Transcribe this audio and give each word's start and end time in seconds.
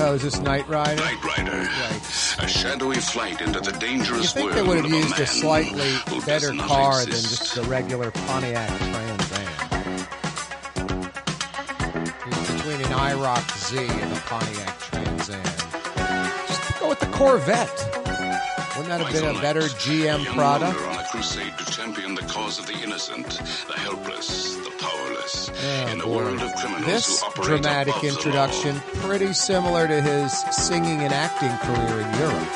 Oh, 0.00 0.14
is 0.14 0.22
this 0.22 0.40
Knight 0.40 0.66
Rider? 0.68 0.96
Knight 0.96 1.22
Rider. 1.22 1.68
A 2.40 2.48
shadowy 2.48 2.96
flight 2.96 3.40
into 3.40 3.60
the 3.60 3.70
dangerous 3.72 3.78
You 3.78 3.86
dangerous 3.86 4.32
think 4.32 4.52
world 4.52 4.56
they 4.56 4.62
would 4.62 4.76
have 4.78 4.86
of 4.86 4.92
a 4.92 4.96
used 4.96 5.20
a 5.20 5.26
slightly 5.26 5.98
better 6.26 6.52
car 6.54 7.00
than 7.00 7.10
just 7.10 7.54
the 7.54 7.62
regular 7.64 8.10
Pontiac 8.10 8.68
Trans 8.78 9.32
Am? 9.32 9.98
It's 12.26 12.52
between 12.54 12.80
an 12.80 12.92
IROC 12.92 13.56
Z 13.68 13.78
and 13.78 14.12
a 14.12 14.20
Pontiac 14.22 14.80
Trans 14.80 15.30
Am. 15.30 15.44
Just 16.48 16.80
go 16.80 16.88
with 16.88 16.98
the 16.98 17.06
Corvette. 17.06 17.97
Wouldn't 18.88 19.12
that 19.12 19.22
have 19.22 19.34
been 19.34 19.36
a 19.36 19.42
better 19.42 19.60
GM 19.60 20.24
product? 20.34 20.80
on 20.80 20.98
a 20.98 21.04
crusade 21.08 21.52
to 21.58 21.64
champion 21.66 22.14
the 22.14 22.22
cause 22.22 22.58
of 22.58 22.66
the 22.66 22.72
innocent, 22.72 23.26
the 23.66 23.74
helpless, 23.74 24.56
the 24.56 24.70
powerless. 24.78 25.50
Oh, 25.52 25.88
in 25.88 26.00
a 26.00 26.04
boy. 26.04 26.16
world 26.16 26.40
of 26.40 26.54
criminals 26.54 26.86
This 26.86 27.20
who 27.20 27.26
operate 27.26 27.46
dramatic 27.48 27.94
the 28.00 28.08
introduction, 28.08 28.80
pretty 28.94 29.34
similar 29.34 29.86
to 29.86 30.00
his 30.00 30.32
singing 30.52 31.00
and 31.00 31.12
acting 31.12 31.54
career 31.68 32.00
in 32.00 32.18
Europe. 32.18 32.48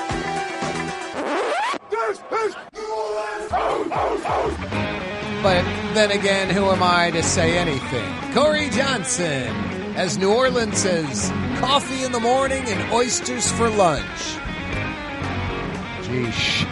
But 5.42 5.64
then 5.92 6.12
again, 6.12 6.48
who 6.48 6.64
am 6.70 6.82
I 6.82 7.10
to 7.10 7.22
say 7.22 7.58
anything? 7.58 8.32
Corey 8.32 8.70
Johnson, 8.70 9.48
as 9.96 10.16
New 10.16 10.32
Orleans 10.32 10.78
says, 10.78 11.30
coffee 11.58 12.04
in 12.04 12.12
the 12.12 12.20
morning 12.20 12.64
and 12.68 12.90
oysters 12.90 13.52
for 13.52 13.68
lunch. 13.68 14.38
Geesh. 16.12 16.62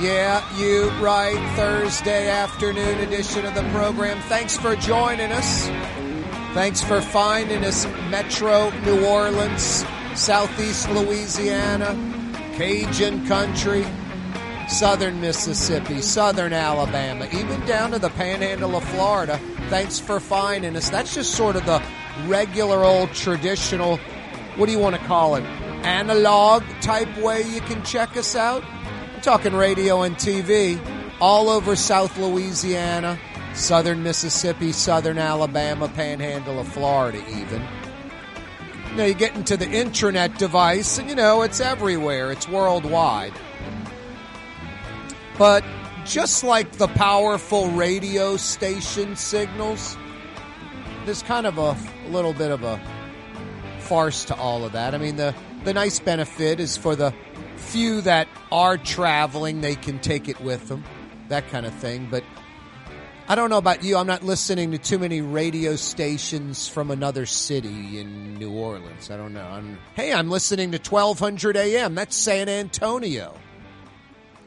Yeah, 0.00 0.42
you 0.56 0.88
right. 1.02 1.36
Thursday 1.56 2.30
afternoon 2.30 3.00
edition 3.00 3.44
of 3.44 3.54
the 3.54 3.62
program. 3.64 4.18
Thanks 4.22 4.56
for 4.56 4.74
joining 4.76 5.30
us. 5.30 5.68
Thanks 6.54 6.82
for 6.82 7.02
finding 7.02 7.64
us, 7.64 7.86
Metro 8.08 8.70
New 8.86 9.04
Orleans, 9.04 9.84
Southeast 10.14 10.88
Louisiana, 10.88 11.94
Cajun 12.54 13.26
country, 13.26 13.84
Southern 14.68 15.20
Mississippi, 15.20 16.00
Southern 16.00 16.54
Alabama, 16.54 17.28
even 17.30 17.60
down 17.66 17.90
to 17.90 17.98
the 17.98 18.08
panhandle 18.10 18.74
of 18.74 18.84
Florida. 18.84 19.38
Thanks 19.68 20.00
for 20.00 20.18
finding 20.18 20.76
us. 20.76 20.88
That's 20.88 21.14
just 21.14 21.34
sort 21.34 21.56
of 21.56 21.66
the 21.66 21.82
regular 22.26 22.84
old 22.84 23.12
traditional, 23.12 23.98
what 24.56 24.64
do 24.64 24.72
you 24.72 24.78
want 24.78 24.96
to 24.96 25.02
call 25.02 25.36
it? 25.36 25.44
Analog 25.84 26.64
type 26.80 27.14
way 27.18 27.42
you 27.42 27.60
can 27.60 27.82
check 27.84 28.16
us 28.16 28.34
out. 28.34 28.64
I'm 29.14 29.20
talking 29.20 29.54
radio 29.54 30.02
and 30.02 30.16
TV 30.16 30.80
all 31.20 31.50
over 31.50 31.76
South 31.76 32.16
Louisiana, 32.18 33.18
Southern 33.52 34.02
Mississippi, 34.02 34.72
Southern 34.72 35.18
Alabama, 35.18 35.88
panhandle 35.88 36.58
of 36.58 36.68
Florida, 36.68 37.22
even. 37.38 37.62
Now 38.96 39.04
you 39.04 39.14
get 39.14 39.34
into 39.34 39.56
the 39.56 39.66
intranet 39.66 40.38
device, 40.38 40.98
and 40.98 41.08
you 41.08 41.16
know, 41.16 41.42
it's 41.42 41.60
everywhere, 41.60 42.32
it's 42.32 42.48
worldwide. 42.48 43.34
But 45.36 45.64
just 46.06 46.44
like 46.44 46.72
the 46.72 46.88
powerful 46.88 47.68
radio 47.70 48.36
station 48.36 49.16
signals, 49.16 49.96
there's 51.04 51.22
kind 51.22 51.46
of 51.46 51.58
a, 51.58 51.76
a 52.06 52.08
little 52.08 52.32
bit 52.32 52.50
of 52.50 52.62
a 52.62 52.80
farce 53.80 54.24
to 54.26 54.36
all 54.36 54.64
of 54.64 54.72
that. 54.72 54.94
I 54.94 54.98
mean, 54.98 55.16
the, 55.16 55.34
the 55.64 55.72
nice 55.72 55.98
benefit 55.98 56.60
is 56.60 56.76
for 56.76 56.94
the 56.94 57.14
few 57.56 58.02
that 58.02 58.28
are 58.52 58.76
traveling, 58.76 59.62
they 59.62 59.74
can 59.74 59.98
take 59.98 60.28
it 60.28 60.40
with 60.40 60.68
them, 60.68 60.84
that 61.28 61.48
kind 61.48 61.64
of 61.64 61.74
thing. 61.74 62.08
But 62.10 62.22
I 63.26 63.34
don't 63.34 63.48
know 63.48 63.58
about 63.58 63.82
you. 63.82 63.96
I'm 63.96 64.06
not 64.06 64.22
listening 64.22 64.72
to 64.72 64.78
too 64.78 64.98
many 64.98 65.22
radio 65.22 65.76
stations 65.76 66.68
from 66.68 66.90
another 66.90 67.24
city 67.24 67.98
in 67.98 68.34
New 68.34 68.52
Orleans. 68.52 69.10
I 69.10 69.16
don't 69.16 69.32
know. 69.32 69.46
I'm, 69.46 69.78
hey, 69.94 70.12
I'm 70.12 70.28
listening 70.28 70.72
to 70.72 70.78
1200 70.78 71.56
AM. 71.56 71.94
That's 71.94 72.14
San 72.14 72.50
Antonio. 72.50 73.34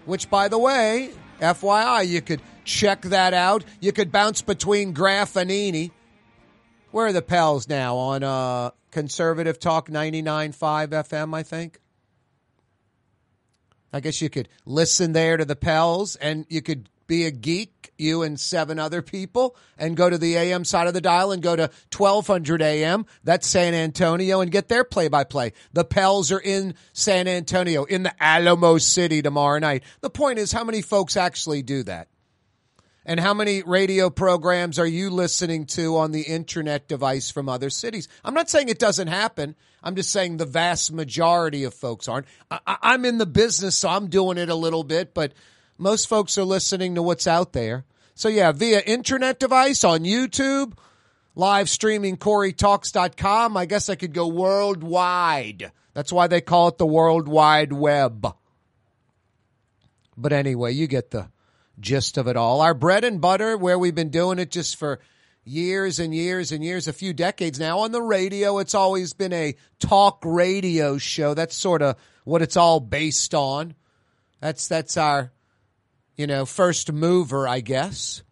Which, 0.06 0.30
by 0.30 0.48
the 0.48 0.60
way, 0.60 1.10
FYI, 1.42 2.08
you 2.08 2.22
could 2.22 2.42
check 2.64 3.02
that 3.02 3.34
out. 3.34 3.64
You 3.80 3.92
could 3.92 4.12
bounce 4.12 4.44
between 4.44 4.94
Graf 4.94 5.36
and 5.36 5.50
Eni. 5.50 5.90
Where 6.92 7.08
are 7.08 7.14
the 7.14 7.24
pals 7.24 7.68
now? 7.68 7.96
On 7.96 8.24
uh, 8.24 8.70
Conservative 8.92 9.60
Talk 9.60 9.90
99.5 9.90 10.88
FM, 10.90 11.36
I 11.36 11.44
think. 11.44 11.80
I 13.94 14.00
guess 14.00 14.22
you 14.22 14.30
could 14.30 14.50
listen 14.66 15.14
there 15.14 15.38
to 15.38 15.46
the 15.46 15.56
Pels 15.56 16.16
and 16.18 16.46
you 16.50 16.62
could 16.62 16.90
be 17.08 17.26
a 17.26 17.32
geek, 17.32 17.94
you 17.98 18.22
and 18.22 18.40
seven 18.40 18.80
other 18.80 19.02
people, 19.02 19.56
and 19.78 19.96
go 19.96 20.10
to 20.10 20.18
the 20.18 20.36
AM 20.36 20.66
side 20.66 20.88
of 20.88 20.94
the 20.94 21.02
dial 21.02 21.32
and 21.32 21.42
go 21.42 21.56
to 21.56 21.72
1200 21.96 22.62
AM. 22.62 23.06
That's 23.24 23.48
San 23.48 23.74
Antonio 23.74 24.42
and 24.42 24.52
get 24.52 24.68
their 24.68 24.84
play 24.84 25.08
by 25.08 25.24
play. 25.24 25.54
The 25.74 25.86
Pels 25.86 26.32
are 26.32 26.40
in 26.40 26.76
San 26.94 27.28
Antonio, 27.28 27.86
in 27.86 28.04
the 28.04 28.14
Alamo 28.22 28.78
City 28.78 29.22
tomorrow 29.22 29.60
night. 29.60 29.84
The 30.02 30.10
point 30.10 30.38
is, 30.38 30.52
how 30.52 30.66
many 30.66 30.82
folks 30.82 31.16
actually 31.16 31.64
do 31.64 31.84
that? 31.84 32.10
And 33.08 33.22
how 33.22 33.34
many 33.34 33.64
radio 33.64 34.10
programs 34.10 34.78
are 34.78 34.86
you 34.86 35.10
listening 35.10 35.66
to 35.68 35.96
on 35.96 36.12
the 36.12 36.24
internet 36.24 36.90
device 36.90 37.32
from 37.32 37.48
other 37.48 37.70
cities? 37.70 38.10
I'm 38.26 38.34
not 38.34 38.50
saying 38.50 38.68
it 38.68 38.80
doesn't 38.80 39.08
happen. 39.08 39.56
I'm 39.82 39.96
just 39.96 40.12
saying 40.12 40.36
the 40.36 40.46
vast 40.46 40.92
majority 40.92 41.64
of 41.64 41.74
folks 41.74 42.10
aren't. 42.10 42.28
I, 42.52 42.60
I'm 42.68 43.06
in 43.06 43.18
the 43.18 43.26
business, 43.26 43.78
so 43.78 43.88
I'm 43.88 44.08
doing 44.08 44.38
it 44.38 44.50
a 44.50 44.56
little 44.56 44.84
bit, 44.84 45.14
but 45.14 45.32
most 45.78 46.10
folks 46.10 46.38
are 46.38 46.44
listening 46.44 46.96
to 46.96 47.02
what's 47.02 47.28
out 47.28 47.54
there. 47.54 47.86
So 48.14 48.28
yeah, 48.28 48.52
via 48.52 48.82
internet 48.82 49.40
device 49.40 49.86
on 49.86 50.02
YouTube, 50.02 50.74
live 51.34 51.70
streaming 51.70 52.18
CoreyTalks.com. 52.18 53.56
I 53.56 53.66
guess 53.68 53.88
I 53.88 53.96
could 53.96 54.14
go 54.14 54.28
worldwide. 54.28 55.72
That's 55.94 56.12
why 56.12 56.28
they 56.28 56.42
call 56.42 56.68
it 56.68 56.78
the 56.78 56.86
World 56.86 57.30
Wide 57.30 57.72
Web. 57.72 58.36
But 60.18 60.34
anyway, 60.34 60.74
you 60.74 60.88
get 60.88 61.12
the 61.12 61.30
gist 61.80 62.18
of 62.18 62.28
it 62.28 62.36
all. 62.36 62.62
Our 62.62 62.74
bread 62.74 63.04
and 63.04 63.22
butter, 63.22 63.58
where 63.58 63.78
we've 63.78 63.96
been 63.96 64.10
doing 64.10 64.40
it 64.40 64.52
just 64.52 64.78
for 64.78 65.00
years 65.44 66.00
and 66.00 66.14
years 66.14 66.52
and 66.52 66.64
years, 66.64 66.88
a 66.88 66.94
few 66.94 67.14
decades 67.14 67.60
now 67.60 67.80
on 67.80 67.92
the 67.92 68.02
radio, 68.02 68.60
it's 68.60 68.76
always 68.76 69.14
been 69.14 69.34
a 69.34 69.56
talk 69.80 70.22
radio 70.26 70.98
show. 70.98 71.34
That's 71.34 71.56
sort 71.56 71.82
of 71.82 71.96
what 72.24 72.42
it's 72.42 72.58
all 72.58 72.80
based 72.80 73.34
on. 73.34 73.76
That's 74.40 74.68
that's 74.68 74.98
our 74.98 75.32
you 76.16 76.28
know 76.28 76.46
first 76.46 76.92
mover, 76.92 77.48
I 77.48 77.62
guess. 77.62 78.24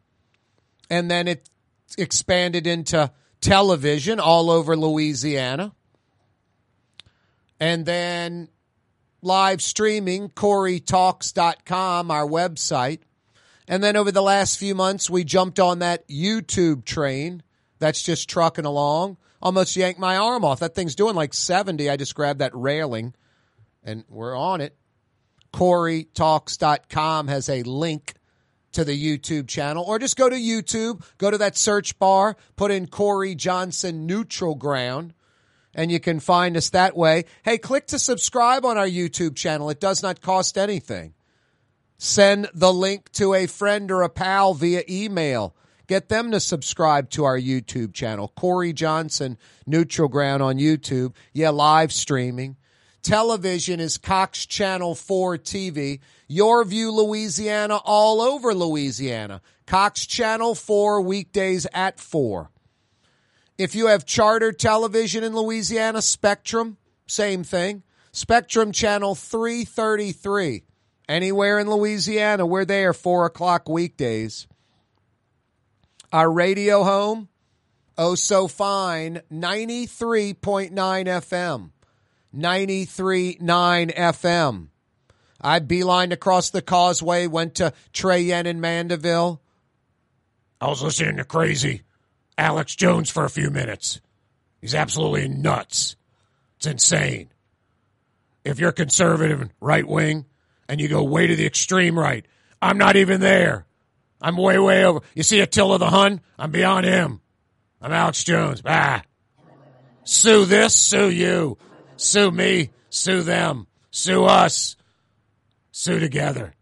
And 0.89 1.09
then 1.09 1.27
it 1.27 1.49
expanded 1.97 2.67
into 2.67 3.11
television 3.41 4.19
all 4.19 4.49
over 4.51 4.75
Louisiana. 4.75 5.73
And 7.59 7.85
then 7.85 8.49
live 9.21 9.61
streaming, 9.61 10.29
CoreyTalks.com, 10.29 12.11
our 12.11 12.27
website. 12.27 12.99
And 13.67 13.83
then 13.83 13.95
over 13.95 14.11
the 14.11 14.21
last 14.21 14.57
few 14.57 14.75
months, 14.75 15.09
we 15.09 15.23
jumped 15.23 15.59
on 15.59 15.79
that 15.79 16.07
YouTube 16.07 16.85
train 16.85 17.43
that's 17.79 18.01
just 18.01 18.29
trucking 18.29 18.65
along. 18.65 19.17
Almost 19.41 19.75
yanked 19.75 19.99
my 19.99 20.17
arm 20.17 20.45
off. 20.45 20.59
That 20.59 20.75
thing's 20.75 20.95
doing 20.95 21.15
like 21.15 21.33
70. 21.33 21.89
I 21.89 21.97
just 21.97 22.15
grabbed 22.15 22.39
that 22.39 22.55
railing 22.55 23.13
and 23.83 24.03
we're 24.09 24.35
on 24.35 24.61
it. 24.61 24.75
CoreyTalks.com 25.53 27.27
has 27.27 27.49
a 27.49 27.63
link 27.63 28.15
to 28.73 28.83
the 28.83 29.17
YouTube 29.17 29.47
channel, 29.47 29.85
or 29.87 29.97
just 29.99 30.17
go 30.17 30.27
to 30.27 30.35
YouTube, 30.35 31.01
go 31.17 31.31
to 31.31 31.37
that 31.37 31.57
search 31.57 31.97
bar, 31.97 32.35
put 32.57 32.71
in 32.71 32.87
Corey 32.87 33.33
Johnson 33.33 34.05
Neutral 34.05 34.55
Ground, 34.55 35.13
and 35.73 35.89
you 35.89 35.99
can 36.01 36.19
find 36.19 36.57
us 36.57 36.71
that 36.71 36.95
way. 36.95 37.23
Hey, 37.43 37.57
click 37.57 37.87
to 37.87 37.99
subscribe 37.99 38.65
on 38.65 38.77
our 38.77 38.87
YouTube 38.87 39.37
channel. 39.37 39.69
It 39.69 39.79
does 39.79 40.03
not 40.03 40.19
cost 40.19 40.57
anything. 40.57 41.14
Send 41.97 42.49
the 42.53 42.73
link 42.73 43.11
to 43.13 43.33
a 43.33 43.47
friend 43.47 43.89
or 43.91 44.01
a 44.01 44.09
pal 44.09 44.53
via 44.53 44.83
email. 44.89 45.55
Get 45.87 46.09
them 46.09 46.31
to 46.31 46.39
subscribe 46.39 47.09
to 47.11 47.25
our 47.25 47.39
YouTube 47.39 47.93
channel, 47.93 48.31
Corey 48.35 48.73
Johnson 48.73 49.37
Neutral 49.67 50.07
Ground 50.07 50.41
on 50.41 50.57
YouTube. 50.57 51.13
Yeah, 51.31 51.51
live 51.51 51.93
streaming. 51.93 52.57
Television 53.03 53.79
is 53.79 53.99
Cox 53.99 54.47
Channel 54.47 54.95
4 54.95 55.37
TV. 55.37 55.99
Your 56.27 56.63
View 56.63 56.91
Louisiana, 56.91 57.77
all 57.85 58.19
over 58.19 58.55
Louisiana. 58.55 59.41
Cox 59.67 60.07
Channel 60.07 60.55
4 60.55 61.01
weekdays 61.01 61.67
at 61.71 61.99
4. 61.99 62.49
If 63.59 63.75
you 63.75 63.87
have 63.87 64.05
charter 64.05 64.51
television 64.51 65.23
in 65.23 65.35
Louisiana, 65.35 66.01
Spectrum, 66.01 66.77
same 67.05 67.43
thing. 67.43 67.83
Spectrum 68.11 68.71
Channel 68.71 69.13
333. 69.13 70.63
Anywhere 71.07 71.59
in 71.59 71.69
Louisiana, 71.69 72.45
we're 72.45 72.65
there 72.65 72.93
4 72.93 73.25
o'clock 73.25 73.69
weekdays. 73.69 74.47
Our 76.11 76.31
radio 76.31 76.83
home, 76.83 77.29
oh 77.97 78.15
so 78.15 78.47
fine, 78.47 79.21
93.9 79.31 80.71
FM. 80.71 81.71
93.9 82.35 83.95
FM. 83.95 84.67
I 85.39 85.59
beelined 85.59 86.11
across 86.11 86.49
the 86.49 86.61
causeway, 86.61 87.27
went 87.27 87.55
to 87.55 87.73
Trey 87.93 88.21
Yuen 88.21 88.47
in 88.47 88.59
Mandeville. 88.59 89.41
I 90.59 90.67
was 90.67 90.81
listening 90.81 91.17
to 91.17 91.23
crazy 91.23 91.83
Alex 92.37 92.75
Jones 92.75 93.09
for 93.09 93.25
a 93.25 93.29
few 93.29 93.49
minutes. 93.49 94.01
He's 94.59 94.73
absolutely 94.73 95.27
nuts. 95.27 95.95
It's 96.57 96.65
insane. 96.65 97.29
If 98.43 98.59
you're 98.59 98.71
conservative 98.71 99.41
and 99.41 99.51
right 99.59 99.87
wing 99.87 100.25
and 100.67 100.81
you 100.81 100.87
go 100.87 101.03
way 101.03 101.27
to 101.27 101.35
the 101.35 101.45
extreme 101.45 101.97
right, 101.97 102.25
I'm 102.61 102.77
not 102.77 102.95
even 102.95 103.21
there. 103.21 103.65
I'm 104.21 104.37
way, 104.37 104.57
way 104.57 104.85
over. 104.85 105.01
You 105.13 105.23
see 105.23 105.39
Attila 105.39 105.77
the 105.77 105.89
Hun? 105.89 106.21
I'm 106.37 106.51
beyond 106.51 106.85
him. 106.85 107.21
I'm 107.81 107.91
Alex 107.91 108.23
Jones. 108.23 108.61
Ah. 108.65 109.03
Sue 110.03 110.45
this, 110.45 110.73
sue 110.73 111.09
you. 111.09 111.57
Sue 111.97 112.31
me, 112.31 112.71
sue 112.89 113.21
them, 113.21 113.67
sue 113.89 114.25
us, 114.25 114.75
sue 115.71 115.99
together. 115.99 116.53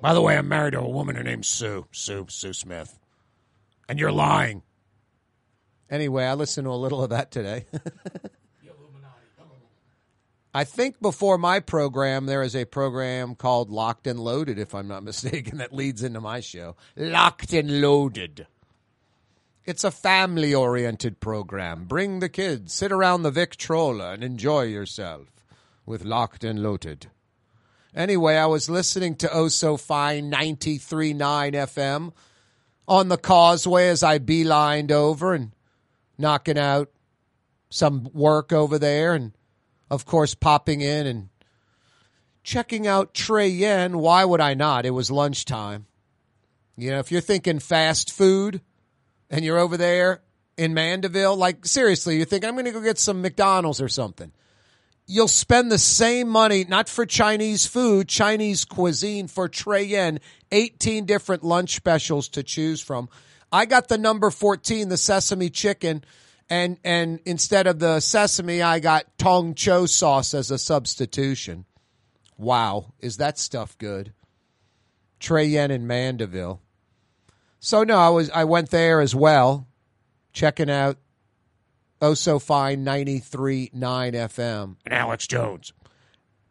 By 0.00 0.14
the 0.14 0.22
way, 0.22 0.36
I'm 0.36 0.48
married 0.48 0.72
to 0.72 0.80
a 0.80 0.88
woman. 0.88 1.16
Her 1.16 1.22
name's 1.22 1.48
Sue. 1.48 1.86
Sue, 1.92 2.26
Sue 2.28 2.52
Smith. 2.52 2.98
And 3.88 3.98
you're 3.98 4.12
lying. 4.12 4.62
Anyway, 5.90 6.24
I 6.24 6.34
listened 6.34 6.64
to 6.64 6.70
a 6.70 6.74
little 6.74 7.02
of 7.02 7.10
that 7.10 7.30
today. 7.30 7.66
I 10.52 10.64
think 10.64 11.00
before 11.00 11.38
my 11.38 11.60
program, 11.60 12.26
there 12.26 12.42
is 12.42 12.56
a 12.56 12.64
program 12.64 13.36
called 13.36 13.70
Locked 13.70 14.06
and 14.06 14.18
Loaded, 14.18 14.58
if 14.58 14.74
I'm 14.74 14.88
not 14.88 15.04
mistaken, 15.04 15.58
that 15.58 15.72
leads 15.72 16.02
into 16.02 16.20
my 16.20 16.40
show. 16.40 16.76
Locked 16.96 17.52
and 17.52 17.80
Loaded. 17.80 18.46
It's 19.64 19.84
a 19.84 19.92
family 19.92 20.52
oriented 20.52 21.20
program. 21.20 21.84
Bring 21.84 22.18
the 22.18 22.28
kids, 22.28 22.74
sit 22.74 22.90
around 22.90 23.22
the 23.22 23.30
Victrola, 23.30 24.12
and 24.12 24.24
enjoy 24.24 24.62
yourself 24.62 25.28
with 25.86 26.04
Locked 26.04 26.42
and 26.42 26.62
Loaded. 26.62 27.08
Anyway, 27.94 28.36
I 28.36 28.46
was 28.46 28.70
listening 28.70 29.16
to 29.16 29.32
Oh 29.32 29.48
So 29.48 29.76
Fine 29.76 30.30
93.9 30.30 31.16
FM 31.16 32.12
on 32.88 33.08
the 33.08 33.18
causeway 33.18 33.88
as 33.88 34.02
I 34.02 34.18
beelined 34.18 34.90
over 34.90 35.34
and 35.34 35.52
knocking 36.18 36.58
out 36.58 36.90
some 37.68 38.08
work 38.12 38.52
over 38.52 38.78
there 38.78 39.14
and 39.14 39.32
of 39.90 40.06
course, 40.06 40.34
popping 40.34 40.80
in 40.80 41.06
and 41.06 41.28
checking 42.42 42.86
out 42.86 43.14
Trey 43.14 43.48
Yuen. 43.48 43.98
Why 43.98 44.24
would 44.24 44.40
I 44.40 44.54
not? 44.54 44.86
It 44.86 44.90
was 44.90 45.10
lunchtime. 45.10 45.86
You 46.76 46.90
know, 46.90 46.98
if 46.98 47.12
you're 47.12 47.20
thinking 47.20 47.58
fast 47.58 48.12
food 48.12 48.60
and 49.28 49.44
you're 49.44 49.58
over 49.58 49.76
there 49.76 50.22
in 50.56 50.72
Mandeville, 50.72 51.36
like 51.36 51.66
seriously, 51.66 52.16
you 52.16 52.24
think 52.24 52.44
I'm 52.44 52.54
going 52.54 52.64
to 52.64 52.70
go 52.70 52.80
get 52.80 52.98
some 52.98 53.20
McDonald's 53.20 53.80
or 53.80 53.88
something. 53.88 54.32
You'll 55.06 55.28
spend 55.28 55.72
the 55.72 55.78
same 55.78 56.28
money, 56.28 56.64
not 56.64 56.88
for 56.88 57.04
Chinese 57.04 57.66
food, 57.66 58.08
Chinese 58.08 58.64
cuisine, 58.64 59.26
for 59.26 59.48
Trey 59.48 59.82
Yuen, 59.82 60.20
18 60.52 61.04
different 61.04 61.42
lunch 61.42 61.74
specials 61.74 62.28
to 62.30 62.44
choose 62.44 62.80
from. 62.80 63.08
I 63.50 63.66
got 63.66 63.88
the 63.88 63.98
number 63.98 64.30
14, 64.30 64.88
the 64.88 64.96
sesame 64.96 65.50
chicken 65.50 66.04
and 66.50 66.78
and 66.84 67.20
instead 67.24 67.68
of 67.68 67.78
the 67.78 68.00
sesame, 68.00 68.60
I 68.60 68.80
got 68.80 69.06
tong 69.16 69.54
cho 69.54 69.86
sauce 69.86 70.34
as 70.34 70.50
a 70.50 70.58
substitution. 70.58 71.64
Wow, 72.36 72.92
is 72.98 73.18
that 73.18 73.38
stuff 73.38 73.78
good? 73.78 74.12
Trey 75.20 75.44
Yuen 75.46 75.70
in 75.70 75.86
Mandeville. 75.86 76.60
So 77.60 77.84
no, 77.84 77.96
I 77.96 78.08
was 78.08 78.30
I 78.30 78.44
went 78.44 78.70
there 78.70 79.00
as 79.00 79.14
well, 79.14 79.68
checking 80.32 80.68
out 80.68 80.98
Oh 82.02 82.14
So 82.14 82.40
Fine 82.40 82.84
93.9 82.84 83.70
FM 83.72 84.76
and 84.84 84.94
Alex 84.94 85.26
Jones. 85.28 85.72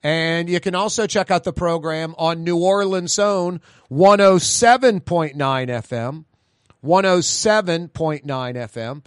And 0.02 0.50
you 0.50 0.62
can 0.62 0.76
also 0.76 1.08
check 1.08 1.30
out 1.30 1.44
the 1.44 1.52
program 1.52 2.16
on 2.18 2.46
New 2.46 2.58
Orleans' 2.58 3.20
own 3.20 3.60
107.9 3.92 5.34
FM, 5.36 6.24
107.9 6.82 8.24
FM 8.24 9.04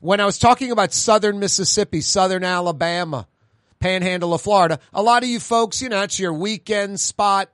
when 0.00 0.20
I 0.20 0.26
was 0.26 0.38
talking 0.38 0.72
about 0.72 0.92
southern 0.92 1.38
Mississippi, 1.38 2.00
southern 2.00 2.42
Alabama, 2.42 3.28
panhandle 3.78 4.34
of 4.34 4.40
Florida, 4.40 4.80
a 4.92 5.02
lot 5.02 5.22
of 5.22 5.28
you 5.28 5.38
folks, 5.38 5.80
you 5.80 5.88
know, 5.88 6.02
it's 6.02 6.18
your 6.18 6.32
weekend 6.32 6.98
spot. 6.98 7.50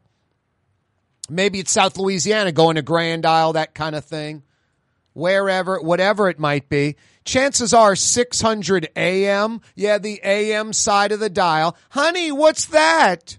Maybe 1.29 1.59
it's 1.59 1.73
South 1.73 1.99
Louisiana, 1.99 2.53
going 2.53 2.77
to 2.77 2.83
Grand 2.83 3.27
Isle, 3.27 3.55
that 3.55 3.75
kind 3.75 3.97
of 3.97 4.05
thing. 4.05 4.45
Wherever, 5.13 5.81
whatever 5.81 6.29
it 6.29 6.39
might 6.39 6.69
be. 6.69 6.97
Chances 7.25 7.75
are 7.75 7.97
600 7.97 8.91
AM. 8.95 9.61
Yeah, 9.75 9.99
the 9.99 10.21
AM 10.23 10.73
side 10.73 11.11
of 11.11 11.19
the 11.19 11.31
dial. 11.31 11.77
Honey, 11.91 12.31
what's 12.31 12.67
that? 12.67 13.37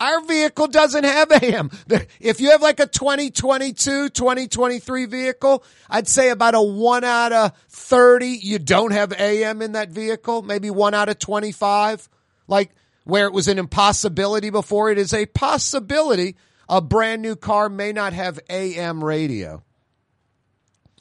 Our 0.00 0.24
vehicle 0.24 0.66
doesn't 0.68 1.04
have 1.04 1.30
AM. 1.30 1.70
If 2.18 2.40
you 2.40 2.52
have 2.52 2.62
like 2.62 2.80
a 2.80 2.86
2022, 2.86 4.08
2023 4.08 5.04
vehicle, 5.04 5.62
I'd 5.90 6.08
say 6.08 6.30
about 6.30 6.54
a 6.54 6.62
one 6.62 7.04
out 7.04 7.32
of 7.32 7.52
30, 7.68 8.26
you 8.26 8.58
don't 8.58 8.92
have 8.92 9.12
AM 9.12 9.60
in 9.60 9.72
that 9.72 9.90
vehicle. 9.90 10.40
Maybe 10.40 10.70
one 10.70 10.94
out 10.94 11.10
of 11.10 11.18
25. 11.18 12.08
Like 12.48 12.70
where 13.04 13.26
it 13.26 13.34
was 13.34 13.46
an 13.46 13.58
impossibility 13.58 14.48
before, 14.48 14.90
it 14.90 14.96
is 14.96 15.12
a 15.12 15.26
possibility 15.26 16.36
a 16.70 16.80
brand 16.80 17.20
new 17.20 17.34
car 17.34 17.68
may 17.68 17.92
not 17.92 18.12
have 18.12 18.38
AM 18.48 19.02
radio. 19.02 19.62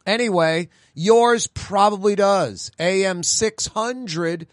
Anyway, 0.05 0.67
yours 0.95 1.45
probably 1.45 2.15
does. 2.15 2.71
AM 2.79 3.21
600 3.21 4.47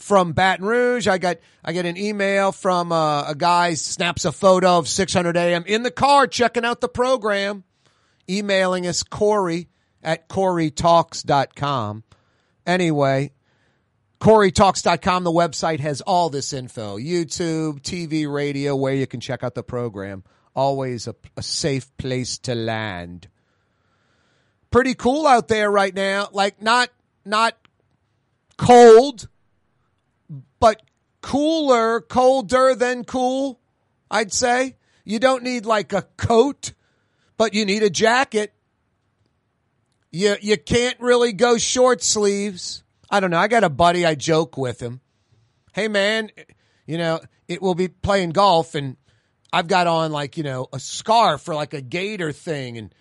from 0.00 0.32
Baton 0.32 0.64
Rouge. 0.66 1.06
I 1.06 1.18
got 1.18 1.38
I 1.64 1.72
get 1.72 1.86
an 1.86 1.96
email 1.96 2.52
from 2.52 2.90
uh, 2.90 3.30
a 3.30 3.34
guy 3.34 3.74
snaps 3.74 4.24
a 4.24 4.32
photo 4.32 4.78
of 4.78 4.88
600 4.88 5.36
AM 5.36 5.64
in 5.66 5.82
the 5.82 5.90
car 5.90 6.26
checking 6.26 6.64
out 6.64 6.80
the 6.80 6.88
program, 6.88 7.64
emailing 8.28 8.86
us 8.86 9.02
Corey 9.02 9.68
at 10.02 10.28
CoreyTalks.com. 10.28 12.04
Anyway, 12.66 13.32
CoreyTalks.com, 14.20 15.24
the 15.24 15.30
website 15.30 15.80
has 15.80 16.00
all 16.00 16.30
this 16.30 16.52
info 16.52 16.98
YouTube, 16.98 17.80
TV, 17.80 18.30
radio, 18.32 18.74
where 18.74 18.94
you 18.94 19.06
can 19.06 19.20
check 19.20 19.44
out 19.44 19.54
the 19.54 19.62
program. 19.62 20.24
Always 20.54 21.06
a, 21.06 21.14
a 21.36 21.42
safe 21.42 21.96
place 21.96 22.38
to 22.38 22.54
land. 22.54 23.28
Pretty 24.70 24.94
cool 24.94 25.26
out 25.26 25.48
there 25.48 25.70
right 25.70 25.94
now. 25.94 26.28
Like, 26.32 26.60
not, 26.62 26.90
not 27.24 27.56
cold 28.56 29.28
but 30.60 30.82
cooler, 31.22 32.00
colder 32.00 32.74
than 32.74 33.04
cool, 33.04 33.60
I'd 34.10 34.32
say. 34.32 34.76
You 35.04 35.18
don't 35.18 35.42
need 35.42 35.66
like 35.66 35.92
a 35.92 36.02
coat, 36.16 36.72
but 37.36 37.54
you 37.54 37.64
need 37.64 37.82
a 37.82 37.90
jacket. 37.90 38.52
You, 40.12 40.36
you 40.40 40.56
can't 40.56 41.00
really 41.00 41.32
go 41.32 41.58
short 41.58 42.02
sleeves. 42.02 42.82
I 43.10 43.20
don't 43.20 43.30
know. 43.30 43.38
I 43.38 43.48
got 43.48 43.64
a 43.64 43.70
buddy, 43.70 44.06
I 44.06 44.14
joke 44.14 44.56
with 44.56 44.80
him. 44.80 45.00
Hey 45.72 45.88
man, 45.88 46.30
you 46.86 46.98
know, 46.98 47.20
it 47.48 47.62
will 47.62 47.74
be 47.74 47.88
playing 47.88 48.30
golf 48.30 48.74
and 48.74 48.96
I've 49.52 49.68
got 49.68 49.86
on 49.86 50.12
like, 50.12 50.36
you 50.36 50.42
know, 50.42 50.68
a 50.72 50.78
scarf 50.78 51.48
or 51.48 51.54
like 51.54 51.74
a 51.74 51.80
gator 51.80 52.32
thing 52.32 52.78
and 52.78 52.94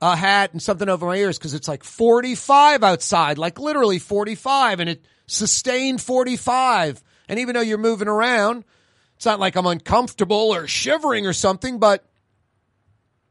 a 0.00 0.16
hat 0.16 0.52
and 0.52 0.62
something 0.62 0.88
over 0.88 1.06
my 1.06 1.16
ears 1.16 1.38
because 1.38 1.54
it's 1.54 1.68
like 1.68 1.84
45 1.84 2.82
outside, 2.82 3.38
like 3.38 3.58
literally 3.58 3.98
45 3.98 4.80
and 4.80 4.90
it, 4.90 5.04
sustained 5.30 6.00
45. 6.00 7.02
And 7.28 7.38
even 7.38 7.54
though 7.54 7.60
you're 7.60 7.78
moving 7.78 8.08
around, 8.08 8.64
it's 9.16 9.26
not 9.26 9.40
like 9.40 9.56
I'm 9.56 9.66
uncomfortable 9.66 10.54
or 10.54 10.66
shivering 10.66 11.26
or 11.26 11.32
something, 11.32 11.78
but 11.78 12.04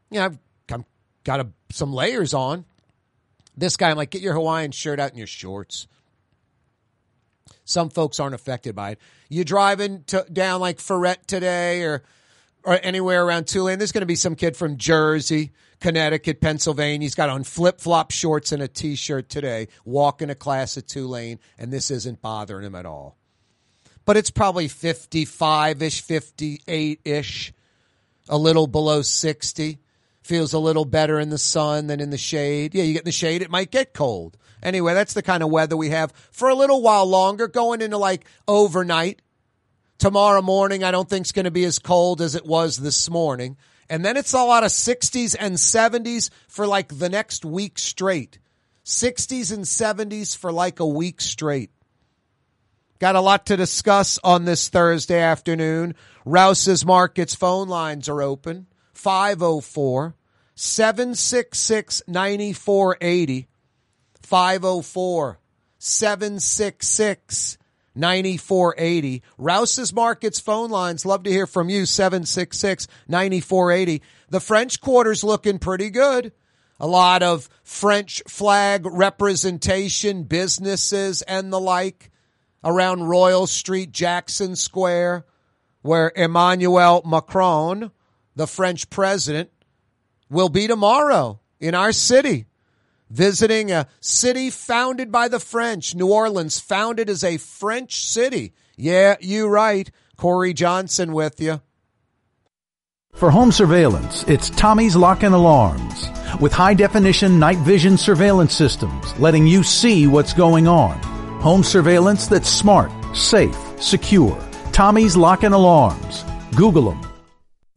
you 0.10 0.20
know, 0.20 0.26
I've, 0.26 0.40
I've 0.72 0.86
got 1.24 1.40
a, 1.42 1.48
some 1.72 1.94
layers 1.94 2.34
on. 2.34 2.66
This 3.58 3.76
guy, 3.76 3.92
I'm 3.92 3.98
like, 3.98 4.12
get 4.12 4.22
your 4.22 4.34
Hawaiian 4.34 4.72
shirt 4.72 5.00
out 5.00 5.10
and 5.10 5.18
your 5.18 5.28
shorts. 5.28 5.88
Some 7.66 7.90
folks 7.90 8.20
aren't 8.20 8.36
affected 8.36 8.76
by 8.76 8.92
it. 8.92 9.00
You 9.28 9.44
driving 9.44 10.04
to, 10.06 10.26
down 10.32 10.62
like 10.62 10.78
Freret 10.78 11.26
today 11.28 11.84
or 11.84 12.04
or 12.64 12.78
anywhere 12.84 13.26
around 13.26 13.48
Tulane, 13.48 13.78
there's 13.78 13.94
going 13.94 14.02
to 14.02 14.08
be 14.08 14.16
some 14.16 14.36
kid 14.36 14.58
from 14.58 14.78
Jersey, 14.78 15.52
Connecticut, 15.80 16.42
Pennsylvania. 16.42 17.06
He's 17.06 17.16
got 17.16 17.30
on 17.30 17.44
flip 17.44 17.80
flop 17.80 18.12
shorts 18.12 18.52
and 18.52 18.62
a 18.62 18.68
t 18.68 18.96
shirt 18.96 19.30
today, 19.30 19.68
walking 19.86 20.28
to 20.28 20.36
class 20.36 20.78
at 20.78 20.88
Tulane, 20.88 21.40
and 21.58 21.72
this 21.72 21.92
isn't 21.92 22.22
bothering 22.22 22.66
him 22.66 22.76
at 22.76 22.86
all. 22.86 23.18
But 24.06 24.18
it's 24.18 24.32
probably 24.32 24.68
55 24.68 25.82
ish, 25.82 26.02
58 26.02 27.02
ish, 27.06 27.54
a 28.28 28.38
little 28.38 28.68
below 28.68 29.02
60. 29.02 29.80
Feels 30.22 30.54
a 30.54 30.60
little 30.60 30.86
better 30.86 31.20
in 31.20 31.30
the 31.30 31.38
sun 31.38 31.88
than 31.88 32.00
in 32.00 32.10
the 32.10 32.18
shade. 32.18 32.76
Yeah, 32.76 32.84
you 32.84 32.94
get 32.94 33.02
in 33.02 33.06
the 33.06 33.12
shade, 33.12 33.42
it 33.42 33.50
might 33.50 33.72
get 33.72 33.94
cold. 33.94 34.38
Anyway, 34.62 34.94
that's 34.94 35.14
the 35.14 35.24
kind 35.24 35.42
of 35.42 35.50
weather 35.50 35.78
we 35.78 35.90
have 35.90 36.12
for 36.32 36.50
a 36.50 36.56
little 36.56 36.82
while 36.82 37.06
longer, 37.06 37.48
going 37.48 37.82
into 37.82 37.98
like 37.98 38.26
overnight 38.48 39.22
Tomorrow 40.00 40.42
morning, 40.42 40.82
I 40.82 40.92
don't 40.92 41.10
think 41.10 41.26
it's 41.26 41.34
going 41.34 41.44
to 41.44 41.52
be 41.52 41.66
as 41.66 41.78
cold 41.78 42.22
as 42.22 42.34
it 42.34 42.46
was 42.46 42.78
this 42.78 43.10
morning. 43.10 43.58
And 43.90 44.06
then 44.06 44.18
it's 44.18 44.34
a 44.34 44.44
lot 44.44 44.64
of 44.64 44.70
60s 44.70 45.36
and 45.40 45.56
70s 45.56 46.30
for 46.48 46.68
like 46.68 46.98
the 46.98 47.10
next 47.10 47.44
week 47.44 47.80
straight. 47.80 48.40
60s 48.86 49.52
and 49.52 49.66
70s 49.66 50.38
for 50.38 50.52
like 50.52 50.80
a 50.80 50.88
week 50.88 51.22
straight. 51.22 51.72
Got 53.00 53.16
a 53.16 53.22
lot 53.22 53.46
to 53.46 53.58
discuss 53.58 54.20
on 54.24 54.46
this 54.46 54.70
Thursday 54.70 55.20
afternoon. 55.20 55.96
Rouse's 56.26 56.86
Markets 56.86 57.34
phone 57.34 57.70
lines 57.70 58.10
are 58.10 58.22
open 58.22 58.68
504 58.94 60.16
766 60.56 62.04
9480. 62.08 63.48
504 64.22 65.40
766 65.78 67.58
9480. 68.00 69.22
Rouse's 69.38 69.94
Markets 69.94 70.40
phone 70.40 70.70
lines. 70.70 71.06
Love 71.06 71.24
to 71.24 71.32
hear 71.32 71.46
from 71.46 71.70
you. 71.70 71.86
766 71.86 72.88
9480. 73.08 74.02
The 74.30 74.40
French 74.40 74.82
Quarter's 74.82 75.24
looking 75.24 75.60
pretty 75.60 75.90
good. 75.90 76.32
A 76.80 76.88
lot 76.88 77.22
of 77.24 77.50
French 77.64 78.24
flag 78.28 78.86
representation, 78.86 80.24
businesses 80.24 81.22
and 81.24 81.52
the 81.52 81.60
like 81.60 82.10
around 82.64 83.04
Royal 83.04 83.48
Street, 83.48 83.92
Jackson 83.92 84.56
Square, 84.56 85.26
where 85.82 86.12
Emmanuel 86.16 87.02
Macron, 87.06 87.92
the 88.36 88.48
French 88.48 88.90
president, 88.90 89.50
will 90.30 90.50
be 90.50 90.68
tomorrow 90.68 91.40
in 91.60 91.76
our 91.76 91.92
city 91.92 92.46
visiting 93.10 93.72
a 93.72 93.88
city 94.00 94.50
founded 94.50 95.12
by 95.12 95.28
the 95.28 95.40
French, 95.40 95.96
New 95.96 96.12
Orleans, 96.12 96.60
founded 96.60 97.10
as 97.10 97.24
a 97.24 97.38
French 97.38 98.06
city. 98.06 98.54
Yeah, 98.78 99.16
you 99.20 99.48
right. 99.48 99.90
Corey 100.18 100.54
Johnson 100.54 101.14
with 101.14 101.40
you. 101.40 101.62
For 103.14 103.32
home 103.32 103.52
surveillance, 103.52 104.24
it's 104.28 104.50
Tommy's 104.52 104.96
Lock 104.96 105.24
and 105.24 105.34
Alarms. 105.34 106.08
With 106.40 106.54
high 106.54 106.74
definition 106.74 107.40
night 107.40 107.58
vision 107.60 107.98
surveillance 107.98 108.54
systems, 108.54 109.18
letting 109.20 109.48
you 109.48 109.64
see 109.64 110.08
what's 110.08 110.34
going 110.34 110.68
on. 110.68 110.98
Home 111.42 111.64
surveillance 111.64 112.28
that's 112.28 112.50
smart, 112.50 112.92
safe, 113.16 113.58
secure. 113.82 114.40
Tommy's 114.72 115.18
Lock 115.18 115.44
and 115.44 115.54
Alarms. 115.54 116.24
Google 116.56 116.92
them. 116.92 117.09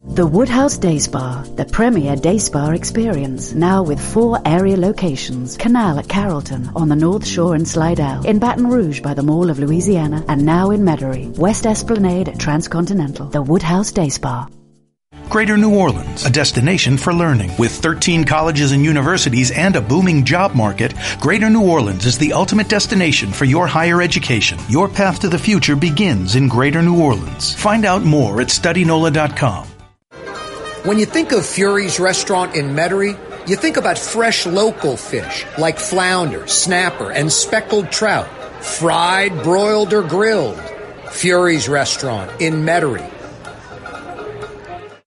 The 0.05 0.27
Woodhouse 0.27 0.77
Day 0.77 0.99
Spa, 0.99 1.45
the 1.55 1.63
premier 1.63 2.17
day 2.17 2.37
spa 2.37 2.71
experience, 2.71 3.53
now 3.53 3.83
with 3.83 4.01
four 4.01 4.37
area 4.45 4.75
locations. 4.75 5.55
Canal 5.55 5.97
at 5.97 6.09
Carrollton, 6.09 6.69
on 6.75 6.89
the 6.89 6.95
North 6.95 7.25
Shore 7.25 7.55
and 7.55 7.65
Slidell, 7.65 8.25
in 8.25 8.37
Baton 8.37 8.67
Rouge 8.67 8.99
by 8.99 9.13
the 9.13 9.23
Mall 9.23 9.49
of 9.49 9.59
Louisiana, 9.59 10.23
and 10.27 10.45
now 10.45 10.71
in 10.71 10.81
Metairie, 10.81 11.35
West 11.37 11.65
Esplanade 11.65 12.27
at 12.27 12.37
Transcontinental. 12.37 13.27
The 13.29 13.41
Woodhouse 13.41 13.93
Day 13.93 14.09
Spa. 14.09 14.49
Greater 15.29 15.55
New 15.55 15.73
Orleans, 15.73 16.25
a 16.25 16.29
destination 16.29 16.97
for 16.97 17.13
learning. 17.13 17.51
With 17.57 17.71
13 17.71 18.25
colleges 18.25 18.73
and 18.73 18.83
universities 18.83 19.51
and 19.51 19.77
a 19.77 19.81
booming 19.81 20.25
job 20.25 20.53
market, 20.53 20.93
Greater 21.21 21.49
New 21.49 21.65
Orleans 21.65 22.05
is 22.05 22.17
the 22.17 22.33
ultimate 22.33 22.67
destination 22.67 23.31
for 23.31 23.45
your 23.45 23.67
higher 23.67 24.01
education. 24.01 24.59
Your 24.67 24.89
path 24.89 25.21
to 25.21 25.29
the 25.29 25.39
future 25.39 25.77
begins 25.77 26.35
in 26.35 26.49
Greater 26.49 26.81
New 26.81 27.01
Orleans. 27.01 27.55
Find 27.55 27.85
out 27.85 28.03
more 28.03 28.41
at 28.41 28.47
studynola.com. 28.49 29.72
When 30.83 30.99
you 30.99 31.05
think 31.05 31.31
of 31.31 31.45
Fury's 31.45 31.97
restaurant 31.97 32.57
in 32.57 32.75
Metairie, 32.75 33.17
you 33.47 33.55
think 33.55 33.77
about 33.77 33.97
fresh 33.97 34.45
local 34.45 34.97
fish 34.97 35.45
like 35.57 35.79
flounder, 35.79 36.45
snapper, 36.45 37.09
and 37.09 37.31
speckled 37.31 37.89
trout, 37.89 38.27
fried, 38.61 39.43
broiled, 39.43 39.93
or 39.93 40.03
grilled. 40.03 40.59
Fury's 41.09 41.69
restaurant 41.69 42.29
in 42.41 42.65
Metairie. 42.65 43.09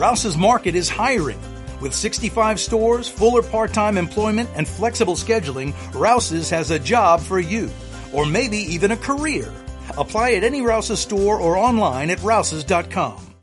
Rouse's 0.00 0.34
Market 0.34 0.74
is 0.74 0.88
hiring. 0.88 1.38
With 1.82 1.92
65 1.92 2.58
stores, 2.58 3.06
fuller 3.06 3.42
part-time 3.42 3.98
employment, 3.98 4.48
and 4.56 4.66
flexible 4.66 5.12
scheduling, 5.14 5.74
Rouse's 5.92 6.48
has 6.48 6.70
a 6.70 6.78
job 6.78 7.20
for 7.20 7.38
you. 7.38 7.68
Or 8.14 8.24
maybe 8.24 8.56
even 8.56 8.92
a 8.92 8.96
career. 8.96 9.52
Apply 9.98 10.32
at 10.32 10.42
any 10.42 10.62
Rouse's 10.62 11.00
store 11.00 11.38
or 11.38 11.58
online 11.58 12.08
at 12.08 12.22
rouses.com. 12.22 13.34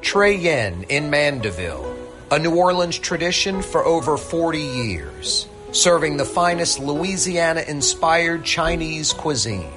Trey 0.00 0.34
Yuen 0.34 0.82
in 0.88 1.10
Mandeville, 1.10 1.96
a 2.32 2.40
New 2.40 2.56
Orleans 2.56 2.98
tradition 2.98 3.62
for 3.62 3.84
over 3.84 4.16
40 4.16 4.58
years, 4.58 5.46
serving 5.70 6.16
the 6.16 6.24
finest 6.24 6.80
Louisiana 6.80 7.60
inspired 7.60 8.42
Chinese 8.42 9.12
cuisine. 9.12 9.72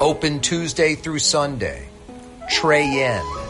Open 0.00 0.40
Tuesday 0.40 0.94
through 0.94 1.18
Sunday. 1.18 1.90
Trey 2.48 2.86
Yuen. 2.86 3.49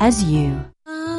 as 0.00 0.24
you. 0.24 0.64
Uh, 0.86 1.09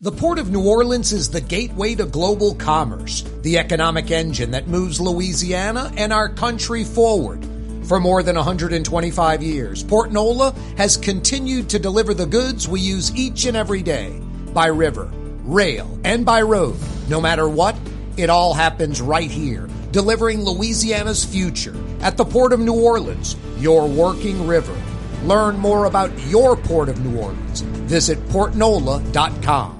The 0.00 0.12
Port 0.12 0.38
of 0.38 0.52
New 0.52 0.64
Orleans 0.64 1.12
is 1.12 1.28
the 1.28 1.40
gateway 1.40 1.96
to 1.96 2.06
global 2.06 2.54
commerce, 2.54 3.24
the 3.42 3.58
economic 3.58 4.12
engine 4.12 4.52
that 4.52 4.68
moves 4.68 5.00
Louisiana 5.00 5.92
and 5.96 6.12
our 6.12 6.28
country 6.28 6.84
forward. 6.84 7.44
For 7.82 7.98
more 7.98 8.22
than 8.22 8.36
125 8.36 9.42
years, 9.42 9.82
Port 9.82 10.12
Nola 10.12 10.54
has 10.76 10.96
continued 10.96 11.68
to 11.70 11.80
deliver 11.80 12.14
the 12.14 12.26
goods 12.26 12.68
we 12.68 12.78
use 12.78 13.12
each 13.16 13.46
and 13.46 13.56
every 13.56 13.82
day 13.82 14.22
by 14.54 14.66
river, 14.66 15.10
rail, 15.42 15.98
and 16.04 16.24
by 16.24 16.42
road. 16.42 16.76
No 17.08 17.20
matter 17.20 17.48
what, 17.48 17.74
it 18.16 18.30
all 18.30 18.54
happens 18.54 19.00
right 19.00 19.28
here, 19.28 19.68
delivering 19.90 20.44
Louisiana's 20.44 21.24
future 21.24 21.74
at 22.02 22.16
the 22.16 22.24
Port 22.24 22.52
of 22.52 22.60
New 22.60 22.84
Orleans, 22.84 23.34
your 23.58 23.88
working 23.88 24.46
river. 24.46 24.80
Learn 25.24 25.58
more 25.58 25.86
about 25.86 26.16
your 26.28 26.56
Port 26.56 26.88
of 26.88 27.04
New 27.04 27.18
Orleans. 27.18 27.62
Visit 27.62 28.24
portnola.com. 28.28 29.77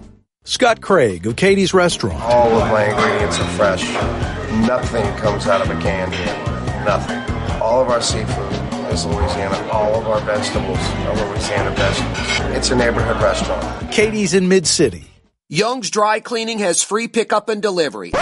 Scott 0.48 0.80
Craig 0.80 1.26
of 1.26 1.36
Katie's 1.36 1.74
Restaurant. 1.74 2.18
All 2.22 2.50
of 2.50 2.70
my 2.70 2.86
ingredients 2.86 3.38
are 3.38 3.48
fresh. 3.48 3.84
Nothing 4.66 5.04
comes 5.16 5.46
out 5.46 5.60
of 5.60 5.68
a 5.68 5.78
can 5.78 6.10
here. 6.10 6.84
Nothing. 6.86 7.18
All 7.60 7.82
of 7.82 7.90
our 7.90 8.00
seafood 8.00 8.50
is 8.90 9.04
Louisiana. 9.04 9.68
All 9.70 9.96
of 9.96 10.06
our 10.06 10.20
vegetables 10.20 10.78
are 10.78 11.16
Louisiana 11.16 11.70
vegetables. 11.72 12.56
It's 12.56 12.70
a 12.70 12.76
neighborhood 12.76 13.22
restaurant. 13.22 13.92
Katie's 13.92 14.32
in 14.32 14.48
Mid 14.48 14.66
City. 14.66 15.04
Young's 15.50 15.90
Dry 15.90 16.18
Cleaning 16.18 16.60
has 16.60 16.82
free 16.82 17.08
pickup 17.08 17.50
and 17.50 17.60
delivery. 17.60 18.12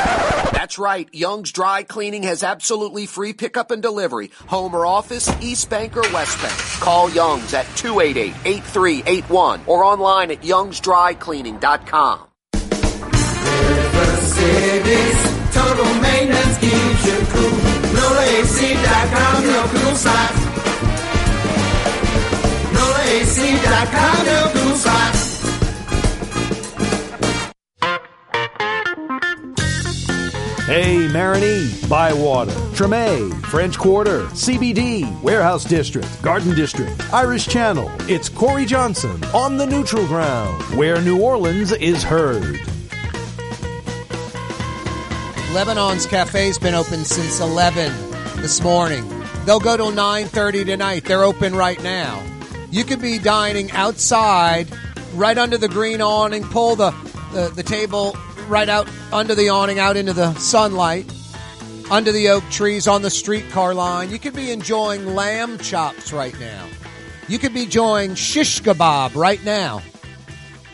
That's 0.66 0.80
right. 0.80 1.08
Young's 1.12 1.52
Dry 1.52 1.85
Cleaning 1.85 2.25
has 2.25 2.42
absolutely 2.42 3.06
free 3.06 3.32
pickup 3.32 3.70
and 3.70 3.80
delivery. 3.80 4.32
Home 4.49 4.75
or 4.75 4.85
office, 4.85 5.30
East 5.40 5.70
Bank 5.70 5.96
or 5.96 6.02
West 6.12 6.42
Bank. 6.42 6.58
Call 6.80 7.08
Young's 7.08 7.54
at 7.54 7.66
288-8381 7.76 9.68
or 9.68 9.85
online 9.85 10.32
at 10.32 10.40
youngsdrycleaning.com. 10.40 12.26
River 12.52 14.16
Cities, 14.23 15.54
total 15.54 15.94
maintenance 16.02 16.58
keeps 16.58 17.06
you 17.06 17.18
cool. 17.30 17.58
NolaAC.com, 17.94 19.44
your 19.44 19.68
cool 19.68 19.94
site. 19.94 20.35
NolaAC.com, 22.75 24.26
your 24.26 24.50
cool 24.64 24.76
site. 24.76 25.15
Hey, 30.66 31.06
Marigny, 31.06 31.88
Bywater, 31.88 32.50
Treme, 32.75 33.40
French 33.46 33.78
Quarter, 33.78 34.25
CBD, 34.30 35.23
Warehouse 35.23 35.62
District, 35.62 36.20
Garden 36.23 36.56
District, 36.56 36.90
Irish 37.14 37.46
Channel. 37.46 37.88
It's 38.08 38.28
Corey 38.28 38.64
Johnson 38.64 39.23
on 39.26 39.58
the 39.58 39.64
neutral 39.64 40.04
ground, 40.08 40.61
where 40.76 41.00
New 41.00 41.23
Orleans 41.23 41.70
is 41.70 42.02
heard. 42.02 42.58
Lebanon's 45.52 46.04
Cafe's 46.04 46.58
been 46.58 46.75
open 46.75 47.04
since 47.04 47.38
11 47.38 47.92
this 48.42 48.61
morning. 48.61 49.08
They'll 49.44 49.61
go 49.61 49.76
till 49.76 49.92
9:30 49.92 50.66
tonight. 50.66 51.04
They're 51.04 51.23
open 51.23 51.54
right 51.54 51.80
now. 51.80 52.20
You 52.73 52.82
could 52.82 53.00
be 53.00 53.20
dining 53.20 53.70
outside, 53.70 54.66
right 55.14 55.38
under 55.38 55.58
the 55.58 55.68
green 55.68 56.00
awning. 56.00 56.42
Pull 56.42 56.75
the 56.75 56.90
the, 57.32 57.52
the 57.54 57.62
table 57.62 58.16
right 58.48 58.68
out 58.68 58.88
under 59.12 59.34
the 59.34 59.48
awning, 59.48 59.78
out 59.78 59.96
into 59.96 60.12
the 60.12 60.34
sunlight, 60.34 61.10
under 61.90 62.12
the 62.12 62.28
oak 62.28 62.44
trees 62.50 62.86
on 62.86 63.02
the 63.02 63.10
streetcar 63.10 63.74
line. 63.74 64.10
You 64.10 64.18
could 64.18 64.34
be 64.34 64.50
enjoying 64.50 65.14
lamb 65.14 65.58
chops 65.58 66.12
right 66.12 66.38
now. 66.38 66.66
You 67.28 67.38
could 67.38 67.54
be 67.54 67.64
enjoying 67.64 68.14
shish 68.14 68.62
kebab 68.62 69.14
right 69.16 69.44
now. 69.44 69.82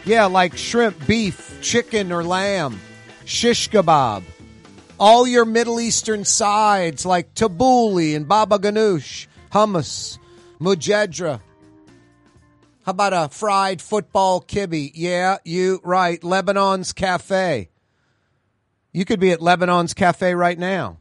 Yeah, 0.04 0.26
like 0.26 0.56
shrimp, 0.56 1.06
beef, 1.06 1.58
chicken, 1.62 2.12
or 2.12 2.24
lamb. 2.24 2.80
Shish 3.24 3.70
kebab 3.70 4.24
all 5.02 5.26
your 5.26 5.44
Middle 5.44 5.80
Eastern 5.80 6.24
sides 6.24 7.04
like 7.04 7.34
tabbouleh 7.34 8.14
and 8.14 8.28
baba 8.28 8.56
ganoush, 8.56 9.26
hummus, 9.50 10.16
mujedra. 10.60 11.40
How 12.84 12.90
about 12.90 13.12
a 13.12 13.28
fried 13.32 13.80
football 13.80 14.40
kibbe? 14.40 14.90
Yeah, 14.94 15.38
you 15.44 15.80
right. 15.84 16.20
Lebanon's 16.22 16.92
Cafe. 16.92 17.68
You 18.92 19.04
could 19.04 19.20
be 19.20 19.30
at 19.30 19.40
Lebanon's 19.40 19.94
Cafe 19.94 20.34
right 20.34 20.58
now. 20.58 20.98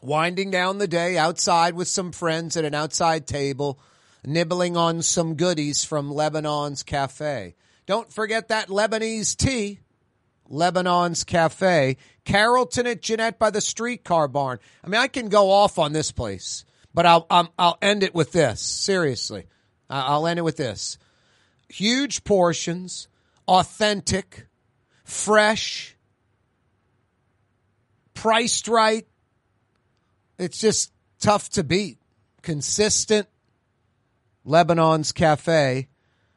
Winding 0.00 0.50
down 0.50 0.78
the 0.78 0.86
day 0.86 1.18
outside 1.18 1.74
with 1.74 1.88
some 1.88 2.12
friends 2.12 2.56
at 2.56 2.64
an 2.64 2.74
outside 2.74 3.26
table, 3.26 3.80
nibbling 4.24 4.76
on 4.76 5.02
some 5.02 5.34
goodies 5.34 5.84
from 5.84 6.12
Lebanon's 6.12 6.84
Cafe. 6.84 7.56
Don't 7.86 8.12
forget 8.12 8.48
that 8.48 8.68
Lebanese 8.68 9.36
tea. 9.36 9.80
Lebanon's 10.48 11.24
Cafe, 11.24 11.96
Carrollton 12.24 12.86
at 12.86 13.02
Jeanette 13.02 13.38
by 13.38 13.50
the 13.50 13.60
streetcar 13.60 14.28
barn. 14.28 14.58
I 14.84 14.88
mean, 14.88 15.00
I 15.00 15.08
can 15.08 15.28
go 15.28 15.50
off 15.50 15.78
on 15.78 15.92
this 15.92 16.12
place, 16.12 16.64
but 16.92 17.06
I'll 17.06 17.26
i 17.30 17.48
will 17.58 17.78
end 17.82 18.02
it 18.02 18.14
with 18.14 18.32
this. 18.32 18.60
Seriously, 18.60 19.46
I'll 19.88 20.26
end 20.26 20.38
it 20.38 20.42
with 20.42 20.56
this: 20.56 20.98
huge 21.68 22.24
portions, 22.24 23.08
authentic, 23.46 24.46
fresh, 25.04 25.96
priced 28.14 28.68
right. 28.68 29.06
It's 30.38 30.58
just 30.58 30.92
tough 31.20 31.48
to 31.50 31.64
beat. 31.64 31.98
Consistent. 32.42 33.28
Lebanon's 34.44 35.12
Cafe 35.12 35.88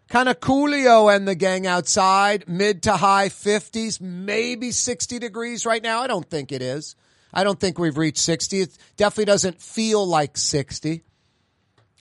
kind 0.09 0.29
of 0.29 0.39
coolio 0.39 1.13
and 1.13 1.27
the 1.27 1.35
gang 1.35 1.67
outside, 1.67 2.47
mid 2.47 2.83
to 2.83 2.93
high 2.93 3.29
50s, 3.29 3.99
maybe 3.99 4.71
60 4.71 5.19
degrees 5.19 5.65
right 5.65 5.83
now. 5.83 6.01
I 6.01 6.07
don't 6.07 6.29
think 6.29 6.51
it 6.51 6.61
is. 6.61 6.95
I 7.33 7.43
don't 7.43 7.59
think 7.59 7.77
we've 7.77 7.97
reached 7.97 8.19
60. 8.19 8.61
It 8.61 8.77
definitely 8.95 9.25
doesn't 9.25 9.61
feel 9.61 10.05
like 10.05 10.37
60. 10.37 11.03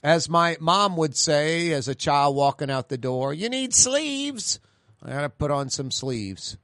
As 0.07 0.29
my 0.29 0.55
mom 0.61 0.95
would 0.95 1.17
say 1.17 1.73
as 1.73 1.89
a 1.89 1.93
child 1.93 2.33
walking 2.33 2.71
out 2.71 2.87
the 2.87 2.97
door, 2.97 3.33
you 3.33 3.49
need 3.49 3.73
sleeves. 3.73 4.61
I 5.03 5.09
got 5.09 5.21
to 5.23 5.29
put 5.29 5.51
on 5.51 5.69
some 5.69 5.91
sleeves. 5.91 6.55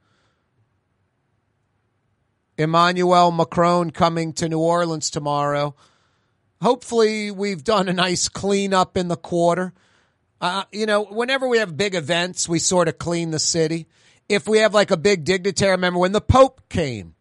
Emmanuel 2.56 3.30
Macron 3.32 3.90
coming 3.90 4.32
to 4.32 4.48
New 4.48 4.60
Orleans 4.60 5.10
tomorrow. 5.10 5.74
Hopefully, 6.62 7.30
we've 7.30 7.62
done 7.62 7.86
a 7.90 7.92
nice 7.92 8.30
cleanup 8.30 8.96
in 8.96 9.08
the 9.08 9.16
quarter. 9.16 9.74
Uh, 10.40 10.64
you 10.72 10.86
know, 10.86 11.04
whenever 11.04 11.46
we 11.46 11.58
have 11.58 11.76
big 11.76 11.94
events, 11.94 12.48
we 12.48 12.58
sort 12.58 12.88
of 12.88 12.96
clean 12.96 13.30
the 13.30 13.38
city. 13.38 13.88
If 14.26 14.48
we 14.48 14.60
have 14.60 14.72
like 14.72 14.90
a 14.90 14.96
big 14.96 15.24
dignitary, 15.24 15.72
remember 15.72 15.98
when 15.98 16.12
the 16.12 16.22
Pope 16.22 16.66
came, 16.70 17.14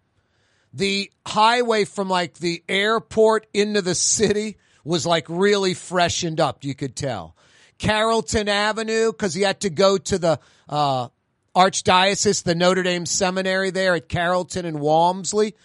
the 0.72 1.12
highway 1.28 1.84
from 1.84 2.08
like 2.08 2.36
the 2.36 2.64
airport 2.70 3.46
into 3.54 3.82
the 3.82 3.94
city 3.94 4.56
was 4.84 5.06
like 5.06 5.26
really 5.30 5.74
freshened 5.74 6.40
up. 6.40 6.64
You 6.64 6.76
could 6.76 6.96
tell. 6.96 7.36
Carrollton 7.78 8.48
Avenue, 8.48 9.12
because 9.12 9.34
he 9.34 9.42
had 9.42 9.62
to 9.62 9.70
go 9.70 9.98
to 9.98 10.18
the 10.18 10.40
uh, 10.70 11.10
Archdiocese, 11.56 12.44
the 12.44 12.56
Notre 12.56 12.84
Dame 12.84 13.06
Seminary 13.06 13.72
there 13.72 13.96
at 13.96 14.10
Carrollton 14.10 14.66
and 14.66 14.80
Walmsley. 14.80 15.56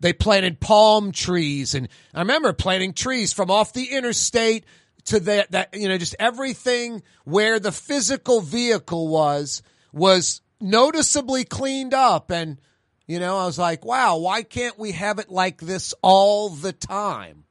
They 0.00 0.12
planted 0.12 0.60
palm 0.60 1.12
trees, 1.12 1.74
and 1.74 1.88
I 2.12 2.20
remember 2.20 2.52
planting 2.52 2.92
trees 2.92 3.32
from 3.32 3.50
off 3.50 3.72
the 3.72 3.92
interstate 3.92 4.64
to 5.06 5.20
that, 5.20 5.52
that, 5.52 5.74
you 5.74 5.88
know, 5.88 5.96
just 5.96 6.16
everything 6.18 7.02
where 7.24 7.58
the 7.58 7.72
physical 7.72 8.40
vehicle 8.40 9.08
was, 9.08 9.62
was 9.92 10.42
noticeably 10.60 11.44
cleaned 11.44 11.94
up. 11.94 12.30
And, 12.30 12.60
you 13.06 13.20
know, 13.20 13.38
I 13.38 13.46
was 13.46 13.58
like, 13.58 13.84
wow, 13.84 14.18
why 14.18 14.42
can't 14.42 14.78
we 14.78 14.92
have 14.92 15.18
it 15.18 15.30
like 15.30 15.60
this 15.60 15.94
all 16.02 16.50
the 16.50 16.72
time? 16.72 17.45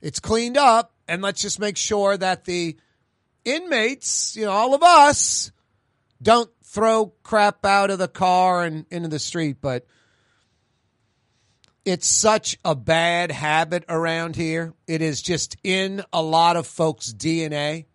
It's 0.00 0.20
cleaned 0.20 0.56
up, 0.56 0.92
and 1.06 1.22
let's 1.22 1.42
just 1.42 1.60
make 1.60 1.76
sure 1.76 2.16
that 2.16 2.44
the 2.44 2.76
inmates, 3.44 4.36
you 4.36 4.44
know, 4.44 4.52
all 4.52 4.74
of 4.74 4.82
us, 4.82 5.52
don't 6.22 6.50
throw 6.64 7.12
crap 7.22 7.64
out 7.64 7.90
of 7.90 7.98
the 7.98 8.08
car 8.08 8.64
and 8.64 8.86
into 8.90 9.08
the 9.08 9.18
street. 9.18 9.58
But 9.60 9.86
it's 11.84 12.06
such 12.06 12.58
a 12.64 12.74
bad 12.74 13.30
habit 13.30 13.84
around 13.88 14.36
here. 14.36 14.74
It 14.86 15.02
is 15.02 15.22
just 15.22 15.56
in 15.62 16.02
a 16.12 16.22
lot 16.22 16.56
of 16.56 16.66
folks' 16.66 17.12
DNA. 17.12 17.86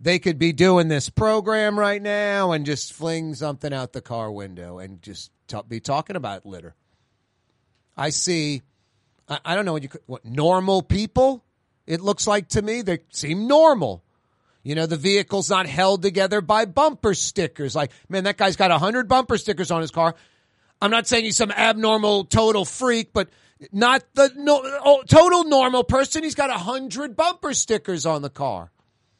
They 0.00 0.18
could 0.18 0.38
be 0.38 0.52
doing 0.52 0.88
this 0.88 1.10
program 1.10 1.78
right 1.78 2.00
now 2.00 2.52
and 2.52 2.64
just 2.64 2.92
fling 2.92 3.34
something 3.34 3.72
out 3.72 3.92
the 3.92 4.00
car 4.00 4.30
window 4.30 4.78
and 4.78 5.02
just 5.02 5.32
t- 5.48 5.58
be 5.66 5.80
talking 5.80 6.14
about 6.14 6.46
litter. 6.46 6.76
I 7.96 8.10
see, 8.10 8.62
I, 9.28 9.38
I 9.44 9.54
don't 9.54 9.64
know 9.64 9.72
what 9.72 9.82
you 9.82 9.88
what 10.06 10.24
normal 10.24 10.82
people. 10.82 11.44
It 11.86 12.00
looks 12.00 12.26
like 12.26 12.48
to 12.48 12.62
me 12.62 12.82
they 12.82 13.00
seem 13.10 13.46
normal. 13.46 14.02
You 14.62 14.74
know, 14.74 14.86
the 14.86 14.96
vehicle's 14.96 15.48
not 15.48 15.66
held 15.66 16.02
together 16.02 16.40
by 16.40 16.66
bumper 16.66 17.14
stickers. 17.14 17.74
Like, 17.74 17.90
man, 18.08 18.24
that 18.24 18.36
guy's 18.36 18.56
got 18.56 18.70
a 18.70 18.78
hundred 18.78 19.08
bumper 19.08 19.38
stickers 19.38 19.70
on 19.70 19.80
his 19.80 19.90
car. 19.90 20.14
I'm 20.82 20.90
not 20.90 21.06
saying 21.06 21.24
he's 21.24 21.36
some 21.36 21.50
abnormal 21.50 22.24
total 22.24 22.64
freak, 22.64 23.12
but 23.12 23.28
not 23.72 24.04
the 24.14 24.30
no, 24.36 24.60
oh, 24.62 25.02
total 25.08 25.44
normal 25.44 25.84
person. 25.84 26.22
He's 26.22 26.34
got 26.34 26.50
a 26.50 26.54
hundred 26.54 27.16
bumper 27.16 27.54
stickers 27.54 28.06
on 28.06 28.22
the 28.22 28.30
car. 28.30 28.70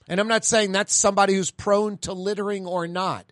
And 0.08 0.20
I'm 0.20 0.28
not 0.28 0.44
saying 0.44 0.72
that's 0.72 0.94
somebody 0.94 1.34
who's 1.34 1.50
prone 1.50 1.98
to 1.98 2.12
littering 2.12 2.66
or 2.66 2.86
not. 2.86 3.30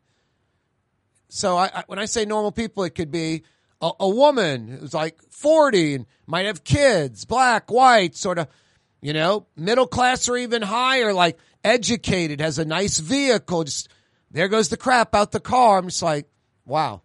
So 1.28 1.56
I, 1.56 1.66
I, 1.66 1.84
when 1.86 1.98
I 1.98 2.04
say 2.04 2.24
normal 2.24 2.52
people, 2.52 2.84
it 2.84 2.94
could 2.94 3.10
be 3.10 3.44
a, 3.80 3.90
a, 4.00 4.08
woman 4.08 4.68
who's 4.68 4.94
like 4.94 5.20
40 5.30 5.94
and 5.94 6.06
might 6.26 6.46
have 6.46 6.64
kids, 6.64 7.24
black, 7.24 7.70
white, 7.70 8.16
sort 8.16 8.38
of, 8.38 8.48
you 9.00 9.12
know, 9.12 9.46
middle 9.56 9.86
class 9.86 10.28
or 10.28 10.36
even 10.36 10.62
higher, 10.62 11.12
like 11.12 11.38
educated, 11.62 12.40
has 12.40 12.58
a 12.58 12.64
nice 12.64 12.98
vehicle. 12.98 13.64
Just 13.64 13.88
there 14.30 14.48
goes 14.48 14.68
the 14.68 14.76
crap 14.76 15.14
out 15.14 15.32
the 15.32 15.40
car. 15.40 15.78
I'm 15.78 15.88
just 15.88 16.02
like, 16.02 16.28
wow. 16.64 17.02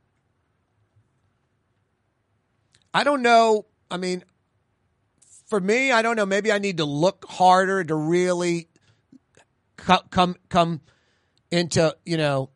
I 2.93 3.03
don't 3.03 3.21
know. 3.21 3.65
I 3.89 3.97
mean, 3.97 4.23
for 5.47 5.59
me, 5.59 5.91
I 5.91 6.01
don't 6.01 6.15
know. 6.15 6.25
Maybe 6.25 6.51
I 6.51 6.59
need 6.59 6.77
to 6.77 6.85
look 6.85 7.25
harder 7.27 7.83
to 7.83 7.95
really 7.95 8.69
come 9.75 10.35
come 10.49 10.81
into 11.49 11.95
you 12.05 12.17
know 12.17 12.49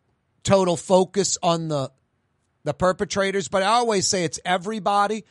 total 0.44 0.78
focus 0.78 1.38
on 1.42 1.68
the 1.68 1.92
the 2.66 2.74
perpetrators. 2.74 3.48
But 3.48 3.64
I 3.64 3.68
always 3.68 4.08
say 4.08 4.26
it's 4.26 4.40
everybody. 4.44 5.24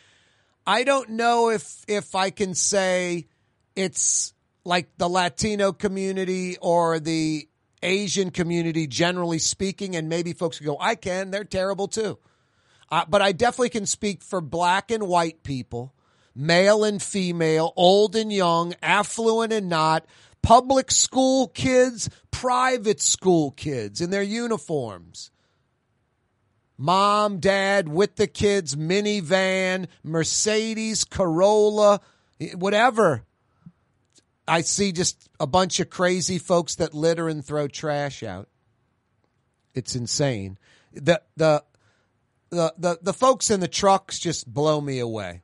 I 0.67 0.85
don't 0.85 1.11
know 1.11 1.51
if 1.51 1.85
if 1.87 2.15
I 2.15 2.31
can 2.31 2.55
say 2.55 3.27
it's 3.77 4.33
like 4.65 4.89
the 4.97 5.09
Latino 5.09 5.73
community 5.73 6.57
or 6.63 6.99
the 6.99 7.47
Asian 7.83 8.31
community, 8.31 8.87
generally 8.87 9.39
speaking, 9.39 9.95
and 9.95 10.09
maybe 10.09 10.33
folks 10.33 10.57
can 10.57 10.67
go, 10.67 10.79
I 10.81 10.95
can. 10.95 11.31
They're 11.31 11.45
terrible 11.45 11.87
too. 11.87 12.19
Uh, 12.91 13.05
but 13.07 13.21
I 13.21 13.33
definitely 13.33 13.71
can 13.71 13.87
speak 13.87 14.23
for 14.23 14.41
black 14.41 14.91
and 14.91 15.07
white 15.07 15.43
people, 15.43 15.95
male 16.35 16.85
and 16.85 17.03
female, 17.03 17.75
old 17.77 18.17
and 18.17 18.33
young, 18.33 18.75
affluent 18.83 19.53
and 19.53 19.69
not, 19.69 20.07
public 20.43 20.91
school 20.91 21.49
kids, 21.49 22.09
private 22.31 23.03
school 23.03 23.51
kids 23.51 24.01
in 24.01 24.11
their 24.11 24.23
uniforms. 24.23 25.31
Mom, 26.77 27.39
dad 27.39 27.89
with 27.89 28.17
the 28.17 28.27
kids, 28.27 28.75
minivan, 28.75 29.87
Mercedes, 30.03 31.05
Corolla, 31.05 32.01
whatever. 32.55 33.25
I 34.47 34.61
see 34.63 34.93
just 34.93 35.29
a 35.41 35.47
bunch 35.47 35.81
of 35.81 35.89
crazy 35.89 36.39
folks 36.39 36.75
that 36.77 36.93
litter 36.93 37.29
and 37.29 37.45
throw 37.45 37.69
trash 37.69 38.23
out. 38.23 38.49
It's 39.75 39.97
insane. 39.97 40.59
The 40.93 41.23
the 41.37 41.65
the, 42.51 42.75
the 42.79 42.99
the 43.03 43.13
folks 43.13 43.51
in 43.51 43.61
the 43.61 43.69
trucks 43.69 44.19
just 44.19 44.53
blow 44.53 44.81
me 44.81 44.99
away. 44.99 45.43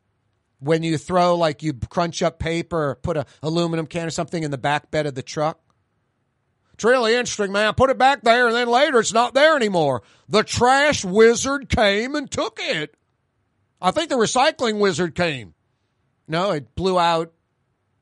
When 0.59 0.83
you 0.83 0.99
throw 0.99 1.37
like 1.37 1.62
you 1.62 1.73
crunch 1.73 2.23
up 2.23 2.38
paper 2.38 2.90
or 2.90 2.95
put 2.97 3.16
a 3.16 3.25
aluminum 3.43 3.87
can 3.87 4.07
or 4.07 4.11
something 4.11 4.43
in 4.43 4.51
the 4.51 4.59
back 4.59 4.90
bed 4.90 5.07
of 5.07 5.14
the 5.14 5.23
truck. 5.23 5.61
It's 6.81 6.85
really 6.87 7.14
interesting, 7.14 7.53
man. 7.53 7.75
Put 7.75 7.90
it 7.90 7.99
back 7.99 8.23
there 8.23 8.47
and 8.47 8.57
then 8.57 8.66
later 8.66 9.01
it's 9.01 9.12
not 9.12 9.35
there 9.35 9.55
anymore. 9.55 10.03
The 10.31 10.43
trash 10.43 11.05
wizard 11.05 11.69
came 11.69 12.14
and 12.14 12.31
took 12.31 12.59
it. 12.59 12.95
I 13.83 13.90
think 13.90 14.09
the 14.09 14.16
recycling 14.16 14.79
wizard 14.81 15.14
came. 15.14 15.53
No, 16.27 16.53
it 16.53 16.75
blew 16.75 16.99
out 16.99 17.35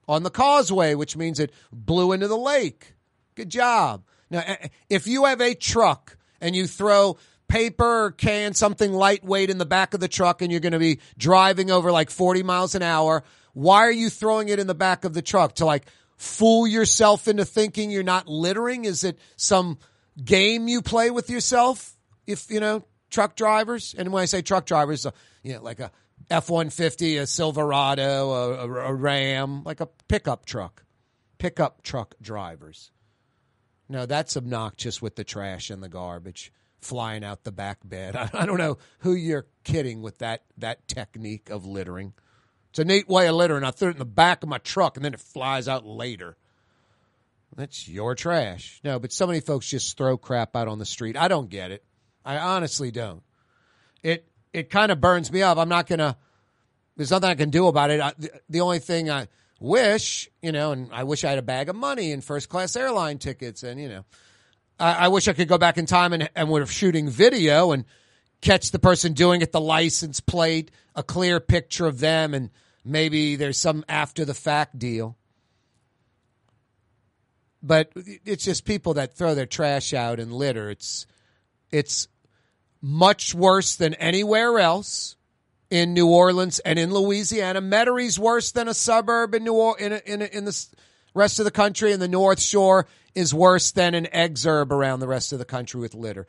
on 0.07 0.23
the 0.23 0.31
causeway, 0.31 0.95
which 0.95 1.17
means 1.17 1.41
it 1.41 1.53
blew 1.73 2.12
into 2.12 2.29
the 2.29 2.38
lake. 2.38 2.95
Good 3.35 3.49
job. 3.49 4.05
Now, 4.31 4.45
if 4.88 5.09
you 5.09 5.25
have 5.25 5.41
a 5.41 5.57
truck 5.57 6.17
and 6.41 6.55
you 6.55 6.69
throw 6.69 7.17
paper 7.49 8.05
or 8.05 8.12
can, 8.12 8.55
something 8.55 8.93
lightweight 8.93 9.51
in 9.51 9.59
the 9.59 9.67
back 9.67 9.93
of 9.93 9.99
the 9.99 10.07
truck, 10.07 10.41
and 10.41 10.53
you're 10.53 10.61
going 10.61 10.71
to 10.71 10.79
be 10.79 11.01
driving 11.17 11.73
over 11.73 11.91
like 11.91 12.11
40 12.11 12.45
miles 12.45 12.77
an 12.77 12.83
hour, 12.83 13.25
why 13.55 13.79
are 13.79 13.91
you 13.91 14.09
throwing 14.09 14.49
it 14.51 14.61
in 14.61 14.69
the 14.69 14.73
back 14.73 15.05
of 15.05 15.14
the 15.14 15.23
truck? 15.23 15.57
To 15.57 15.67
like 15.67 15.85
fool 16.18 16.66
yourself 16.66 17.26
into 17.28 17.46
thinking 17.46 17.90
you're 17.90 18.02
not 18.02 18.28
littering? 18.28 18.85
Is 18.85 19.04
it 19.04 19.18
some 19.37 19.78
game 20.22 20.68
you 20.68 20.83
play 20.83 21.11
with 21.11 21.31
yourself? 21.31 21.96
If, 22.26 22.50
you 22.50 22.61
know, 22.61 22.85
truck 23.11 23.37
drivers, 23.37 23.94
and 23.96 24.12
when 24.12 24.22
I 24.22 24.26
say 24.26 24.42
truck 24.42 24.66
drivers, 24.66 25.07
uh, 25.07 25.12
you 25.42 25.54
know, 25.54 25.62
like 25.62 25.81
a 25.81 25.90
F 26.28 26.50
150, 26.50 27.16
a 27.16 27.26
Silverado, 27.26 28.31
a, 28.31 28.50
a, 28.66 28.90
a 28.90 28.94
Ram, 28.94 29.62
like 29.64 29.81
a 29.81 29.87
pickup 29.87 30.44
truck. 30.44 30.85
Pickup 31.38 31.83
truck 31.83 32.14
drivers. 32.20 32.90
No, 33.88 34.04
that's 34.04 34.37
obnoxious 34.37 35.00
with 35.00 35.16
the 35.16 35.24
trash 35.24 35.70
and 35.70 35.83
the 35.83 35.88
garbage 35.88 36.52
flying 36.81 37.24
out 37.24 37.44
the 37.44 37.52
back 37.52 37.78
bed. 37.85 38.16
I, 38.16 38.28
I 38.35 38.46
don't 38.46 38.59
know 38.59 38.78
who 39.00 39.14
you're 39.14 39.46
kidding 39.64 40.02
with 40.02 40.18
that 40.18 40.42
that 40.59 40.87
technique 40.88 41.48
of 41.48 41.64
littering. 41.64 42.12
It's 42.70 42.78
a 42.78 42.85
neat 42.85 43.09
way 43.09 43.28
of 43.28 43.35
littering. 43.35 43.64
I 43.64 43.70
threw 43.70 43.88
it 43.88 43.92
in 43.92 43.98
the 43.98 44.04
back 44.04 44.42
of 44.42 44.48
my 44.48 44.59
truck 44.59 44.96
and 44.96 45.04
then 45.04 45.14
it 45.14 45.20
flies 45.20 45.68
out 45.68 45.87
later. 45.87 46.37
That's 47.57 47.88
your 47.88 48.14
trash. 48.14 48.81
No, 48.85 49.00
but 49.00 49.12
so 49.12 49.26
many 49.26 49.40
folks 49.40 49.68
just 49.68 49.96
throw 49.96 50.16
crap 50.16 50.54
out 50.54 50.68
on 50.68 50.78
the 50.78 50.87
street. 50.87 51.16
I 51.16 51.26
don't 51.26 51.50
get 51.50 51.72
it. 51.72 51.83
I 52.24 52.38
honestly 52.38 52.92
don't. 52.92 53.22
It 54.02 54.28
it 54.52 54.70
kind 54.70 54.92
of 54.92 55.00
burns 55.00 55.33
me 55.33 55.42
up. 55.42 55.59
I'm 55.59 55.68
not 55.68 55.88
gonna. 55.88 56.16
There's 56.96 57.11
nothing 57.11 57.31
I 57.31 57.35
can 57.35 57.50
do 57.50 57.66
about 57.66 57.90
it. 57.90 58.00
I, 58.00 58.12
the, 58.16 58.31
the 58.48 58.61
only 58.61 58.78
thing 58.78 59.11
I 59.11 59.26
wish, 59.59 60.28
you 60.40 60.52
know, 60.52 60.70
and 60.70 60.88
I 60.92 61.02
wish 61.02 61.24
I 61.24 61.31
had 61.31 61.38
a 61.38 61.42
bag 61.42 61.68
of 61.68 61.74
money 61.74 62.12
and 62.12 62.22
first 62.22 62.48
class 62.48 62.76
airline 62.76 63.18
tickets, 63.18 63.64
and 63.64 63.81
you 63.81 63.88
know, 63.88 64.04
I, 64.78 64.92
I 64.92 65.09
wish 65.09 65.26
I 65.26 65.33
could 65.33 65.48
go 65.48 65.59
back 65.59 65.78
in 65.78 65.87
time 65.87 66.12
and 66.12 66.31
and 66.37 66.48
we're 66.48 66.66
shooting 66.66 67.09
video 67.09 67.72
and 67.72 67.85
catch 68.40 68.70
the 68.70 68.79
person 68.79 69.12
doing 69.12 69.40
it, 69.42 69.53
the 69.53 69.61
license 69.61 70.20
plate, 70.20 70.70
a 70.94 71.03
clear 71.03 71.40
picture 71.40 71.87
of 71.87 72.01
them, 72.01 72.35
and 72.35 72.51
maybe 72.85 73.37
there's 73.37 73.59
some 73.59 73.85
after 73.88 74.24
the 74.24 74.35
fact 74.35 74.79
deal. 74.79 75.16
But 77.62 77.90
it's 77.94 78.44
just 78.44 78.64
people 78.64 78.94
that 78.94 79.14
throw 79.14 79.35
their 79.35 79.46
trash 79.46 79.92
out 79.92 80.20
and 80.20 80.33
litter. 80.33 80.70
It's 80.70 81.07
it's 81.70 82.09
much 82.81 83.35
worse 83.35 83.74
than 83.74 83.94
anywhere 83.94 84.59
else 84.59 85.16
in 85.70 85.92
New 85.92 86.09
Orleans 86.09 86.61
and 86.61 86.79
in 86.79 86.92
Louisiana. 86.94 87.61
Metairies 87.61 88.18
worse 88.18 88.53
than 88.53 88.68
a 88.68 88.74
suburb 88.74 89.35
in 89.35 89.44
New 89.44 89.55
or- 89.55 89.79
in 89.79 89.92
a, 89.92 90.01
in, 90.07 90.22
a, 90.22 90.24
in 90.27 90.44
the 90.44 90.66
rest 91.18 91.38
of 91.38 91.44
the 91.44 91.50
country, 91.50 91.92
and 91.92 92.00
the 92.00 92.09
North 92.09 92.40
Shore 92.40 92.87
is 93.14 93.35
worse 93.35 93.72
than 93.72 93.94
an 93.94 94.07
exurb 94.07 94.70
around 94.70 95.00
the 95.00 95.09
rest 95.09 95.33
of 95.33 95.38
the 95.38 95.44
country 95.44 95.81
with 95.81 95.94
litter. 95.94 96.26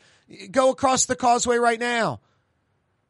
Go 0.51 0.69
across 0.69 1.05
the 1.05 1.15
causeway 1.15 1.57
right 1.57 1.79
now, 1.79 2.19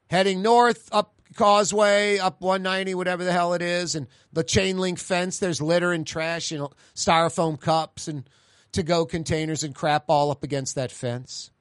heading 0.10 0.42
north 0.42 0.90
up 0.92 1.14
causeway 1.36 2.18
up 2.18 2.42
190 2.42 2.96
whatever 2.96 3.24
the 3.24 3.32
hell 3.32 3.54
it 3.54 3.62
is 3.62 3.94
and 3.94 4.08
the 4.34 4.44
chain 4.44 4.80
link 4.80 4.98
fence 4.98 5.38
there's 5.38 5.62
litter 5.62 5.92
and 5.92 6.08
trash 6.08 6.52
and 6.52 6.68
styrofoam 6.96 7.58
cups 7.62 8.08
and 8.08 8.28
to 8.72 8.82
go 8.82 9.06
containers 9.06 9.64
and 9.64 9.76
crap 9.76 10.06
all 10.08 10.32
up 10.32 10.44
against 10.44 10.74
that 10.74 10.92
fence 10.92 11.52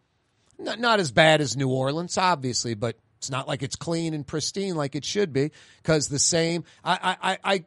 not, 0.59 0.81
not 0.81 1.01
as 1.01 1.13
bad 1.13 1.41
as 1.41 1.57
New 1.57 1.69
Orleans, 1.69 2.19
obviously, 2.19 2.75
but 2.75 2.97
it's 3.19 3.31
not 3.31 3.49
like 3.49 3.63
it's 3.63 3.77
clean 3.77 4.15
and 4.15 4.27
pristine 4.27 4.75
like 4.75 4.95
it 4.95 5.05
should 5.05 5.33
be. 5.33 5.53
Because 5.83 6.09
the 6.09 6.19
same, 6.19 6.65
I, 6.85 7.17
I, 7.21 7.33
I, 7.33 7.39
I 7.55 7.65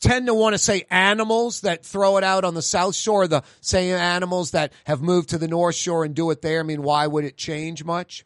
tend 0.00 0.26
to 0.26 0.34
want 0.34 0.54
to 0.54 0.58
say 0.58 0.84
animals 0.90 1.60
that 1.62 1.84
throw 1.84 2.16
it 2.16 2.24
out 2.24 2.44
on 2.44 2.54
the 2.54 2.62
South 2.62 2.94
Shore, 2.94 3.28
the 3.28 3.42
same 3.60 3.94
animals 3.94 4.52
that 4.52 4.72
have 4.84 5.02
moved 5.02 5.30
to 5.30 5.38
the 5.38 5.48
North 5.48 5.74
Shore 5.74 6.04
and 6.04 6.14
do 6.14 6.30
it 6.30 6.42
there. 6.42 6.60
I 6.60 6.62
mean, 6.62 6.82
why 6.82 7.06
would 7.06 7.24
it 7.24 7.36
change 7.36 7.84
much? 7.84 8.24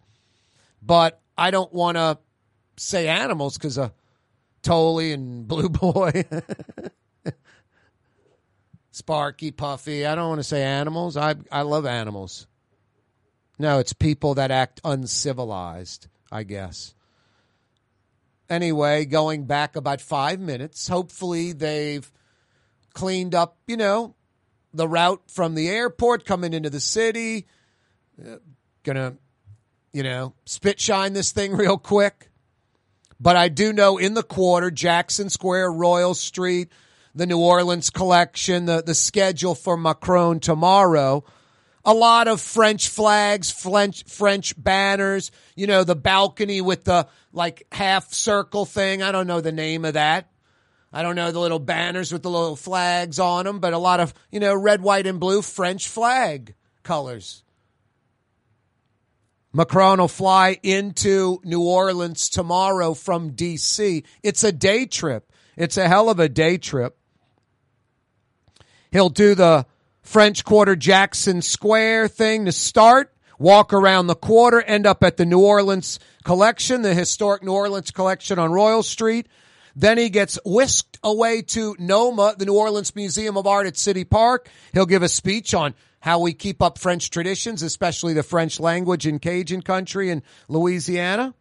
But 0.81 1.21
I 1.37 1.51
don't 1.51 1.73
want 1.73 1.97
to 1.97 2.19
say 2.77 3.09
animals 3.09 3.59
because 3.59 3.79
of 3.79 3.93
Tolly 4.63 5.13
and 5.13 5.47
Blue 5.49 5.69
Boy. 5.69 6.25
Sparky, 8.91 9.51
Puffy. 9.51 10.07
I 10.07 10.15
don't 10.15 10.29
want 10.29 10.39
to 10.39 10.45
say 10.45 10.63
animals. 10.63 11.17
I 11.17 11.35
I 11.51 11.63
love 11.63 11.85
animals. 11.85 12.47
No, 13.59 13.81
it's 13.81 13.93
people 13.93 14.35
that 14.35 14.51
act 14.51 14.81
uncivilized, 14.85 16.07
I 16.31 16.45
guess. 16.45 16.95
Anyway, 18.51 19.05
going 19.05 19.45
back 19.45 19.77
about 19.77 20.01
five 20.01 20.39
minutes, 20.39 20.89
hopefully 20.89 21.53
they've 21.53 22.11
cleaned 22.93 23.35
up, 23.35 23.57
you 23.67 23.77
know, 23.77 24.15
the 24.73 24.89
route 24.89 25.23
from 25.29 25.55
the 25.55 25.69
airport 25.69 26.25
coming 26.25 26.53
into 26.53 26.71
the 26.71 26.81
city. 26.81 27.47
Uh, 28.21 28.37
gonna, 28.83 29.15
you 29.93 30.03
know, 30.03 30.35
spit 30.45 30.79
shine 30.81 31.13
this 31.13 31.33
thing 31.33 31.53
real 31.57 31.79
quick. 31.79 32.31
But 33.19 33.37
I 33.37 33.49
do 33.49 33.73
know 33.73 33.97
in 33.97 34.15
the 34.15 34.23
quarter, 34.23 34.71
Jackson 34.71 35.31
Square, 35.31 35.73
Royal 35.73 36.15
Street, 36.15 36.71
the 37.15 37.27
New 37.27 37.39
Orleans 37.39 37.91
collection, 37.91 38.67
the, 38.67 38.83
the 38.83 38.95
schedule 38.95 39.55
for 39.55 39.77
Macron 39.77 40.41
tomorrow 40.41 41.25
a 41.85 41.93
lot 41.93 42.29
of 42.29 42.41
French 42.41 42.89
flags, 42.89 43.51
French 43.51 44.05
French 44.05 44.55
banners. 44.63 45.31
You 45.55 45.67
know, 45.67 45.85
the 45.85 45.97
balcony 45.97 46.61
with 46.61 46.85
the 46.85 47.09
like 47.33 47.67
half 47.73 48.13
circle 48.13 48.65
thing. 48.65 49.03
I 49.03 49.13
don't 49.13 49.27
know 49.27 49.41
the 49.41 49.53
name 49.53 49.85
of 49.85 49.95
that. 49.95 50.31
I 50.93 51.03
don't 51.03 51.17
know 51.17 51.33
the 51.33 51.41
little 51.41 51.59
banners 51.59 52.13
with 52.13 52.23
the 52.23 52.31
little 52.31 52.57
flags 52.57 53.19
on 53.19 53.45
them, 53.45 53.59
but 53.59 53.73
a 53.73 53.79
lot 53.79 54.01
of 54.01 54.15
you 54.31 54.41
know 54.41 54.55
red, 54.55 54.81
white, 54.81 55.07
and 55.07 55.21
blue 55.21 55.43
French 55.43 55.89
flag 55.89 56.55
colors. 56.83 57.43
Macron 59.53 60.01
will 60.01 60.09
fly 60.09 60.59
into 60.65 61.41
New 61.45 61.63
Orleans 61.63 62.29
tomorrow 62.29 62.93
from 62.93 63.31
D.C. 63.31 64.03
It's 64.21 64.43
a 64.43 64.51
day 64.51 64.85
trip. 64.85 65.31
It's 65.57 65.77
a 65.77 65.87
hell 65.87 66.11
of 66.11 66.19
a 66.19 66.29
day 66.29 66.59
trip. 66.59 66.99
He'll 68.91 69.11
do 69.11 69.37
the 69.37 69.67
French 70.05 70.45
Quarter 70.45 70.77
Jackson 70.77 71.43
Square 71.43 72.09
thing 72.09 72.45
to 72.45 72.53
start, 72.53 73.13
walk 73.39 73.73
around 73.73 74.07
the 74.07 74.15
quarter, 74.15 74.61
end 74.63 74.87
up 74.87 75.03
at 75.03 75.17
the 75.17 75.25
New 75.25 75.41
Orleans 75.41 75.99
collection, 76.25 76.83
the 76.83 76.95
historic 76.95 77.43
New 77.43 77.53
Orleans 77.53 77.91
collection 77.91 78.39
on 78.39 78.53
Royal 78.53 78.83
Street. 78.83 79.27
Then 79.75 79.99
he 79.99 80.11
gets 80.11 80.39
whisked 80.45 80.99
away 81.03 81.43
to 81.43 81.75
NOMA, 81.81 82.37
the 82.39 82.45
New 82.45 82.55
Orleans 82.55 82.95
Museum 82.95 83.37
of 83.37 83.47
Art 83.47 83.67
at 83.67 83.77
City 83.77 84.05
Park. 84.05 84.49
He'll 84.73 84.87
give 84.87 85.03
a 85.03 85.09
speech 85.09 85.53
on 85.55 85.75
how 86.01 86.21
we 86.21 86.35
keep 86.35 86.63
up 86.63 86.79
French 86.79 87.11
traditions, 87.11 87.63
especially 87.63 88.13
the 88.13 88.23
French 88.23 88.61
language 88.61 89.07
in 89.07 89.19
Cajun 89.19 89.63
country 89.63 90.11
in 90.11 90.23
Louisiana. 90.49 91.35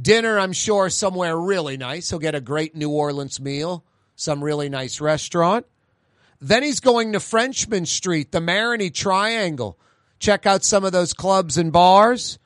Dinner, 0.00 0.38
I'm 0.38 0.54
sure, 0.54 0.88
somewhere 0.88 1.38
really 1.38 1.76
nice. 1.76 2.08
He'll 2.08 2.18
get 2.18 2.34
a 2.34 2.40
great 2.40 2.74
New 2.74 2.90
Orleans 2.90 3.38
meal, 3.38 3.84
some 4.16 4.42
really 4.42 4.70
nice 4.70 5.00
restaurant. 5.00 5.66
Then 6.40 6.62
he's 6.62 6.80
going 6.80 7.12
to 7.12 7.20
Frenchmen 7.20 7.86
Street, 7.86 8.32
the 8.32 8.40
Marigny 8.40 8.92
Triangle. 8.92 9.78
Check 10.18 10.46
out 10.46 10.64
some 10.64 10.84
of 10.84 10.92
those 10.92 11.12
clubs 11.12 11.58
and 11.58 11.72
bars. 11.72 12.38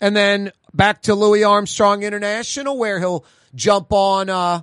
And 0.00 0.16
then 0.16 0.52
back 0.74 1.02
to 1.02 1.14
Louis 1.14 1.44
Armstrong 1.44 2.02
International, 2.02 2.78
where 2.78 2.98
he'll 2.98 3.24
jump 3.54 3.92
on, 3.92 4.28
uh, 4.28 4.62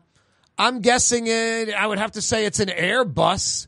I'm 0.57 0.81
guessing 0.81 1.27
it, 1.27 1.73
I 1.73 1.87
would 1.87 1.99
have 1.99 2.11
to 2.13 2.21
say 2.21 2.45
it's 2.45 2.59
an 2.59 2.69
Airbus. 2.69 3.67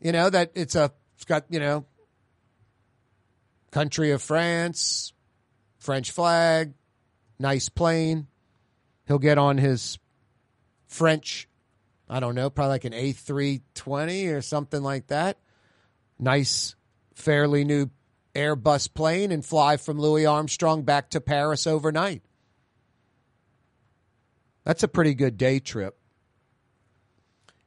You 0.00 0.12
know, 0.12 0.28
that 0.28 0.52
it's 0.54 0.74
a, 0.74 0.92
it's 1.16 1.24
got, 1.24 1.44
you 1.48 1.60
know, 1.60 1.86
country 3.70 4.10
of 4.12 4.22
France, 4.22 5.12
French 5.78 6.10
flag, 6.10 6.74
nice 7.38 7.68
plane. 7.68 8.26
He'll 9.06 9.18
get 9.18 9.38
on 9.38 9.58
his 9.58 9.98
French 10.86 11.48
I 12.08 12.20
don't 12.20 12.34
know, 12.34 12.50
probably 12.50 12.70
like 12.70 12.84
an 12.84 12.92
A320 12.92 14.34
or 14.34 14.42
something 14.42 14.82
like 14.82 15.06
that. 15.08 15.38
Nice, 16.18 16.74
fairly 17.14 17.64
new 17.64 17.90
Airbus 18.34 18.92
plane 18.92 19.32
and 19.32 19.44
fly 19.44 19.76
from 19.76 19.98
Louis 19.98 20.26
Armstrong 20.26 20.82
back 20.82 21.10
to 21.10 21.20
Paris 21.20 21.66
overnight. 21.66 22.22
That's 24.64 24.82
a 24.82 24.88
pretty 24.88 25.14
good 25.14 25.36
day 25.36 25.60
trip. 25.60 25.96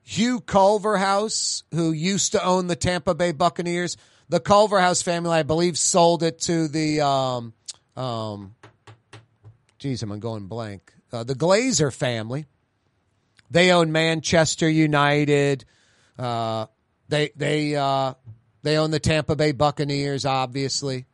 Hugh 0.02 0.39
Culverhouse, 0.39 1.63
who 1.73 1.91
used 1.91 2.32
to 2.32 2.43
own 2.43 2.67
the 2.67 2.76
Tampa 2.76 3.13
Bay 3.13 3.34
Buccaneers, 3.34 3.97
the 4.30 4.39
Culverhouse 4.39 5.02
family, 5.02 5.32
I 5.32 5.43
believe, 5.43 5.78
sold 5.78 6.23
it 6.23 6.39
to 6.41 6.67
the 6.67 7.02
um, 7.02 7.54
Um, 7.95 8.56
geez, 9.80 10.04
I'm 10.04 10.17
going 10.19 10.47
blank. 10.47 10.93
Uh, 11.12 11.23
the 11.23 11.36
Glazer 11.36 11.93
family. 11.93 12.45
They 13.49 13.71
own 13.71 13.91
Manchester 13.91 14.69
United. 14.69 15.65
Uh, 16.17 16.67
they 17.07 17.31
they 17.36 17.75
uh, 17.75 18.13
they 18.63 18.77
own 18.77 18.91
the 18.91 18.99
Tampa 18.99 19.36
Bay 19.36 19.51
Buccaneers. 19.51 20.25
Obviously, 20.25 21.05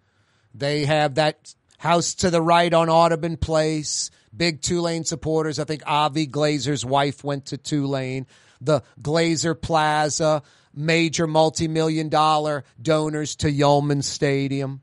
they 0.53 0.85
have 0.85 1.15
that 1.15 1.53
house 1.77 2.15
to 2.15 2.29
the 2.29 2.41
right 2.41 2.73
on 2.73 2.89
Audubon 2.89 3.37
Place. 3.37 4.09
Big 4.35 4.61
Tulane 4.61 5.03
supporters. 5.03 5.59
I 5.59 5.63
think 5.65 5.83
Avi 5.85 6.25
Glazer's 6.25 6.83
wife 6.85 7.23
went 7.23 7.47
to 7.47 7.57
Tulane. 7.57 8.25
The 8.61 8.81
Glazer 9.01 9.59
Plaza, 9.59 10.41
major 10.73 11.27
multi-million 11.27 12.09
dollar 12.09 12.63
donors 12.81 13.35
to 13.37 13.51
Yulman 13.51 14.03
Stadium. 14.03 14.81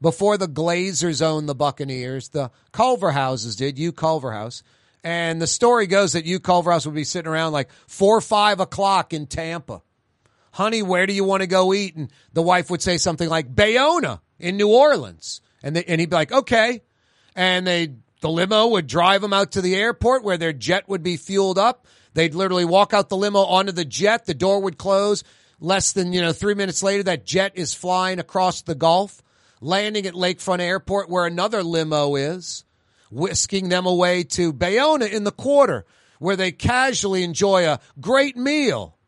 Before 0.00 0.36
the 0.36 0.48
Glazers 0.48 1.22
owned 1.22 1.48
the 1.48 1.54
Buccaneers, 1.54 2.28
the 2.28 2.50
Culverhouses 2.72 3.56
did. 3.56 3.78
Hugh 3.78 3.92
Culverhouse. 3.92 4.62
And 5.04 5.40
the 5.40 5.46
story 5.46 5.86
goes 5.86 6.12
that 6.12 6.26
Hugh 6.26 6.40
Culverhouse 6.40 6.86
would 6.86 6.94
be 6.94 7.04
sitting 7.04 7.30
around 7.30 7.52
like 7.52 7.70
four 7.86 8.16
or 8.16 8.20
five 8.20 8.60
o'clock 8.60 9.12
in 9.12 9.26
Tampa. 9.26 9.82
Honey, 10.52 10.82
where 10.82 11.06
do 11.06 11.12
you 11.12 11.24
want 11.24 11.42
to 11.42 11.46
go 11.46 11.72
eat? 11.72 11.94
And 11.96 12.10
the 12.32 12.42
wife 12.42 12.70
would 12.70 12.82
say 12.82 12.96
something 12.96 13.28
like 13.28 13.54
Bayona 13.54 14.20
in 14.38 14.56
New 14.56 14.68
Orleans. 14.68 15.40
And, 15.62 15.76
they, 15.76 15.84
and 15.84 16.00
he'd 16.00 16.10
be 16.10 16.16
like, 16.16 16.32
okay. 16.32 16.82
And 17.36 17.66
they, 17.66 17.94
the 18.20 18.30
limo 18.30 18.68
would 18.68 18.86
drive 18.86 19.20
them 19.20 19.32
out 19.32 19.52
to 19.52 19.60
the 19.60 19.76
airport 19.76 20.24
where 20.24 20.36
their 20.36 20.52
jet 20.52 20.88
would 20.88 21.02
be 21.02 21.16
fueled 21.16 21.58
up. 21.58 21.86
They'd 22.14 22.34
literally 22.34 22.64
walk 22.64 22.92
out 22.92 23.08
the 23.08 23.16
limo 23.16 23.40
onto 23.40 23.72
the 23.72 23.84
jet. 23.84 24.26
The 24.26 24.34
door 24.34 24.60
would 24.60 24.78
close. 24.78 25.22
Less 25.60 25.92
than, 25.92 26.12
you 26.12 26.20
know, 26.20 26.32
three 26.32 26.54
minutes 26.54 26.82
later, 26.82 27.04
that 27.04 27.26
jet 27.26 27.52
is 27.54 27.74
flying 27.74 28.18
across 28.18 28.62
the 28.62 28.74
Gulf, 28.74 29.22
landing 29.60 30.06
at 30.06 30.14
Lakefront 30.14 30.60
Airport 30.60 31.08
where 31.08 31.26
another 31.26 31.62
limo 31.62 32.16
is 32.16 32.64
whisking 33.10 33.68
them 33.68 33.86
away 33.86 34.24
to 34.24 34.52
Bayona 34.52 35.10
in 35.10 35.24
the 35.24 35.32
quarter, 35.32 35.84
where 36.18 36.36
they 36.36 36.52
casually 36.52 37.22
enjoy 37.22 37.66
a 37.66 37.80
great 38.00 38.36
meal 38.36 38.98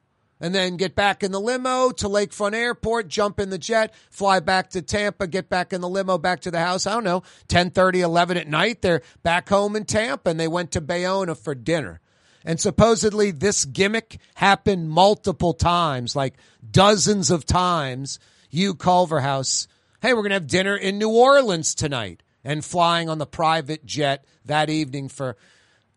and 0.41 0.55
then 0.55 0.77
get 0.77 0.95
back 0.95 1.23
in 1.23 1.33
the 1.33 1.41
limo 1.41 1.91
to 1.91 2.09
Lakefront 2.09 2.55
Airport, 2.55 3.09
jump 3.09 3.39
in 3.39 3.51
the 3.51 3.59
jet, 3.59 3.95
fly 4.11 4.41
back 4.41 4.71
to 4.71 4.83
Tampa, 4.83 5.27
get 5.27 5.49
back 5.49 5.73
in 5.73 5.81
the 5.81 5.89
limo, 5.89 6.17
back 6.17 6.41
to 6.41 6.51
the 6.51 6.61
house. 6.61 6.87
I 6.87 6.93
don't 6.93 7.05
know, 7.05 7.23
10, 7.49 7.71
30, 7.71 8.01
11 8.01 8.37
at 8.39 8.49
night. 8.49 8.81
They're 8.81 9.03
back 9.23 9.49
home 9.49 9.77
in 9.77 9.85
Tampa 9.85 10.31
and 10.31 10.41
they 10.41 10.49
went 10.49 10.73
to 10.73 10.81
Bayona 10.81 11.37
for 11.37 11.55
dinner. 11.55 12.01
And 12.43 12.59
supposedly 12.59 13.33
this 13.33 13.67
gimmick 13.67 14.19
happened 14.35 14.89
multiple 14.89 15.53
times, 15.53 16.17
like 16.17 16.35
dozens 16.69 17.31
of 17.31 17.45
times. 17.45 18.19
Hugh 18.49 18.75
Culverhouse, 18.75 19.69
hey, 20.01 20.13
we're 20.13 20.23
going 20.23 20.31
to 20.31 20.37
have 20.37 20.47
dinner 20.47 20.75
in 20.75 20.99
New 20.99 21.11
Orleans 21.11 21.75
tonight 21.75 22.23
and 22.45 22.65
flying 22.65 23.09
on 23.09 23.19
the 23.19 23.27
private 23.27 23.85
jet 23.85 24.25
that 24.45 24.71
evening 24.71 25.09
for 25.09 25.37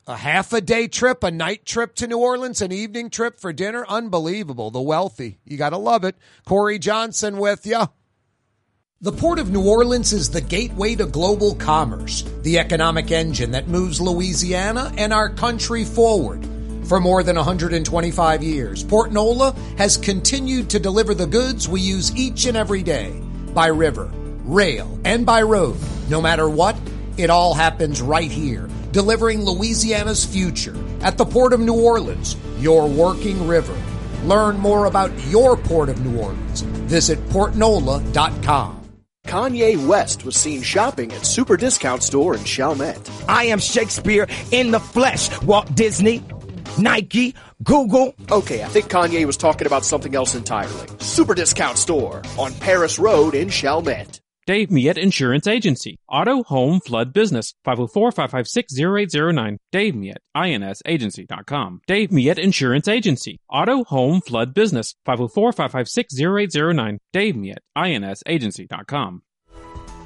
a 0.06 0.18
half 0.18 0.52
a 0.52 0.62
day 0.62 0.88
trip, 0.88 1.24
a 1.24 1.32
night 1.32 1.66
trip 1.66 1.96
to 1.96 2.08
New 2.08 2.18
Orleans, 2.18 2.62
an 2.62 2.72
evening 2.72 3.10
trip 3.10 3.40
for 3.40 3.54
dinner. 3.54 3.86
Unbelievable. 3.88 4.70
The 4.70 4.82
wealthy. 4.82 5.40
You 5.46 5.58
got 5.58 5.70
to 5.70 5.78
love 5.78 6.04
it. 6.04 6.18
Corey 6.46 6.80
Johnson 6.80 7.38
with 7.38 7.66
you. 7.66 7.84
The 9.02 9.12
Port 9.12 9.38
of 9.38 9.52
New 9.52 9.68
Orleans 9.68 10.14
is 10.14 10.30
the 10.30 10.40
gateway 10.40 10.96
to 10.96 11.06
global 11.06 11.56
commerce, 11.56 12.24
the 12.42 12.58
economic 12.58 13.12
engine 13.12 13.52
that 13.52 13.68
moves 13.68 14.00
Louisiana 14.00 14.94
and 14.98 15.12
our 15.12 15.30
country 15.30 15.84
forward. 15.84 16.48
For 16.86 17.02
more 17.02 17.22
than 17.22 17.36
125 17.36 18.44
years, 18.44 18.84
Port 18.84 19.12
Nola 19.12 19.54
has 19.78 19.98
continued 19.98 20.70
to 20.70 20.80
deliver 20.80 21.14
the 21.14 21.28
goods 21.28 21.68
we 21.68 21.82
use 21.82 22.16
each 22.16 22.46
and 22.46 22.56
every 22.56 22.82
day 22.82 23.22
by 23.54 23.68
river, 23.68 24.10
rail, 24.44 25.00
and 25.06 25.26
by 25.26 25.42
road. 25.42 25.78
No 26.10 26.22
matter 26.22 26.50
what, 26.50 26.76
it 27.18 27.30
all 27.30 27.54
happens 27.54 28.02
right 28.02 28.32
here, 28.32 28.70
delivering 28.92 29.44
Louisiana's 29.44 30.26
future 30.26 30.76
at 31.02 31.18
the 31.18 31.26
Port 31.26 31.54
of 31.54 31.60
New 31.60 31.80
Orleans, 31.80 32.36
your 32.60 32.88
working 32.88 33.48
river. 33.48 33.76
Learn 34.24 34.58
more 34.58 34.86
about 34.86 35.12
your 35.28 35.58
Port 35.58 35.90
of 35.90 36.04
New 36.06 36.20
Orleans. 36.20 36.62
Visit 36.62 37.20
portnola.com. 37.30 38.80
Kanye 39.28 39.88
West 39.88 40.26
was 40.26 40.36
seen 40.36 40.62
shopping 40.62 41.12
at 41.14 41.26
Super 41.26 41.58
Discount 41.58 42.04
Store 42.04 42.36
in 42.36 42.44
Chalmette. 42.44 43.10
I 43.28 43.46
am 43.46 43.60
Shakespeare 43.60 44.28
in 44.52 44.72
the 44.72 44.80
flesh. 44.80 45.42
Walt 45.44 45.74
Disney, 45.76 46.24
Nike, 46.78 47.34
Google. 47.64 48.14
Okay, 48.32 48.64
I 48.64 48.68
think 48.68 48.88
Kanye 48.88 49.26
was 49.26 49.38
talking 49.38 49.66
about 49.66 49.86
something 49.86 50.14
else 50.14 50.36
entirely. 50.36 50.88
Super 51.00 51.34
Discount 51.34 51.78
Store 51.78 52.22
on 52.38 52.54
Paris 52.56 53.00
Road 53.00 53.34
in 53.34 53.50
Chalmette. 53.50 54.20
Dave 54.46 54.70
Miet 54.70 54.98
Insurance 54.98 55.48
Agency. 55.48 55.98
Auto, 56.10 56.44
home, 56.44 56.80
flood, 56.82 57.14
business. 57.14 57.54
504-556-0809. 57.66 59.58
Dave 59.72 59.96
Miet, 59.96 60.18
insagency.com. 60.36 61.82
Dave 61.88 62.12
Miet 62.12 62.38
Insurance 62.38 62.88
Agency. 62.88 63.40
Auto, 63.50 63.84
home, 63.86 64.20
flood, 64.22 64.54
business. 64.54 64.96
504-556-0809. 65.08 66.98
Dave 67.14 67.36
Miet, 67.36 67.60
insagency.com. 67.78 69.22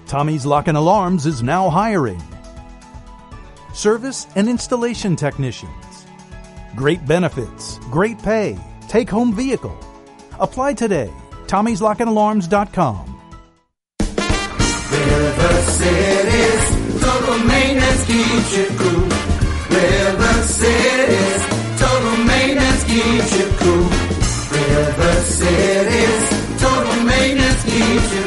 Tommy's 0.05 0.45
Lock 0.45 0.67
and 0.67 0.77
Alarms 0.77 1.25
is 1.25 1.43
now 1.43 1.69
hiring. 1.69 2.21
Service 3.73 4.27
and 4.35 4.47
installation 4.47 5.15
technicians. 5.15 6.05
Great 6.75 7.05
benefits, 7.05 7.79
great 7.91 8.17
pay, 8.19 8.57
take 8.87 9.09
home 9.09 9.33
vehicle. 9.33 9.77
Apply 10.39 10.73
today. 10.73 11.11
Tommy'sLockandAlarms.com. 11.47 13.16
River 14.91 15.55
City's 15.77 16.65
total 17.01 17.39
maintenance 17.45 18.05
keeps 18.05 18.57
you 18.57 18.67
cool. 18.79 19.03
River 19.69 20.37
City's 20.43 21.43
total 21.81 22.17
maintenance 22.25 22.83
keeps 22.85 23.31
you 23.37 23.47
cool. 23.59 23.87
River 24.55 25.15
City's 25.23 26.25
total 26.61 27.03
maintenance 27.03 27.63
keeps 27.63 28.13
you 28.15 28.26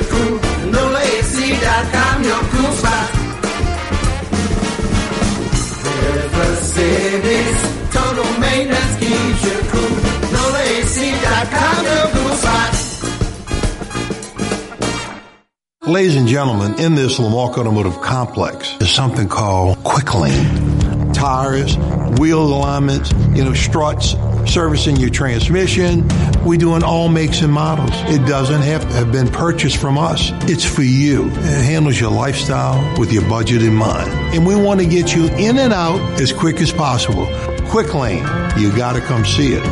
Ladies 15.86 16.14
and 16.14 16.28
gentlemen, 16.28 16.78
in 16.78 16.94
this 16.94 17.18
Lamarque 17.18 17.56
Automotive 17.56 18.02
Complex 18.02 18.76
is 18.82 18.90
something 18.90 19.28
called 19.28 19.82
Quick 19.82 20.14
Lane. 20.14 21.12
Tires, 21.14 21.78
wheel 22.18 22.42
alignments, 22.42 23.10
you 23.34 23.42
know, 23.42 23.54
struts, 23.54 24.14
servicing 24.44 24.96
your 24.96 25.08
transmission. 25.08 26.06
We 26.44 26.58
do 26.58 26.76
in 26.76 26.82
all 26.82 27.08
makes 27.08 27.40
and 27.40 27.50
models. 27.50 27.90
It 28.14 28.26
doesn't 28.28 28.60
have 28.60 28.82
to 28.82 28.94
have 28.94 29.10
been 29.10 29.28
purchased 29.28 29.78
from 29.78 29.96
us. 29.96 30.30
It's 30.50 30.66
for 30.66 30.82
you. 30.82 31.28
It 31.28 31.64
handles 31.64 31.98
your 31.98 32.10
lifestyle 32.10 33.00
with 33.00 33.10
your 33.10 33.26
budget 33.26 33.62
in 33.62 33.74
mind. 33.74 34.10
And 34.34 34.46
we 34.46 34.54
want 34.54 34.80
to 34.80 34.86
get 34.86 35.14
you 35.14 35.28
in 35.28 35.58
and 35.58 35.72
out 35.72 35.98
as 36.20 36.30
quick 36.30 36.60
as 36.60 36.70
possible. 36.70 37.24
Quick 37.70 37.94
Lane, 37.94 38.26
you 38.58 38.70
gotta 38.76 39.00
come 39.00 39.24
see 39.24 39.54
it. 39.54 39.64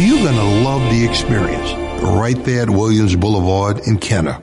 You're 0.00 0.24
gonna 0.24 0.64
love 0.64 0.80
the 0.90 1.06
experience. 1.06 1.72
Right 2.02 2.42
there 2.42 2.62
at 2.62 2.70
Williams 2.70 3.14
Boulevard 3.16 3.86
in 3.86 3.98
Kenner. 3.98 4.42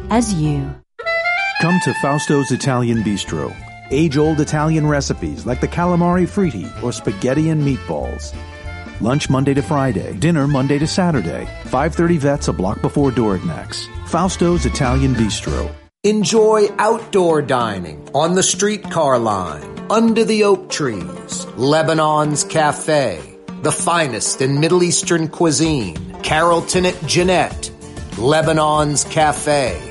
as 0.11 0.33
you. 0.33 0.75
Come 1.61 1.79
to 1.85 1.91
Fausto's 1.93 2.51
Italian 2.51 3.01
Bistro. 3.01 3.55
Age 3.91 4.17
old 4.17 4.39
Italian 4.39 4.85
recipes 4.85 5.45
like 5.45 5.61
the 5.61 5.67
calamari 5.67 6.27
fritti 6.27 6.67
or 6.83 6.91
spaghetti 6.91 7.49
and 7.49 7.63
meatballs. 7.63 8.35
Lunch 8.99 9.29
Monday 9.29 9.53
to 9.53 9.61
Friday, 9.61 10.13
dinner 10.17 10.47
Monday 10.47 10.77
to 10.79 10.85
Saturday. 10.85 11.45
530 11.63 12.17
vets 12.17 12.47
a 12.49 12.53
block 12.53 12.81
before 12.81 13.11
Dorignac's. 13.11 13.87
Fausto's 14.05 14.65
Italian 14.65 15.15
Bistro. 15.15 15.73
Enjoy 16.03 16.67
outdoor 16.77 17.41
dining 17.41 18.09
on 18.13 18.35
the 18.35 18.43
streetcar 18.43 19.19
line, 19.19 19.63
under 19.89 20.25
the 20.25 20.43
oak 20.43 20.69
trees, 20.69 21.45
Lebanon's 21.57 22.43
Cafe, 22.43 23.21
the 23.61 23.71
finest 23.71 24.41
in 24.41 24.59
Middle 24.59 24.81
Eastern 24.81 25.27
cuisine, 25.27 25.95
Carrollton 26.23 26.87
at 26.87 26.99
Jeanette, 27.05 27.69
Lebanon's 28.17 29.03
Cafe. 29.03 29.90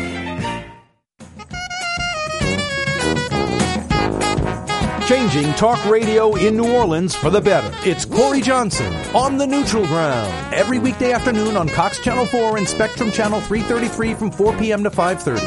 Changing 5.11 5.51
talk 5.55 5.83
radio 5.87 6.33
in 6.37 6.55
New 6.55 6.71
Orleans 6.71 7.13
for 7.13 7.29
the 7.29 7.41
better. 7.41 7.69
It's 7.83 8.05
Corey 8.05 8.39
Johnson 8.39 8.93
on 9.13 9.37
the 9.37 9.45
neutral 9.45 9.85
ground. 9.87 10.31
Every 10.55 10.79
weekday 10.79 11.11
afternoon 11.11 11.57
on 11.57 11.67
Cox 11.67 11.99
Channel 11.99 12.25
4 12.25 12.57
and 12.57 12.65
Spectrum 12.65 13.11
Channel 13.11 13.41
333 13.41 14.13
from 14.13 14.31
4 14.31 14.55
p.m. 14.55 14.85
to 14.85 14.89
5.30. 14.89 15.41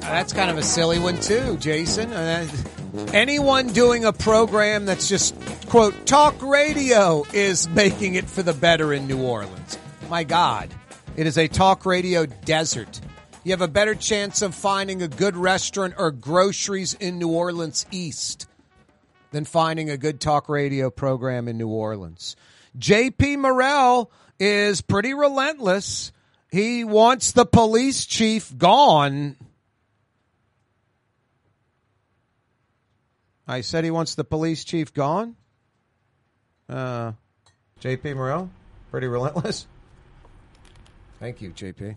That's 0.00 0.32
kind 0.32 0.48
of 0.48 0.58
a 0.58 0.62
silly 0.62 1.00
one 1.00 1.20
too, 1.20 1.56
Jason. 1.56 2.12
Uh, 2.12 2.46
anyone 3.12 3.66
doing 3.72 4.04
a 4.04 4.12
program 4.12 4.86
that's 4.86 5.08
just 5.08 5.34
quote 5.66 6.06
talk 6.06 6.40
radio 6.42 7.24
is 7.32 7.68
making 7.70 8.14
it 8.14 8.30
for 8.30 8.44
the 8.44 8.54
better 8.54 8.92
in 8.92 9.08
New 9.08 9.20
Orleans. 9.20 9.76
My 10.08 10.22
God, 10.22 10.72
it 11.16 11.26
is 11.26 11.36
a 11.36 11.48
talk 11.48 11.84
radio 11.84 12.26
desert. 12.26 13.00
You 13.46 13.52
have 13.52 13.60
a 13.60 13.68
better 13.68 13.94
chance 13.94 14.42
of 14.42 14.56
finding 14.56 15.02
a 15.02 15.06
good 15.06 15.36
restaurant 15.36 15.94
or 15.98 16.10
groceries 16.10 16.94
in 16.94 17.20
New 17.20 17.28
Orleans 17.28 17.86
East 17.92 18.48
than 19.30 19.44
finding 19.44 19.88
a 19.88 19.96
good 19.96 20.20
talk 20.20 20.48
radio 20.48 20.90
program 20.90 21.46
in 21.46 21.56
New 21.56 21.68
Orleans. 21.68 22.34
JP 22.76 23.38
Morrell 23.38 24.10
is 24.40 24.80
pretty 24.80 25.14
relentless. 25.14 26.10
He 26.50 26.82
wants 26.82 27.30
the 27.30 27.46
police 27.46 28.04
chief 28.04 28.52
gone. 28.58 29.36
I 33.46 33.60
said 33.60 33.84
he 33.84 33.92
wants 33.92 34.16
the 34.16 34.24
police 34.24 34.64
chief 34.64 34.92
gone. 34.92 35.36
Uh, 36.68 37.12
JP 37.80 38.16
Morrell, 38.16 38.50
pretty 38.90 39.06
relentless. 39.06 39.68
Thank 41.20 41.40
you, 41.40 41.50
JP. 41.50 41.94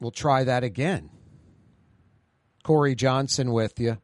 We'll 0.00 0.10
try 0.10 0.44
that 0.44 0.64
again. 0.64 1.10
Corey 2.62 2.94
Johnson 2.94 3.52
with 3.52 3.80
you. 3.80 3.98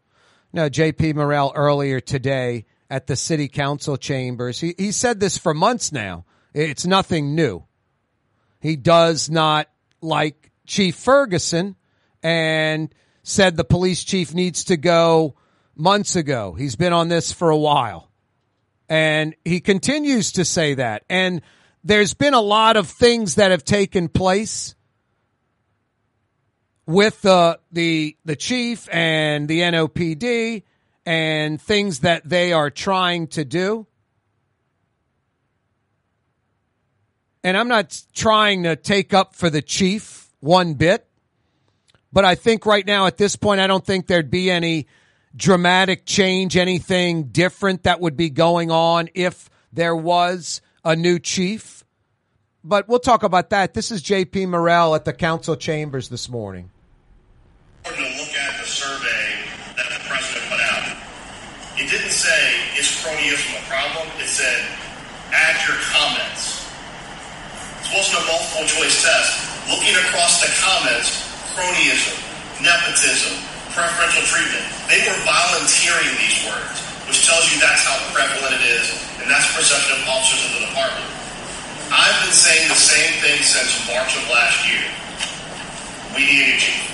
No, 0.52 0.70
JP 0.70 1.16
Morrell 1.16 1.52
earlier 1.54 2.00
today 2.00 2.64
at 2.88 3.06
the 3.06 3.16
city 3.16 3.48
council 3.48 3.96
chambers. 3.96 4.60
He, 4.60 4.74
he 4.78 4.92
said 4.92 5.20
this 5.20 5.36
for 5.36 5.54
months 5.54 5.92
now. 5.92 6.24
It's 6.52 6.86
nothing 6.86 7.34
new. 7.34 7.64
He 8.60 8.76
does 8.76 9.28
not 9.28 9.68
like 10.00 10.52
Chief 10.66 10.94
Ferguson 10.94 11.76
and 12.22 12.94
said 13.22 13.56
the 13.56 13.64
police 13.64 14.04
chief 14.04 14.32
needs 14.32 14.64
to 14.64 14.76
go 14.76 15.34
months 15.74 16.16
ago. 16.16 16.54
He's 16.54 16.76
been 16.76 16.92
on 16.92 17.08
this 17.08 17.32
for 17.32 17.50
a 17.50 17.56
while. 17.56 18.10
And 18.88 19.34
he 19.44 19.60
continues 19.60 20.32
to 20.32 20.44
say 20.44 20.74
that. 20.74 21.04
And 21.08 21.42
there's 21.82 22.14
been 22.14 22.34
a 22.34 22.40
lot 22.40 22.76
of 22.76 22.88
things 22.88 23.34
that 23.34 23.50
have 23.50 23.64
taken 23.64 24.08
place 24.08 24.74
with 26.86 27.22
the 27.22 27.58
the 27.72 28.16
the 28.24 28.36
chief 28.36 28.88
and 28.92 29.48
the 29.48 29.60
NOPD 29.60 30.62
and 31.06 31.60
things 31.60 32.00
that 32.00 32.28
they 32.28 32.52
are 32.52 32.70
trying 32.70 33.28
to 33.28 33.44
do. 33.44 33.86
And 37.42 37.56
I'm 37.56 37.68
not 37.68 38.00
trying 38.14 38.62
to 38.62 38.74
take 38.74 39.12
up 39.12 39.34
for 39.34 39.50
the 39.50 39.60
chief 39.60 40.30
one 40.40 40.74
bit, 40.74 41.06
but 42.12 42.24
I 42.24 42.34
think 42.34 42.64
right 42.64 42.86
now 42.86 43.06
at 43.06 43.18
this 43.18 43.36
point 43.36 43.60
I 43.60 43.66
don't 43.66 43.84
think 43.84 44.06
there'd 44.06 44.30
be 44.30 44.50
any 44.50 44.86
dramatic 45.36 46.06
change, 46.06 46.56
anything 46.56 47.24
different 47.24 47.82
that 47.82 48.00
would 48.00 48.16
be 48.16 48.30
going 48.30 48.70
on 48.70 49.08
if 49.14 49.50
there 49.72 49.96
was 49.96 50.62
a 50.84 50.94
new 50.96 51.18
chief. 51.18 51.84
But 52.62 52.88
we'll 52.88 52.98
talk 52.98 53.24
about 53.24 53.50
that. 53.50 53.74
This 53.74 53.90
is 53.90 54.02
JP 54.02 54.48
Morrell 54.48 54.94
at 54.94 55.04
the 55.04 55.12
council 55.12 55.56
chambers 55.56 56.08
this 56.08 56.30
morning. 56.30 56.70
to 57.84 57.90
look 57.90 58.00
at 58.00 58.60
the 58.60 58.66
survey 58.66 59.34
that 59.76 59.88
the 59.90 60.08
president 60.08 60.50
put 60.50 60.60
out. 60.60 60.96
It 61.76 61.90
didn't 61.90 62.10
say, 62.24 62.80
is 62.80 62.88
cronyism 63.04 63.52
a 63.52 63.62
problem? 63.68 64.08
It 64.16 64.32
said, 64.32 64.64
add 65.28 65.60
your 65.68 65.76
comments. 65.92 66.64
This 67.84 67.92
wasn't 67.92 68.24
a 68.24 68.24
multiple 68.32 68.64
choice 68.64 69.04
test. 69.04 69.28
Looking 69.68 69.92
across 70.08 70.40
the 70.40 70.48
comments, 70.56 71.28
cronyism, 71.52 72.16
nepotism, 72.64 73.36
preferential 73.76 74.24
treatment, 74.24 74.64
they 74.88 75.04
were 75.04 75.18
volunteering 75.28 76.16
these 76.16 76.48
words, 76.48 76.80
which 77.04 77.28
tells 77.28 77.44
you 77.52 77.60
that's 77.60 77.84
how 77.84 78.00
prevalent 78.16 78.56
it 78.56 78.64
is, 78.72 78.88
and 79.20 79.28
that's 79.28 79.44
perception 79.52 80.00
of 80.00 80.08
officers 80.08 80.48
of 80.48 80.50
the 80.56 80.62
department. 80.72 81.08
I've 81.92 82.18
been 82.24 82.32
saying 82.32 82.72
the 82.72 82.80
same 82.80 83.12
thing 83.20 83.36
since 83.44 83.84
March 83.84 84.16
of 84.16 84.24
last 84.32 84.64
year. 84.64 84.80
We 86.16 86.24
need 86.24 86.56
a 86.56 86.56
chief. 86.56 86.88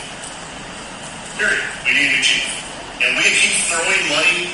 Period. 1.39 1.63
We 1.87 1.95
need 1.95 2.19
a 2.19 2.23
chief. 2.23 2.51
And 2.99 3.15
we 3.15 3.23
keep 3.31 3.55
throwing 3.71 4.03
money. 4.11 4.51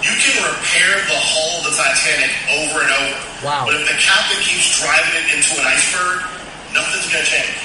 You 0.00 0.14
can 0.16 0.36
repair 0.40 0.96
the 1.08 1.20
hull 1.20 1.60
of 1.60 1.68
the 1.68 1.74
Titanic 1.76 2.32
over 2.56 2.80
and 2.80 2.92
over. 3.04 3.20
Wow. 3.44 3.68
But 3.68 3.76
if 3.76 3.84
the 3.84 3.98
captain 4.00 4.40
keeps 4.40 4.80
driving 4.80 5.12
it 5.20 5.26
into 5.36 5.52
an 5.60 5.66
iceberg, 5.68 6.24
nothing's 6.72 7.08
going 7.12 7.20
to 7.20 7.28
change. 7.28 7.60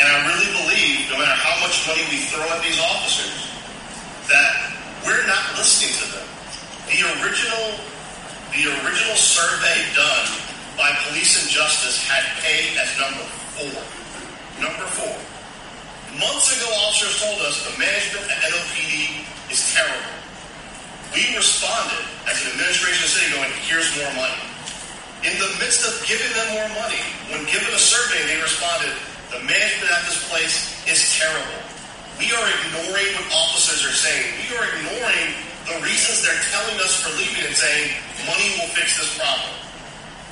And 0.00 0.08
I 0.08 0.24
really 0.24 0.48
believe, 0.56 1.12
no 1.12 1.20
matter 1.20 1.36
how 1.36 1.52
much 1.60 1.84
money 1.84 2.00
we 2.08 2.24
throw 2.32 2.46
at 2.48 2.64
these 2.64 2.80
officers, 2.80 3.52
that 4.32 4.72
we're 5.04 5.26
not 5.28 5.42
listening 5.60 5.92
to 6.00 6.06
them. 6.16 6.28
The 6.88 7.00
original, 7.20 7.76
the 8.56 8.72
original 8.80 9.16
survey 9.18 9.84
done 9.92 10.28
by 10.80 10.96
Police 11.10 11.44
and 11.44 11.48
Justice 11.50 12.00
had 12.08 12.24
pay 12.40 12.72
as 12.80 12.88
number 12.96 13.26
four. 13.58 13.80
Number 14.64 14.86
four. 14.96 15.16
Months 16.16 16.56
ago, 16.56 16.72
officers 16.88 17.20
told 17.20 17.38
us 17.44 17.68
the 17.68 17.76
management 17.76 18.24
at 18.32 18.38
NOPD 18.48 19.24
is 19.52 19.60
terrible. 19.74 20.20
We 21.10 21.26
responded 21.34 22.06
as 22.30 22.38
an 22.46 22.54
administration 22.54 23.06
city 23.10 23.34
going, 23.34 23.50
here's 23.66 23.90
more 23.98 24.14
money. 24.14 24.38
In 25.26 25.34
the 25.42 25.50
midst 25.58 25.82
of 25.82 25.98
giving 26.06 26.30
them 26.38 26.54
more 26.54 26.70
money, 26.78 27.02
when 27.34 27.42
given 27.50 27.68
a 27.74 27.82
survey, 27.82 28.22
they 28.30 28.38
responded, 28.38 28.94
the 29.34 29.42
management 29.42 29.90
at 29.90 30.06
this 30.06 30.22
place 30.30 30.70
is 30.86 31.02
terrible. 31.18 31.60
We 32.18 32.30
are 32.30 32.46
ignoring 32.62 33.10
what 33.18 33.26
officers 33.34 33.82
are 33.82 33.96
saying. 33.96 34.38
We 34.38 34.54
are 34.54 34.66
ignoring 34.70 35.28
the 35.66 35.76
reasons 35.82 36.22
they're 36.22 36.44
telling 36.54 36.78
us 36.78 37.02
for 37.02 37.10
leaving 37.18 37.42
and 37.42 37.56
saying, 37.58 37.90
money 38.26 38.48
will 38.58 38.70
fix 38.74 38.98
this 38.98 39.10
problem. 39.18 39.50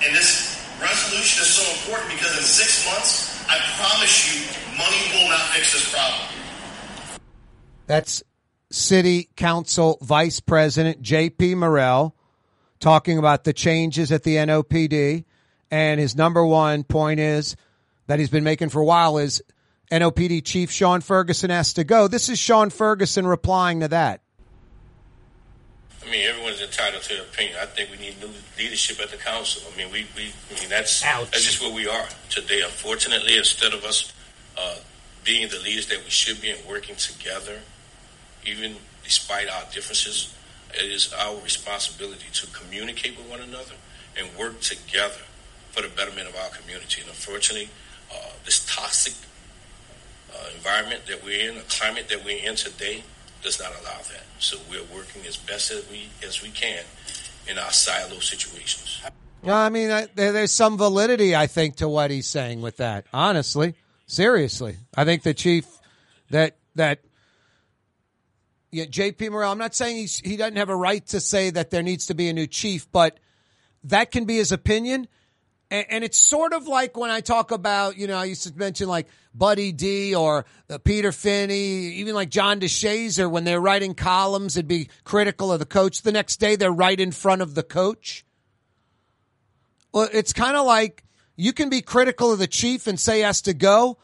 And 0.07 0.14
this 0.14 0.62
resolution 0.79 1.43
is 1.43 1.51
so 1.59 1.66
important 1.83 2.14
because 2.14 2.39
in 2.39 2.47
six 2.47 2.87
months, 2.87 3.43
I 3.51 3.59
promise 3.83 4.14
you, 4.31 4.47
money 4.79 5.03
will 5.11 5.29
not 5.29 5.43
fix 5.51 5.72
this 5.74 5.91
problem. 5.91 6.22
That's 7.87 8.22
City 8.71 9.29
Council 9.37 9.99
Vice 10.03 10.41
President 10.41 11.01
J.P. 11.01 11.55
Morrell 11.55 12.14
talking 12.81 13.19
about 13.19 13.45
the 13.45 13.53
changes 13.53 14.12
at 14.12 14.23
the 14.23 14.37
NOPD. 14.37 15.25
And 15.71 16.01
his 16.01 16.16
number 16.16 16.45
one 16.45 16.85
point 16.85 17.21
is 17.21 17.57
that 18.07 18.19
he's 18.19 18.31
been 18.31 18.45
making 18.45 18.71
for 18.71 18.81
a 18.81 18.85
while 18.85 19.19
is 19.19 19.43
NOPD 19.91 20.45
Chief 20.45 20.71
Shaun 20.71 21.01
Ferguson 21.01 21.51
has 21.51 21.75
to 21.75 21.85
go. 21.85 22.09
This 22.09 22.29
is 22.29 22.39
Shaun 22.39 22.71
Ferguson 22.71 23.27
replying 23.27 23.81
to 23.81 23.89
that. 23.89 24.21
I 26.07 26.11
mean, 26.11 26.27
everyone's 26.27 26.62
entitled 26.62 27.03
to 27.03 27.09
their 27.14 27.23
opinion. 27.23 27.57
I 27.61 27.66
think 27.66 27.91
we 27.91 27.99
need 27.99 28.19
new 28.21 28.31
leadership 28.57 28.99
at 29.01 29.11
the 29.11 29.19
council. 29.19 29.62
I 29.71 29.77
mean, 29.77 29.93
we, 29.93 30.07
we 30.16 30.33
I 30.55 30.61
mean 30.61 30.71
that's 30.71 31.05
Ouch. 31.05 31.31
that's 31.31 31.45
just 31.45 31.61
where 31.61 31.73
we 31.73 31.87
are 31.87 32.07
today. 32.31 32.62
Unfortunately, 32.62 33.37
instead 33.37 33.75
of 33.75 33.85
us 33.85 34.12
uh, 34.57 34.77
being 35.23 35.49
the 35.49 35.59
leaders 35.59 35.87
that 35.89 36.03
we 36.03 36.09
should 36.09 36.41
be 36.41 36.51
and 36.51 36.66
working 36.66 36.97
together, 36.97 37.61
even 38.49 38.76
despite 39.05 39.49
our 39.49 39.64
differences, 39.72 40.34
it 40.74 40.90
is 40.90 41.12
our 41.12 41.40
responsibility 41.42 42.26
to 42.32 42.46
communicate 42.49 43.16
with 43.16 43.28
one 43.28 43.40
another 43.40 43.74
and 44.18 44.28
work 44.36 44.61
together 44.61 45.22
for 45.70 45.82
the 45.82 45.88
betterment 45.88 46.28
of 46.28 46.36
our 46.36 46.51
community. 46.51 47.01
And 47.01 47.11
unfortunately, 47.11 47.70
uh, 48.12 48.30
this 48.44 48.64
toxic 48.66 49.14
uh, 50.34 50.49
environment 50.55 51.07
that 51.07 51.24
we're 51.24 51.49
in, 51.49 51.57
the 51.57 51.62
climate 51.62 52.09
that 52.09 52.24
we're 52.24 52.44
in 52.44 52.57
today, 52.57 53.03
does 53.42 53.61
not 53.61 53.70
allow 53.80 53.99
that. 53.99 54.24
So 54.40 54.59
we're 54.70 54.82
working 54.94 55.24
as 55.26 55.36
best 55.36 55.70
as 55.70 55.88
we 55.90 56.09
as 56.26 56.42
we 56.42 56.51
can 56.51 56.84
in 57.49 57.59
our 57.59 57.70
silo 57.70 58.18
situations. 58.18 59.01
I 59.46 59.68
mean, 59.70 59.90
I, 59.90 60.09
there, 60.14 60.32
there's 60.32 60.53
some 60.53 60.76
validity, 60.76 61.36
I 61.36 61.46
think, 61.46 61.76
to 61.76 61.88
what 61.88 62.11
he's 62.11 62.26
saying 62.26 62.61
with 62.61 62.78
that. 62.78 63.07
Honestly, 63.12 63.74
seriously, 64.07 64.76
I 64.96 65.05
think 65.05 65.22
the 65.22 65.34
chief 65.34 65.66
that 66.30 66.57
that 66.74 67.01
yeah, 68.71 68.85
J.P. 68.85 69.31
Morrell. 69.31 69.51
I'm 69.51 69.59
not 69.59 69.75
saying 69.75 70.09
he 70.25 70.37
doesn't 70.37 70.57
have 70.57 70.69
a 70.69 70.77
right 70.77 71.05
to 71.09 71.21
say 71.21 71.51
that 71.51 71.71
there 71.71 71.83
needs 71.83 72.07
to 72.07 72.14
be 72.14 72.29
a 72.29 72.33
new 72.33 72.47
chief, 72.47 72.91
but 72.93 73.19
that 73.85 74.11
can 74.11 74.25
be 74.25 74.37
his 74.37 74.53
opinion. 74.53 75.09
And, 75.71 75.87
and 75.91 76.05
it's 76.05 76.19
sort 76.19 76.53
of 76.53 76.66
like 76.66 76.97
when 76.97 77.11
I 77.11 77.21
talk 77.21 77.51
about, 77.51 77.97
you 77.97 78.07
know, 78.07 78.16
I 78.16 78.25
used 78.27 78.47
to 78.47 78.57
mention 78.57 78.89
like 78.89 79.09
Buddy 79.35 79.73
D 79.73 80.14
or 80.14 80.45
uh, 80.69 80.79
Peter 80.79 81.12
Finney, 81.12 81.95
even 81.97 82.14
like 82.14 82.29
John 82.29 82.61
DeShazier, 82.61 83.31
when 83.31 83.45
they're 83.45 83.61
writing 83.61 83.95
columns, 83.95 84.57
it'd 84.57 84.69
be 84.69 84.91
critical 85.05 85.53
of 85.53 85.61
the 85.61 85.66
coach. 85.66 86.03
The 86.03 86.12
next 86.12 86.37
day, 86.37 86.57
they're 86.57 86.71
right 86.71 86.99
in 86.99 87.12
front 87.12 87.43
of 87.43 87.55
the 87.55 87.62
coach. 87.62 88.25
Well, 89.93 90.09
it's 90.12 90.33
kind 90.33 90.57
of 90.57 90.66
like 90.66 91.05
you 91.37 91.53
can 91.53 91.71
be 91.71 91.81
critical 91.81 92.33
of 92.33 92.39
the 92.39 92.47
chief 92.47 92.87
and 92.87 93.01
say 93.01 93.19
he 93.19 93.23
has 93.23 93.43
to 93.43 93.55
go, 93.55 93.99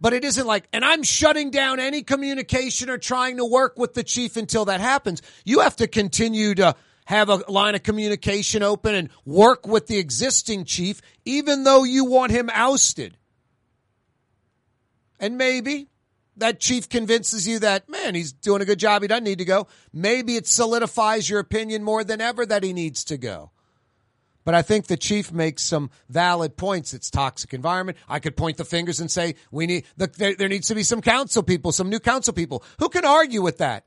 but 0.00 0.12
it 0.12 0.24
isn't 0.24 0.46
like, 0.46 0.66
and 0.72 0.84
I'm 0.84 1.02
shutting 1.02 1.50
down 1.50 1.78
any 1.78 2.02
communication 2.02 2.88
or 2.88 2.98
trying 2.98 3.36
to 3.36 3.44
work 3.44 3.78
with 3.78 3.94
the 3.94 4.02
chief 4.02 4.36
until 4.36 4.64
that 4.66 4.80
happens. 4.80 5.20
You 5.44 5.60
have 5.60 5.76
to 5.76 5.86
continue 5.86 6.54
to 6.54 6.74
have 7.04 7.28
a 7.28 7.36
line 7.48 7.74
of 7.74 7.82
communication 7.82 8.62
open 8.62 8.94
and 8.94 9.10
work 9.24 9.66
with 9.66 9.88
the 9.88 9.98
existing 9.98 10.64
chief, 10.64 11.02
even 11.24 11.64
though 11.64 11.84
you 11.84 12.04
want 12.04 12.32
him 12.32 12.48
ousted. 12.52 13.16
And 15.18 15.36
maybe 15.36 15.88
that 16.36 16.60
chief 16.60 16.88
convinces 16.88 17.46
you 17.46 17.58
that, 17.58 17.88
man, 17.88 18.14
he's 18.14 18.32
doing 18.32 18.62
a 18.62 18.64
good 18.64 18.78
job. 18.78 19.02
He 19.02 19.08
doesn't 19.08 19.24
need 19.24 19.38
to 19.38 19.44
go. 19.44 19.66
Maybe 19.92 20.36
it 20.36 20.46
solidifies 20.46 21.28
your 21.28 21.40
opinion 21.40 21.84
more 21.84 22.04
than 22.04 22.20
ever 22.20 22.46
that 22.46 22.62
he 22.62 22.72
needs 22.72 23.04
to 23.04 23.18
go. 23.18 23.50
But 24.50 24.56
I 24.56 24.62
think 24.62 24.88
the 24.88 24.96
chief 24.96 25.30
makes 25.30 25.62
some 25.62 25.90
valid 26.08 26.56
points. 26.56 26.92
It's 26.92 27.08
toxic 27.08 27.54
environment. 27.54 27.98
I 28.08 28.18
could 28.18 28.36
point 28.36 28.56
the 28.56 28.64
fingers 28.64 28.98
and 28.98 29.08
say 29.08 29.36
we 29.52 29.68
need 29.68 29.84
the, 29.96 30.08
there, 30.08 30.34
there 30.34 30.48
needs 30.48 30.66
to 30.66 30.74
be 30.74 30.82
some 30.82 31.00
council 31.00 31.44
people, 31.44 31.70
some 31.70 31.88
new 31.88 32.00
council 32.00 32.34
people. 32.34 32.64
Who 32.80 32.88
can 32.88 33.04
argue 33.04 33.42
with 33.42 33.58
that? 33.58 33.86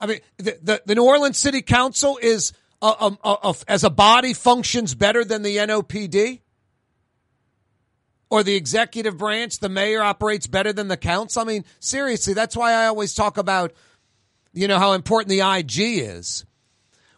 I 0.00 0.06
mean, 0.06 0.18
the 0.36 0.58
the, 0.60 0.82
the 0.84 0.94
New 0.96 1.04
Orleans 1.04 1.38
City 1.38 1.62
Council 1.62 2.18
is 2.20 2.52
a, 2.82 2.88
a, 2.88 3.18
a, 3.24 3.54
as 3.68 3.84
a 3.84 3.88
body 3.88 4.34
functions 4.34 4.96
better 4.96 5.24
than 5.24 5.42
the 5.42 5.58
NOPD, 5.58 6.40
or 8.30 8.42
the 8.42 8.56
executive 8.56 9.16
branch. 9.16 9.60
The 9.60 9.68
mayor 9.68 10.02
operates 10.02 10.48
better 10.48 10.72
than 10.72 10.88
the 10.88 10.96
council. 10.96 11.40
I 11.40 11.44
mean, 11.44 11.64
seriously, 11.78 12.34
that's 12.34 12.56
why 12.56 12.72
I 12.72 12.86
always 12.86 13.14
talk 13.14 13.38
about, 13.38 13.72
you 14.52 14.66
know, 14.66 14.80
how 14.80 14.94
important 14.94 15.28
the 15.28 15.42
IG 15.42 16.02
is. 16.02 16.44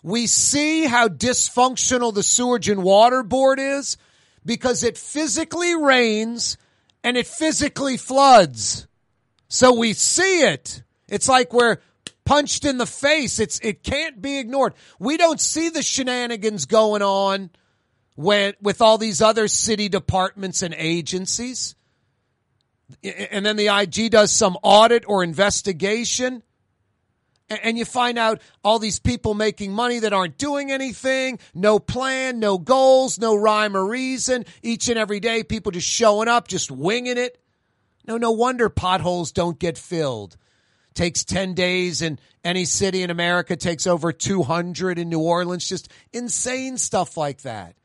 We 0.06 0.28
see 0.28 0.84
how 0.84 1.08
dysfunctional 1.08 2.14
the 2.14 2.22
Sewage 2.22 2.68
and 2.68 2.84
Water 2.84 3.24
Board 3.24 3.58
is 3.58 3.96
because 4.44 4.84
it 4.84 4.96
physically 4.96 5.74
rains 5.74 6.58
and 7.02 7.16
it 7.16 7.26
physically 7.26 7.96
floods. 7.96 8.86
So 9.48 9.74
we 9.74 9.94
see 9.94 10.42
it. 10.42 10.84
It's 11.08 11.28
like 11.28 11.52
we're 11.52 11.78
punched 12.24 12.64
in 12.64 12.78
the 12.78 12.86
face. 12.86 13.40
It's 13.40 13.58
it 13.58 13.82
can't 13.82 14.22
be 14.22 14.38
ignored. 14.38 14.74
We 15.00 15.16
don't 15.16 15.40
see 15.40 15.70
the 15.70 15.82
shenanigans 15.82 16.66
going 16.66 17.02
on 17.02 17.50
when 18.14 18.54
with 18.62 18.80
all 18.80 18.98
these 18.98 19.20
other 19.20 19.48
city 19.48 19.88
departments 19.88 20.62
and 20.62 20.72
agencies. 20.78 21.74
And 23.02 23.44
then 23.44 23.56
the 23.56 23.76
IG 23.76 24.12
does 24.12 24.30
some 24.30 24.56
audit 24.62 25.02
or 25.08 25.24
investigation 25.24 26.44
and- 27.48 27.78
you 27.78 27.84
find 27.84 28.18
out 28.18 28.40
all 28.64 28.78
these 28.78 28.98
people 28.98 29.34
making 29.34 29.72
money 29.72 30.00
that 30.00 30.12
aren't 30.12 30.38
doing 30.38 30.70
anything, 30.72 31.38
no 31.54 31.78
plan, 31.78 32.38
no 32.40 32.58
goals, 32.58 33.18
no 33.18 33.34
rhyme 33.36 33.76
or 33.76 33.86
reason. 33.86 34.44
Each 34.62 34.88
and 34.88 34.98
every 34.98 35.20
day, 35.20 35.42
people 35.44 35.72
just 35.72 35.88
showing 35.88 36.28
up, 36.28 36.48
just 36.48 36.70
winging 36.70 37.18
it. 37.18 37.40
No, 38.06 38.16
no 38.16 38.30
wonder 38.32 38.68
potholes 38.68 39.32
don't 39.32 39.58
get 39.58 39.78
filled. 39.78 40.36
Takes 40.94 41.24
10 41.24 41.54
days 41.54 42.02
in 42.02 42.18
any 42.42 42.64
city 42.64 43.02
in 43.02 43.10
America, 43.10 43.54
takes 43.56 43.86
over 43.86 44.12
200 44.12 44.98
in 44.98 45.08
New 45.08 45.20
Orleans, 45.20 45.68
just 45.68 45.90
insane 46.12 46.78
stuff 46.78 47.16
like 47.16 47.42
that. 47.42 47.76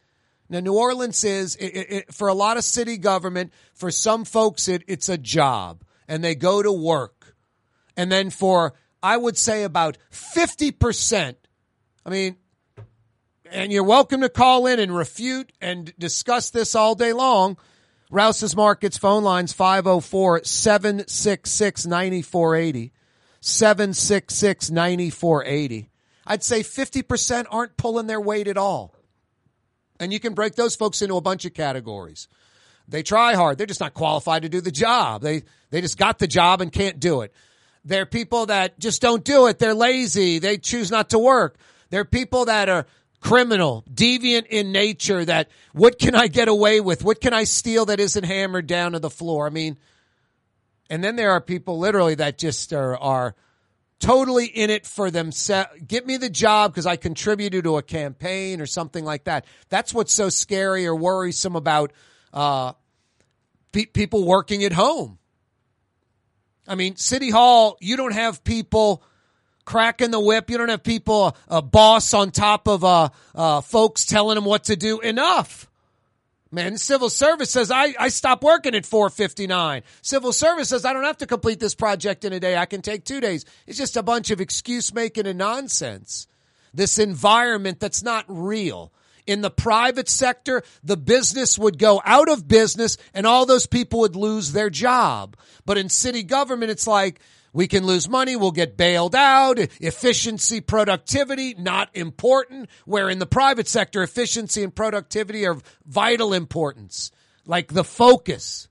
Now, 0.50 0.60
New 0.60 0.74
Orleans 0.78 1.24
is, 1.24 1.56
it, 1.56 1.66
it, 1.76 1.92
it- 1.92 2.14
for 2.14 2.28
a 2.28 2.34
lot 2.34 2.58
of 2.58 2.64
city 2.64 2.98
government, 2.98 3.52
for 3.74 3.90
some 3.92 4.26
folks, 4.26 4.68
it, 4.68 4.84
it's 4.88 5.10
a 5.10 5.18
job 5.18 5.84
and 6.08 6.24
they 6.24 6.36
go 6.36 6.62
to 6.62 6.72
work. 6.72 7.36
And 7.98 8.12
then 8.12 8.30
for, 8.30 8.74
I 9.04 9.18
would 9.18 9.38
say 9.38 9.64
about 9.64 9.98
50%, 10.12 11.36
I 12.06 12.10
mean, 12.10 12.36
and 13.50 13.72
you're 13.72 13.84
welcome 13.84 14.22
to 14.22 14.30
call 14.30 14.68
in 14.68 14.80
and 14.80 14.96
refute 14.96 15.52
and 15.60 15.94
discuss 15.98 16.52
this 16.52 16.76
all 16.76 16.96
day 16.96 17.12
long. 17.12 17.58
Rouse's 18.10 18.56
Markets 18.56 18.98
phone 18.98 19.24
lines 19.24 19.54
504 19.54 20.44
766 20.44 21.86
9480. 21.86 22.94
766 23.42 24.70
9480. 24.70 25.90
I'd 26.28 26.44
say 26.44 26.62
50% 26.62 27.46
aren't 27.50 27.78
pulling 27.78 28.08
their 28.08 28.22
weight 28.22 28.48
at 28.48 28.58
all. 28.58 28.94
And 30.00 30.14
you 30.14 30.20
can 30.20 30.34
break 30.34 30.56
those 30.56 30.76
folks 30.76 31.02
into 31.02 31.16
a 31.16 31.22
bunch 31.22 31.46
of 31.46 31.54
categories. 31.54 32.28
They 32.88 33.04
try 33.04 33.36
hard. 33.36 33.58
They're 33.58 33.68
just 33.68 33.80
not 33.80 33.94
qualified 33.94 34.44
to 34.44 34.50
do 34.50 34.62
the 34.62 34.72
job. 34.72 35.22
They 35.22 35.44
they 35.70 35.82
just 35.82 35.98
got 35.98 36.20
the 36.20 36.28
job 36.28 36.62
and 36.62 36.72
can't 36.72 37.00
do 37.00 37.22
it. 37.22 37.34
They're 37.84 38.06
people 38.06 38.48
that 38.48 38.80
just 38.80 39.02
don't 39.02 39.24
do 39.24 39.48
it. 39.48 39.60
They're 39.60 39.74
lazy. 39.74 40.40
They 40.40 40.58
choose 40.58 40.92
not 40.92 41.10
to 41.12 41.20
work. 41.20 41.58
They're 41.90 42.06
people 42.06 42.46
that 42.46 42.70
are 42.70 42.86
criminal, 43.20 43.84
deviant 43.92 44.48
in 44.48 44.72
nature 44.72 45.24
that 45.26 45.50
what 45.74 46.00
can 46.00 46.16
I 46.16 46.28
get 46.28 46.48
away 46.48 46.82
with? 46.82 47.04
What 47.04 47.22
can 47.22 47.34
I 47.34 47.44
steal 47.44 47.86
that 47.86 48.00
isn't 48.00 48.24
hammered 48.24 48.68
down 48.68 48.94
to 48.94 49.00
the 49.00 49.10
floor? 49.10 49.48
I 49.48 49.50
mean, 49.50 49.78
and 50.90 51.04
then 51.04 51.16
there 51.16 51.32
are 51.32 51.42
people 51.42 51.80
literally 51.80 52.16
that 52.16 52.38
just 52.38 52.74
are, 52.74 52.98
are 52.98 53.36
totally 54.00 54.46
in 54.46 54.70
it 54.70 54.86
for 54.86 55.10
themselves. 55.10 55.70
Get 55.88 56.06
me 56.06 56.18
the 56.18 56.30
job 56.30 56.72
because 56.72 56.86
I 56.86 56.98
contributed 56.98 57.64
to 57.64 57.78
a 57.78 57.84
campaign 57.84 58.60
or 58.60 58.66
something 58.66 59.06
like 59.06 59.24
that. 59.26 59.46
That's 59.70 59.94
what's 59.94 60.14
so 60.14 60.30
scary 60.30 60.86
or 60.86 60.96
worrisome 60.96 61.56
about 61.56 61.94
uh, 62.34 62.74
pe- 63.72 63.86
people 63.86 64.26
working 64.26 64.64
at 64.64 64.74
home. 64.74 65.20
I 66.68 66.76
mean, 66.76 66.96
City 66.96 67.30
Hall, 67.30 67.78
you 67.80 67.98
don't 67.98 68.14
have 68.14 68.44
people 68.44 69.04
cracking 69.66 70.12
the 70.12 70.20
whip. 70.20 70.50
You 70.50 70.58
don't 70.58 70.70
have 70.70 70.84
people, 70.84 71.36
a 71.48 71.62
boss 71.62 72.14
on 72.14 72.32
top 72.32 72.68
of 72.68 72.84
uh, 72.84 73.10
uh, 73.34 73.62
folks 73.62 74.06
telling 74.06 74.36
them 74.36 74.46
what 74.46 74.66
to 74.66 74.76
do. 74.76 75.00
Enough. 75.00 75.68
Man, 76.54 76.78
civil 76.78 77.10
service 77.10 77.50
says 77.50 77.72
I, 77.72 77.94
I 77.98 78.10
stop 78.10 78.44
working 78.44 78.76
at 78.76 78.86
459. 78.86 79.84
Civil 80.02 80.34
service 80.34 80.70
says 80.70 80.84
I 80.84 80.92
don't 80.92 81.06
have 81.06 81.20
to 81.20 81.26
complete 81.26 81.62
this 81.62 81.76
project 81.76 82.26
in 82.26 82.34
a 82.34 82.42
day. 82.42 82.58
I 82.58 82.66
can 82.66 82.82
take 82.82 83.06
two 83.06 83.22
days. 83.22 83.46
It's 83.68 83.78
just 83.78 83.96
a 83.96 84.04
bunch 84.04 84.32
of 84.32 84.42
excuse 84.42 84.94
making 84.94 85.28
and 85.28 85.38
nonsense. 85.38 86.28
This 86.74 87.00
environment 87.00 87.80
that's 87.80 88.04
not 88.04 88.26
real. 88.28 88.92
In 89.28 89.42
the 89.42 89.52
private 89.52 90.10
sector, 90.10 90.64
the 90.84 90.98
business 90.98 91.58
would 91.58 91.78
go 91.78 92.02
out 92.04 92.30
of 92.30 92.48
business 92.48 92.98
and 93.14 93.26
all 93.26 93.46
those 93.46 93.68
people 93.68 94.02
would 94.02 94.16
lose 94.16 94.52
their 94.52 94.70
job. 94.70 95.38
But 95.66 95.78
in 95.78 95.90
city 95.90 96.24
government, 96.24 96.72
it's 96.72 96.88
like, 96.88 97.20
we 97.54 97.68
can 97.68 97.86
lose 97.86 98.08
money. 98.08 98.36
We'll 98.36 98.52
get 98.52 98.78
bailed 98.78 99.16
out. 99.16 99.60
Efficiency, 99.60 100.62
productivity, 100.62 101.54
not 101.54 101.90
important. 101.94 102.70
Where 102.86 103.10
in 103.10 103.20
the 103.20 103.26
private 103.26 103.68
sector, 103.68 104.02
efficiency 104.02 104.64
and 104.64 104.74
productivity 104.74 105.46
are 105.46 105.58
vital 105.86 106.34
importance. 106.34 107.12
Like 107.46 107.74
the 107.74 107.84
focus. 107.84 108.70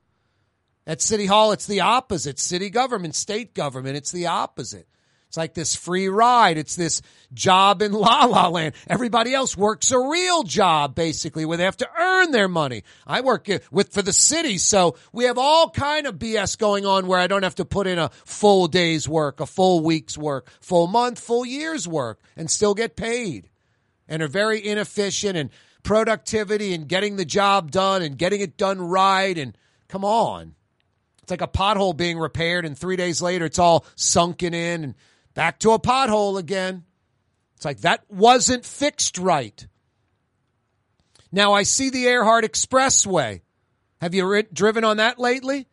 At 0.87 1.03
City 1.03 1.27
Hall, 1.27 1.53
it's 1.53 1.67
the 1.67 1.81
opposite. 1.81 2.39
City 2.39 2.71
government, 2.71 3.15
state 3.15 3.55
government, 3.55 3.97
it's 3.97 4.13
the 4.13 4.27
opposite. 4.27 4.89
It's 5.31 5.37
like 5.37 5.55
this 5.55 5.77
free 5.77 6.09
ride. 6.09 6.59
It's 6.59 6.75
this 6.75 7.03
job 7.33 7.83
in 7.83 7.93
la 7.93 8.25
la 8.25 8.49
land. 8.49 8.75
Everybody 8.89 9.33
else 9.33 9.57
works 9.57 9.93
a 9.93 9.99
real 10.01 10.43
job, 10.43 10.97
basically, 10.97 11.45
where 11.45 11.57
they 11.57 11.63
have 11.63 11.77
to 11.77 11.89
earn 11.97 12.33
their 12.33 12.49
money. 12.49 12.83
I 13.07 13.21
work 13.21 13.49
with 13.71 13.93
for 13.93 14.03
the 14.03 14.13
city, 14.13 14.59
so 14.59 14.97
we 15.13 15.27
have 15.27 15.39
all 15.39 15.71
kind 15.71 16.09
of 16.09 16.17
BS 16.19 16.59
going 16.59 16.85
on 16.85 17.07
where 17.07 17.21
I 17.21 17.29
don't 17.29 17.45
have 17.45 17.55
to 17.55 17.65
put 17.65 17.87
in 17.87 17.97
a 17.97 18.09
full 18.25 18.67
day's 18.67 19.09
work, 19.09 19.39
a 19.39 19.47
full 19.47 19.85
week's 19.85 20.19
work, 20.19 20.51
full 20.61 20.89
month, 20.89 21.21
full 21.21 21.47
year's 21.47 21.87
work, 21.87 22.21
and 22.37 22.51
still 22.51 22.75
get 22.75 22.97
paid. 22.97 23.49
And 24.09 24.23
are 24.23 24.27
very 24.27 24.67
inefficient 24.67 25.37
and 25.37 25.51
productivity 25.85 26.75
and 26.75 26.89
getting 26.89 27.15
the 27.15 27.25
job 27.25 27.71
done 27.71 28.03
and 28.03 28.19
getting 28.19 28.41
it 28.41 28.57
done 28.57 28.81
right. 28.81 29.39
And 29.39 29.57
come 29.87 30.05
on. 30.05 30.57
It's 31.23 31.31
like 31.31 31.41
a 31.41 31.47
pothole 31.47 31.97
being 31.97 32.19
repaired, 32.19 32.65
and 32.67 32.77
three 32.77 32.97
days 32.97 33.23
later, 33.23 33.45
it's 33.45 33.61
all 33.61 33.87
sunken 33.95 34.55
in 34.55 34.83
and 34.83 34.95
back 35.35 35.59
to 35.61 35.73
a 35.73 35.79
pothole 35.79 36.39
again. 36.39 36.85
It's 37.57 37.65
like 37.65 37.81
that 37.81 38.05
wasn't 38.09 38.65
fixed 38.65 39.19
right. 39.19 39.67
Now 41.33 41.53
I 41.53 41.63
see 41.63 41.91
the 41.91 42.05
Earhart 42.05 42.45
Expressway. 42.45 43.43
Have 44.01 44.15
you 44.15 44.27
ri- 44.27 44.47
driven 44.53 44.85
on 44.85 44.97
that 44.97 45.19
lately? 45.19 45.69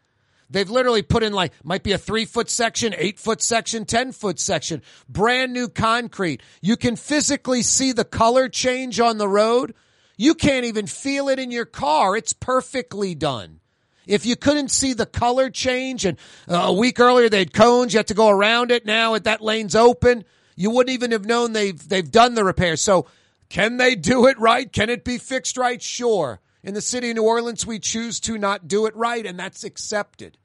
They've 0.49 0.69
literally 0.69 1.01
put 1.01 1.23
in 1.23 1.33
like, 1.33 1.51
might 1.63 1.83
be 1.83 1.91
a 1.91 1.97
three 1.97 2.25
foot 2.25 2.49
section, 2.49 2.93
eight 2.97 3.19
foot 3.19 3.41
section, 3.41 3.85
10 3.85 4.11
foot 4.13 4.39
section, 4.39 4.81
brand 5.09 5.53
new 5.53 5.67
concrete. 5.67 6.41
You 6.61 6.77
can 6.77 6.95
physically 6.95 7.61
see 7.63 7.91
the 7.91 8.05
color 8.05 8.47
change 8.47 8.99
on 8.99 9.17
the 9.17 9.27
road. 9.27 9.73
You 10.17 10.35
can't 10.35 10.65
even 10.65 10.87
feel 10.87 11.29
it 11.29 11.39
in 11.39 11.51
your 11.51 11.65
car. 11.65 12.15
It's 12.15 12.33
perfectly 12.33 13.13
done. 13.13 13.59
If 14.07 14.25
you 14.25 14.35
couldn't 14.35 14.69
see 14.69 14.93
the 14.93 15.05
color 15.05 15.49
change 15.49 16.05
and 16.05 16.17
uh, 16.47 16.55
a 16.55 16.73
week 16.73 16.99
earlier 16.99 17.29
they 17.29 17.39
had 17.39 17.53
cones, 17.53 17.93
you 17.93 17.99
had 17.99 18.07
to 18.07 18.13
go 18.13 18.29
around 18.29 18.71
it. 18.71 18.85
Now 18.85 19.17
that 19.17 19.41
lane's 19.41 19.75
open, 19.75 20.23
you 20.55 20.71
wouldn't 20.71 20.93
even 20.93 21.11
have 21.11 21.25
known 21.25 21.53
they've, 21.53 21.87
they've 21.87 22.09
done 22.09 22.33
the 22.33 22.43
repair. 22.43 22.77
So 22.77 23.07
can 23.49 23.77
they 23.77 23.95
do 23.95 24.27
it 24.27 24.39
right? 24.39 24.71
Can 24.71 24.89
it 24.89 25.03
be 25.03 25.17
fixed 25.17 25.57
right? 25.57 25.81
Sure. 25.81 26.39
In 26.63 26.73
the 26.73 26.81
city 26.81 27.11
of 27.11 27.15
New 27.15 27.23
Orleans, 27.23 27.65
we 27.65 27.79
choose 27.79 28.19
to 28.21 28.37
not 28.37 28.67
do 28.67 28.87
it 28.87 28.95
right, 28.95 29.25
and 29.25 29.39
that's 29.39 29.63
accepted. 29.63 30.37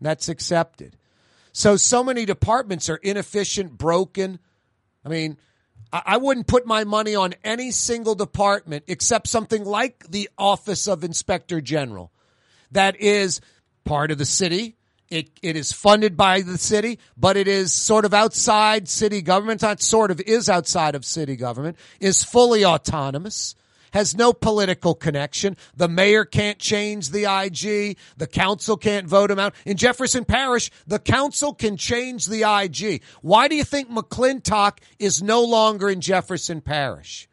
That's 0.00 0.28
accepted. 0.28 0.96
So, 1.52 1.76
so 1.76 2.04
many 2.04 2.26
departments 2.26 2.90
are 2.90 2.96
inefficient, 2.96 3.78
broken. 3.78 4.38
I 5.04 5.08
mean, 5.08 5.38
I 5.92 6.16
wouldn't 6.18 6.46
put 6.46 6.66
my 6.66 6.84
money 6.84 7.14
on 7.14 7.34
any 7.44 7.70
single 7.70 8.14
department 8.14 8.84
except 8.86 9.28
something 9.28 9.64
like 9.64 10.06
the 10.08 10.28
Office 10.36 10.88
of 10.88 11.04
Inspector 11.04 11.58
General 11.62 12.11
that 12.72 13.00
is 13.00 13.40
part 13.84 14.10
of 14.10 14.18
the 14.18 14.24
city. 14.24 14.76
It, 15.08 15.30
it 15.42 15.56
is 15.56 15.72
funded 15.72 16.16
by 16.16 16.40
the 16.40 16.56
city, 16.56 16.98
but 17.18 17.36
it 17.36 17.46
is 17.46 17.70
sort 17.70 18.06
of 18.06 18.14
outside 18.14 18.88
city 18.88 19.20
government. 19.20 19.60
Not 19.60 19.82
sort 19.82 20.10
of 20.10 20.20
is 20.20 20.48
outside 20.48 20.94
of 20.94 21.04
city 21.04 21.36
government, 21.36 21.76
is 22.00 22.24
fully 22.24 22.64
autonomous, 22.64 23.54
has 23.92 24.16
no 24.16 24.32
political 24.32 24.94
connection. 24.94 25.58
The 25.76 25.88
mayor 25.88 26.24
can't 26.24 26.58
change 26.58 27.10
the 27.10 27.24
IG. 27.24 27.98
The 28.16 28.26
council 28.26 28.78
can't 28.78 29.06
vote 29.06 29.30
him 29.30 29.38
out. 29.38 29.54
In 29.66 29.76
Jefferson 29.76 30.24
Parish, 30.24 30.70
the 30.86 30.98
council 30.98 31.52
can 31.52 31.76
change 31.76 32.24
the 32.24 32.44
IG. 32.44 33.02
Why 33.20 33.48
do 33.48 33.54
you 33.54 33.64
think 33.64 33.90
McClintock 33.90 34.78
is 34.98 35.22
no 35.22 35.44
longer 35.44 35.90
in 35.90 36.00
Jefferson 36.00 36.62
Parish? 36.62 37.28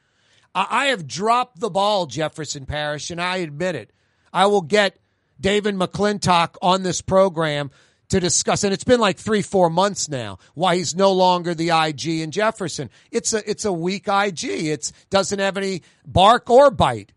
I 0.54 0.88
have 0.88 1.08
dropped 1.08 1.62
the 1.62 1.70
ball, 1.70 2.08
Jefferson 2.08 2.66
Parish, 2.66 3.10
and 3.10 3.22
I 3.22 3.38
admit 3.38 3.76
it. 3.76 3.94
I 4.34 4.48
will 4.48 4.62
get 4.62 4.98
David 5.40 5.76
McClintock 5.76 6.56
on 6.62 6.84
this 6.84 7.02
program 7.02 7.72
to 8.10 8.20
discuss, 8.20 8.64
and 8.64 8.74
it's 8.74 8.84
been 8.84 9.00
like 9.00 9.18
three, 9.18 9.42
four 9.42 9.70
months 9.70 10.10
now, 10.10 10.40
why 10.56 10.76
he's 10.76 10.96
no 10.96 11.12
longer 11.12 11.54
the 11.54 11.70
IG 11.70 12.08
in 12.08 12.32
Jefferson. 12.32 12.90
It's 13.12 13.34
a, 13.34 13.50
it's 13.50 13.66
a 13.66 13.74
weak 13.74 14.08
IG. 14.08 14.44
It's 14.44 14.92
doesn't 15.10 15.40
have 15.40 15.58
any 15.58 15.84
bark 16.06 16.50
or 16.50 16.72
bite. 16.72 17.14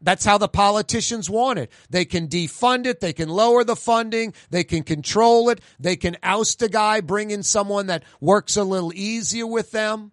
That's 0.00 0.24
how 0.24 0.38
the 0.38 0.48
politicians 0.48 1.28
want 1.28 1.58
it. 1.58 1.72
They 1.90 2.04
can 2.04 2.28
defund 2.28 2.86
it. 2.86 3.00
They 3.00 3.12
can 3.12 3.28
lower 3.28 3.64
the 3.64 3.74
funding. 3.74 4.34
They 4.50 4.62
can 4.62 4.82
control 4.82 5.48
it. 5.48 5.60
They 5.80 5.96
can 5.96 6.16
oust 6.22 6.62
a 6.62 6.68
guy, 6.68 7.00
bring 7.00 7.30
in 7.30 7.42
someone 7.42 7.86
that 7.86 8.04
works 8.20 8.56
a 8.56 8.62
little 8.64 8.92
easier 8.94 9.46
with 9.46 9.72
them. 9.72 10.12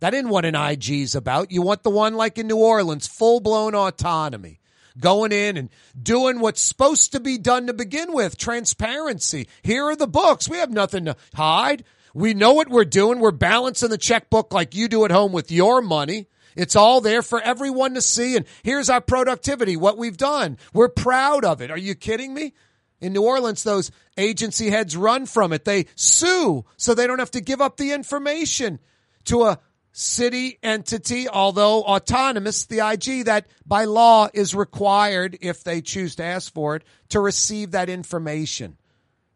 That 0.00 0.14
isn't 0.14 0.28
what 0.28 0.44
an 0.44 0.54
IG 0.54 0.90
is 0.90 1.14
about. 1.14 1.50
You 1.50 1.62
want 1.62 1.82
the 1.82 1.90
one 1.90 2.14
like 2.14 2.38
in 2.38 2.46
New 2.46 2.56
Orleans, 2.56 3.06
full 3.06 3.40
blown 3.40 3.74
autonomy 3.74 4.60
going 4.98 5.32
in 5.32 5.56
and 5.56 5.70
doing 6.00 6.40
what's 6.40 6.60
supposed 6.60 7.12
to 7.12 7.20
be 7.20 7.38
done 7.38 7.66
to 7.66 7.72
begin 7.72 8.12
with 8.12 8.36
transparency. 8.36 9.48
Here 9.62 9.84
are 9.84 9.96
the 9.96 10.06
books. 10.06 10.48
We 10.48 10.58
have 10.58 10.70
nothing 10.70 11.06
to 11.06 11.16
hide. 11.34 11.84
We 12.14 12.34
know 12.34 12.54
what 12.54 12.68
we're 12.68 12.84
doing. 12.84 13.20
We're 13.20 13.30
balancing 13.30 13.90
the 13.90 13.98
checkbook 13.98 14.52
like 14.52 14.74
you 14.74 14.88
do 14.88 15.04
at 15.04 15.12
home 15.12 15.32
with 15.32 15.52
your 15.52 15.80
money. 15.80 16.26
It's 16.56 16.76
all 16.76 17.00
there 17.00 17.22
for 17.22 17.40
everyone 17.40 17.94
to 17.94 18.02
see. 18.02 18.36
And 18.36 18.46
here's 18.62 18.90
our 18.90 19.00
productivity, 19.00 19.76
what 19.76 19.96
we've 19.98 20.16
done. 20.16 20.58
We're 20.72 20.88
proud 20.88 21.44
of 21.44 21.62
it. 21.62 21.70
Are 21.70 21.78
you 21.78 21.94
kidding 21.94 22.34
me? 22.34 22.54
In 23.00 23.14
New 23.14 23.22
Orleans, 23.22 23.62
those 23.62 23.90
agency 24.18 24.68
heads 24.68 24.94
run 24.96 25.24
from 25.24 25.54
it. 25.54 25.64
They 25.64 25.86
sue 25.94 26.66
so 26.76 26.92
they 26.92 27.06
don't 27.06 27.18
have 27.18 27.30
to 27.30 27.40
give 27.40 27.60
up 27.60 27.78
the 27.78 27.92
information 27.92 28.78
to 29.24 29.44
a 29.44 29.58
city 29.92 30.58
entity, 30.62 31.28
although 31.28 31.82
autonomous, 31.82 32.66
the 32.66 32.86
IG 32.86 33.26
that 33.26 33.46
by 33.66 33.84
law 33.84 34.28
is 34.32 34.54
required, 34.54 35.38
if 35.40 35.64
they 35.64 35.80
choose 35.80 36.16
to 36.16 36.24
ask 36.24 36.52
for 36.52 36.76
it, 36.76 36.84
to 37.10 37.20
receive 37.20 37.72
that 37.72 37.88
information. 37.88 38.76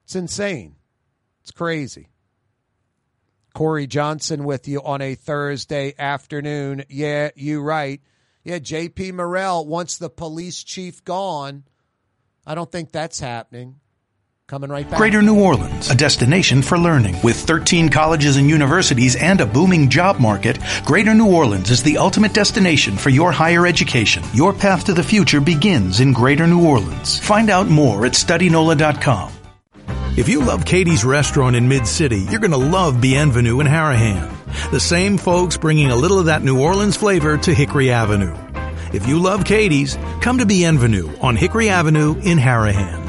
It's 0.05 0.17
insane. 0.17 0.77
It's 1.43 1.51
crazy. 1.51 2.09
Corey 3.55 3.87
Johnson 3.87 4.45
with 4.45 4.67
you 4.67 4.83
on 4.83 5.01
a 5.01 5.15
Thursday 5.15 5.95
afternoon. 5.99 6.85
Yeah, 6.89 7.31
you 7.37 7.61
right. 7.61 8.01
Yeah, 8.43 8.59
JP 8.59 9.15
Morrell 9.15 9.67
wants 9.67 9.97
the 9.97 10.11
police 10.11 10.63
chief 10.63 11.05
gone. 11.05 11.65
I 12.47 12.55
don't 12.55 12.71
think 12.71 12.93
that's 12.93 13.21
happening. 13.21 13.81
Coming 14.47 14.69
right 14.69 14.89
back. 14.89 14.99
Greater 14.99 15.23
New 15.23 15.41
Orleans, 15.41 15.91
a 15.91 15.95
destination 15.95 16.61
for 16.61 16.77
learning. 16.77 17.17
With 17.25 17.35
13 17.35 17.89
colleges 17.89 18.37
and 18.37 18.47
universities 18.47 19.17
and 19.17 19.41
a 19.41 19.47
booming 19.47 19.89
job 19.89 20.21
market, 20.21 20.59
Greater 20.85 21.15
New 21.15 21.33
Orleans 21.33 21.71
is 21.71 21.83
the 21.83 21.97
ultimate 21.97 22.35
destination 22.35 22.99
for 22.99 23.09
your 23.09 23.33
higher 23.33 23.67
education. 23.67 24.23
Your 24.35 24.53
path 24.53 24.85
to 24.85 24.93
the 24.93 25.03
future 25.03 25.41
begins 25.41 26.01
in 26.01 26.13
Greater 26.13 26.47
New 26.47 26.63
Orleans. 26.63 27.19
Find 27.19 27.49
out 27.49 27.69
more 27.69 28.05
at 28.05 28.13
studynola.com. 28.13 29.33
If 30.19 30.29
you 30.29 30.45
love 30.45 30.67
Katie's 30.67 31.07
restaurant 31.07 31.57
in 31.57 31.67
Mid 31.67 31.87
City, 31.87 32.27
you're 32.29 32.39
going 32.39 32.51
to 32.51 32.59
love 32.59 33.01
Bienvenue 33.01 33.61
in 33.61 33.67
Harahan. 33.67 34.31
The 34.71 34.79
same 34.79 35.17
folks 35.17 35.57
bringing 35.57 35.91
a 35.91 35.97
little 35.97 36.19
of 36.19 36.27
that 36.27 36.43
New 36.43 36.61
Orleans 36.61 36.99
flavor 36.99 37.39
to 37.39 37.55
Hickory 37.55 37.91
Avenue. 37.91 38.37
If 38.93 39.09
you 39.09 39.21
love 39.21 39.47
Katie's, 39.47 39.97
come 40.21 40.37
to 40.37 40.45
Bienvenue 40.45 41.17
on 41.23 41.35
Hickory 41.35 41.71
Avenue 41.71 42.15
in 42.21 42.37
Harahan. 42.37 43.04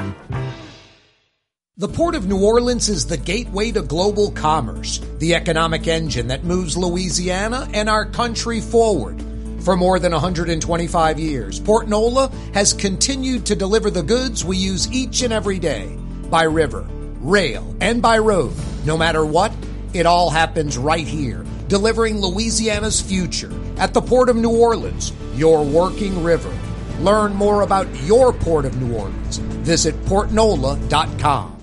The 1.77 1.89
Port 1.89 2.15
of 2.15 2.25
New 2.25 2.41
Orleans 2.41 2.87
is 2.87 3.05
the 3.05 3.17
gateway 3.17 3.69
to 3.73 3.81
global 3.81 4.31
commerce, 4.31 5.01
the 5.19 5.35
economic 5.35 5.87
engine 5.87 6.29
that 6.29 6.45
moves 6.45 6.77
Louisiana 6.77 7.67
and 7.73 7.89
our 7.89 8.05
country 8.05 8.61
forward. 8.61 9.21
For 9.59 9.75
more 9.75 9.99
than 9.99 10.13
125 10.13 11.19
years, 11.19 11.59
Port 11.59 11.89
Nola 11.89 12.31
has 12.53 12.71
continued 12.71 13.45
to 13.47 13.57
deliver 13.57 13.91
the 13.91 14.03
goods 14.03 14.45
we 14.45 14.55
use 14.55 14.89
each 14.89 15.21
and 15.21 15.33
every 15.33 15.59
day 15.59 15.97
by 16.29 16.43
river, 16.43 16.87
rail, 17.19 17.75
and 17.81 18.01
by 18.01 18.19
road. 18.19 18.53
No 18.85 18.97
matter 18.97 19.25
what, 19.25 19.51
it 19.93 20.05
all 20.05 20.29
happens 20.29 20.77
right 20.77 21.05
here, 21.05 21.43
delivering 21.67 22.21
Louisiana's 22.21 23.01
future 23.01 23.51
at 23.75 23.93
the 23.93 24.01
Port 24.01 24.29
of 24.29 24.37
New 24.37 24.61
Orleans, 24.61 25.11
your 25.33 25.65
working 25.65 26.23
river. 26.23 26.53
Learn 27.01 27.33
more 27.33 27.63
about 27.63 27.93
your 28.03 28.31
Port 28.31 28.63
of 28.63 28.81
New 28.81 28.95
Orleans. 28.95 29.39
Visit 29.65 29.93
portnola.com. 30.05 31.54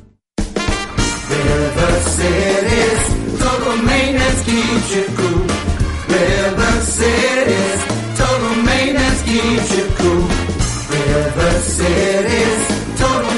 Cities, 2.22 3.02
total 3.40 3.76
maintenance 3.82 4.42
keeps 4.44 4.94
you 4.94 5.04
cool. 5.18 5.42
River 6.14 6.74
maintenance 8.62 9.22
keeps 9.26 9.68
you 9.76 9.84
cool. 9.98 10.22
River 10.94 11.52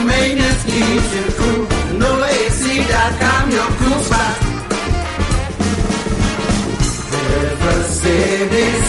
maintenance 0.04 0.64
keeps 0.64 1.08
you 1.16 1.24
cool. 1.38 1.64
NolaAC.com, 2.02 3.44
your 3.56 3.70
cool 3.80 4.00
spot. 4.04 4.36
River 7.32 7.82
Cities, 8.02 8.83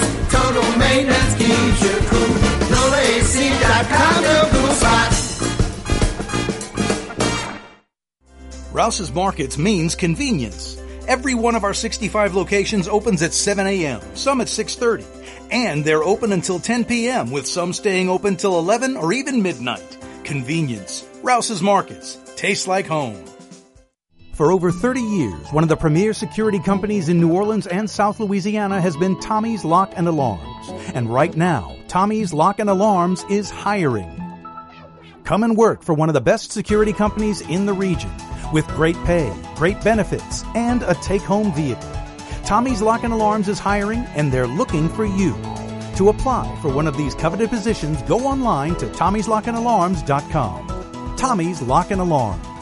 Rouse's 8.76 9.14
Markets 9.14 9.58
means 9.58 9.96
convenience. 9.96 10.78
Every 11.08 11.34
one 11.34 11.56
of 11.56 11.64
our 11.64 11.74
65 11.74 12.36
locations 12.36 12.90
opens 12.90 13.22
at 13.22 13.34
7 13.34 13.66
a.m., 13.66 14.02
some 14.16 14.42
at 14.42 14.48
6.30. 14.48 15.06
And 15.50 15.86
they're 15.86 16.04
open 16.04 16.34
until 16.34 16.60
10 16.60 16.84
p.m., 16.84 17.32
with 17.32 17.48
some 17.48 17.72
staying 17.72 18.10
open 18.10 18.36
till 18.36 18.60
11 18.60 18.98
or 18.98 19.14
even 19.14 19.42
midnight. 19.42 19.98
Convenience. 20.26 21.08
Rouse's 21.24 21.62
Markets. 21.62 22.18
Tastes 22.36 22.68
like 22.68 22.86
home. 22.86 23.24
For 24.34 24.52
over 24.52 24.74
30 24.74 25.00
years, 25.00 25.54
one 25.54 25.64
of 25.64 25.70
the 25.70 25.78
premier 25.78 26.12
security 26.12 26.60
companies 26.60 27.08
in 27.08 27.22
New 27.22 27.32
Orleans 27.32 27.68
and 27.68 27.90
South 27.90 28.20
Louisiana 28.20 28.82
has 28.82 28.98
been 28.98 29.18
Tommy's 29.22 29.64
Lock 29.64 29.94
and 29.96 30.06
Alarms. 30.06 30.92
And 30.94 31.10
right 31.14 31.34
now, 31.34 31.78
Tommy's 31.88 32.34
Lock 32.34 32.60
and 32.60 32.70
Alarms 32.70 33.24
is 33.30 33.50
hiring. 33.50 34.22
Come 35.24 35.44
and 35.44 35.56
work 35.56 35.82
for 35.82 35.94
one 35.94 36.10
of 36.10 36.14
the 36.14 36.20
best 36.20 36.52
security 36.52 36.92
companies 36.92 37.40
in 37.40 37.66
the 37.68 37.74
region 37.74 38.12
with 38.54 38.68
great 38.70 38.96
pay, 39.06 39.34
great 39.56 39.82
benefits, 39.84 40.44
and 40.56 40.82
a 40.84 40.94
take-home 40.96 41.54
vehicle. 41.54 41.92
Tommy's 42.44 42.82
Lock 42.82 43.04
and 43.04 43.14
Alarms 43.14 43.48
is 43.48 43.60
hiring 43.60 44.00
and 44.16 44.32
they're 44.32 44.48
looking 44.48 44.90
for 44.90 45.06
you. 45.06 45.34
To 45.98 46.10
apply 46.10 46.58
for 46.62 46.74
one 46.74 46.88
of 46.88 46.98
these 46.98 47.14
coveted 47.16 47.50
positions, 47.50 48.02
go 48.04 48.28
online 48.28 48.76
to 48.76 48.86
tommy'slockandalarms.com. 48.88 51.16
Tommy's 51.18 51.62
Lock 51.62 51.92
and 51.92 52.02
Alarms. 52.02 52.55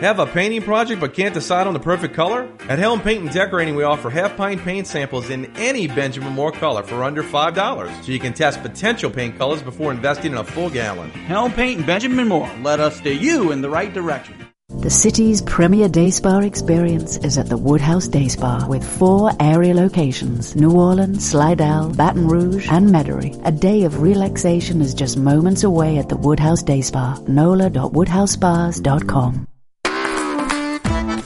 Have 0.00 0.20
a 0.20 0.26
painting 0.26 0.62
project 0.62 1.00
but 1.00 1.12
can't 1.12 1.34
decide 1.34 1.66
on 1.66 1.74
the 1.74 1.80
perfect 1.80 2.14
color? 2.14 2.48
At 2.68 2.78
Helm 2.78 3.00
Paint 3.00 3.24
and 3.24 3.32
Decorating, 3.32 3.74
we 3.74 3.82
offer 3.82 4.10
half 4.10 4.36
pint 4.36 4.62
paint 4.62 4.86
samples 4.86 5.28
in 5.28 5.46
any 5.56 5.88
Benjamin 5.88 6.34
Moore 6.34 6.52
color 6.52 6.84
for 6.84 7.02
under 7.02 7.24
$5, 7.24 8.04
so 8.04 8.12
you 8.12 8.20
can 8.20 8.32
test 8.32 8.62
potential 8.62 9.10
paint 9.10 9.36
colors 9.36 9.60
before 9.60 9.90
investing 9.90 10.30
in 10.30 10.38
a 10.38 10.44
full 10.44 10.70
gallon. 10.70 11.10
Helm 11.10 11.50
Paint 11.50 11.78
and 11.78 11.86
Benjamin 11.86 12.28
Moore. 12.28 12.48
Let 12.62 12.78
us 12.78 12.98
steer 12.98 13.12
you 13.12 13.50
in 13.50 13.60
the 13.60 13.68
right 13.68 13.92
direction. 13.92 14.36
The 14.68 14.88
city's 14.88 15.42
premier 15.42 15.88
day 15.88 16.10
spa 16.10 16.38
experience 16.38 17.16
is 17.16 17.36
at 17.36 17.48
the 17.48 17.56
Woodhouse 17.56 18.06
Day 18.06 18.28
Spa 18.28 18.68
with 18.68 18.86
four 18.86 19.32
area 19.40 19.74
locations 19.74 20.54
New 20.54 20.70
Orleans, 20.70 21.28
Slidell, 21.28 21.92
Baton 21.92 22.28
Rouge, 22.28 22.68
and 22.70 22.90
Metairie. 22.90 23.44
A 23.44 23.50
day 23.50 23.82
of 23.82 24.00
relaxation 24.00 24.80
is 24.80 24.94
just 24.94 25.16
moments 25.16 25.64
away 25.64 25.98
at 25.98 26.08
the 26.08 26.16
Woodhouse 26.16 26.62
Day 26.62 26.82
Spa. 26.82 27.18
NOLA.woodhousespas.com. 27.26 29.48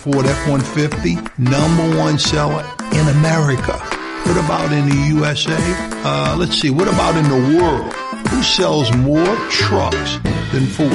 Ford 0.02 0.26
F-150, 0.26 1.38
number 1.38 1.96
one 1.96 2.18
seller 2.18 2.68
in 2.92 3.06
America. 3.18 3.78
What 4.26 4.36
about 4.36 4.72
in 4.72 4.88
the 4.88 4.96
USA? 5.14 5.56
Uh, 6.04 6.34
let's 6.36 6.58
see, 6.58 6.70
what 6.70 6.88
about 6.88 7.14
in 7.14 7.22
the 7.28 7.56
world? 7.56 7.92
Who 8.30 8.42
sells 8.42 8.92
more 8.96 9.36
trucks 9.48 10.18
than 10.50 10.66
Ford? 10.66 10.90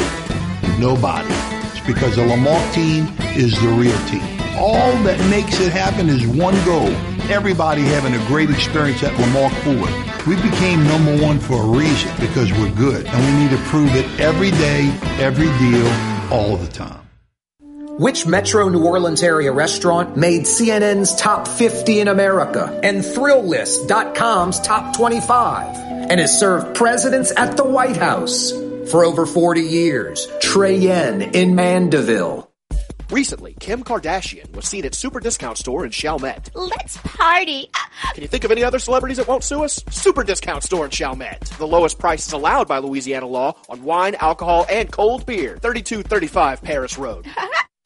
Nobody. 0.77 1.33
It's 1.71 1.87
because 1.87 2.17
the 2.17 2.23
Lamarque 2.23 2.73
team 2.73 3.07
is 3.37 3.57
the 3.61 3.69
real 3.69 3.97
team. 4.07 4.23
All 4.57 4.91
that 5.03 5.17
makes 5.29 5.61
it 5.61 5.71
happen 5.71 6.09
is 6.09 6.27
one 6.27 6.55
goal. 6.65 6.91
Everybody 7.31 7.83
having 7.83 8.13
a 8.13 8.27
great 8.27 8.49
experience 8.49 9.03
at 9.03 9.13
Lamarque 9.13 9.55
Ford. 9.63 10.27
We 10.27 10.35
became 10.35 10.83
number 10.83 11.23
one 11.23 11.39
for 11.39 11.63
a 11.63 11.65
reason 11.65 12.11
because 12.19 12.51
we're 12.51 12.75
good 12.75 13.05
and 13.07 13.25
we 13.25 13.41
need 13.41 13.51
to 13.57 13.63
prove 13.69 13.95
it 13.95 14.19
every 14.19 14.51
day, 14.51 14.93
every 15.17 15.47
deal, 15.59 15.87
all 16.29 16.57
the 16.57 16.67
time. 16.67 17.06
Which 17.97 18.27
Metro 18.27 18.69
New 18.69 18.85
Orleans 18.85 19.23
area 19.23 19.51
restaurant 19.51 20.15
made 20.15 20.43
CNN's 20.43 21.15
top 21.15 21.47
50 21.47 22.01
in 22.01 22.07
America 22.07 22.79
and 22.83 23.03
Thrillist.com's 23.03 24.59
top 24.59 24.95
25 24.95 25.75
and 26.11 26.19
has 26.19 26.39
served 26.39 26.75
presidents 26.75 27.33
at 27.35 27.57
the 27.57 27.63
White 27.63 27.97
House 27.97 28.51
for 28.91 29.03
over 29.03 29.25
40 29.25 29.61
years? 29.61 30.27
Trey 30.41 30.77
Yuen 30.77 31.23
in 31.23 31.55
Mandeville. 31.55 32.47
Recently, 33.09 33.55
Kim 33.59 33.83
Kardashian 33.83 34.55
was 34.55 34.67
seen 34.67 34.85
at 34.85 34.93
Super 34.93 35.19
Discount 35.19 35.57
Store 35.57 35.83
in 35.83 35.89
Chalmette. 35.89 36.51
Let's 36.53 36.97
party. 36.97 37.67
Can 38.13 38.21
you 38.21 38.27
think 38.27 38.43
of 38.43 38.51
any 38.51 38.63
other 38.63 38.77
celebrities 38.77 39.17
that 39.17 39.27
won't 39.27 39.43
sue 39.43 39.63
us? 39.63 39.83
Super 39.89 40.23
Discount 40.23 40.61
Store 40.61 40.85
in 40.85 40.91
Chalmette. 40.91 41.51
The 41.57 41.65
lowest 41.65 41.97
prices 41.97 42.31
allowed 42.31 42.67
by 42.67 42.77
Louisiana 42.77 43.25
law 43.25 43.55
on 43.69 43.81
wine, 43.81 44.13
alcohol, 44.19 44.67
and 44.69 44.91
cold 44.91 45.25
beer. 45.25 45.57
3235 45.57 46.61
Paris 46.61 46.99
Road. 46.99 47.25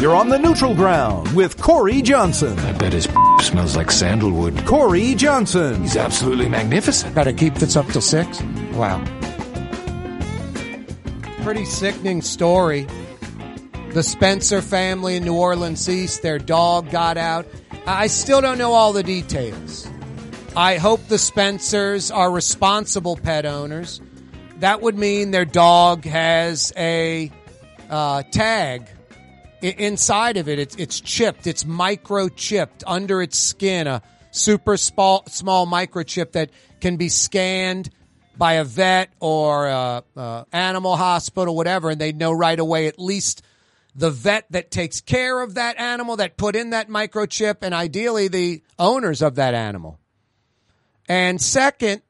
You're 0.00 0.14
on 0.14 0.28
the 0.28 0.38
neutral 0.38 0.76
ground 0.76 1.34
with 1.34 1.60
Corey 1.60 2.02
Johnson. 2.02 2.56
I 2.60 2.72
bet 2.72 2.92
his 2.92 3.08
smells 3.40 3.76
like 3.76 3.90
sandalwood. 3.90 4.64
Corey 4.64 5.16
Johnson. 5.16 5.82
He's 5.82 5.96
absolutely 5.96 6.48
magnificent. 6.48 7.16
Got 7.16 7.24
to 7.24 7.32
keep 7.32 7.54
this 7.54 7.74
up 7.74 7.86
till 7.88 8.00
six? 8.00 8.40
Wow. 8.74 9.04
Pretty 11.42 11.64
sickening 11.64 12.22
story. 12.22 12.86
The 13.92 14.04
Spencer 14.04 14.62
family 14.62 15.16
in 15.16 15.24
New 15.24 15.34
Orleans 15.36 15.88
East, 15.88 16.22
their 16.22 16.38
dog 16.38 16.90
got 16.92 17.16
out. 17.16 17.46
I 17.84 18.06
still 18.06 18.40
don't 18.40 18.58
know 18.58 18.74
all 18.74 18.92
the 18.92 19.02
details. 19.02 19.88
I 20.54 20.76
hope 20.76 21.08
the 21.08 21.18
Spencers 21.18 22.12
are 22.12 22.30
responsible 22.30 23.16
pet 23.16 23.46
owners. 23.46 24.00
That 24.60 24.80
would 24.80 24.96
mean 24.96 25.32
their 25.32 25.44
dog 25.44 26.04
has 26.04 26.72
a 26.76 27.32
uh, 27.90 28.22
tag 28.30 28.82
I- 28.82 28.97
inside 29.62 30.36
of 30.36 30.48
it. 30.48 30.58
It's, 30.58 30.76
it's 30.76 31.00
chipped. 31.00 31.46
It's 31.46 31.64
microchipped 31.64 32.82
under 32.86 33.22
its 33.22 33.38
skin. 33.38 33.86
A 33.86 34.02
super 34.30 34.76
small, 34.76 35.24
small 35.26 35.66
microchip 35.66 36.32
that 36.32 36.50
can 36.80 36.96
be 36.96 37.08
scanned 37.08 37.90
by 38.36 38.54
a 38.54 38.64
vet 38.64 39.10
or 39.20 39.66
a, 39.66 40.04
a 40.16 40.46
animal 40.52 40.96
hospital, 40.96 41.56
whatever, 41.56 41.90
and 41.90 42.00
they 42.00 42.12
know 42.12 42.30
right 42.30 42.58
away 42.58 42.86
at 42.86 42.98
least 42.98 43.42
the 43.96 44.10
vet 44.10 44.46
that 44.50 44.70
takes 44.70 45.00
care 45.00 45.40
of 45.40 45.54
that 45.54 45.78
animal 45.80 46.16
that 46.16 46.36
put 46.36 46.54
in 46.54 46.70
that 46.70 46.88
microchip, 46.88 47.56
and 47.62 47.74
ideally 47.74 48.28
the 48.28 48.62
owners 48.78 49.22
of 49.22 49.34
that 49.34 49.54
animal. 49.54 49.98
And 51.08 51.40
second, 51.40 52.02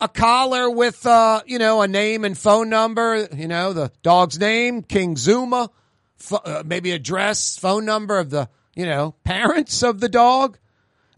a 0.00 0.06
collar 0.06 0.70
with, 0.70 1.04
uh, 1.04 1.42
you 1.44 1.58
know, 1.58 1.82
a 1.82 1.88
name 1.88 2.24
and 2.24 2.38
phone 2.38 2.68
number, 2.68 3.26
you 3.34 3.48
know, 3.48 3.72
the 3.72 3.90
dog's 4.04 4.38
name, 4.38 4.82
King 4.82 5.16
Zuma, 5.16 5.70
pho- 6.18 6.36
uh, 6.36 6.62
maybe 6.64 6.92
address, 6.92 7.58
phone 7.58 7.84
number 7.84 8.18
of 8.18 8.30
the, 8.30 8.48
you 8.74 8.86
know, 8.86 9.14
parents 9.24 9.82
of 9.82 10.00
the 10.00 10.08
dog, 10.08 10.58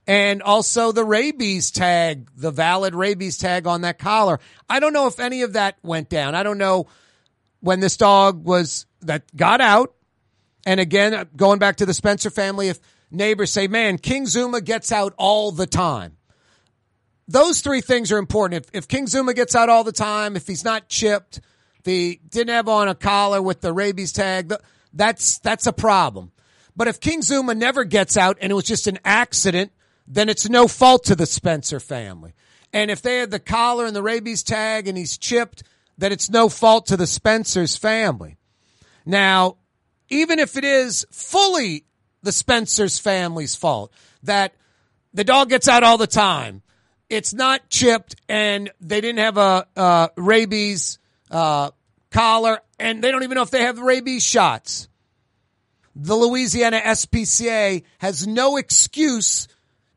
and 0.06 0.42
also 0.42 0.92
the 0.92 1.04
rabies 1.04 1.70
tag, 1.70 2.30
the 2.36 2.50
valid 2.50 2.94
rabies 2.94 3.38
tag 3.38 3.66
on 3.66 3.82
that 3.82 3.98
collar. 3.98 4.40
I 4.68 4.80
don't 4.80 4.92
know 4.92 5.06
if 5.06 5.20
any 5.20 5.42
of 5.42 5.54
that 5.54 5.76
went 5.82 6.08
down. 6.08 6.34
I 6.34 6.42
don't 6.42 6.58
know 6.58 6.86
when 7.60 7.80
this 7.80 7.96
dog 7.96 8.44
was, 8.44 8.86
that 9.02 9.34
got 9.36 9.60
out. 9.60 9.94
And 10.66 10.80
again, 10.80 11.14
uh, 11.14 11.24
going 11.36 11.58
back 11.58 11.76
to 11.76 11.86
the 11.86 11.94
Spencer 11.94 12.30
family, 12.30 12.68
if 12.68 12.80
neighbors 13.10 13.52
say, 13.52 13.66
man, 13.66 13.98
King 13.98 14.26
Zuma 14.26 14.60
gets 14.60 14.92
out 14.92 15.14
all 15.16 15.52
the 15.52 15.66
time 15.66 16.16
those 17.30 17.60
three 17.60 17.80
things 17.80 18.10
are 18.10 18.18
important. 18.18 18.66
If, 18.66 18.70
if 18.82 18.88
King 18.88 19.06
Zuma 19.06 19.34
gets 19.34 19.54
out 19.54 19.68
all 19.68 19.84
the 19.84 19.92
time, 19.92 20.34
if 20.34 20.48
he's 20.48 20.64
not 20.64 20.88
chipped, 20.88 21.40
if 21.78 21.86
he 21.86 22.20
didn't 22.28 22.52
have 22.52 22.68
on 22.68 22.88
a 22.88 22.94
collar 22.94 23.40
with 23.40 23.60
the 23.60 23.72
rabies 23.72 24.12
tag, 24.12 24.48
th- 24.48 24.60
that's 24.92 25.38
that's 25.38 25.66
a 25.66 25.72
problem. 25.72 26.32
But 26.76 26.88
if 26.88 27.00
King 27.00 27.22
Zuma 27.22 27.54
never 27.54 27.84
gets 27.84 28.16
out 28.16 28.38
and 28.40 28.50
it 28.50 28.54
was 28.54 28.64
just 28.64 28.86
an 28.86 28.98
accident, 29.04 29.72
then 30.06 30.28
it's 30.28 30.48
no 30.48 30.66
fault 30.68 31.04
to 31.04 31.14
the 31.14 31.26
Spencer 31.26 31.80
family. 31.80 32.34
And 32.72 32.90
if 32.90 33.02
they 33.02 33.18
had 33.18 33.30
the 33.30 33.40
collar 33.40 33.86
and 33.86 33.94
the 33.94 34.02
rabies 34.02 34.42
tag 34.42 34.88
and 34.88 34.96
he's 34.96 35.18
chipped, 35.18 35.62
then 35.98 36.12
it's 36.12 36.30
no 36.30 36.48
fault 36.48 36.86
to 36.86 36.96
the 36.96 37.06
Spencer's 37.06 37.76
family. 37.76 38.36
Now, 39.04 39.56
even 40.08 40.38
if 40.38 40.56
it 40.56 40.64
is 40.64 41.06
fully 41.10 41.84
the 42.22 42.32
Spencer's 42.32 42.98
family's 42.98 43.54
fault 43.54 43.92
that 44.22 44.54
the 45.12 45.24
dog 45.24 45.48
gets 45.48 45.68
out 45.68 45.82
all 45.82 45.98
the 45.98 46.06
time, 46.06 46.62
it's 47.08 47.34
not 47.34 47.68
chipped 47.68 48.16
and 48.28 48.70
they 48.80 49.00
didn't 49.00 49.18
have 49.18 49.36
a 49.36 49.66
uh, 49.76 50.08
rabies 50.16 50.98
uh, 51.30 51.70
collar 52.10 52.60
and 52.78 53.02
they 53.02 53.10
don't 53.10 53.22
even 53.22 53.36
know 53.36 53.42
if 53.42 53.50
they 53.50 53.62
have 53.62 53.78
rabies 53.78 54.24
shots. 54.24 54.88
The 55.94 56.14
Louisiana 56.14 56.80
SPCA 56.80 57.84
has 57.98 58.26
no 58.26 58.56
excuse 58.56 59.48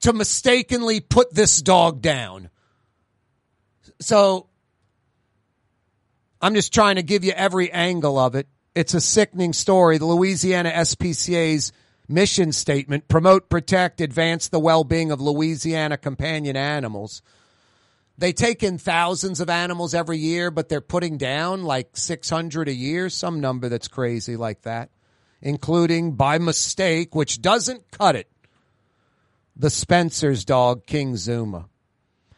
to 0.02 0.14
mistakenly 0.14 1.00
put 1.00 1.34
this 1.34 1.62
dog 1.62 2.02
down. 2.02 2.50
So 4.02 4.48
I'm 6.42 6.56
just 6.56 6.74
trying 6.74 6.96
to 6.96 7.04
give 7.04 7.24
you 7.24 7.32
every 7.32 7.72
angle 7.72 8.20
of 8.20 8.36
it. 8.36 8.48
It's 8.76 8.94
a 8.94 9.02
sickening 9.02 9.54
story. 9.54 9.98
The 9.98 10.06
Louisiana 10.06 10.72
SPCA's 10.72 11.72
mission 12.10 12.52
statement 12.52 13.08
promote, 13.08 13.50
protect, 13.50 14.02
advance 14.02 14.50
the 14.50 14.60
well 14.60 14.84
being 14.84 15.12
of 15.12 15.22
Louisiana 15.22 15.98
companion 15.98 16.58
animals. 16.58 17.22
They 18.24 18.32
take 18.32 18.64
in 18.64 18.78
thousands 18.78 19.42
of 19.42 19.50
animals 19.50 19.94
every 19.94 20.18
year, 20.18 20.50
but 20.50 20.70
they're 20.70 20.80
putting 20.80 21.18
down 21.18 21.64
like 21.64 21.90
600 21.98 22.70
a 22.70 22.74
year, 22.74 23.10
some 23.10 23.42
number 23.42 23.68
that's 23.68 23.90
crazy 23.90 24.38
like 24.38 24.62
that, 24.62 24.92
including 25.42 26.14
by 26.14 26.38
mistake, 26.38 27.14
which 27.16 27.42
doesn't 27.42 27.92
cut 27.92 28.16
it, 28.16 28.32
the 29.58 29.70
Spencer's 29.70 30.46
dog, 30.46 30.86
King 30.86 31.18
Zuma. 31.18 31.68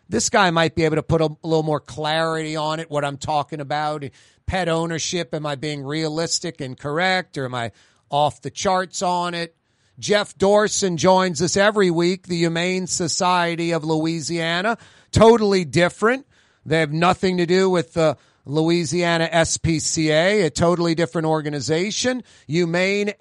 This 0.10 0.32
guy 0.32 0.50
might 0.50 0.74
be 0.74 0.86
able 0.86 0.96
to 0.96 1.04
put 1.04 1.22
a, 1.22 1.26
a 1.26 1.48
little 1.48 1.62
more 1.62 1.80
clarity 1.80 2.56
on 2.56 2.80
it, 2.80 2.90
what 2.90 3.06
I'm 3.06 3.18
talking 3.18 3.62
about. 3.62 4.06
Pet 4.48 4.68
ownership, 4.68 5.36
am 5.36 5.46
I 5.46 5.54
being 5.54 5.84
realistic 5.84 6.62
and 6.62 6.76
correct, 6.76 7.38
or 7.38 7.46
am 7.46 7.54
I 7.54 7.74
off 8.10 8.42
the 8.42 8.50
charts 8.50 9.04
on 9.04 9.36
it? 9.36 9.56
Jeff 9.98 10.38
Dorson 10.38 10.98
joins 10.98 11.42
us 11.42 11.56
every 11.56 11.90
week, 11.90 12.28
the 12.28 12.36
Humane 12.36 12.88
Society 12.88 13.72
of 13.72 13.86
Louisiana. 13.86 14.78
Totally 15.16 15.64
different. 15.64 16.28
They 16.66 16.80
have 16.80 16.92
nothing 16.92 17.38
to 17.38 17.46
do 17.46 17.70
with 17.70 17.94
the 17.94 18.18
Louisiana 18.46 19.30
SPCA, 19.32 20.46
a 20.46 20.50
totally 20.50 20.94
different 20.94 21.26
organization. 21.28 22.22
HumaneLA.org. 22.50 23.12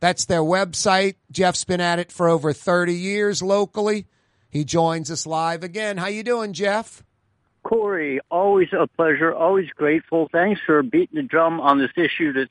That's 0.00 0.24
their 0.24 0.40
website. 0.40 1.14
Jeff's 1.30 1.62
been 1.62 1.80
at 1.80 2.00
it 2.00 2.10
for 2.10 2.28
over 2.28 2.52
30 2.52 2.92
years 2.94 3.40
locally. 3.40 4.06
He 4.50 4.64
joins 4.64 5.12
us 5.12 5.26
live 5.26 5.62
again. 5.62 5.96
How 5.96 6.08
you 6.08 6.24
doing, 6.24 6.54
Jeff? 6.54 7.04
Corey, 7.62 8.18
always 8.32 8.72
a 8.72 8.88
pleasure, 8.88 9.32
always 9.32 9.70
grateful. 9.70 10.28
Thanks 10.32 10.60
for 10.66 10.82
beating 10.82 11.14
the 11.16 11.22
drum 11.22 11.60
on 11.60 11.78
this 11.78 11.92
issue 11.96 12.32
that's 12.32 12.50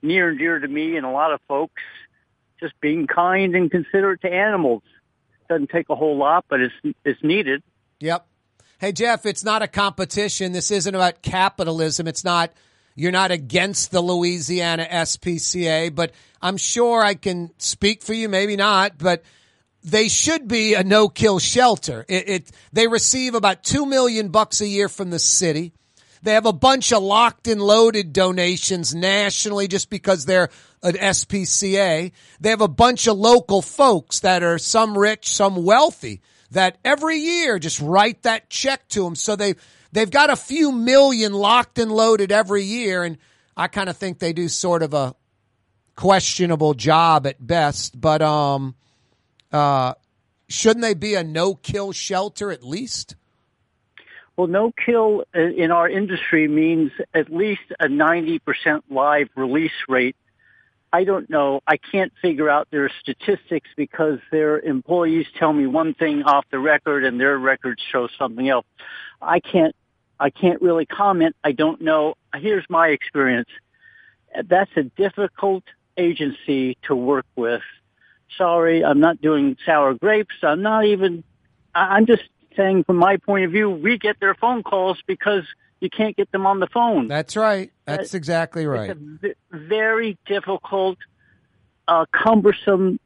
near 0.00 0.28
and 0.28 0.38
dear 0.38 0.60
to 0.60 0.68
me 0.68 0.96
and 0.96 1.04
a 1.04 1.10
lot 1.10 1.32
of 1.32 1.40
folks. 1.48 1.82
Just 2.60 2.80
being 2.80 3.08
kind 3.08 3.56
and 3.56 3.68
considerate 3.68 4.20
to 4.20 4.32
animals. 4.32 4.84
Doesn't 5.50 5.68
take 5.70 5.90
a 5.90 5.96
whole 5.96 6.16
lot, 6.16 6.44
but 6.48 6.60
it's 6.60 6.74
it's 7.04 7.22
needed. 7.24 7.64
Yep. 7.98 8.24
Hey 8.78 8.92
Jeff, 8.92 9.26
it's 9.26 9.42
not 9.42 9.62
a 9.62 9.66
competition. 9.66 10.52
This 10.52 10.70
isn't 10.70 10.94
about 10.94 11.22
capitalism. 11.22 12.06
It's 12.06 12.24
not 12.24 12.52
you're 12.94 13.10
not 13.10 13.32
against 13.32 13.90
the 13.90 14.00
Louisiana 14.00 14.86
SPCA, 14.88 15.92
but 15.92 16.12
I'm 16.40 16.56
sure 16.56 17.02
I 17.02 17.14
can 17.14 17.50
speak 17.58 18.02
for 18.02 18.14
you, 18.14 18.28
maybe 18.28 18.54
not, 18.54 18.96
but 18.96 19.24
they 19.82 20.08
should 20.08 20.46
be 20.46 20.74
a 20.74 20.84
no-kill 20.84 21.40
shelter. 21.40 22.04
It, 22.08 22.28
it, 22.28 22.52
they 22.72 22.86
receive 22.86 23.34
about 23.34 23.64
two 23.64 23.86
million 23.86 24.28
bucks 24.28 24.60
a 24.60 24.68
year 24.68 24.88
from 24.88 25.10
the 25.10 25.18
city. 25.18 25.72
They 26.22 26.34
have 26.34 26.46
a 26.46 26.52
bunch 26.52 26.92
of 26.92 27.02
locked 27.02 27.48
and 27.48 27.60
loaded 27.60 28.12
donations 28.12 28.94
nationally 28.94 29.68
just 29.68 29.88
because 29.88 30.26
they're 30.26 30.50
an 30.82 30.94
SPCA. 30.94 32.12
They 32.40 32.50
have 32.50 32.60
a 32.60 32.68
bunch 32.68 33.06
of 33.06 33.16
local 33.16 33.62
folks 33.62 34.20
that 34.20 34.42
are 34.42 34.58
some 34.58 34.96
rich, 34.96 35.28
some 35.34 35.64
wealthy 35.64 36.20
that 36.50 36.78
every 36.84 37.16
year 37.16 37.58
just 37.58 37.80
write 37.80 38.22
that 38.22 38.50
check 38.50 38.86
to 38.88 39.04
them. 39.04 39.14
So 39.14 39.36
they 39.36 39.54
they've 39.92 40.10
got 40.10 40.30
a 40.30 40.36
few 40.36 40.72
million 40.72 41.32
locked 41.32 41.78
and 41.78 41.90
loaded 41.90 42.32
every 42.32 42.64
year, 42.64 43.02
and 43.02 43.18
I 43.56 43.68
kind 43.68 43.88
of 43.88 43.96
think 43.96 44.18
they 44.18 44.32
do 44.32 44.48
sort 44.48 44.82
of 44.82 44.94
a 44.94 45.14
questionable 45.96 46.74
job 46.74 47.26
at 47.26 47.44
best. 47.44 47.98
But 47.98 48.22
um, 48.22 48.74
uh, 49.52 49.94
shouldn't 50.48 50.82
they 50.82 50.94
be 50.94 51.14
a 51.14 51.24
no 51.24 51.54
kill 51.54 51.92
shelter 51.92 52.50
at 52.50 52.64
least? 52.64 53.16
Well, 54.36 54.46
no 54.46 54.72
kill 54.72 55.24
in 55.34 55.70
our 55.70 55.88
industry 55.88 56.48
means 56.48 56.92
at 57.12 57.30
least 57.30 57.62
a 57.78 57.86
90% 57.86 58.40
live 58.90 59.28
release 59.36 59.72
rate. 59.88 60.16
I 60.92 61.04
don't 61.04 61.28
know. 61.30 61.60
I 61.66 61.76
can't 61.76 62.12
figure 62.20 62.48
out 62.48 62.68
their 62.70 62.90
statistics 63.00 63.68
because 63.76 64.18
their 64.32 64.58
employees 64.58 65.26
tell 65.38 65.52
me 65.52 65.66
one 65.66 65.94
thing 65.94 66.22
off 66.24 66.44
the 66.50 66.58
record 66.58 67.04
and 67.04 67.20
their 67.20 67.38
records 67.38 67.82
show 67.92 68.08
something 68.18 68.48
else. 68.48 68.66
I 69.22 69.40
can't, 69.40 69.74
I 70.18 70.30
can't 70.30 70.60
really 70.60 70.86
comment. 70.86 71.36
I 71.44 71.52
don't 71.52 71.80
know. 71.80 72.14
Here's 72.34 72.64
my 72.68 72.88
experience. 72.88 73.48
That's 74.48 74.70
a 74.76 74.84
difficult 74.84 75.64
agency 75.96 76.76
to 76.84 76.96
work 76.96 77.26
with. 77.36 77.62
Sorry, 78.36 78.84
I'm 78.84 79.00
not 79.00 79.20
doing 79.20 79.56
sour 79.66 79.94
grapes. 79.94 80.34
I'm 80.42 80.62
not 80.62 80.86
even, 80.86 81.24
I'm 81.74 82.06
just 82.06 82.22
saying 82.56 82.84
from 82.84 82.96
my 82.96 83.16
point 83.16 83.44
of 83.44 83.52
view, 83.52 83.70
we 83.70 83.98
get 83.98 84.20
their 84.20 84.34
phone 84.34 84.62
calls 84.62 84.98
because 85.06 85.44
you 85.80 85.88
can't 85.88 86.16
get 86.16 86.30
them 86.32 86.46
on 86.46 86.60
the 86.60 86.66
phone. 86.66 87.08
That's 87.08 87.36
right. 87.36 87.72
That's 87.86 88.14
exactly 88.14 88.66
right. 88.66 88.96
It's 89.22 89.38
a 89.52 89.56
very 89.56 90.18
difficult, 90.26 90.98
uh, 91.88 92.04
cumbersome 92.12 93.00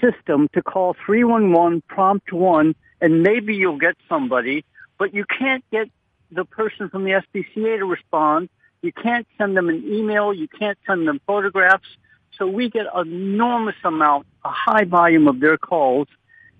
system 0.00 0.48
to 0.52 0.62
call 0.62 0.94
311 1.06 1.82
prompt 1.88 2.32
one 2.32 2.74
and 3.00 3.22
maybe 3.22 3.54
you'll 3.54 3.78
get 3.78 3.96
somebody, 4.08 4.64
but 4.98 5.14
you 5.14 5.24
can't 5.24 5.64
get 5.70 5.88
the 6.30 6.44
person 6.44 6.88
from 6.90 7.04
the 7.04 7.10
SPCA 7.12 7.78
to 7.78 7.84
respond. 7.84 8.48
You 8.82 8.92
can't 8.92 9.26
send 9.38 9.56
them 9.56 9.68
an 9.68 9.82
email. 9.84 10.32
You 10.32 10.48
can't 10.48 10.78
send 10.86 11.06
them 11.08 11.20
photographs. 11.26 11.88
So 12.36 12.46
we 12.46 12.70
get 12.70 12.86
an 12.94 13.12
enormous 13.12 13.76
amount, 13.84 14.26
a 14.44 14.50
high 14.50 14.84
volume 14.84 15.28
of 15.28 15.40
their 15.40 15.58
calls, 15.58 16.08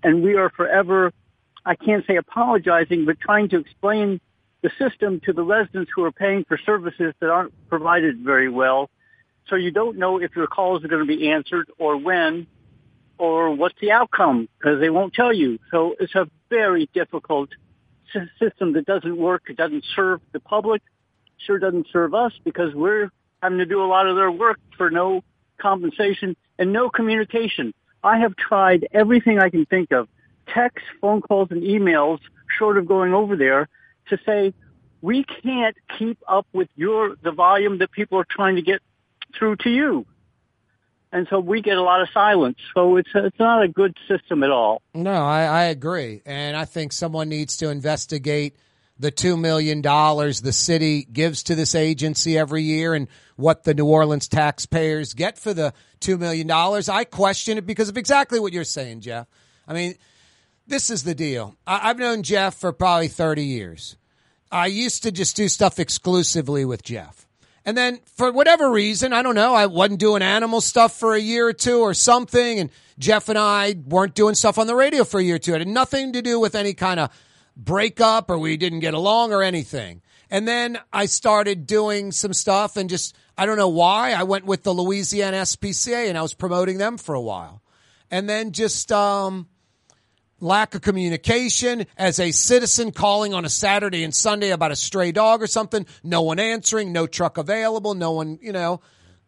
and 0.03 0.21
we 0.21 0.35
are 0.35 0.49
forever 0.49 1.11
I 1.65 1.75
can't 1.75 2.05
say 2.05 2.15
apologizing, 2.17 3.05
but 3.05 3.19
trying 3.19 3.49
to 3.49 3.59
explain 3.59 4.19
the 4.61 4.71
system 4.79 5.19
to 5.25 5.33
the 5.33 5.43
residents 5.43 5.91
who 5.95 6.03
are 6.03 6.11
paying 6.11 6.45
for 6.45 6.57
services 6.57 7.13
that 7.19 7.29
aren't 7.29 7.53
provided 7.69 8.19
very 8.19 8.49
well. 8.49 8.89
So 9.47 9.55
you 9.55 9.71
don't 9.71 9.97
know 9.97 10.17
if 10.17 10.35
your 10.35 10.47
calls 10.47 10.83
are 10.83 10.87
going 10.87 11.05
to 11.05 11.17
be 11.17 11.29
answered 11.29 11.69
or 11.77 11.97
when 11.97 12.47
or 13.17 13.55
what's 13.55 13.79
the 13.81 13.91
outcome 13.91 14.47
because 14.57 14.79
they 14.79 14.89
won't 14.89 15.13
tell 15.13 15.33
you. 15.33 15.59
So 15.71 15.95
it's 15.99 16.15
a 16.15 16.27
very 16.49 16.89
difficult 16.93 17.49
system 18.39 18.73
that 18.73 18.85
doesn't 18.85 19.17
work. 19.17 19.43
It 19.49 19.57
doesn't 19.57 19.85
serve 19.95 20.21
the 20.31 20.39
public. 20.39 20.81
Sure 21.37 21.59
doesn't 21.59 21.87
serve 21.91 22.13
us 22.13 22.33
because 22.43 22.73
we're 22.73 23.09
having 23.41 23.57
to 23.59 23.65
do 23.65 23.83
a 23.83 23.85
lot 23.85 24.07
of 24.07 24.15
their 24.15 24.31
work 24.31 24.59
for 24.77 24.91
no 24.91 25.23
compensation 25.57 26.35
and 26.59 26.71
no 26.71 26.89
communication. 26.89 27.73
I 28.03 28.19
have 28.19 28.35
tried 28.35 28.87
everything 28.91 29.39
I 29.39 29.49
can 29.49 29.65
think 29.65 29.91
of 29.91 30.07
texts, 30.53 30.87
phone 30.99 31.21
calls, 31.21 31.49
and 31.51 31.61
emails 31.63 32.19
short 32.57 32.77
of 32.77 32.85
going 32.85 33.13
over 33.13 33.35
there 33.35 33.69
to 34.09 34.17
say, 34.25 34.53
we 35.01 35.23
can't 35.23 35.75
keep 35.97 36.19
up 36.27 36.45
with 36.53 36.69
your, 36.75 37.15
the 37.23 37.31
volume 37.31 37.79
that 37.79 37.91
people 37.91 38.19
are 38.19 38.27
trying 38.29 38.55
to 38.55 38.61
get 38.61 38.81
through 39.37 39.55
to 39.57 39.69
you. 39.69 40.05
And 41.13 41.27
so 41.29 41.39
we 41.39 41.61
get 41.61 41.77
a 41.77 41.81
lot 41.81 42.01
of 42.01 42.09
silence. 42.13 42.57
So 42.73 42.95
it's, 42.97 43.09
it's 43.13 43.39
not 43.39 43.63
a 43.63 43.67
good 43.67 43.97
system 44.07 44.43
at 44.43 44.51
all. 44.51 44.81
No, 44.93 45.11
I, 45.11 45.43
I 45.43 45.63
agree. 45.65 46.21
And 46.25 46.55
I 46.55 46.65
think 46.65 46.93
someone 46.93 47.27
needs 47.27 47.57
to 47.57 47.69
investigate 47.69 48.55
the 48.97 49.11
$2 49.11 49.37
million 49.39 49.81
the 49.81 50.53
city 50.53 51.03
gives 51.03 51.43
to 51.43 51.55
this 51.55 51.73
agency 51.73 52.37
every 52.37 52.61
year 52.61 52.93
and 52.93 53.07
what 53.35 53.63
the 53.63 53.73
New 53.73 53.85
Orleans 53.85 54.27
taxpayers 54.27 55.13
get 55.13 55.39
for 55.39 55.53
the 55.53 55.73
$2 56.01 56.19
million. 56.19 56.49
I 56.51 57.03
question 57.03 57.57
it 57.57 57.65
because 57.65 57.89
of 57.89 57.97
exactly 57.97 58.39
what 58.39 58.53
you're 58.53 58.63
saying, 58.63 59.01
Jeff. 59.01 59.27
I 59.67 59.73
mean, 59.73 59.95
this 60.71 60.89
is 60.89 61.03
the 61.03 61.13
deal. 61.13 61.55
I, 61.67 61.89
have 61.89 61.99
known 61.99 62.23
Jeff 62.23 62.55
for 62.55 62.71
probably 62.71 63.09
30 63.09 63.43
years. 63.43 63.97
I 64.49 64.67
used 64.67 65.03
to 65.03 65.11
just 65.11 65.35
do 65.35 65.49
stuff 65.49 65.79
exclusively 65.79 66.63
with 66.63 66.81
Jeff. 66.81 67.27
And 67.65 67.77
then 67.77 67.99
for 68.15 68.31
whatever 68.31 68.71
reason, 68.71 69.11
I 69.11 69.21
don't 69.21 69.35
know, 69.35 69.53
I 69.53 69.65
wasn't 69.65 69.99
doing 69.99 70.21
animal 70.21 70.61
stuff 70.61 70.97
for 70.97 71.13
a 71.13 71.19
year 71.19 71.49
or 71.49 71.53
two 71.53 71.81
or 71.81 71.93
something. 71.93 72.57
And 72.57 72.69
Jeff 72.97 73.27
and 73.27 73.37
I 73.37 73.75
weren't 73.85 74.15
doing 74.15 74.33
stuff 74.33 74.57
on 74.57 74.65
the 74.65 74.75
radio 74.75 75.03
for 75.03 75.19
a 75.19 75.23
year 75.23 75.35
or 75.35 75.39
two. 75.39 75.53
It 75.53 75.59
had 75.59 75.67
nothing 75.67 76.13
to 76.13 76.21
do 76.21 76.39
with 76.39 76.55
any 76.55 76.73
kind 76.73 77.01
of 77.01 77.09
breakup 77.57 78.29
or 78.29 78.39
we 78.39 78.55
didn't 78.55 78.79
get 78.79 78.93
along 78.93 79.33
or 79.33 79.43
anything. 79.43 80.01
And 80.29 80.47
then 80.47 80.79
I 80.93 81.05
started 81.07 81.67
doing 81.67 82.13
some 82.13 82.31
stuff 82.31 82.77
and 82.77 82.89
just, 82.89 83.13
I 83.37 83.45
don't 83.45 83.57
know 83.57 83.67
why. 83.67 84.13
I 84.13 84.23
went 84.23 84.45
with 84.45 84.63
the 84.63 84.73
Louisiana 84.73 85.41
SPCA 85.41 86.07
and 86.07 86.17
I 86.17 86.21
was 86.21 86.33
promoting 86.33 86.77
them 86.77 86.97
for 86.97 87.13
a 87.13 87.21
while. 87.21 87.61
And 88.09 88.29
then 88.29 88.53
just, 88.53 88.89
um, 88.93 89.47
lack 90.41 90.75
of 90.75 90.81
communication 90.81 91.85
as 91.97 92.19
a 92.19 92.31
citizen 92.31 92.91
calling 92.91 93.33
on 93.33 93.45
a 93.45 93.49
Saturday 93.49 94.03
and 94.03 94.13
Sunday 94.13 94.49
about 94.49 94.71
a 94.71 94.75
stray 94.75 95.11
dog 95.11 95.41
or 95.41 95.47
something, 95.47 95.85
no 96.03 96.23
one 96.23 96.39
answering, 96.39 96.91
no 96.91 97.07
truck 97.07 97.37
available, 97.37 97.93
no 97.93 98.11
one, 98.11 98.39
you 98.41 98.51
know, 98.51 98.81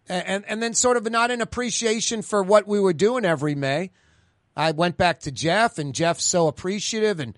and, 0.09 0.43
and 0.47 0.61
then 0.61 0.74
sort 0.74 0.97
of 0.97 1.09
not 1.09 1.32
an 1.32 1.39
appreciation 1.39 2.22
for 2.22 2.43
what 2.43 2.68
we 2.68 2.80
were 2.80 2.93
doing 2.93 3.24
every 3.24 3.55
May. 3.55 3.91
I 4.55 4.72
went 4.72 4.97
back 4.97 5.22
to 5.22 5.32
Jeff 5.32 5.78
and 5.78 5.95
Jeff's 5.95 6.26
so 6.26 6.47
appreciative 6.47 7.20
and 7.20 7.38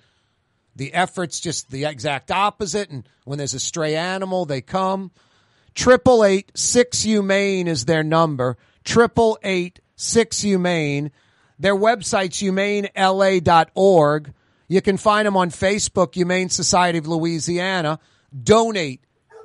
the 0.76 0.94
effort's 0.94 1.40
just 1.40 1.72
the 1.72 1.86
exact 1.86 2.32
opposite. 2.32 2.90
And 2.90 3.08
when 3.24 3.38
there's 3.38 3.54
a 3.54 3.60
stray 3.60 3.96
animal, 3.96 4.46
they 4.46 4.62
come. 4.62 5.12
Triple 5.74 6.26
eight 6.26 6.52
six 6.56 7.02
humane 7.02 7.68
is 7.68 7.86
their 7.86 8.04
number. 8.04 8.58
Triple 8.84 9.38
eight 9.44 9.80
six 9.96 10.42
humane. 10.42 11.12
Their 11.60 11.76
website's 11.76 12.42
humanela.org. 12.42 14.34
You 14.68 14.82
can 14.82 14.98
find 14.98 15.28
them 15.28 15.38
on 15.38 15.52
Facebook, 15.52 16.16
Humane 16.16 16.50
Society 16.50 16.98
of 16.98 17.08
Louisiana. 17.08 18.00
Donate 18.44 19.02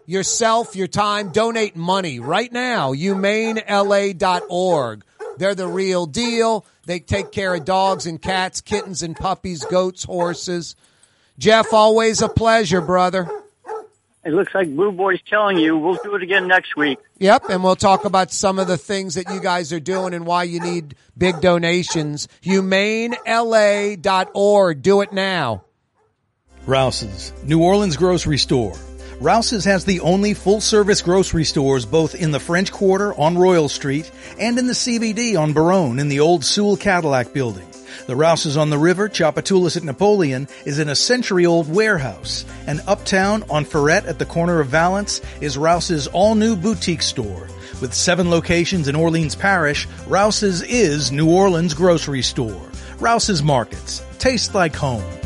yourself, 0.06 0.74
your 0.74 0.88
time, 0.88 1.30
donate 1.30 1.76
money 1.76 2.18
right 2.18 2.52
now, 2.52 2.92
humanela.org. 2.92 5.04
They're 5.38 5.54
the 5.54 5.68
real 5.68 6.06
deal. 6.06 6.66
They 6.86 6.98
take 6.98 7.32
care 7.32 7.54
of 7.54 7.64
dogs 7.64 8.06
and 8.06 8.20
cats, 8.20 8.60
kittens 8.60 9.02
and 9.02 9.14
puppies, 9.14 9.64
goats, 9.64 10.04
horses. 10.04 10.74
Jeff, 11.38 11.72
always 11.72 12.20
a 12.20 12.28
pleasure, 12.28 12.80
brother. 12.80 13.30
It 14.22 14.34
looks 14.34 14.54
like 14.54 14.68
Blue 14.68 14.92
Boy's 14.92 15.22
telling 15.26 15.56
you 15.56 15.78
we'll 15.78 15.98
do 16.02 16.14
it 16.14 16.22
again 16.22 16.46
next 16.46 16.76
week. 16.76 16.98
Yep, 17.18 17.44
and 17.48 17.64
we'll 17.64 17.74
talk 17.74 18.04
about 18.04 18.30
some 18.30 18.58
of 18.58 18.68
the 18.68 18.76
things 18.76 19.14
that 19.14 19.32
you 19.32 19.40
guys 19.40 19.72
are 19.72 19.80
doing 19.80 20.12
and 20.12 20.26
why 20.26 20.42
you 20.42 20.60
need 20.60 20.94
big 21.16 21.40
donations. 21.40 22.28
HumaneLA.org. 22.42 24.82
Do 24.82 25.00
it 25.00 25.12
now. 25.12 25.64
Rouse's, 26.66 27.32
New 27.44 27.62
Orleans 27.62 27.96
grocery 27.96 28.36
store. 28.36 28.74
Rouse's 29.20 29.64
has 29.64 29.86
the 29.86 30.00
only 30.00 30.34
full 30.34 30.60
service 30.60 31.00
grocery 31.00 31.44
stores 31.44 31.86
both 31.86 32.14
in 32.14 32.30
the 32.30 32.40
French 32.40 32.72
Quarter 32.72 33.18
on 33.18 33.38
Royal 33.38 33.70
Street 33.70 34.10
and 34.38 34.58
in 34.58 34.66
the 34.66 34.74
CBD 34.74 35.38
on 35.38 35.54
Baronne 35.54 35.98
in 35.98 36.08
the 36.08 36.20
old 36.20 36.44
Sewell 36.44 36.76
Cadillac 36.76 37.32
building. 37.32 37.69
The 38.06 38.16
Rouse's 38.16 38.56
on 38.56 38.70
the 38.70 38.78
river, 38.78 39.08
Tchoupitoulas 39.08 39.76
at 39.76 39.84
Napoleon, 39.84 40.48
is 40.64 40.78
in 40.78 40.88
a 40.88 40.94
century 40.94 41.46
old 41.46 41.72
warehouse. 41.72 42.44
And 42.66 42.80
uptown 42.86 43.44
on 43.50 43.64
Freret 43.64 44.06
at 44.06 44.18
the 44.18 44.26
corner 44.26 44.60
of 44.60 44.68
Valence 44.68 45.20
is 45.40 45.58
Rouse's 45.58 46.06
all 46.08 46.34
new 46.34 46.56
boutique 46.56 47.02
store. 47.02 47.48
With 47.80 47.94
seven 47.94 48.30
locations 48.30 48.88
in 48.88 48.96
Orleans 48.96 49.34
Parish, 49.34 49.88
Rouse's 50.06 50.62
is 50.62 51.10
New 51.12 51.30
Orleans 51.30 51.74
grocery 51.74 52.22
store. 52.22 52.60
Rouse's 52.98 53.42
Markets. 53.42 54.02
Taste 54.18 54.54
like 54.54 54.74
home. 54.74 55.19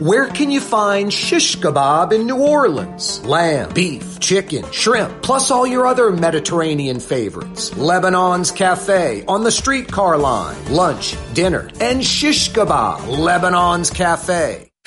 Where 0.00 0.28
can 0.28 0.50
you 0.50 0.62
find 0.62 1.12
shish 1.12 1.58
kebab 1.58 2.12
in 2.12 2.26
New 2.26 2.38
Orleans? 2.38 3.22
Lamb, 3.26 3.74
beef, 3.74 4.18
chicken, 4.18 4.64
shrimp, 4.72 5.22
plus 5.22 5.50
all 5.50 5.66
your 5.66 5.86
other 5.86 6.10
Mediterranean 6.10 7.00
favorites. 7.00 7.68
Lebanon's 7.74 8.50
Cafe 8.50 9.26
on 9.28 9.44
the 9.44 9.50
streetcar 9.50 10.16
line. 10.16 10.56
Lunch, 10.72 11.18
dinner, 11.34 11.68
and 11.82 12.02
shish 12.02 12.50
kebab. 12.50 13.18
Lebanon's 13.18 13.90
Cafe. 13.90 14.69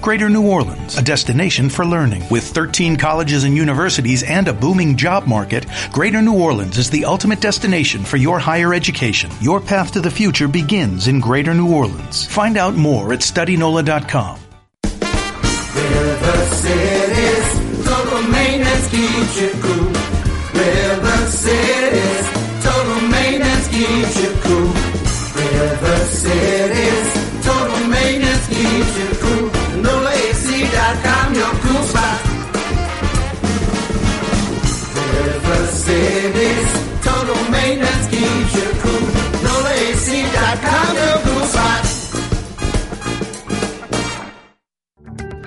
Greater 0.00 0.28
New 0.28 0.46
Orleans, 0.46 0.96
a 0.96 1.02
destination 1.02 1.68
for 1.68 1.84
learning. 1.84 2.22
With 2.30 2.44
13 2.44 2.96
colleges 2.96 3.44
and 3.44 3.56
universities 3.56 4.22
and 4.22 4.46
a 4.48 4.52
booming 4.52 4.96
job 4.96 5.26
market, 5.26 5.66
Greater 5.92 6.22
New 6.22 6.38
Orleans 6.38 6.78
is 6.78 6.88
the 6.88 7.04
ultimate 7.04 7.40
destination 7.40 8.04
for 8.04 8.16
your 8.16 8.38
higher 8.38 8.72
education. 8.72 9.30
Your 9.40 9.60
path 9.60 9.92
to 9.92 10.00
the 10.00 10.10
future 10.10 10.48
begins 10.48 11.08
in 11.08 11.20
Greater 11.20 11.52
New 11.52 11.74
Orleans. 11.74 12.24
Find 12.26 12.56
out 12.56 12.74
more 12.74 13.12
at 13.12 13.20
studynola.com. 13.20 14.38
River 15.74 16.44
Cities, 16.54 17.84
total 17.84 18.22
maintenance 18.30 18.88
keeps 18.90 19.40
you 19.40 19.50
cool. 19.60 19.92
River 20.54 21.26
Cities, 21.26 22.26
total 22.62 23.08
maintenance 23.08 23.68
keeps 23.68 24.22
you 24.22 24.30
cool. 24.42 24.72
River 25.38 25.98
Cities, 26.06 26.97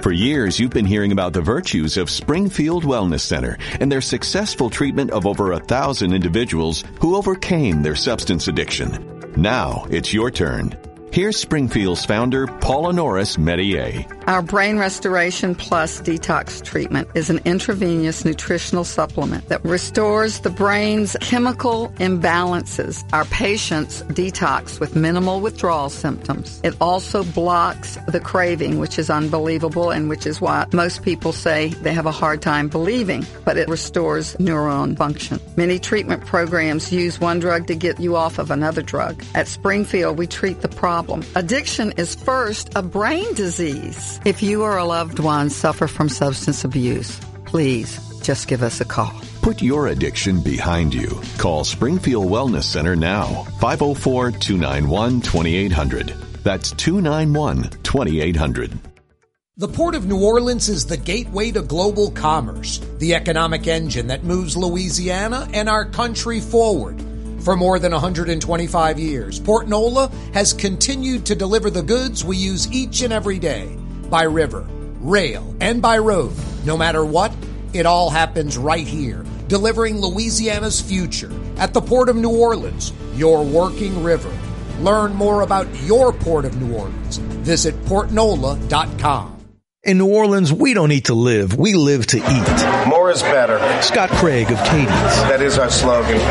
For 0.02 0.12
years, 0.12 0.60
you've 0.60 0.72
been 0.72 0.86
hearing 0.86 1.12
about 1.12 1.32
the 1.32 1.41
virtues 1.41 1.95
of 1.95 2.10
Springfield 2.10 2.86
Wellness 2.86 3.20
Center 3.20 3.60
and 3.80 3.91
their 3.91 4.02
successful 4.02 4.68
treatment 4.68 5.12
of 5.12 5.28
over 5.28 5.52
a 5.52 5.60
thousand 5.60 6.14
individuals 6.14 6.84
who 6.99 7.16
overcame 7.16 7.84
their 7.84 7.95
substance 7.95 8.47
addiction. 8.47 9.32
Now 9.38 9.86
it's 9.91 10.12
your 10.12 10.32
turn. 10.32 10.76
Here's 11.12 11.36
Springfield's 11.36 12.05
founder, 12.05 12.47
Paula 12.47 12.93
Norris 12.93 13.38
Medier. 13.38 14.05
Our 14.28 14.41
Brain 14.41 14.78
Restoration 14.78 15.55
Plus 15.55 15.99
Detox 15.99 16.64
Treatment 16.64 17.09
is 17.16 17.30
an 17.30 17.41
intravenous 17.43 18.24
nutritional 18.24 18.86
supplement 18.86 19.49
that 19.49 19.62
restores 19.66 20.39
the 20.39 20.49
brain's 20.49 21.18
chemical 21.20 21.89
imbalances. 21.97 23.03
Our 23.12 23.26
patients 23.26 24.03
detox 24.03 24.80
with 24.80 24.95
minimal 24.95 25.41
withdrawal 25.41 25.89
symptoms. 25.89 26.62
It 26.64 26.76
also 26.80 27.26
blocks 27.26 27.97
the 28.07 28.22
craving, 28.22 28.80
which 28.80 28.97
is 28.97 29.09
unbelievable 29.09 29.89
and 29.89 30.07
which 30.07 30.26
is 30.26 30.39
why 30.39 30.66
most 30.72 31.03
people 31.03 31.34
say 31.34 31.70
they 31.82 31.93
have 31.93 32.05
a 32.05 32.12
hard 32.12 32.41
time 32.41 32.70
believing, 32.70 33.26
but 33.43 33.57
it 33.57 33.68
restores 33.68 34.38
neuron 34.38 34.95
function. 34.95 35.41
Many 35.57 35.78
treatment 35.78 36.26
programs 36.26 36.93
use 36.93 37.20
one 37.20 37.41
drug 37.41 37.68
to 37.68 37.76
get 37.76 37.99
you 37.99 38.16
off 38.16 38.39
of 38.39 38.49
another 38.49 38.82
drug. 38.82 39.26
At 39.36 39.49
Springfield, 39.49 40.18
we 40.18 40.26
treat 40.26 40.62
the 40.62 40.70
problem. 40.70 41.01
Addiction 41.36 41.93
is 41.97 42.16
first 42.16 42.70
a 42.76 42.82
brain 42.82 43.34
disease. 43.34 44.20
If 44.26 44.41
you 44.43 44.64
or 44.64 44.78
a 44.78 44.86
loved 44.86 45.20
one 45.20 45.49
suffer 45.49 45.88
from 45.88 46.10
substance 46.10 46.64
abuse, 46.64 47.20
please 47.45 47.99
just 48.22 48.47
give 48.47 48.64
us 48.64 48.82
a 48.82 48.86
call. 48.86 49.14
Put 49.41 49.62
your 49.62 49.88
addiction 49.88 50.41
behind 50.41 50.93
you. 50.93 51.20
Call 51.38 51.64
Springfield 51.64 52.28
Wellness 52.28 52.64
Center 52.64 52.95
now. 52.95 53.45
504 53.60 54.32
291 54.32 55.22
2800. 55.22 56.10
That's 56.43 56.72
291 56.72 57.70
2800. 57.84 58.80
The 59.58 59.68
Port 59.68 59.95
of 59.95 60.08
New 60.08 60.24
Orleans 60.24 60.70
is 60.70 60.86
the 60.86 60.97
gateway 60.97 61.52
to 61.52 61.62
global 61.62 62.10
commerce, 62.12 62.80
the 62.97 63.14
economic 63.14 63.68
engine 63.68 64.08
that 64.08 64.24
moves 64.24 64.58
Louisiana 64.58 65.47
and 65.54 65.70
our 65.70 65.86
country 65.86 66.39
forward. 66.39 66.99
For 67.41 67.57
more 67.57 67.79
than 67.79 67.91
125 67.91 68.99
years, 68.99 69.39
Port 69.39 69.67
Nola 69.67 70.11
has 70.35 70.53
continued 70.53 71.25
to 71.25 71.35
deliver 71.35 71.71
the 71.71 71.81
goods 71.81 72.23
we 72.23 72.37
use 72.37 72.71
each 72.71 73.01
and 73.01 73.11
every 73.11 73.39
day 73.39 73.75
by 74.11 74.23
river, 74.23 74.67
rail, 74.99 75.55
and 75.59 75.81
by 75.81 75.97
road. 75.97 76.33
No 76.65 76.77
matter 76.77 77.03
what, 77.03 77.33
it 77.73 77.87
all 77.87 78.11
happens 78.11 78.59
right 78.59 78.85
here, 78.85 79.25
delivering 79.47 79.99
Louisiana's 79.99 80.79
future 80.79 81.31
at 81.57 81.73
the 81.73 81.81
Port 81.81 82.09
of 82.09 82.15
New 82.15 82.29
Orleans, 82.29 82.93
your 83.15 83.43
working 83.43 84.03
river. 84.03 84.31
Learn 84.79 85.15
more 85.15 85.41
about 85.41 85.67
your 85.81 86.13
Port 86.13 86.45
of 86.45 86.61
New 86.61 86.75
Orleans. 86.75 87.17
Visit 87.17 87.73
portnola.com. 87.85 89.40
In 89.84 89.97
New 89.97 90.13
Orleans, 90.13 90.53
we 90.53 90.75
don't 90.75 90.91
eat 90.91 91.05
to 91.05 91.15
live, 91.15 91.57
we 91.57 91.73
live 91.73 92.05
to 92.05 92.17
eat. 92.17 92.88
More 92.88 93.09
is 93.09 93.23
better. 93.23 93.57
Scott 93.82 94.11
Craig 94.11 94.51
of 94.51 94.59
Katie's. 94.59 95.17
That 95.25 95.41
is 95.41 95.57
our 95.57 95.71
slogan. 95.71 96.21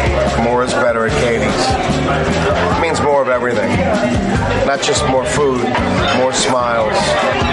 More 0.45 0.63
is 0.63 0.73
better 0.73 1.07
at 1.09 1.13
Katie's. 1.19 2.79
It 2.79 2.81
means 2.81 3.01
more 3.01 3.21
of 3.21 3.27
everything. 3.27 3.69
Not 4.69 4.81
just 4.83 5.05
more 5.09 5.27
food, 5.27 5.67
more 6.23 6.33
smiles, 6.33 6.95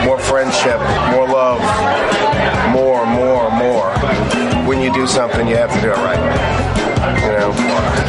more 0.06 0.20
friendship, 0.20 0.78
more 1.18 1.26
love, 1.26 1.66
more, 2.70 3.04
more, 3.08 3.50
more. 3.58 3.90
When 4.70 4.80
you 4.80 4.94
do 4.94 5.08
something, 5.08 5.48
you 5.48 5.58
have 5.58 5.74
to 5.74 5.82
do 5.82 5.90
it 5.90 5.98
right. 5.98 6.22
You 7.26 7.32
know, 7.42 7.54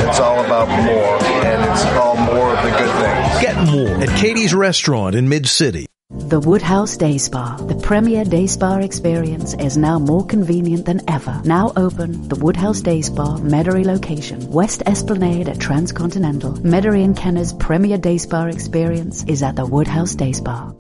it's 0.07 0.21
all 0.21 0.45
about 0.45 0.69
more, 0.69 1.17
and 1.41 1.65
it's 1.73 1.87
all 1.97 2.19
more 2.19 2.53
of 2.53 2.63
the 2.63 2.71
good 2.77 2.93
things. 3.01 3.41
Get 3.41 3.57
more 3.73 3.97
at 4.03 4.15
Katie's 4.19 4.53
Restaurant 4.53 5.15
in 5.15 5.31
Mid 5.31 5.47
City. 5.49 5.88
The 6.11 6.41
Woodhouse 6.41 6.97
Day 6.97 7.19
Spa, 7.19 7.57
the 7.57 7.75
premier 7.75 8.25
day 8.25 8.47
spa 8.47 8.79
experience, 8.79 9.53
is 9.53 9.77
now 9.77 9.99
more 9.99 10.25
convenient 10.25 10.87
than 10.87 11.03
ever. 11.07 11.43
Now 11.45 11.71
open, 11.77 12.29
the 12.29 12.35
Woodhouse 12.35 12.81
Day 12.81 13.03
Spa, 13.03 13.37
Metairie 13.37 13.85
location, 13.85 14.51
West 14.51 14.83
Esplanade 14.87 15.51
at 15.51 15.61
Transcontinental. 15.61 16.55
Metairie 16.55 17.05
and 17.05 17.15
Kenner's 17.15 17.53
premier 17.53 17.99
day 17.99 18.17
spa 18.17 18.47
experience 18.47 19.23
is 19.25 19.43
at 19.43 19.57
the 19.57 19.67
Woodhouse 19.67 20.15
Day 20.15 20.33
Spa. 20.33 20.73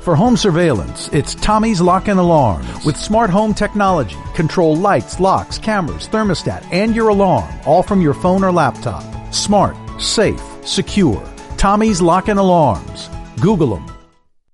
For 0.00 0.16
home 0.16 0.36
surveillance, 0.36 1.08
it's 1.12 1.36
Tommy's 1.36 1.80
Lock 1.80 2.08
and 2.08 2.18
Alarm. 2.18 2.66
With 2.84 2.96
smart 2.96 3.30
home 3.30 3.54
technology, 3.54 4.16
control 4.34 4.74
lights, 4.74 5.20
locks, 5.20 5.58
cameras, 5.58 6.08
thermostat, 6.08 6.66
and 6.72 6.96
your 6.96 7.10
alarm, 7.10 7.48
all 7.66 7.84
from 7.84 8.02
your 8.02 8.14
phone 8.14 8.42
or 8.42 8.50
laptop. 8.50 9.04
Smart, 9.32 9.76
safe, 10.00 10.42
secure. 10.66 11.22
Tommy's 11.56 12.02
Lock 12.02 12.26
and 12.26 12.40
Alarms. 12.40 13.08
Google 13.40 13.76
them. 13.76 13.91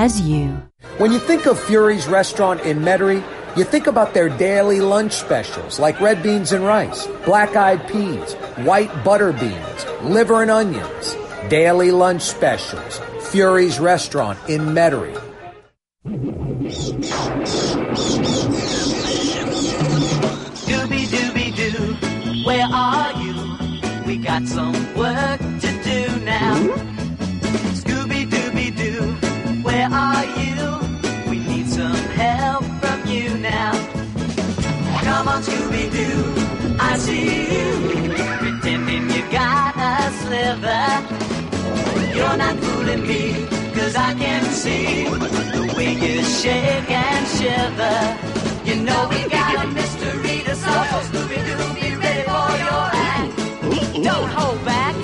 as 0.00 0.18
you. 0.22 0.46
When 0.96 1.12
you 1.12 1.18
think 1.18 1.44
of 1.44 1.60
Fury's 1.60 2.06
restaurant 2.06 2.62
in 2.62 2.78
Metairie, 2.78 3.22
you 3.54 3.64
think 3.64 3.86
about 3.86 4.14
their 4.14 4.30
daily 4.30 4.80
lunch 4.80 5.12
specials 5.12 5.78
like 5.78 6.00
red 6.00 6.22
beans 6.22 6.52
and 6.52 6.64
rice, 6.64 7.06
black 7.26 7.54
eyed 7.54 7.86
peas, 7.86 8.32
white 8.64 8.90
butter 9.04 9.34
beans, 9.34 9.84
liver 10.02 10.40
and 10.40 10.50
onions. 10.50 11.16
Daily 11.50 11.90
lunch 11.90 12.22
specials. 12.22 12.98
Fury's 13.30 13.78
restaurant 13.78 14.38
in 14.48 14.62
Metairie. 14.72 15.20
Dooby 20.64 21.02
dooby 21.12 21.48
doo, 21.54 22.44
where 22.46 22.66
are 22.72 23.12
you? 23.22 24.06
We 24.06 24.16
got 24.16 24.46
some 24.46 24.72
work 24.94 25.40
to 25.60 25.70
do 25.84 26.24
now. 26.24 26.89
Come 35.20 35.28
on, 35.28 35.42
Scooby 35.42 35.84
Doo, 35.92 36.76
I 36.80 36.96
see 36.96 37.52
you 37.52 38.08
pretending 38.38 39.10
you 39.10 39.22
got 39.30 39.76
a 39.76 40.10
sliver. 40.20 40.86
You're 42.16 42.38
not 42.38 42.56
fooling 42.56 43.06
me, 43.06 43.46
cause 43.74 43.96
I 43.96 44.14
can 44.14 44.42
see 44.44 45.04
the 45.04 45.74
way 45.76 45.92
you 45.92 46.22
shake 46.24 46.90
and 46.90 47.26
shiver. 47.36 48.00
You 48.64 48.76
know 48.82 49.08
we 49.10 49.28
got 49.28 49.62
a 49.62 49.68
mystery 49.68 50.40
to 50.44 50.54
solve, 50.56 50.86
so 50.88 51.00
Scooby 51.10 51.36
Doo, 51.44 51.74
be 51.78 51.96
ready 51.96 52.22
for 52.22 52.52
your 52.64 52.88
act. 53.12 53.36
Don't 54.02 54.30
hold 54.30 54.64
back. 54.64 54.94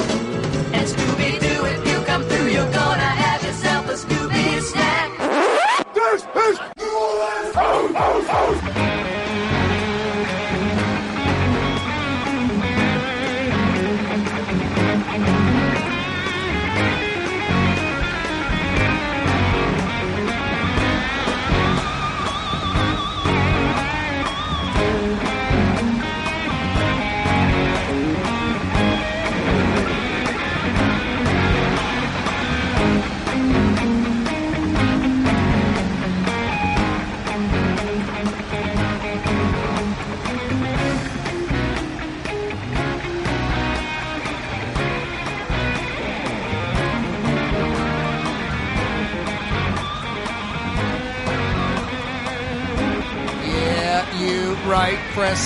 And 0.72 0.88
Scooby 0.88 1.38
Doo, 1.40 1.66
if 1.66 1.86
you 1.86 2.00
come 2.06 2.22
through, 2.22 2.48
you're 2.48 2.72
gonna 2.72 3.12
have 3.22 3.44
yourself 3.44 3.86
a 3.90 3.92
Scooby 3.92 4.62
snack. 4.62 5.10
This 5.92 6.22
is 6.24 6.66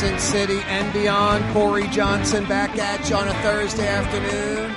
Crescent 0.00 0.20
City 0.22 0.60
and 0.60 0.90
beyond. 0.94 1.44
Corey 1.52 1.86
Johnson 1.88 2.46
back 2.46 2.78
at 2.78 3.10
you 3.10 3.16
on 3.16 3.28
a 3.28 3.34
Thursday 3.42 3.86
afternoon. 3.86 4.70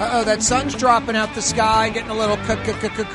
Uh 0.00 0.10
oh, 0.14 0.24
that 0.24 0.42
sun's 0.42 0.74
dropping 0.74 1.14
out 1.14 1.32
the 1.36 1.40
sky, 1.40 1.90
getting 1.90 2.10
a 2.10 2.14
little 2.16 2.36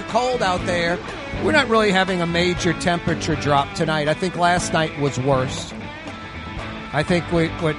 cold 0.07 0.41
out 0.41 0.65
there. 0.65 0.97
We're 1.43 1.51
not 1.51 1.67
really 1.67 1.91
having 1.91 2.21
a 2.21 2.25
major 2.25 2.71
temperature 2.71 3.35
drop 3.35 3.73
tonight. 3.75 4.07
I 4.07 4.13
think 4.13 4.37
last 4.37 4.71
night 4.71 4.97
was 5.01 5.19
worse. 5.19 5.73
I 6.93 7.03
think 7.03 7.29
we 7.33 7.49
what 7.59 7.75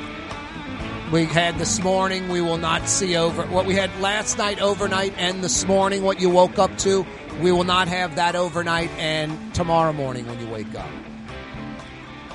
we 1.10 1.24
had 1.24 1.56
this 1.56 1.82
morning 1.82 2.28
we 2.28 2.42
will 2.42 2.58
not 2.58 2.86
see 2.86 3.16
over 3.16 3.44
what 3.46 3.64
we 3.64 3.74
had 3.74 3.98
last 3.98 4.36
night 4.36 4.60
overnight 4.60 5.14
and 5.16 5.42
this 5.42 5.66
morning 5.66 6.02
what 6.02 6.20
you 6.20 6.28
woke 6.28 6.58
up 6.58 6.76
to 6.76 7.06
we 7.40 7.50
will 7.50 7.64
not 7.64 7.88
have 7.88 8.16
that 8.16 8.36
overnight 8.36 8.90
and 8.98 9.54
tomorrow 9.54 9.94
morning 9.94 10.26
when 10.26 10.38
you 10.38 10.46
wake 10.48 10.74
up 10.74 10.90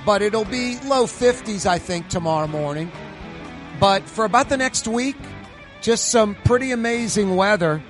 but 0.05 0.21
it'll 0.21 0.45
be 0.45 0.77
low 0.81 1.05
50s 1.05 1.65
i 1.65 1.77
think 1.77 2.07
tomorrow 2.07 2.47
morning 2.47 2.91
but 3.79 4.03
for 4.03 4.25
about 4.25 4.49
the 4.49 4.57
next 4.57 4.87
week 4.87 5.17
just 5.81 6.09
some 6.09 6.35
pretty 6.45 6.71
amazing 6.71 7.35
weather 7.35 7.81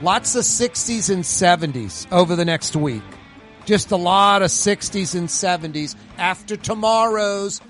lots 0.00 0.34
of 0.34 0.42
60s 0.42 1.12
and 1.12 1.24
70s 1.24 2.10
over 2.12 2.36
the 2.36 2.44
next 2.44 2.76
week 2.76 3.02
just 3.64 3.90
a 3.90 3.96
lot 3.96 4.42
of 4.42 4.48
60s 4.48 5.14
and 5.14 5.28
70s 5.28 5.94
after 6.18 6.56
tomorrow's 6.56 7.60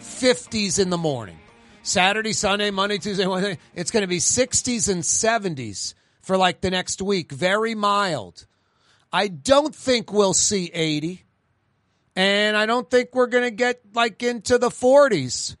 50s 0.00 0.78
in 0.78 0.90
the 0.90 0.98
morning 0.98 1.38
Saturday, 1.86 2.32
Sunday, 2.32 2.72
Monday, 2.72 2.98
Tuesday, 2.98 3.26
Wednesday. 3.26 3.58
It's 3.72 3.92
going 3.92 4.00
to 4.00 4.08
be 4.08 4.18
60s 4.18 4.90
and 4.90 5.04
70s 5.04 5.94
for 6.20 6.36
like 6.36 6.60
the 6.60 6.70
next 6.70 7.00
week. 7.00 7.30
Very 7.30 7.76
mild. 7.76 8.44
I 9.12 9.28
don't 9.28 9.72
think 9.72 10.12
we'll 10.12 10.34
see 10.34 10.68
80. 10.74 11.22
And 12.16 12.56
I 12.56 12.64
don't 12.64 12.90
think 12.90 13.10
we're 13.12 13.26
going 13.26 13.44
to 13.44 13.50
get 13.50 13.82
like 13.94 14.22
into 14.22 14.56
the 14.56 14.70
40s. 14.70 15.56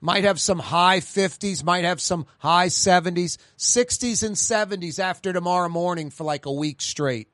Might 0.00 0.24
have 0.24 0.40
some 0.40 0.58
high 0.58 0.98
50s, 0.98 1.62
might 1.62 1.84
have 1.84 2.00
some 2.00 2.26
high 2.38 2.66
70s, 2.66 3.36
60s 3.56 4.26
and 4.26 4.34
70s 4.34 4.98
after 4.98 5.32
tomorrow 5.32 5.68
morning 5.68 6.10
for 6.10 6.24
like 6.24 6.46
a 6.46 6.52
week 6.52 6.80
straight. 6.80 7.28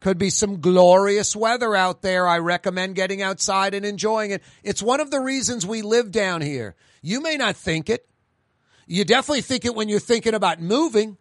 Could 0.00 0.18
be 0.18 0.28
some 0.28 0.60
glorious 0.60 1.34
weather 1.34 1.74
out 1.74 2.02
there. 2.02 2.28
I 2.28 2.38
recommend 2.40 2.96
getting 2.96 3.22
outside 3.22 3.72
and 3.72 3.86
enjoying 3.86 4.32
it. 4.32 4.42
It's 4.62 4.82
one 4.82 5.00
of 5.00 5.10
the 5.10 5.20
reasons 5.20 5.64
we 5.64 5.80
live 5.80 6.10
down 6.10 6.42
here. 6.42 6.74
You 7.00 7.22
may 7.22 7.38
not 7.38 7.56
think 7.56 7.88
it. 7.88 8.06
You 8.86 9.06
definitely 9.06 9.40
think 9.40 9.64
it 9.64 9.74
when 9.74 9.88
you're 9.88 10.00
thinking 10.00 10.34
about 10.34 10.60
moving, 10.60 11.16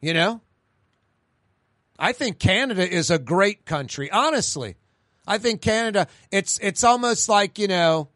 you 0.00 0.14
know? 0.14 0.40
I 1.98 2.12
think 2.12 2.38
Canada 2.38 2.88
is 2.88 3.10
a 3.10 3.18
great 3.18 3.64
country, 3.64 4.08
honestly. 4.08 4.76
I 5.28 5.38
think 5.38 5.60
Canada 5.60 6.08
it's 6.32 6.58
it's 6.60 6.82
almost 6.82 7.28
like, 7.28 7.58
you 7.58 7.68
know, 7.68 8.08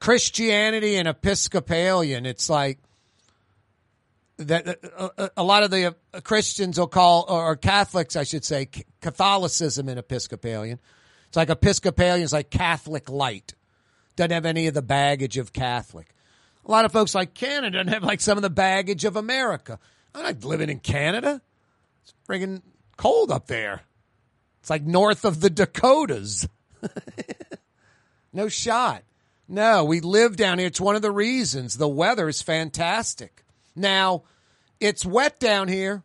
Christianity 0.00 0.96
and 0.96 1.06
Episcopalian. 1.06 2.26
It's 2.26 2.50
like 2.50 2.78
that 4.38 4.66
a, 4.66 5.30
a 5.36 5.44
lot 5.44 5.62
of 5.62 5.70
the 5.70 5.94
uh, 6.12 6.20
Christians 6.22 6.78
will 6.78 6.86
call, 6.86 7.26
or 7.28 7.56
Catholics, 7.56 8.16
I 8.16 8.24
should 8.24 8.44
say, 8.44 8.68
Catholicism 9.00 9.88
and 9.88 9.98
Episcopalian. 9.98 10.78
It's 11.28 11.36
like 11.36 11.50
Episcopalian 11.50 12.24
is 12.24 12.32
like 12.32 12.50
Catholic 12.50 13.08
light. 13.08 13.54
Doesn't 14.16 14.30
have 14.30 14.46
any 14.46 14.66
of 14.66 14.74
the 14.74 14.82
baggage 14.82 15.36
of 15.36 15.52
Catholic. 15.52 16.08
A 16.64 16.70
lot 16.70 16.84
of 16.84 16.92
folks 16.92 17.14
like 17.14 17.34
Canada 17.34 17.84
have 17.88 18.02
like 18.02 18.20
some 18.20 18.38
of 18.38 18.42
the 18.42 18.50
baggage 18.50 19.04
of 19.04 19.16
America. 19.16 19.78
I'm 20.14 20.22
not 20.22 20.44
living 20.44 20.70
in 20.70 20.80
Canada. 20.80 21.42
It's 22.02 22.14
friggin' 22.28 22.62
cold 22.96 23.30
up 23.30 23.46
there. 23.46 23.82
It's 24.66 24.70
like 24.70 24.82
north 24.82 25.24
of 25.24 25.40
the 25.40 25.48
Dakotas. 25.48 26.48
no 28.32 28.48
shot. 28.48 29.04
No, 29.46 29.84
we 29.84 30.00
live 30.00 30.34
down 30.36 30.58
here. 30.58 30.66
It's 30.66 30.80
one 30.80 30.96
of 30.96 31.02
the 31.02 31.12
reasons. 31.12 31.78
The 31.78 31.86
weather 31.86 32.28
is 32.28 32.42
fantastic. 32.42 33.44
Now, 33.76 34.24
it's 34.80 35.06
wet 35.06 35.38
down 35.38 35.68
here 35.68 36.02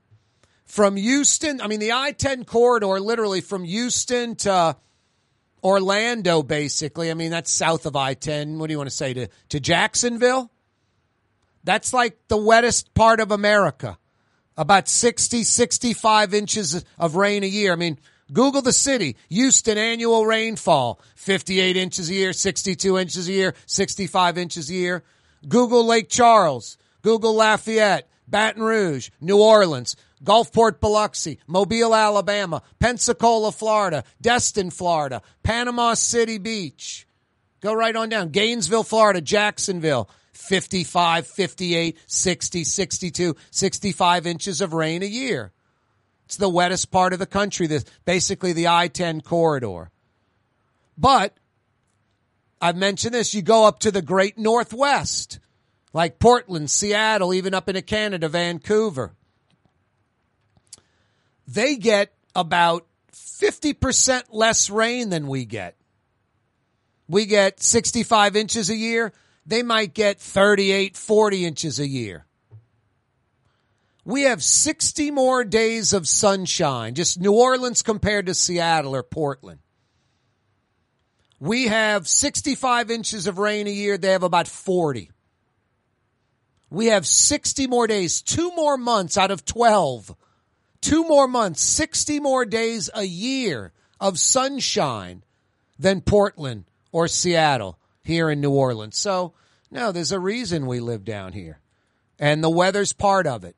from 0.66 0.96
Houston. 0.96 1.60
I 1.60 1.66
mean, 1.66 1.80
the 1.80 1.94
I 1.94 2.12
10 2.12 2.44
corridor, 2.44 3.00
literally 3.00 3.42
from 3.42 3.64
Houston 3.64 4.36
to 4.36 4.78
Orlando, 5.64 6.44
basically. 6.44 7.10
I 7.10 7.16
mean, 7.16 7.32
that's 7.32 7.50
south 7.50 7.88
of 7.88 7.96
I 7.96 8.14
10. 8.14 8.60
What 8.60 8.68
do 8.68 8.74
you 8.74 8.78
want 8.78 8.92
to 8.92 8.96
say? 8.96 9.16
To, 9.16 9.28
to 9.50 9.60
Jacksonville? 9.60 10.52
That's 11.64 11.96
like 11.96 12.16
the 12.28 12.38
wettest 12.38 12.94
part 12.94 13.22
of 13.22 13.32
America. 13.32 13.98
About 14.56 14.88
60, 14.88 15.46
65 15.46 16.36
inches 16.36 16.86
of 17.00 17.16
rain 17.16 17.44
a 17.44 17.48
year. 17.48 17.74
I 17.74 17.76
mean, 17.76 17.98
Google 18.32 18.62
the 18.62 18.74
city. 18.74 19.18
Houston 19.30 19.78
annual 19.78 20.26
rainfall, 20.26 21.00
58 21.16 21.76
inches 21.78 22.10
a 22.10 22.14
year, 22.14 22.34
62 22.34 22.98
inches 22.98 23.28
a 23.28 23.32
year, 23.32 23.54
65 23.66 24.38
inches 24.38 24.70
a 24.70 24.74
year. 24.74 25.04
Google 25.48 25.86
Lake 25.86 26.10
Charles. 26.10 26.78
Google 27.02 27.34
Lafayette, 27.34 28.08
Baton 28.28 28.62
Rouge, 28.62 29.10
New 29.20 29.42
Orleans. 29.42 29.96
Gulfport, 30.24 30.80
Biloxi, 30.80 31.40
Mobile, 31.48 31.96
Alabama, 31.96 32.62
Pensacola, 32.80 33.52
Florida, 33.52 34.04
Destin, 34.22 34.70
Florida, 34.70 35.22
Panama 35.42 35.96
City 35.96 36.38
Beach. 36.38 37.08
Go 37.60 37.74
right 37.74 37.96
on 37.96 38.10
down. 38.10 38.30
Gainesville, 38.30 38.84
Florida, 38.84 39.22
Jacksonville, 39.22 40.10
55, 40.34 41.28
58, 41.28 41.98
60, 42.06 42.64
62, 42.64 43.36
65 43.50 44.28
inches 44.28 44.62
of 44.62 44.74
rain 44.74 45.02
a 45.02 45.08
year. 45.08 45.52
It's 46.32 46.38
the 46.38 46.48
wettest 46.48 46.92
part 46.92 47.12
of 47.12 47.20
the 47.20 47.26
country, 47.26 47.68
this 47.68 47.84
basically 48.06 48.54
the 48.54 48.70
I-10 48.70 49.22
corridor. 49.22 49.92
But 50.98 51.36
I've 52.62 52.78
mentioned 52.78 53.14
this, 53.14 53.34
you 53.34 53.42
go 53.42 53.68
up 53.68 53.80
to 53.80 53.92
the 53.92 54.02
great 54.02 54.38
Northwest, 54.38 55.40
like 55.92 56.20
Portland, 56.20 56.72
Seattle, 56.72 57.34
even 57.34 57.54
up 57.54 57.68
into 57.68 57.82
Canada, 57.82 58.30
Vancouver. 58.30 59.12
They 61.50 61.76
get 61.76 62.14
about 62.34 62.88
50% 63.12 64.24
less 64.30 64.70
rain 64.70 65.10
than 65.10 65.28
we 65.28 65.44
get. 65.44 65.76
We 67.10 67.26
get 67.26 67.62
65 67.62 68.38
inches 68.38 68.70
a 68.70 68.76
year. 68.78 69.12
They 69.46 69.64
might 69.64 69.94
get 69.94 70.18
38, 70.18 70.96
40 70.96 71.46
inches 71.46 71.78
a 71.78 71.88
year. 71.90 72.26
We 74.04 74.24
have 74.24 74.44
60 74.44 75.12
more 75.12 75.44
days 75.44 75.94
of 75.94 76.08
sunshine, 76.08 76.96
just 76.96 77.20
New 77.20 77.34
Orleans 77.34 77.84
compared 77.84 78.26
to 78.26 78.34
Seattle 78.34 78.96
or 78.96 79.04
Portland. 79.04 79.60
We 81.40 81.68
have 81.68 82.08
65 82.08 82.92
inches 82.92 83.28
of 83.28 83.38
rain 83.38 83.68
a 83.68 83.72
year. 83.72 83.98
They 83.98 84.12
have 84.12 84.24
about 84.24 84.48
40. 84.48 85.12
We 86.70 86.88
have 86.88 87.06
60 87.06 87.68
more 87.68 87.86
days, 87.86 88.22
two 88.22 88.52
more 88.56 88.78
months 88.78 89.18
out 89.18 89.32
of 89.32 89.46
12. 89.46 90.16
Two 90.82 91.04
more 91.08 91.28
months, 91.28 91.62
60 91.62 92.20
more 92.20 92.44
days 92.44 92.90
a 92.94 93.04
year 93.04 93.72
of 94.00 94.20
sunshine 94.20 95.24
than 95.78 96.02
Portland 96.02 96.66
or 96.92 97.08
Seattle 97.08 97.78
here 98.04 98.32
in 98.32 98.42
New 98.42 98.52
Orleans. 98.52 98.98
So, 98.98 99.34
no, 99.70 99.92
there's 99.92 100.12
a 100.12 100.20
reason 100.20 100.66
we 100.66 100.80
live 100.80 101.06
down 101.06 101.34
here. 101.34 101.60
And 102.18 102.44
the 102.44 102.50
weather's 102.50 102.94
part 102.94 103.28
of 103.28 103.44
it. 103.44 103.56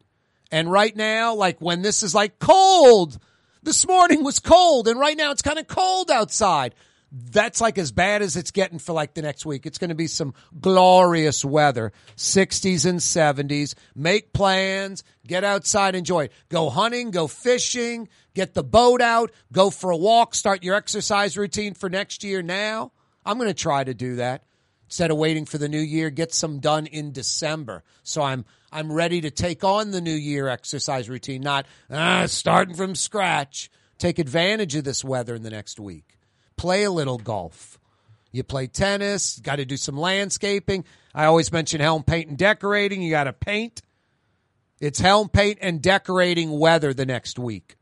And 0.54 0.72
right 0.72 0.95
now, 0.95 1.34
like 1.34 1.60
when 1.62 1.82
this 1.82 2.04
is 2.04 2.14
like 2.14 2.38
cold, 2.38 3.18
this 3.64 3.88
morning 3.88 4.24
was 4.24 4.38
cold 4.38 4.88
and 4.88 4.99
right 4.99 5.18
now 5.18 5.32
it's 5.32 5.41
kind 5.41 5.58
of 5.58 5.66
cold 5.66 6.12
outside. 6.12 6.76
That's 7.12 7.60
like 7.60 7.80
as 7.80 7.91
bad 7.91 8.22
as 8.22 8.38
it's 8.38 8.51
getting 8.51 8.78
for 8.78 8.93
like 8.93 9.16
the 9.16 9.24
next 9.24 9.47
week. 9.47 9.66
It's 9.66 9.80
going 9.80 9.89
to 9.89 9.95
be 9.95 10.06
some 10.06 10.36
glorious 10.62 11.43
weather, 11.43 11.91
60s 12.18 12.86
and 12.86 12.99
70s. 12.99 13.74
Make 13.95 14.32
plans, 14.32 15.04
get 15.26 15.43
outside, 15.43 15.95
enjoy 15.95 16.26
it. 16.26 16.34
Go 16.49 16.70
hunting, 16.70 17.10
go 17.10 17.26
fishing, 17.26 18.08
get 18.36 18.54
the 18.54 18.64
boat 18.64 19.01
out, 19.01 19.32
go 19.51 19.72
for 19.72 19.89
a 19.89 19.97
walk, 19.97 20.36
start 20.36 20.64
your 20.64 20.76
exercise 20.76 21.36
routine 21.36 21.74
for 21.74 21.89
next 21.89 22.24
year 22.24 22.43
now. 22.43 22.91
I'm 23.26 23.39
going 23.39 23.49
to 23.49 23.56
try 23.56 23.84
to 23.84 23.95
do 23.95 24.18
that 24.18 24.43
instead 24.94 25.10
of 25.10 25.18
waiting 25.18 25.44
for 25.44 25.58
the 25.58 25.68
new 25.68 25.80
year. 25.80 26.12
Get 26.12 26.32
some 26.36 26.60
done 26.60 26.86
in 26.86 27.14
December, 27.14 27.84
so 28.04 28.22
I'm 28.22 28.46
I'm 28.72 28.91
ready 28.91 29.22
to 29.22 29.32
take 29.32 29.64
on 29.64 29.89
the 29.89 30.02
new 30.02 30.14
year 30.14 30.48
exercise 30.48 31.10
routine. 31.10 31.41
Not 31.41 31.66
ah, 31.89 32.28
starting 32.28 32.76
from 32.76 32.94
scratch. 32.94 33.72
Take 33.98 34.20
advantage 34.20 34.76
of 34.76 34.84
this 34.84 35.04
weather 35.04 35.34
in 35.34 35.41
the 35.41 35.50
next 35.50 35.80
week. 35.80 36.20
Play 36.58 36.84
a 36.84 36.91
little 36.91 37.18
golf. 37.18 37.80
You 38.32 38.44
play 38.44 38.68
tennis. 38.68 39.39
Got 39.39 39.56
to 39.56 39.66
do 39.66 39.78
some 39.78 39.98
landscaping. 39.98 40.86
I 41.16 41.26
always 41.26 41.52
mention 41.52 41.82
helm 41.82 42.04
paint 42.04 42.30
and 42.30 42.38
decorating. 42.38 43.02
You 43.02 43.10
got 43.10 43.24
to 43.24 43.34
paint. 43.34 43.82
It's 44.80 45.00
helm 45.00 45.28
paint 45.28 45.58
and 45.60 45.82
decorating 45.82 46.52
weather 46.52 46.94
the 46.94 47.08
next 47.08 47.39
week. 47.39 47.78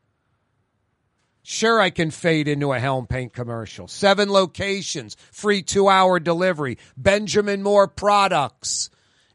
Sure, 1.43 1.79
I 1.79 1.89
can 1.89 2.11
fade 2.11 2.47
into 2.47 2.71
a 2.71 2.79
Helm 2.79 3.07
Paint 3.07 3.33
commercial. 3.33 3.87
Seven 3.87 4.29
locations, 4.29 5.17
free 5.31 5.63
two 5.63 5.89
hour 5.89 6.19
delivery, 6.19 6.77
Benjamin 6.95 7.63
Moore 7.63 7.87
products. 7.87 8.89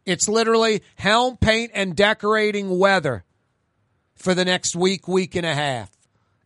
It's 0.05 0.29
literally 0.29 0.83
Helm 0.95 1.37
Paint 1.37 1.73
and 1.75 1.97
decorating 1.97 2.79
weather 2.79 3.25
for 4.15 4.35
the 4.35 4.45
next 4.45 4.77
week, 4.77 5.09
week 5.09 5.35
and 5.35 5.45
a 5.45 5.55
half. 5.55 5.91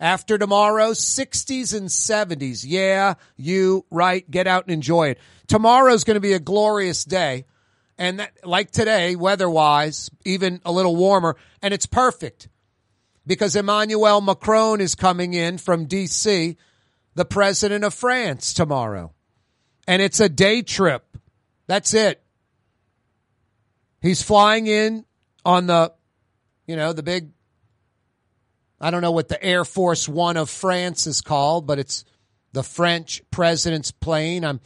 After 0.00 0.38
tomorrow, 0.38 0.92
60s 0.92 1.76
and 1.76 1.88
70s. 1.88 2.64
Yeah, 2.66 3.14
you 3.36 3.84
right. 3.90 4.28
Get 4.30 4.46
out 4.46 4.64
and 4.64 4.72
enjoy 4.72 5.10
it. 5.10 5.18
Tomorrow's 5.46 6.04
going 6.04 6.14
to 6.14 6.20
be 6.20 6.32
a 6.32 6.40
glorious 6.40 7.04
day. 7.04 7.44
And 7.98 8.18
that, 8.18 8.32
like 8.46 8.70
today, 8.70 9.14
weather 9.14 9.50
wise, 9.50 10.08
even 10.24 10.62
a 10.64 10.72
little 10.72 10.96
warmer. 10.96 11.36
And 11.60 11.74
it's 11.74 11.84
perfect 11.84 12.48
because 13.30 13.54
Emmanuel 13.54 14.20
Macron 14.20 14.80
is 14.80 14.96
coming 14.96 15.34
in 15.34 15.56
from 15.56 15.86
DC, 15.86 16.56
the 17.14 17.24
president 17.24 17.84
of 17.84 17.94
France 17.94 18.52
tomorrow. 18.52 19.12
And 19.86 20.02
it's 20.02 20.18
a 20.18 20.28
day 20.28 20.62
trip. 20.62 21.04
That's 21.68 21.94
it. 21.94 22.20
He's 24.02 24.20
flying 24.20 24.66
in 24.66 25.04
on 25.44 25.68
the, 25.68 25.92
you 26.66 26.74
know, 26.74 26.92
the 26.92 27.04
big, 27.04 27.30
I 28.80 28.90
don't 28.90 29.00
know 29.00 29.12
what 29.12 29.28
the 29.28 29.40
Air 29.40 29.64
Force 29.64 30.08
One 30.08 30.36
of 30.36 30.50
France 30.50 31.06
is 31.06 31.20
called, 31.20 31.68
but 31.68 31.78
it's 31.78 32.04
the 32.50 32.64
French 32.64 33.22
president's 33.30 33.92
plane. 33.92 34.44
I'm 34.44 34.58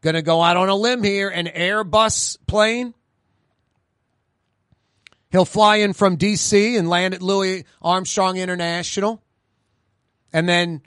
going 0.00 0.14
to 0.14 0.22
go 0.22 0.42
out 0.42 0.56
on 0.56 0.68
a 0.68 0.74
limb 0.74 1.04
here 1.04 1.28
an 1.28 1.46
Airbus 1.46 2.38
plane. 2.48 2.92
He'll 5.30 5.44
fly 5.44 5.76
in 5.76 5.92
from 5.92 6.16
D.C. 6.16 6.76
and 6.76 6.88
land 6.88 7.14
at 7.14 7.22
Louis 7.22 7.64
Armstrong 7.80 8.36
International. 8.36 9.22
And 10.32 10.48
then 10.48 10.82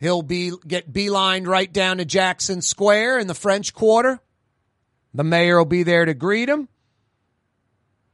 he'll 0.00 0.22
be 0.22 0.52
get 0.66 0.92
beelined 0.92 1.46
right 1.46 1.72
down 1.72 1.98
to 1.98 2.04
Jackson 2.04 2.62
Square 2.62 3.20
in 3.20 3.26
the 3.26 3.34
French 3.34 3.74
Quarter. 3.74 4.20
The 5.14 5.24
mayor 5.24 5.58
will 5.58 5.64
be 5.64 5.82
there 5.82 6.04
to 6.04 6.14
greet 6.14 6.48
him. 6.48 6.68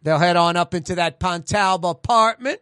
They'll 0.02 0.18
head 0.18 0.36
on 0.36 0.56
up 0.56 0.74
into 0.74 0.96
that 0.96 1.20
Pontalba 1.20 1.90
apartment. 1.90 2.60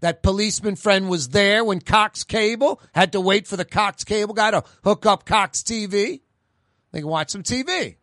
That 0.00 0.22
policeman 0.22 0.76
friend 0.76 1.08
was 1.08 1.30
there 1.30 1.64
when 1.64 1.80
Cox 1.80 2.22
Cable 2.22 2.80
had 2.94 3.12
to 3.12 3.20
wait 3.20 3.46
for 3.46 3.56
the 3.56 3.64
Cox 3.64 4.04
Cable 4.04 4.34
guy 4.34 4.50
to 4.50 4.62
hook 4.84 5.06
up 5.06 5.24
Cox 5.24 5.62
TV. 5.62 6.20
They 6.92 7.00
can 7.00 7.08
watch 7.08 7.30
some 7.30 7.42
TV. 7.42 7.96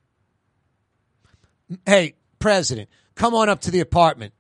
Hey, 1.86 2.16
President, 2.40 2.90
come 3.16 3.34
on 3.34 3.50
up 3.50 3.62
to 3.62 3.72
the 3.72 3.80
apartment. 3.80 4.34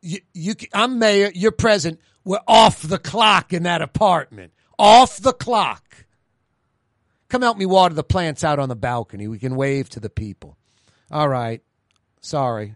You, 0.00 0.18
you, 0.32 0.54
I'm 0.74 0.98
mayor, 0.98 1.30
you're 1.34 1.52
president. 1.52 2.00
We're 2.24 2.40
off 2.46 2.82
the 2.82 2.98
clock 2.98 3.52
in 3.52 3.64
that 3.64 3.82
apartment. 3.82 4.52
Off 4.78 5.18
the 5.18 5.32
clock. 5.32 6.04
Come 7.28 7.42
help 7.42 7.56
me 7.56 7.66
water 7.66 7.94
the 7.94 8.04
plants 8.04 8.44
out 8.44 8.58
on 8.58 8.68
the 8.68 8.76
balcony. 8.76 9.26
We 9.28 9.38
can 9.38 9.56
wave 9.56 9.88
to 9.90 10.00
the 10.00 10.10
people. 10.10 10.56
All 11.10 11.28
right. 11.28 11.62
Sorry. 12.20 12.74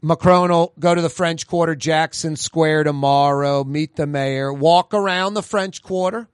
Macron 0.00 0.50
will 0.50 0.72
go 0.78 0.94
to 0.94 1.00
the 1.00 1.08
French 1.08 1.46
Quarter, 1.46 1.74
Jackson 1.74 2.36
Square 2.36 2.84
tomorrow, 2.84 3.64
meet 3.64 3.96
the 3.96 4.06
mayor, 4.06 4.52
walk 4.52 4.94
around 4.94 5.34
the 5.34 5.42
French 5.42 5.82
Quarter. 5.82 6.28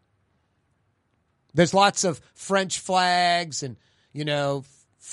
There's 1.54 1.72
lots 1.72 2.04
of 2.04 2.20
French 2.34 2.78
flags 2.78 3.62
and, 3.62 3.76
you 4.12 4.24
know, 4.24 4.64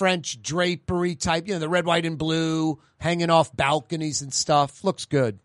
French 0.02 0.42
drapery 0.42 1.14
type, 1.14 1.48
you 1.48 1.54
know, 1.54 1.60
the 1.60 1.70
red, 1.70 1.86
white, 1.86 2.08
and 2.08 2.18
blue 2.18 2.80
hanging 2.98 3.30
off 3.30 3.56
balconies 3.56 4.24
and 4.24 4.34
stuff. 4.34 4.84
Looks 4.84 5.06
good. 5.06 5.38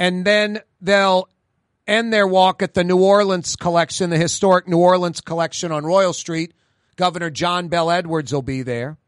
And 0.00 0.24
then 0.24 0.58
they'll 0.80 1.28
end 1.86 2.12
their 2.12 2.26
walk 2.26 2.60
at 2.60 2.74
the 2.74 2.82
New 2.82 3.00
Orleans 3.00 3.54
collection, 3.54 4.10
the 4.10 4.18
historic 4.18 4.66
New 4.66 4.78
Orleans 4.78 5.20
collection 5.20 5.70
on 5.70 5.86
Royal 5.86 6.12
Street. 6.12 6.54
Governor 6.96 7.30
John 7.30 7.68
Bel 7.68 7.88
Edwards 7.88 8.32
will 8.32 8.42
be 8.42 8.62
there. 8.62 8.98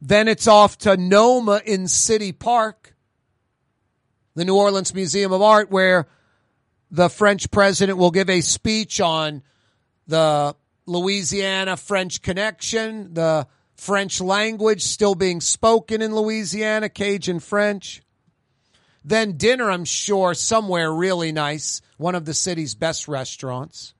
Then 0.00 0.28
it's 0.28 0.46
off 0.46 0.78
to 0.78 0.96
Noma 0.96 1.62
in 1.66 1.88
City 1.88 2.30
Park, 2.30 2.94
the 4.36 4.44
New 4.44 4.54
Orleans 4.54 4.94
Museum 4.94 5.32
of 5.32 5.42
Art, 5.42 5.68
where 5.68 6.06
the 6.92 7.10
French 7.10 7.50
president 7.50 7.98
will 7.98 8.12
give 8.12 8.30
a 8.30 8.40
speech 8.40 9.00
on 9.00 9.42
the 10.06 10.54
Louisiana 10.88 11.76
French 11.76 12.22
connection, 12.22 13.14
the 13.14 13.46
French 13.76 14.20
language 14.20 14.82
still 14.82 15.14
being 15.14 15.40
spoken 15.40 16.02
in 16.02 16.14
Louisiana, 16.14 16.88
Cajun 16.88 17.40
French. 17.40 18.02
Then 19.04 19.36
dinner, 19.36 19.70
I'm 19.70 19.84
sure, 19.84 20.34
somewhere 20.34 20.92
really 20.92 21.30
nice, 21.30 21.80
one 21.96 22.14
of 22.14 22.24
the 22.24 22.34
city's 22.34 22.74
best 22.74 23.06
restaurants. 23.06 23.94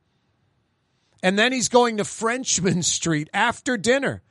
And 1.23 1.39
then 1.39 1.53
he's 1.53 1.69
going 1.69 1.99
to 1.99 2.05
Frenchmen 2.05 2.83
Street 2.83 3.29
after 3.33 3.77
dinner, 3.77 4.23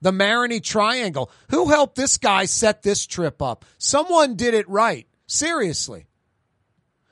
the 0.00 0.12
Marigny 0.12 0.62
Triangle. 0.62 1.30
Who 1.50 1.68
helped 1.70 1.96
this 1.96 2.18
guy 2.18 2.44
set 2.44 2.82
this 2.82 3.06
trip 3.06 3.40
up? 3.42 3.64
Someone 3.78 4.36
did 4.36 4.54
it 4.54 4.68
right. 4.68 5.06
Seriously. 5.26 6.06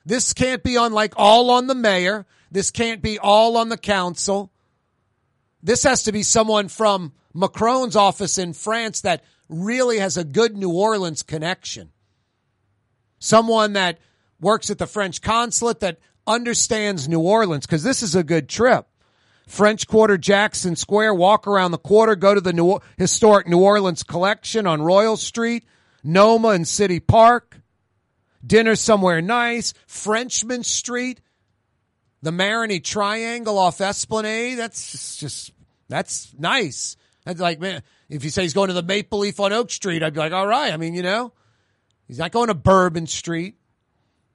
This 0.05 0.33
can't 0.33 0.63
be 0.63 0.77
on 0.77 0.93
like 0.93 1.13
all 1.17 1.51
on 1.51 1.67
the 1.67 1.75
mayor. 1.75 2.25
This 2.51 2.71
can't 2.71 3.01
be 3.01 3.19
all 3.19 3.57
on 3.57 3.69
the 3.69 3.77
council. 3.77 4.50
This 5.63 5.83
has 5.83 6.03
to 6.03 6.11
be 6.11 6.23
someone 6.23 6.67
from 6.67 7.13
Macron's 7.33 7.95
office 7.95 8.37
in 8.37 8.53
France 8.53 9.01
that 9.01 9.23
really 9.49 9.99
has 9.99 10.17
a 10.17 10.23
good 10.23 10.57
New 10.57 10.71
Orleans 10.71 11.23
connection. 11.23 11.91
Someone 13.19 13.73
that 13.73 13.99
works 14.39 14.69
at 14.69 14.79
the 14.79 14.87
French 14.87 15.21
consulate 15.21 15.81
that 15.81 15.99
understands 16.25 17.07
New 17.07 17.19
Orleans 17.19 17.65
because 17.65 17.83
this 17.83 18.01
is 18.01 18.15
a 18.15 18.23
good 18.23 18.49
trip. 18.49 18.87
French 19.47 19.87
Quarter, 19.87 20.17
Jackson 20.17 20.75
Square, 20.75 21.15
walk 21.15 21.45
around 21.45 21.71
the 21.71 21.77
quarter, 21.77 22.15
go 22.15 22.33
to 22.33 22.41
the 22.41 22.53
New, 22.53 22.79
historic 22.97 23.47
New 23.47 23.59
Orleans 23.59 24.03
collection 24.03 24.65
on 24.65 24.81
Royal 24.81 25.17
Street, 25.17 25.65
Noma 26.03 26.49
and 26.49 26.67
City 26.67 26.99
Park, 26.99 27.59
dinner 28.45 28.75
somewhere 28.75 29.21
nice, 29.21 29.73
Frenchmen 29.87 30.63
Street, 30.63 31.19
the 32.21 32.31
Marigny 32.31 32.83
Triangle 32.83 33.57
off 33.57 33.81
Esplanade. 33.81 34.57
That's 34.57 34.91
just, 34.91 35.19
just 35.19 35.51
that's 35.89 36.33
nice. 36.37 36.97
That's 37.25 37.39
like, 37.39 37.59
man, 37.59 37.83
if 38.09 38.23
you 38.23 38.29
say 38.29 38.43
he's 38.43 38.53
going 38.53 38.69
to 38.69 38.73
the 38.73 38.83
Maple 38.83 39.19
Leaf 39.19 39.39
on 39.39 39.53
Oak 39.53 39.71
Street, 39.71 40.03
I'd 40.03 40.13
be 40.13 40.19
like, 40.19 40.33
all 40.33 40.47
right. 40.47 40.73
I 40.73 40.77
mean, 40.77 40.93
you 40.93 41.03
know, 41.03 41.33
he's 42.07 42.19
not 42.19 42.31
going 42.31 42.47
to 42.47 42.53
Bourbon 42.53 43.07
Street. 43.07 43.55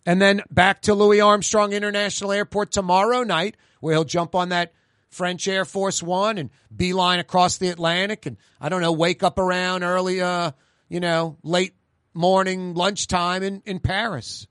And 0.04 0.22
then 0.22 0.42
back 0.50 0.82
to 0.82 0.94
Louis 0.94 1.20
Armstrong 1.20 1.72
International 1.72 2.30
Airport 2.30 2.70
tomorrow 2.70 3.24
night, 3.24 3.56
where 3.80 3.94
he'll 3.94 4.04
jump 4.04 4.34
on 4.34 4.50
that 4.50 4.72
French 5.08 5.48
Air 5.48 5.64
Force 5.64 6.02
One 6.02 6.38
and 6.38 6.50
beeline 6.74 7.18
across 7.18 7.56
the 7.56 7.68
Atlantic, 7.68 8.26
and 8.26 8.36
I 8.60 8.68
don't 8.68 8.82
know, 8.82 8.92
wake 8.92 9.22
up 9.22 9.38
around 9.38 9.82
early, 9.82 10.20
uh, 10.20 10.52
you 10.88 11.00
know, 11.00 11.38
late 11.42 11.74
morning 12.14 12.74
lunchtime 12.74 13.42
in 13.42 13.62
in 13.64 13.80
Paris. 13.80 14.46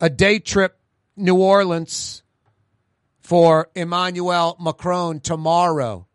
A 0.00 0.08
day 0.08 0.38
trip, 0.38 0.79
New 1.16 1.36
Orleans, 1.36 2.22
for 3.20 3.68
Emmanuel 3.76 4.56
Macron 4.60 5.20
tomorrow. 5.20 6.08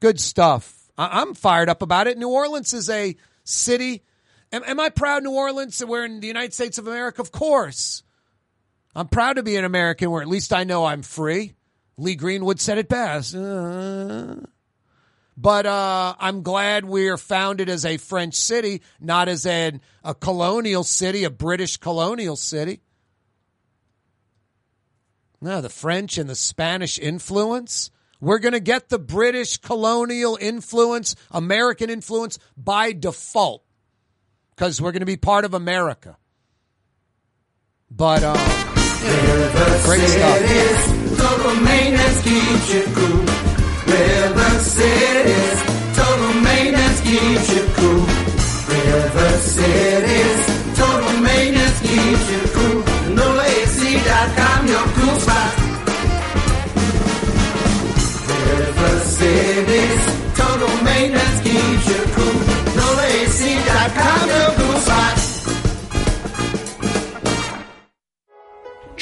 Good 0.00 0.18
stuff. 0.18 0.90
I- 0.96 1.20
I'm 1.20 1.34
fired 1.34 1.68
up 1.68 1.82
about 1.82 2.06
it. 2.06 2.16
New 2.16 2.30
Orleans 2.30 2.72
is 2.72 2.88
a 2.88 3.16
city. 3.44 4.02
Am, 4.50 4.62
am 4.64 4.80
I 4.80 4.88
proud, 4.88 5.24
New 5.24 5.32
Orleans? 5.32 5.84
We're 5.84 6.06
in 6.06 6.20
the 6.20 6.26
United 6.26 6.54
States 6.54 6.78
of 6.78 6.86
America, 6.86 7.20
of 7.20 7.32
course. 7.32 8.02
I'm 8.94 9.08
proud 9.08 9.34
to 9.34 9.42
be 9.42 9.56
an 9.56 9.64
American 9.64 10.10
where 10.10 10.22
at 10.22 10.28
least 10.28 10.52
I 10.52 10.64
know 10.64 10.86
I'm 10.86 11.02
free. 11.02 11.52
Lee 11.98 12.14
Greenwood 12.14 12.60
said 12.60 12.78
it 12.78 12.88
best. 12.88 13.34
Uh, 13.34 14.36
but 15.36 15.66
uh, 15.66 16.14
I'm 16.18 16.42
glad 16.42 16.84
we're 16.84 17.16
founded 17.16 17.68
as 17.68 17.84
a 17.84 17.96
French 17.96 18.34
city, 18.34 18.82
not 19.00 19.28
as 19.28 19.44
an, 19.46 19.82
a 20.02 20.14
colonial 20.14 20.82
city, 20.82 21.24
a 21.24 21.30
British 21.30 21.76
colonial 21.76 22.36
city. 22.36 22.80
No, 25.40 25.60
the 25.60 25.68
French 25.68 26.18
and 26.18 26.28
the 26.28 26.34
Spanish 26.34 26.98
influence. 26.98 27.90
We're 28.20 28.40
going 28.40 28.54
to 28.54 28.60
get 28.60 28.88
the 28.88 28.98
British 28.98 29.58
colonial 29.58 30.36
influence, 30.40 31.14
American 31.30 31.90
influence 31.90 32.38
by 32.56 32.92
default 32.92 33.62
because 34.56 34.80
we're 34.82 34.90
going 34.90 35.00
to 35.00 35.06
be 35.06 35.16
part 35.16 35.44
of 35.44 35.54
America. 35.54 36.16
But, 37.90 38.24
um, 38.24 38.34
great 39.84 40.00
stuff. 40.02 40.98
Total 41.16 41.54
maintenance 41.62 42.22
keeps 42.22 42.74
you 42.74 42.82
cool. 42.94 43.24
River 43.86 44.58
Cities, 44.58 45.62
total 45.96 46.34
maintenance 46.42 47.00
keeps 47.02 47.54
you 47.54 47.64
cool. 47.76 48.04
River 48.68 49.38
Cities, 49.38 50.76
total 50.76 51.20
maintenance 51.20 51.80
keeps 51.80 52.30
you 52.30 52.38
cool. 52.40 52.47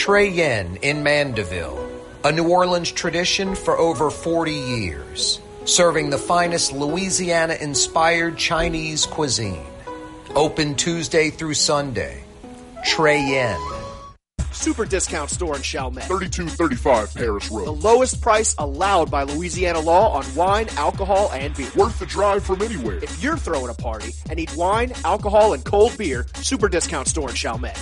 Trey 0.06 0.28
Yuen 0.28 0.76
in 0.82 1.02
Mandeville, 1.02 1.84
a 2.22 2.30
New 2.30 2.48
Orleans 2.48 2.92
tradition 2.92 3.56
for 3.56 3.76
over 3.76 4.08
40 4.08 4.52
years, 4.52 5.40
serving 5.64 6.10
the 6.10 6.16
finest 6.16 6.72
Louisiana 6.72 7.54
inspired 7.54 8.38
Chinese 8.38 9.04
cuisine. 9.04 9.66
Open 10.36 10.76
Tuesday 10.76 11.30
through 11.30 11.54
Sunday. 11.54 12.22
Trey 12.84 13.20
Yuen. 13.20 13.60
Super 14.52 14.84
discount 14.84 15.28
store 15.28 15.56
in 15.56 15.62
Chalmette. 15.62 16.04
3235 16.04 17.12
Paris 17.12 17.50
Road. 17.50 17.66
The 17.66 17.72
lowest 17.72 18.20
price 18.20 18.54
allowed 18.58 19.10
by 19.10 19.24
Louisiana 19.24 19.80
law 19.80 20.12
on 20.12 20.34
wine, 20.36 20.68
alcohol, 20.76 21.32
and 21.32 21.52
beer. 21.56 21.70
Worth 21.74 21.98
the 21.98 22.06
drive 22.06 22.44
from 22.44 22.62
anywhere. 22.62 22.98
If 23.02 23.20
you're 23.20 23.36
throwing 23.36 23.70
a 23.70 23.74
party 23.74 24.12
and 24.30 24.36
need 24.36 24.54
wine, 24.54 24.92
alcohol, 25.04 25.52
and 25.54 25.64
cold 25.64 25.98
beer, 25.98 26.28
super 26.42 26.68
discount 26.68 27.08
store 27.08 27.30
in 27.30 27.34
Chalmette. 27.34 27.76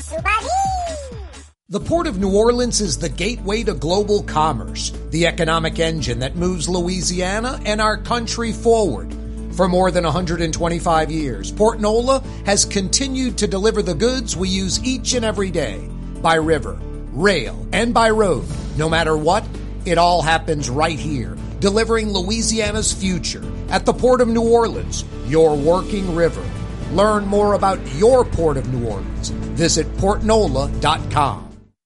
The 1.70 1.80
Port 1.80 2.06
of 2.06 2.18
New 2.18 2.36
Orleans 2.36 2.82
is 2.82 2.98
the 2.98 3.08
gateway 3.08 3.62
to 3.62 3.72
global 3.72 4.22
commerce, 4.24 4.92
the 5.08 5.26
economic 5.26 5.78
engine 5.78 6.18
that 6.18 6.36
moves 6.36 6.68
Louisiana 6.68 7.58
and 7.64 7.80
our 7.80 7.96
country 7.96 8.52
forward. 8.52 9.16
For 9.52 9.66
more 9.66 9.90
than 9.90 10.04
125 10.04 11.10
years, 11.10 11.50
Port 11.50 11.80
Nola 11.80 12.22
has 12.44 12.66
continued 12.66 13.38
to 13.38 13.46
deliver 13.46 13.80
the 13.80 13.94
goods 13.94 14.36
we 14.36 14.50
use 14.50 14.84
each 14.84 15.14
and 15.14 15.24
every 15.24 15.50
day 15.50 15.88
by 16.20 16.34
river, 16.34 16.78
rail, 17.14 17.66
and 17.72 17.94
by 17.94 18.10
road. 18.10 18.44
No 18.76 18.90
matter 18.90 19.16
what, 19.16 19.42
it 19.86 19.96
all 19.96 20.20
happens 20.20 20.68
right 20.68 20.98
here, 20.98 21.34
delivering 21.60 22.12
Louisiana's 22.12 22.92
future 22.92 23.42
at 23.70 23.86
the 23.86 23.94
Port 23.94 24.20
of 24.20 24.28
New 24.28 24.46
Orleans, 24.46 25.06
your 25.28 25.56
working 25.56 26.14
river. 26.14 26.44
Learn 26.92 27.24
more 27.24 27.54
about 27.54 27.78
your 27.94 28.22
Port 28.22 28.58
of 28.58 28.70
New 28.70 28.86
Orleans. 28.86 29.30
Visit 29.30 29.90
portnola.com. 29.96 31.53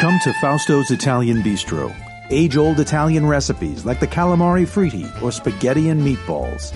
Come 0.00 0.18
to 0.20 0.30
Fausto's 0.30 0.90
Italian 0.90 1.42
Bistro. 1.42 1.94
Age 2.30 2.56
old 2.56 2.80
Italian 2.80 3.26
recipes 3.26 3.84
like 3.84 4.00
the 4.00 4.06
calamari 4.06 4.66
fritti 4.66 5.04
or 5.20 5.30
spaghetti 5.30 5.90
and 5.90 6.00
meatballs. 6.00 6.74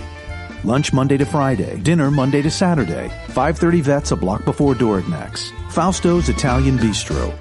Lunch 0.62 0.92
Monday 0.92 1.16
to 1.16 1.24
Friday, 1.24 1.78
dinner 1.78 2.10
Monday 2.10 2.42
to 2.42 2.50
Saturday. 2.50 3.08
530 3.28 3.80
Vets 3.80 4.10
a 4.12 4.16
block 4.16 4.44
before 4.44 4.74
Dorignac's. 4.74 5.52
Fausto's 5.70 6.28
Italian 6.28 6.76
Bistro. 6.76 7.32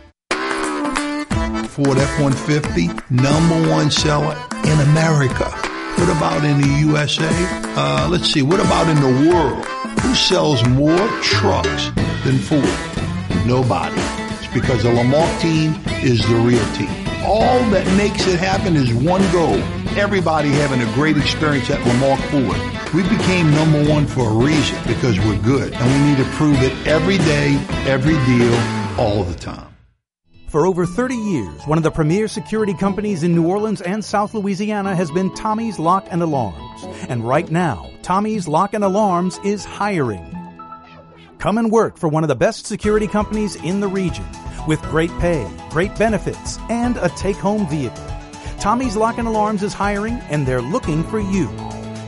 Ford 1.68 1.98
F-150, 1.98 3.12
number 3.12 3.70
one 3.70 3.92
seller 3.92 4.42
in 4.64 4.80
America. 4.88 5.50
What 5.98 6.16
about 6.16 6.46
in 6.46 6.62
the 6.62 6.78
USA? 6.88 7.28
Uh, 7.76 8.08
let's 8.10 8.30
see, 8.30 8.42
what 8.42 8.62
about 8.62 8.88
in 8.88 9.02
the 9.02 9.30
world? 9.30 9.66
Who 10.00 10.16
sells 10.16 10.66
more 10.66 11.10
trucks 11.22 11.92
than 12.24 12.38
Ford? 12.38 13.46
Nobody. 13.46 14.13
Because 14.54 14.84
the 14.84 14.90
Lamarque 14.90 15.42
team 15.42 15.76
is 16.04 16.22
the 16.28 16.36
real 16.36 16.66
team. 16.74 16.90
All 17.26 17.60
that 17.72 17.88
makes 17.98 18.28
it 18.28 18.38
happen 18.38 18.76
is 18.76 18.94
one 18.94 19.22
goal. 19.32 19.56
Everybody 19.98 20.50
having 20.50 20.82
a 20.82 20.94
great 20.94 21.18
experience 21.18 21.70
at 21.70 21.80
Lamarque 21.80 22.20
Ford. 22.30 22.94
We 22.94 23.02
became 23.10 23.50
number 23.52 23.90
one 23.90 24.06
for 24.06 24.30
a 24.30 24.34
reason 24.34 24.78
because 24.86 25.18
we're 25.20 25.42
good 25.42 25.74
and 25.74 25.86
we 25.92 26.10
need 26.10 26.18
to 26.18 26.30
prove 26.36 26.62
it 26.62 26.72
every 26.86 27.18
day, 27.18 27.56
every 27.88 28.14
deal, 28.26 28.54
all 29.00 29.24
the 29.24 29.34
time. 29.34 29.74
For 30.50 30.68
over 30.68 30.86
30 30.86 31.16
years, 31.16 31.64
one 31.64 31.80
of 31.80 31.84
the 31.84 31.90
premier 31.90 32.28
security 32.28 32.76
companies 32.76 33.24
in 33.24 33.34
New 33.34 33.48
Orleans 33.48 33.82
and 33.82 34.06
South 34.06 34.36
Louisiana 34.36 34.96
has 34.96 35.10
been 35.10 35.34
Tommy's 35.34 35.80
Lock 35.80 36.06
and 36.12 36.22
Alarms. 36.22 36.84
And 37.10 37.28
right 37.28 37.50
now, 37.50 37.90
Tommy's 38.04 38.48
Lock 38.48 38.76
and 38.76 38.84
Alarms 38.84 39.40
is 39.44 39.66
hiring. 39.66 40.30
Come 41.40 41.58
and 41.58 41.72
work 41.72 41.98
for 41.98 42.08
one 42.08 42.24
of 42.24 42.28
the 42.28 42.36
best 42.36 42.68
security 42.68 43.08
companies 43.08 43.56
in 43.56 43.80
the 43.80 43.88
region 43.88 44.26
with 44.68 44.82
great 44.84 45.12
pay, 45.20 45.50
great 45.70 45.98
benefits, 45.98 46.58
and 46.70 46.98
a 46.98 47.10
take-home 47.10 47.68
vehicle. 47.68 48.06
Tommy's 48.60 48.96
Lock 48.96 49.18
and 49.18 49.28
Alarms 49.28 49.64
is 49.64 49.74
hiring 49.74 50.20
and 50.30 50.46
they're 50.46 50.62
looking 50.62 51.04
for 51.04 51.20
you. 51.20 51.48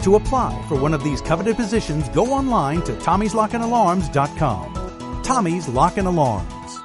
To 0.03 0.15
apply 0.15 0.63
for 0.69 0.79
one 0.79 0.93
of 0.93 1.03
these 1.03 1.19
coveted 1.19 1.55
positions, 1.55 2.07
go 2.09 2.31
online 2.31 2.83
to 2.83 2.93
tommy'slockandalarms.com. 2.93 5.23
Tommy's 5.23 5.67
Lock 5.67 5.97
and 5.97 6.07
Alarms. 6.07 6.79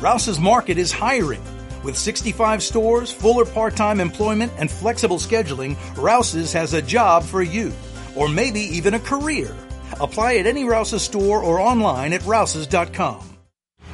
Rouse's 0.00 0.40
Market 0.40 0.78
is 0.78 0.90
hiring. 0.90 1.42
With 1.84 1.96
65 1.96 2.62
stores, 2.62 3.12
full 3.12 3.38
or 3.38 3.44
part-time 3.44 4.00
employment, 4.00 4.52
and 4.58 4.70
flexible 4.70 5.18
scheduling, 5.18 5.76
Rouse's 5.96 6.52
has 6.52 6.74
a 6.74 6.82
job 6.82 7.22
for 7.22 7.42
you. 7.42 7.72
Or 8.16 8.28
maybe 8.28 8.60
even 8.60 8.94
a 8.94 8.98
career. 8.98 9.54
Apply 10.00 10.36
at 10.36 10.46
any 10.46 10.64
Rouse's 10.64 11.02
store 11.02 11.42
or 11.42 11.60
online 11.60 12.14
at 12.14 12.24
rouses.com. 12.24 13.31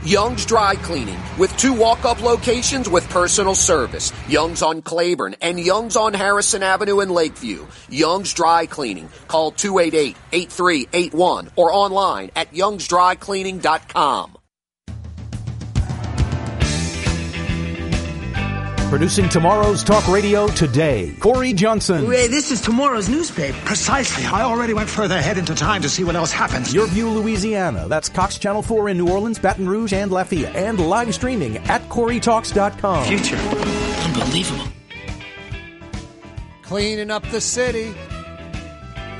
Young's 0.05 0.47
Dry 0.47 0.77
Cleaning 0.77 1.19
with 1.39 1.57
two 1.57 1.73
walk-up 1.73 2.23
locations 2.23 2.89
with 2.89 3.09
personal 3.11 3.55
service. 3.57 4.13
Young's 4.29 4.63
on 4.63 4.81
Claiborne 4.81 5.35
and 5.43 5.59
Young's 5.59 5.97
on 5.97 6.15
Harrison 6.15 6.63
Avenue 6.63 7.01
in 7.01 7.11
Lakeview. 7.11 7.67
Young's 7.89 8.33
Dry 8.33 8.67
Cleaning. 8.67 9.09
Call 9.27 9.53
288-8381 9.53 11.51
or 11.57 11.73
online 11.73 12.31
at 12.37 12.53
youngsdrycleaning.com. 12.53 14.38
Producing 18.89 19.29
tomorrow's 19.29 19.85
talk 19.85 20.09
radio 20.09 20.49
today, 20.49 21.15
Corey 21.21 21.53
Johnson. 21.53 22.07
Hey, 22.07 22.27
this 22.27 22.51
is 22.51 22.63
tomorrow's 22.63 23.07
newspaper. 23.07 23.59
Precisely. 23.67 24.25
I 24.25 24.41
already 24.45 24.73
went 24.73 24.89
further 24.89 25.17
ahead 25.17 25.37
into 25.37 25.55
time 25.55 25.83
to 25.83 25.91
see 25.91 26.05
what 26.05 26.17
else 26.17 26.33
happens. 26.33 26.73
YurView, 26.73 27.13
Louisiana. 27.15 27.87
That's 27.87 28.09
Cox 28.09 28.39
Channel 28.39 28.63
4 28.63 28.89
in 28.89 28.97
New 28.97 29.11
Orleans, 29.11 29.39
Baton 29.39 29.69
Rouge, 29.69 29.93
and 29.93 30.11
Lafayette. 30.11 30.57
And 30.57 30.81
live 30.81 31.15
streaming 31.15 31.59
at 31.69 31.87
CoreyTalks.com. 31.91 33.05
Future. 33.05 33.37
Unbelievable. 33.37 34.65
Cleaning 36.63 37.11
up 37.11 37.29
the 37.29 37.43
city. 37.43 37.95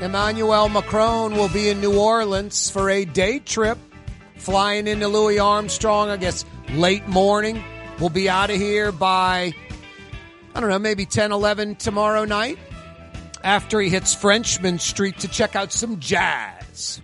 Emmanuel 0.01 0.69
Macron 0.69 1.33
will 1.33 1.49
be 1.49 1.69
in 1.69 1.79
New 1.79 1.99
Orleans 1.99 2.71
for 2.71 2.89
a 2.89 3.05
day 3.05 3.37
trip, 3.37 3.77
flying 4.35 4.87
into 4.87 5.07
Louis 5.07 5.37
Armstrong, 5.37 6.09
I 6.09 6.17
guess, 6.17 6.43
late 6.71 7.07
morning. 7.07 7.63
We'll 7.99 8.09
be 8.09 8.29
out 8.29 8.49
of 8.49 8.55
here 8.55 8.93
by, 8.93 9.53
I 10.55 10.59
don't 10.61 10.69
know, 10.69 10.79
maybe 10.79 11.05
10, 11.05 11.33
11 11.33 11.75
tomorrow 11.75 12.23
night 12.23 12.57
after 13.43 13.81
he 13.81 13.89
hits 13.89 14.13
Frenchmen 14.13 14.79
Street 14.79 15.19
to 15.19 15.27
check 15.27 15.57
out 15.57 15.73
some 15.73 15.99
jazz. 15.99 17.01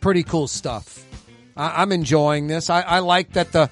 Pretty 0.00 0.24
cool 0.24 0.48
stuff. 0.48 1.04
I- 1.56 1.82
am 1.82 1.92
enjoying 1.92 2.48
this. 2.48 2.70
I-, 2.70 2.80
I 2.80 2.98
like 2.98 3.34
that 3.34 3.52
the 3.52 3.70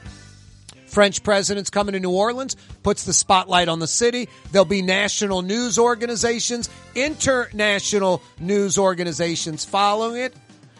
French 0.86 1.24
president's 1.24 1.70
coming 1.70 1.94
to 1.94 2.00
New 2.00 2.12
Orleans, 2.12 2.54
puts 2.82 3.04
the 3.04 3.12
spotlight 3.12 3.68
on 3.68 3.80
the 3.80 3.88
city. 3.88 4.28
There'll 4.52 4.64
be 4.64 4.82
national 4.82 5.42
news 5.42 5.78
organizations, 5.78 6.68
international 6.94 8.22
news 8.38 8.78
organizations 8.78 9.64
following 9.64 10.20
it. 10.20 10.34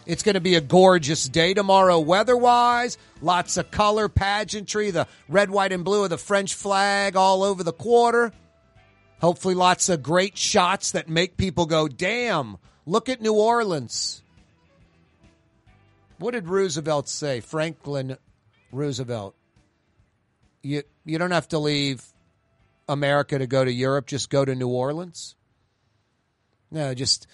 It's 0.05 0.23
going 0.23 0.35
to 0.35 0.41
be 0.41 0.55
a 0.55 0.61
gorgeous 0.61 1.29
day 1.29 1.53
tomorrow, 1.53 1.99
weather 1.99 2.35
wise. 2.35 2.97
Lots 3.21 3.57
of 3.57 3.71
color, 3.71 4.09
pageantry, 4.09 4.91
the 4.91 5.07
red, 5.29 5.49
white, 5.49 5.71
and 5.71 5.85
blue 5.85 6.03
of 6.03 6.09
the 6.09 6.17
French 6.17 6.53
flag 6.55 7.15
all 7.15 7.43
over 7.43 7.63
the 7.63 7.73
quarter. 7.73 8.33
Hopefully, 9.21 9.55
lots 9.55 9.87
of 9.87 10.03
great 10.03 10.37
shots 10.37 10.91
that 10.91 11.07
make 11.07 11.37
people 11.37 11.65
go, 11.65 11.87
damn, 11.87 12.57
look 12.85 13.07
at 13.07 13.21
New 13.21 13.33
Orleans. 13.33 14.21
What 16.17 16.31
did 16.31 16.47
Roosevelt 16.47 17.07
say? 17.07 17.39
Franklin 17.39 18.17
Roosevelt. 18.71 19.35
You, 20.61 20.83
you 21.05 21.17
don't 21.17 21.31
have 21.31 21.47
to 21.49 21.59
leave 21.59 22.03
America 22.89 23.39
to 23.39 23.47
go 23.47 23.63
to 23.63 23.71
Europe, 23.71 24.07
just 24.07 24.29
go 24.29 24.43
to 24.43 24.55
New 24.55 24.67
Orleans. 24.67 25.35
No, 26.71 26.93
just 26.93 27.27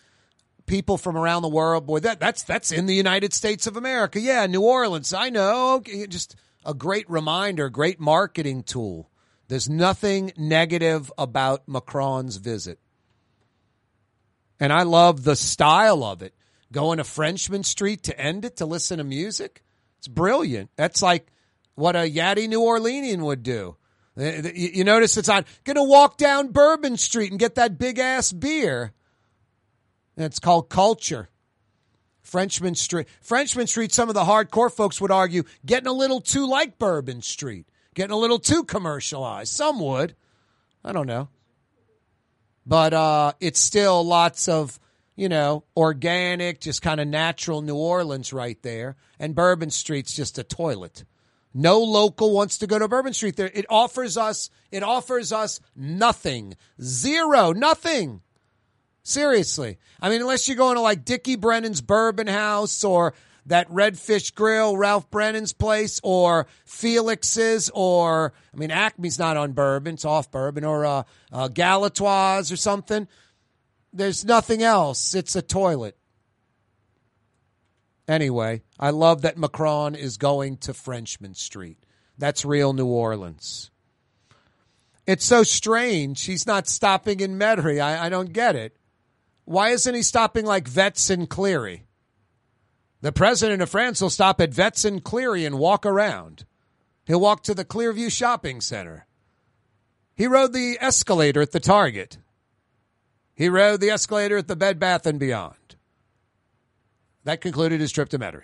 people 0.70 0.98
from 0.98 1.18
around 1.18 1.42
the 1.42 1.50
world. 1.50 1.88
Boy, 1.88 2.00
that 2.00 2.20
that's 2.20 2.44
that's 2.44 2.72
in 2.72 2.86
the 2.86 2.96
United 2.96 3.34
States 3.34 3.68
of 3.68 3.76
America. 3.76 4.20
Yeah, 4.20 4.46
New 4.46 4.62
Orleans. 4.62 5.14
I 5.14 5.30
know. 5.30 5.82
Just 6.08 6.36
a 6.64 6.74
great 6.74 7.10
reminder, 7.10 7.70
great 7.70 8.00
marketing 8.00 8.64
tool. 8.64 9.10
There's 9.48 9.68
nothing 9.68 10.32
negative 10.38 11.12
about 11.18 11.68
Macron's 11.68 12.38
visit. 12.38 12.80
And 14.60 14.72
I 14.72 14.84
love 14.84 15.24
the 15.24 15.36
style 15.36 16.04
of 16.04 16.22
it. 16.22 16.36
Going 16.72 17.00
to 17.00 17.04
Frenchmen 17.04 17.64
Street 17.64 18.04
to 18.04 18.20
end 18.20 18.46
it 18.46 18.58
to 18.58 18.66
listen 18.68 19.00
to 19.00 19.04
music. 19.04 19.64
It's 19.98 20.08
brilliant. 20.08 20.70
That's 20.76 21.02
like 21.02 21.32
what 21.74 21.96
a 21.96 22.00
Yaddy 22.00 22.48
New 22.48 22.62
Orleanian 22.62 23.22
would 23.22 23.42
do. 23.42 23.76
Eh, 24.18 24.42
eh, 24.46 24.52
you 24.54 24.84
notice 24.84 25.18
it's 25.18 25.30
on, 25.30 25.46
gonna 25.64 25.84
walk 25.84 26.18
down 26.18 26.52
Bourbon 26.52 26.98
Street 26.98 27.32
and 27.32 27.40
get 27.40 27.56
that 27.56 27.80
big 27.80 27.98
ass 27.98 28.32
beer. 28.32 28.94
And 30.20 30.26
it's 30.26 30.40
called 30.40 30.68
culture. 30.68 31.30
Frenchmen 32.22 32.76
Street. 32.76 33.08
Frenchmen 33.22 33.68
Street, 33.68 33.94
some 33.94 34.10
of 34.10 34.16
the 34.16 34.26
hardcore 34.26 34.70
folks 34.70 35.00
would 35.00 35.12
argue, 35.12 35.44
getting 35.66 35.88
a 35.88 35.94
little 35.94 36.20
too 36.20 36.46
like 36.46 36.78
Bourbon 36.78 37.22
Street, 37.22 37.70
getting 37.96 38.12
a 38.12 38.18
little 38.18 38.38
too 38.38 38.66
commercialized. 38.66 39.54
Some 39.54 39.80
would. 39.80 40.16
I 40.84 40.92
don't 40.92 41.08
know. 41.08 41.30
But 42.66 42.94
uh, 42.94 43.32
it's 43.40 43.62
still 43.62 44.06
lots 44.06 44.50
of, 44.50 44.78
you 45.16 45.30
know, 45.30 45.64
organic, 45.78 46.60
just 46.60 46.82
kind 46.82 47.00
of 47.00 47.08
natural 47.08 47.62
New 47.62 47.78
Orleans 47.78 48.34
right 48.34 48.62
there. 48.62 48.98
And 49.20 49.34
Bourbon 49.34 49.70
Street's 49.70 50.14
just 50.14 50.38
a 50.38 50.44
toilet. 50.44 51.06
No 51.54 51.80
local 51.80 52.34
wants 52.34 52.58
to 52.58 52.68
go 52.68 52.78
to 52.78 52.90
Bourbon 52.90 53.14
Street 53.14 53.38
there. 53.38 53.52
It 53.54 53.66
offers 53.70 54.18
us, 54.18 54.50
it 54.70 54.84
offers 54.84 55.32
us 55.32 55.62
nothing. 55.78 56.58
Zero, 56.82 57.54
nothing. 57.54 58.22
Seriously. 59.04 59.78
I 60.02 60.10
mean, 60.10 60.22
unless 60.22 60.48
you're 60.48 60.58
going 60.58 60.76
to 60.76 60.82
like 60.82 61.06
Dickie 61.06 61.36
Brennan's 61.36 61.82
Bourbon 61.82 62.28
House 62.28 62.84
or 62.84 63.14
that 63.46 63.70
Redfish 63.70 64.36
Grill, 64.36 64.78
Ralph 64.78 65.10
Brennan's 65.10 65.54
place, 65.54 66.00
or 66.04 66.46
Felix's, 66.66 67.72
or, 67.74 68.34
I 68.54 68.58
mean, 68.58 68.70
Acme's 68.70 69.18
not 69.18 69.38
on 69.38 69.54
bourbon, 69.54 69.96
it's 69.96 70.06
off 70.06 70.30
bourbon, 70.30 70.64
or 70.64 70.86
uh, 70.86 71.04
uh, 71.32 71.48
Galatoire's 71.48 72.52
or 72.52 72.58
something. 72.58 73.08
There's 73.92 74.24
nothing 74.24 74.62
else. 74.62 75.16
It's 75.16 75.36
a 75.36 75.42
toilet. 75.42 75.98
Anyway, 78.08 78.62
I 78.80 78.92
love 78.92 79.24
that 79.24 79.38
Macron 79.38 79.96
is 79.96 80.18
going 80.18 80.58
to 80.58 80.74
Frenchmen 80.74 81.34
Street. 81.34 81.78
That's 82.18 82.46
real 82.46 82.74
New 82.74 82.88
Orleans. 82.88 83.72
It's 85.08 85.26
so 85.26 85.42
strange. 85.42 86.24
He's 86.26 86.46
not 86.46 86.68
stopping 86.68 87.20
in 87.20 87.40
Metairie. 87.40 87.82
I, 87.82 88.06
I 88.06 88.10
don't 88.10 88.32
get 88.32 88.56
it. 88.56 88.78
Why 89.50 89.70
isn't 89.70 89.96
he 89.96 90.04
stopping 90.04 90.46
like 90.46 90.68
Vets 90.68 91.10
and 91.10 91.28
Cleary? 91.28 91.88
The 93.02 93.12
president 93.12 93.64
of 93.64 93.70
France 93.72 94.00
will 94.00 94.12
stop 94.12 94.40
at 94.40 94.54
Vets 94.54 94.86
and 94.86 95.04
Cleary 95.04 95.44
and 95.44 95.58
walk 95.58 95.88
around. 95.88 96.46
He'll 97.08 97.20
walk 97.20 97.42
to 97.46 97.56
the 97.56 97.66
Clearview 97.66 98.12
Shopping 98.12 98.62
Center. 98.62 99.08
He 100.14 100.28
rode 100.28 100.54
the 100.54 100.78
escalator 100.80 101.42
at 101.42 101.52
the 101.52 101.60
Target. 101.60 102.20
He 103.34 103.50
rode 103.50 103.82
the 103.82 103.90
escalator 103.90 104.38
at 104.38 104.48
the 104.48 104.56
Bed 104.56 104.78
Bath 104.78 105.08
and 105.08 105.20
Beyond. 105.20 105.78
That 107.24 107.42
concluded 107.42 107.82
his 107.82 107.92
trip 107.92 108.10
to 108.10 108.20
Metairie. 108.20 108.44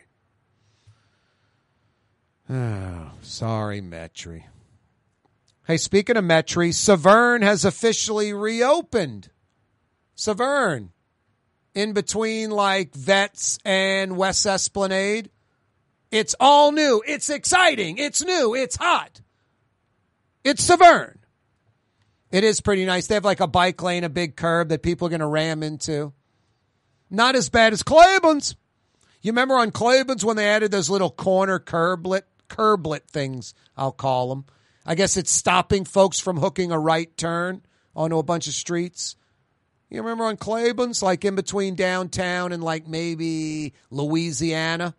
Oh, 2.49 3.11
sorry, 3.21 3.79
Metairie. 3.79 4.45
Hey, 5.67 5.77
speaking 5.77 6.17
of 6.17 6.25
Metairie, 6.25 6.73
Severn 6.73 7.43
has 7.43 7.63
officially 7.63 8.33
reopened. 8.33 9.29
Severn, 10.15 10.93
in 11.75 11.93
between 11.93 12.49
like 12.49 12.95
Vets 12.95 13.59
and 13.63 14.17
West 14.17 14.45
Esplanade. 14.45 15.29
It's 16.09 16.35
all 16.39 16.71
new. 16.71 17.03
It's 17.05 17.29
exciting. 17.29 17.97
It's 17.97 18.23
new. 18.23 18.55
It's 18.55 18.77
hot. 18.77 19.21
It's 20.43 20.63
Severn. 20.63 21.19
It 22.31 22.43
is 22.43 22.61
pretty 22.61 22.85
nice. 22.85 23.07
They 23.07 23.15
have 23.15 23.25
like 23.25 23.41
a 23.41 23.47
bike 23.47 23.81
lane, 23.83 24.03
a 24.03 24.09
big 24.09 24.35
curb 24.35 24.69
that 24.69 24.81
people 24.81 25.07
are 25.07 25.09
going 25.09 25.19
to 25.19 25.27
ram 25.27 25.61
into. 25.61 26.13
Not 27.09 27.35
as 27.35 27.49
bad 27.49 27.73
as 27.73 27.83
Claiborne's. 27.83 28.55
You 29.21 29.31
remember 29.31 29.55
on 29.55 29.71
Claiborne's 29.71 30.25
when 30.25 30.37
they 30.37 30.47
added 30.47 30.71
those 30.71 30.89
little 30.89 31.09
corner 31.09 31.59
curblet, 31.59 32.23
curblet 32.49 33.07
things, 33.07 33.53
I'll 33.75 33.91
call 33.91 34.29
them. 34.29 34.45
I 34.85 34.95
guess 34.95 35.17
it's 35.17 35.31
stopping 35.31 35.83
folks 35.83 36.19
from 36.19 36.37
hooking 36.37 36.71
a 36.71 36.79
right 36.79 37.15
turn 37.17 37.63
onto 37.95 38.17
a 38.19 38.23
bunch 38.23 38.47
of 38.47 38.53
streets. 38.53 39.15
You 39.95 40.01
remember 40.01 40.25
on 40.25 40.35
Claiborne's, 40.35 41.01
like 41.01 41.23
in 41.23 41.35
between 41.35 41.75
downtown 41.75 42.51
and 42.51 42.61
like 42.61 42.85
maybe 42.85 43.73
Louisiana? 43.89 44.93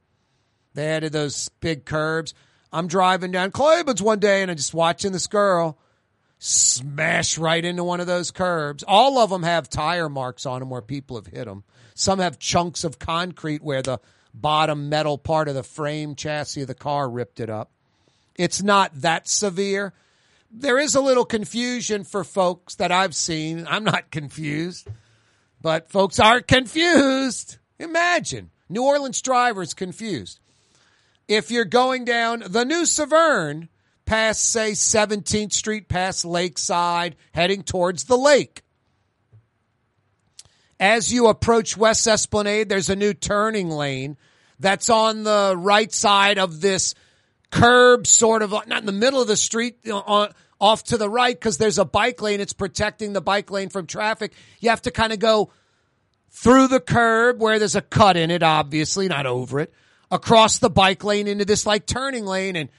They 0.73 0.89
added 0.89 1.12
those 1.12 1.51
big 1.60 1.85
curbs. 1.85 2.32
I'm 2.73 2.89
driving 2.89 3.31
down 3.31 3.51
Claiborne's 3.51 4.01
one 4.01 4.20
day 4.20 4.40
and 4.40 4.51
I'm 4.51 4.56
just 4.56 4.73
watching 4.73 5.12
this 5.12 5.27
girl 5.27 5.78
smash 6.39 7.36
right 7.36 7.62
into 7.62 7.85
one 7.85 8.01
of 8.01 8.06
those 8.06 8.31
curbs. 8.31 8.85
All 8.89 9.18
of 9.18 9.28
them 9.28 9.43
have 9.43 9.68
tire 9.68 10.09
marks 10.09 10.47
on 10.47 10.60
them 10.60 10.70
where 10.70 10.81
people 10.81 11.16
have 11.16 11.27
hit 11.27 11.44
them. 11.44 11.64
Some 11.94 12.18
have 12.18 12.39
chunks 12.39 12.82
of 12.82 12.98
concrete 12.98 13.62
where 13.62 13.82
the 13.82 14.01
bottom 14.32 14.89
metal 14.89 15.18
part 15.18 15.48
of 15.48 15.55
the 15.55 15.62
frame 15.62 16.14
chassis 16.14 16.62
of 16.62 16.68
the 16.68 16.74
car 16.74 17.09
ripped 17.09 17.39
it 17.39 17.51
up. 17.51 17.70
It's 18.35 18.62
not 18.62 19.02
that 19.02 19.28
severe. 19.28 19.93
There 20.59 20.78
is 20.78 20.95
a 20.95 21.03
little 21.03 21.27
confusion 21.27 22.03
for 22.03 22.24
folks 22.24 22.77
that 22.77 22.91
I've 22.91 23.15
seen. 23.15 23.66
I'm 23.69 23.85
not 23.85 24.11
confused, 24.11 24.89
but 25.61 25.91
folks 25.91 26.19
are 26.19 26.41
confused. 26.41 27.59
Imagine 27.78 28.51
New 28.70 28.83
Orleans 28.83 29.20
drivers 29.20 29.74
confused. 29.74 30.41
If 31.28 31.51
you're 31.51 31.66
going 31.66 32.07
down 32.07 32.43
the 32.47 32.65
new 32.65 32.87
Severn, 32.87 33.69
past, 34.07 34.51
say, 34.51 34.70
17th 34.70 35.53
Street, 35.53 35.89
past 35.89 36.24
Lakeside, 36.24 37.16
heading 37.33 37.62
towards 37.62 38.05
the 38.05 38.16
lake. 38.16 38.62
As 40.81 41.12
you 41.12 41.27
approach 41.27 41.77
West 41.77 42.07
Esplanade, 42.07 42.70
there's 42.70 42.89
a 42.89 42.97
new 42.97 43.12
turning 43.12 43.69
lane 43.69 44.16
that's 44.59 44.89
on 44.89 45.23
the 45.23 45.55
right 45.55 45.93
side 45.93 46.39
of 46.39 46.62
this 46.62 46.95
curb, 47.51 48.07
sort 48.07 48.41
of 48.41 48.53
not 48.53 48.81
in 48.81 48.87
the 48.87 48.93
middle 48.93 49.20
of 49.20 49.28
the 49.28 49.37
street, 49.37 49.81
uh, 49.87 49.99
on, 49.99 50.33
off 50.61 50.85
to 50.85 50.97
the 50.97 51.09
right, 51.11 51.39
because 51.39 51.59
there's 51.59 51.78
a 51.78 51.85
bike 51.85 52.23
lane. 52.23 52.41
It's 52.41 52.53
protecting 52.53 53.12
the 53.12 53.20
bike 53.20 53.51
lane 53.51 53.69
from 53.69 53.87
traffic. 53.87 54.33
You 54.61 54.70
have 54.70 54.83
to 54.83 54.91
kind 54.91 55.12
of 55.12 55.19
go 55.19 55.51
through 56.31 56.69
the 56.69 56.81
curb 56.81 57.41
where 57.41 57.59
there's 57.59 57.77
a 57.77 57.83
cut 57.83 58.16
in 58.16 58.31
it, 58.31 58.43
obviously, 58.43 59.09
not 59.09 59.27
over 59.27 59.61
it, 59.61 59.73
across 60.11 60.59
the 60.59 60.70
bike 60.70 61.05
lane 61.05 61.28
into 61.28 61.45
this 61.45 61.66
like 61.66 61.87
turning 61.87 62.27
lane. 62.27 62.57
And 62.57 62.70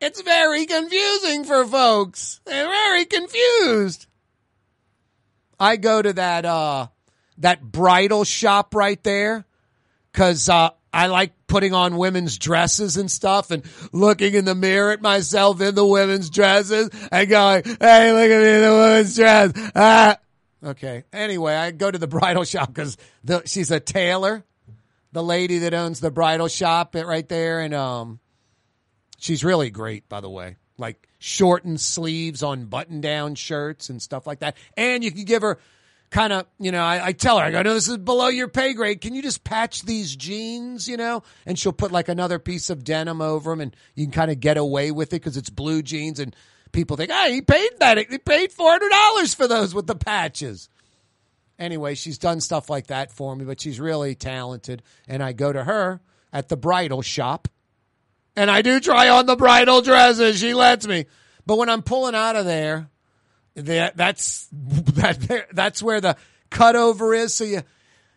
it's 0.00 0.22
very 0.22 0.66
confusing 0.66 1.44
for 1.44 1.66
folks. 1.66 2.40
They're 2.44 2.68
very 2.68 3.04
confused. 3.04 4.06
I 5.58 5.76
go 5.76 6.00
to 6.00 6.12
that, 6.12 6.44
uh, 6.44 6.88
that 7.38 7.62
bridal 7.62 8.24
shop 8.24 8.74
right 8.74 9.02
there 9.02 9.44
because, 10.12 10.48
uh, 10.48 10.70
I 10.98 11.06
like 11.06 11.32
putting 11.46 11.74
on 11.74 11.96
women's 11.96 12.38
dresses 12.38 12.96
and 12.96 13.08
stuff 13.08 13.52
and 13.52 13.62
looking 13.92 14.34
in 14.34 14.44
the 14.44 14.56
mirror 14.56 14.90
at 14.90 15.00
myself 15.00 15.60
in 15.60 15.76
the 15.76 15.86
women's 15.86 16.28
dresses 16.28 16.90
and 17.12 17.28
going, 17.28 17.62
Hey, 17.64 18.12
look 18.12 18.28
at 18.28 18.42
me 18.42 18.54
in 18.54 18.62
the 18.62 18.76
women's 18.76 19.14
dress. 19.14 19.52
Ah. 19.76 20.18
Okay. 20.64 21.04
Anyway, 21.12 21.54
I 21.54 21.70
go 21.70 21.88
to 21.88 21.98
the 21.98 22.06
bridal 22.08 22.42
shop 22.42 22.74
because 22.74 22.96
she's 23.44 23.70
a 23.70 23.78
tailor, 23.78 24.42
the 25.12 25.22
lady 25.22 25.58
that 25.58 25.72
owns 25.72 26.00
the 26.00 26.10
bridal 26.10 26.48
shop 26.48 26.96
right 26.96 27.28
there. 27.28 27.60
And, 27.60 27.74
um, 27.74 28.18
she's 29.18 29.44
really 29.44 29.70
great, 29.70 30.08
by 30.08 30.20
the 30.20 30.28
way. 30.28 30.56
Like 30.78 31.08
shortened 31.20 31.80
sleeves 31.80 32.42
on 32.42 32.64
button 32.64 33.00
down 33.00 33.36
shirts 33.36 33.88
and 33.88 34.02
stuff 34.02 34.26
like 34.26 34.40
that. 34.40 34.56
And 34.76 35.04
you 35.04 35.12
can 35.12 35.26
give 35.26 35.42
her 35.42 35.60
kind 36.10 36.32
of, 36.32 36.46
you 36.58 36.72
know, 36.72 36.82
I, 36.82 37.06
I, 37.06 37.12
tell 37.12 37.38
her, 37.38 37.44
I 37.44 37.50
go, 37.50 37.62
no, 37.62 37.74
this 37.74 37.88
is 37.88 37.98
below 37.98 38.28
your 38.28 38.48
pay 38.48 38.74
grade. 38.74 39.00
Can 39.00 39.14
you 39.14 39.22
just 39.22 39.44
patch 39.44 39.82
these 39.82 40.14
jeans, 40.14 40.88
you 40.88 40.96
know? 40.96 41.22
And 41.46 41.58
she'll 41.58 41.72
put 41.72 41.92
like 41.92 42.08
another 42.08 42.38
piece 42.38 42.70
of 42.70 42.84
denim 42.84 43.20
over 43.20 43.50
them 43.50 43.60
and 43.60 43.76
you 43.94 44.06
can 44.06 44.12
kind 44.12 44.30
of 44.30 44.40
get 44.40 44.56
away 44.56 44.90
with 44.90 45.08
it 45.08 45.16
because 45.16 45.36
it's 45.36 45.50
blue 45.50 45.82
jeans 45.82 46.18
and 46.18 46.34
people 46.72 46.96
think, 46.96 47.10
hey, 47.10 47.34
he 47.34 47.42
paid 47.42 47.70
that. 47.80 47.98
He 47.98 48.18
paid 48.18 48.52
$400 48.52 49.34
for 49.34 49.46
those 49.46 49.74
with 49.74 49.86
the 49.86 49.96
patches. 49.96 50.68
Anyway, 51.58 51.94
she's 51.94 52.18
done 52.18 52.40
stuff 52.40 52.70
like 52.70 52.86
that 52.86 53.12
for 53.12 53.34
me, 53.34 53.44
but 53.44 53.60
she's 53.60 53.80
really 53.80 54.14
talented. 54.14 54.82
And 55.08 55.22
I 55.22 55.32
go 55.32 55.52
to 55.52 55.64
her 55.64 56.00
at 56.32 56.48
the 56.48 56.56
bridal 56.56 57.02
shop 57.02 57.48
and 58.36 58.50
I 58.50 58.62
do 58.62 58.78
try 58.78 59.08
on 59.08 59.26
the 59.26 59.36
bridal 59.36 59.82
dresses. 59.82 60.38
She 60.38 60.54
lets 60.54 60.86
me. 60.86 61.06
But 61.44 61.58
when 61.58 61.68
I'm 61.68 61.82
pulling 61.82 62.14
out 62.14 62.36
of 62.36 62.44
there, 62.44 62.88
that 63.66 63.96
that's 63.96 64.48
that 64.52 65.48
that's 65.52 65.82
where 65.82 66.00
the 66.00 66.16
cutover 66.50 67.16
is. 67.16 67.34
So 67.34 67.44
you 67.44 67.62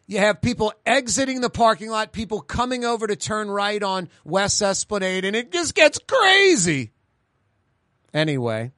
you 0.07 0.17
have 0.17 0.41
people 0.41 0.73
exiting 0.85 1.41
the 1.41 1.49
parking 1.49 1.89
lot, 1.89 2.11
people 2.11 2.41
coming 2.41 2.83
over 2.83 3.07
to 3.07 3.15
turn 3.15 3.49
right 3.49 3.81
on 3.81 4.09
West 4.25 4.61
Esplanade, 4.61 5.25
and 5.25 5.35
it 5.35 5.51
just 5.51 5.73
gets 5.73 5.99
crazy. 5.99 6.91
Anyway, 8.13 8.71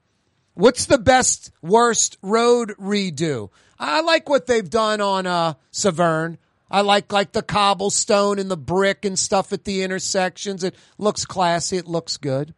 what's 0.53 0.85
the 0.85 0.99
best 0.99 1.51
worst 1.61 2.17
road 2.21 2.75
redo? 2.79 3.49
I 3.79 4.01
like 4.01 4.29
what 4.29 4.45
they've 4.45 4.69
done 4.69 5.01
on 5.01 5.25
uh, 5.25 5.55
Severn. 5.71 6.37
I 6.69 6.81
like 6.81 7.11
like 7.11 7.31
the 7.31 7.41
cobblestone 7.41 8.39
and 8.39 8.49
the 8.49 8.57
brick 8.57 9.05
and 9.05 9.17
stuff 9.17 9.53
at 9.53 9.65
the 9.65 9.83
intersections. 9.83 10.63
It 10.63 10.75
looks 10.97 11.25
classy. 11.25 11.77
It 11.77 11.87
looks 11.87 12.17
good. 12.17 12.53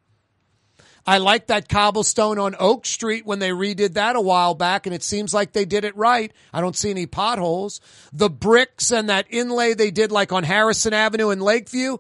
I 1.08 1.20
like 1.20 1.48
that 1.48 1.70
cobblestone 1.70 2.40
on 2.40 2.56
Oak 2.58 2.86
Street 2.86 3.26
when 3.26 3.38
they 3.38 3.52
redid 3.52 3.94
that 3.94 4.16
a 4.16 4.22
while 4.22 4.56
back, 4.56 4.88
and 4.88 4.96
it 4.96 5.04
seems 5.04 5.34
like 5.34 5.52
they 5.52 5.66
did 5.66 5.86
it 5.86 5.96
right. 5.96 6.32
I 6.52 6.62
don't 6.62 6.76
see 6.76 6.90
any 6.90 7.06
potholes. 7.06 7.80
The 8.12 8.30
bricks 8.30 8.92
and 8.92 9.10
that 9.10 9.28
inlay 9.30 9.76
they 9.76 9.92
did 9.92 10.12
like 10.12 10.32
on 10.32 10.44
Harrison 10.44 10.94
Avenue 10.94 11.30
in 11.30 11.40
Lakeview, 11.40 11.98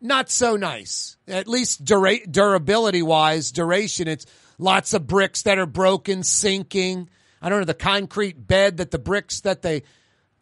not 0.00 0.28
so 0.28 0.56
nice. 0.56 1.16
At 1.28 1.46
least 1.46 1.84
dura- 1.84 2.26
durability 2.26 3.02
wise, 3.02 3.52
duration, 3.52 4.08
it's 4.08 4.26
lots 4.58 4.92
of 4.92 5.06
bricks 5.06 5.42
that 5.42 5.58
are 5.58 5.66
broken, 5.66 6.24
sinking. 6.24 7.08
I 7.40 7.48
don't 7.48 7.60
know 7.60 7.64
the 7.64 7.74
concrete 7.74 8.44
bed 8.44 8.78
that 8.78 8.90
the 8.90 8.98
bricks 8.98 9.40
that 9.42 9.62
they 9.62 9.84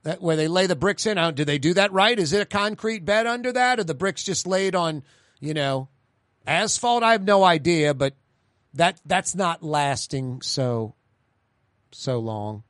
that 0.04 0.22
where 0.22 0.36
they 0.36 0.48
lay 0.48 0.66
the 0.66 0.76
bricks 0.76 1.04
in. 1.04 1.18
Do 1.34 1.44
they 1.44 1.58
do 1.58 1.74
that 1.74 1.92
right? 1.92 2.18
Is 2.18 2.32
it 2.32 2.40
a 2.40 2.46
concrete 2.46 3.04
bed 3.04 3.26
under 3.26 3.52
that, 3.52 3.78
or 3.78 3.84
the 3.84 3.94
bricks 3.94 4.22
just 4.22 4.46
laid 4.46 4.74
on, 4.74 5.02
you 5.40 5.52
know, 5.52 5.88
Asphalt, 6.46 7.02
I 7.02 7.12
have 7.12 7.24
no 7.24 7.42
idea, 7.42 7.92
but 7.94 8.14
that 8.74 9.00
that's 9.04 9.34
not 9.34 9.62
lasting 9.62 10.42
so 10.42 10.94
so 11.92 12.18
long. 12.18 12.62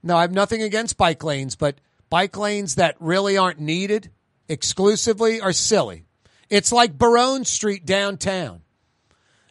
No, 0.02 0.16
I 0.16 0.22
have 0.22 0.32
nothing 0.32 0.62
against 0.62 0.98
bike 0.98 1.24
lanes, 1.24 1.56
but 1.56 1.82
bike 2.10 2.38
lanes 2.38 2.76
that 2.76 2.96
really 3.00 3.38
aren't 3.38 3.60
needed 3.60 4.12
exclusively 4.48 5.42
are 5.42 5.52
silly. 5.52 6.06
It's 6.50 6.72
like 6.72 6.98
Baronne 6.98 7.46
Street 7.46 7.86
downtown. 7.86 8.62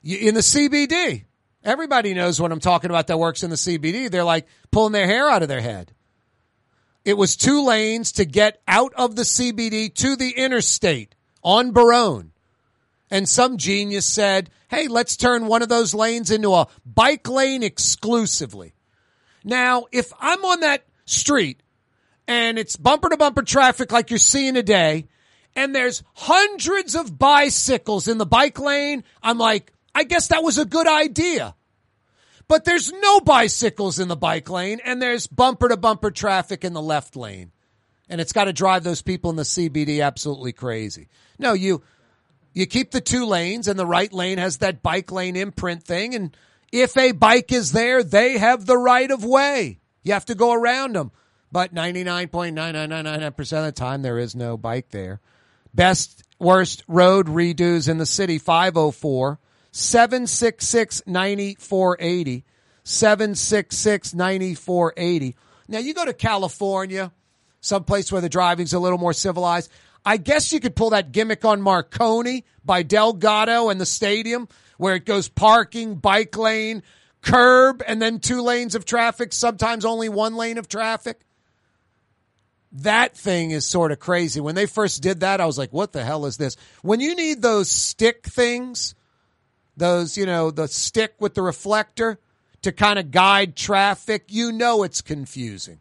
In 0.03 0.35
the 0.35 0.41
CBD, 0.41 1.25
Everybody 1.65 2.15
knows 2.15 2.41
what 2.41 2.53
I'm 2.53 2.61
talking 2.61 2.91
about 2.91 3.09
that 3.09 3.19
works 3.19 3.43
in 3.43 3.51
the 3.51 3.57
CBD. 3.57 4.11
They're 4.11 4.25
like 4.25 4.47
pulling 4.71 4.93
their 4.93 5.07
hair 5.07 5.29
out 5.29 5.43
of 5.43 5.49
their 5.49 5.61
head. 5.61 5.93
It 7.05 7.15
was 7.15 7.37
two 7.37 7.65
lanes 7.65 8.13
to 8.13 8.25
get 8.25 8.61
out 8.69 8.93
of 8.95 9.17
the 9.17 9.23
CBD 9.23 9.95
to 9.95 10.17
the 10.17 10.31
interstate 10.31 11.15
on 11.43 11.73
Baronne. 11.73 12.33
And 13.11 13.29
some 13.29 13.57
genius 13.57 14.05
said, 14.05 14.51
hey, 14.69 14.89
let's 14.89 15.17
turn 15.17 15.47
one 15.47 15.63
of 15.63 15.69
those 15.69 15.95
lanes 15.95 16.31
into 16.31 16.55
a 16.55 16.69
bike 16.85 17.29
lane 17.29 17.63
exclusively. 17.63 18.75
Now, 19.45 19.87
if 19.93 20.13
I'm 20.21 20.45
on 20.45 20.61
that 20.61 20.85
street 21.07 21.63
and 22.27 22.59
it's 22.59 22.77
bumper 22.77 23.09
to 23.09 23.17
bumper 23.17 23.43
traffic 23.43 23.91
like 23.91 24.11
you're 24.11 24.19
seeing 24.19 24.55
today, 24.55 25.07
and 25.57 25.75
there's 25.75 26.03
hundreds 26.15 26.95
of 26.95 27.19
bicycles 27.19 28.07
in 28.07 28.19
the 28.19 28.27
bike 28.27 28.59
lane, 28.59 29.03
I'm 29.23 29.39
like, 29.39 29.73
I 29.99 30.05
guess 30.05 30.29
that 30.29 30.45
was 30.45 30.59
a 30.59 30.65
good 30.65 30.87
idea. 30.87 31.57
But 32.47 32.65
there's 32.65 32.93
no 32.93 33.19
bicycles 33.19 33.99
in 33.99 34.07
the 34.07 34.15
bike 34.15 34.49
lane 34.49 34.79
and 34.85 35.03
there's 35.03 35.27
bumper 35.27 35.69
to 35.69 35.77
bumper 35.77 36.13
traffic 36.13 36.65
in 36.65 36.73
the 36.73 36.81
left 36.81 37.17
lane. 37.17 37.51
And 38.09 38.21
it's 38.21 38.33
got 38.33 38.45
to 38.45 38.53
drive 38.53 38.85
those 38.85 39.03
people 39.03 39.31
in 39.31 39.37
the 39.37 39.43
CBD 39.43 40.01
absolutely 40.01 40.53
crazy. 40.53 41.09
No, 41.37 41.53
you 41.53 41.83
you 42.55 42.67
keep 42.67 42.93
the 42.93 43.01
two 43.01 43.27
lanes 43.27 43.67
and 43.67 43.77
the 43.77 43.85
right 43.85 44.13
lane 44.13 44.39
has 44.39 44.59
that 44.59 44.85
bike 44.85 45.11
lane 45.11 45.35
imprint 45.35 45.83
thing 45.83 46.15
and 46.15 46.37
if 46.71 46.97
a 46.97 47.11
bike 47.11 47.51
is 47.51 47.73
there, 47.73 48.05
they 48.05 48.39
have 48.39 48.67
the 48.67 48.79
right 48.79 49.11
of 49.11 49.25
way. 49.25 49.81
You 50.05 50.13
have 50.13 50.27
to 50.27 50.37
go 50.37 50.53
around 50.53 50.95
them. 50.95 51.11
But 51.51 51.75
99.9999% 51.75 53.39
of 53.39 53.65
the 53.65 53.73
time 53.73 54.03
there 54.03 54.19
is 54.19 54.37
no 54.37 54.57
bike 54.57 54.91
there. 54.91 55.21
Best 55.75 56.23
worst 56.39 56.85
road 56.87 57.27
redos 57.27 57.89
in 57.89 57.99
the 57.99 58.07
city 58.07 58.39
504 58.39 59.41
766 59.79 61.03
9480. 61.07 62.45
766 62.83 64.15
9480. 64.15 65.37
Now, 65.69 65.79
you 65.79 65.95
go 65.95 66.05
to 66.05 66.13
California, 66.13 67.13
someplace 67.61 68.11
where 68.11 68.21
the 68.21 68.29
driving's 68.29 68.73
a 68.73 68.81
little 68.81 68.99
more 68.99 69.13
civilized. 69.13 69.71
I 70.05 70.17
guess 70.17 70.53
you 70.53 70.59
could 70.59 70.75
pull 70.75 70.91
that 70.91 71.13
gimmick 71.13 71.45
on 71.45 71.63
Marconi 71.63 72.45
by 72.65 72.83
Delgado 72.83 73.69
and 73.69 73.81
the 73.81 73.87
stadium 73.87 74.49
where 74.79 74.97
it 74.97 75.05
goes 75.05 75.29
parking, 75.29 75.97
bike 75.97 76.37
lane, 76.37 76.83
curb, 77.21 77.83
and 77.87 78.03
then 78.03 78.19
two 78.19 78.43
lanes 78.43 78.75
of 78.75 78.85
traffic, 78.85 79.33
sometimes 79.33 79.85
only 79.85 80.09
one 80.09 80.35
lane 80.35 80.59
of 80.59 80.69
traffic. 80.69 81.21
That 82.73 83.17
thing 83.17 83.53
is 83.53 83.67
sort 83.67 83.93
of 83.93 84.01
crazy. 84.01 84.41
When 84.41 84.55
they 84.55 84.67
first 84.67 85.03
did 85.03 85.21
that, 85.21 85.41
I 85.41 85.47
was 85.47 85.59
like, 85.59 85.73
what 85.73 85.93
the 85.93 86.05
hell 86.05 86.27
is 86.27 86.37
this? 86.37 86.57
When 86.83 87.01
you 87.01 87.15
need 87.15 87.43
those 87.43 87.71
stick 87.71 88.27
things, 88.27 88.95
those, 89.79 90.17
you 90.17 90.27
know, 90.27 90.51
the 90.51 90.69
stick 90.69 91.15
with 91.19 91.35
the 91.35 91.43
reflector 91.43 92.19
to 92.63 92.73
kind 92.73 92.99
of 92.99 93.11
guide 93.11 93.57
traffic, 93.57 94.25
you 94.29 94.53
know 94.53 94.83
it's 94.83 95.01
confusing. 95.01 95.81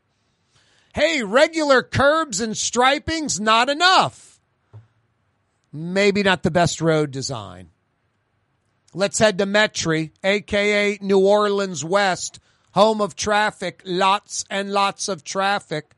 Hey, 0.93 1.23
regular 1.23 1.83
curbs 1.83 2.41
and 2.41 2.55
striping's 2.57 3.39
not 3.39 3.69
enough. 3.69 4.39
Maybe 5.71 6.23
not 6.23 6.43
the 6.43 6.51
best 6.51 6.81
road 6.81 7.11
design. 7.11 7.69
Let's 8.93 9.19
head 9.19 9.37
to 9.37 9.45
Metairie, 9.45 10.11
aka 10.23 10.97
New 11.01 11.19
Orleans 11.19 11.83
West, 11.83 12.39
home 12.71 13.01
of 13.01 13.15
traffic, 13.15 13.81
lots 13.85 14.45
and 14.49 14.71
lots 14.71 15.07
of 15.07 15.23
traffic. 15.23 15.91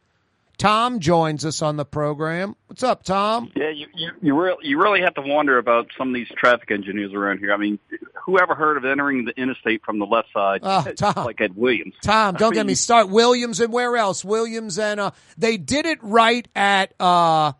Tom 0.59 0.99
joins 0.99 1.45
us 1.45 1.61
on 1.61 1.77
the 1.77 1.85
program. 1.85 2.53
What's 2.67 2.83
up, 2.83 3.03
Tom? 3.03 3.49
Yeah, 3.55 3.69
you 3.69 3.87
you 3.95 4.11
you 4.21 4.35
really 4.39 4.57
you 4.67 4.77
really 4.79 4.99
have 5.01 5.13
to 5.15 5.21
wonder 5.21 5.57
about 5.57 5.87
some 5.97 6.09
of 6.09 6.13
these 6.13 6.27
traffic 6.37 6.69
engineers 6.69 7.13
around 7.13 7.39
here. 7.39 7.53
I 7.53 7.57
mean, 7.57 7.79
whoever 8.25 8.53
heard 8.55 8.75
of 8.75 8.83
entering 8.83 9.23
the 9.23 9.31
interstate 9.39 9.83
from 9.85 9.99
the 9.99 10.05
left 10.05 10.27
side? 10.33 10.59
Oh, 10.61 10.83
Tom. 10.97 11.25
like 11.25 11.39
Ed 11.39 11.55
Williams. 11.55 11.93
Tom, 12.03 12.35
don't 12.35 12.51
I 12.53 12.55
get 12.55 12.65
me 12.65 12.75
started. 12.75 13.09
Williams 13.11 13.61
and 13.61 13.71
where 13.71 13.95
else? 13.95 14.23
Williams 14.25 14.77
and 14.77 14.99
uh, 14.99 15.11
they 15.37 15.55
did 15.55 15.85
it 15.85 15.99
right 16.03 16.45
at 16.53 16.93
uh, 16.99 17.53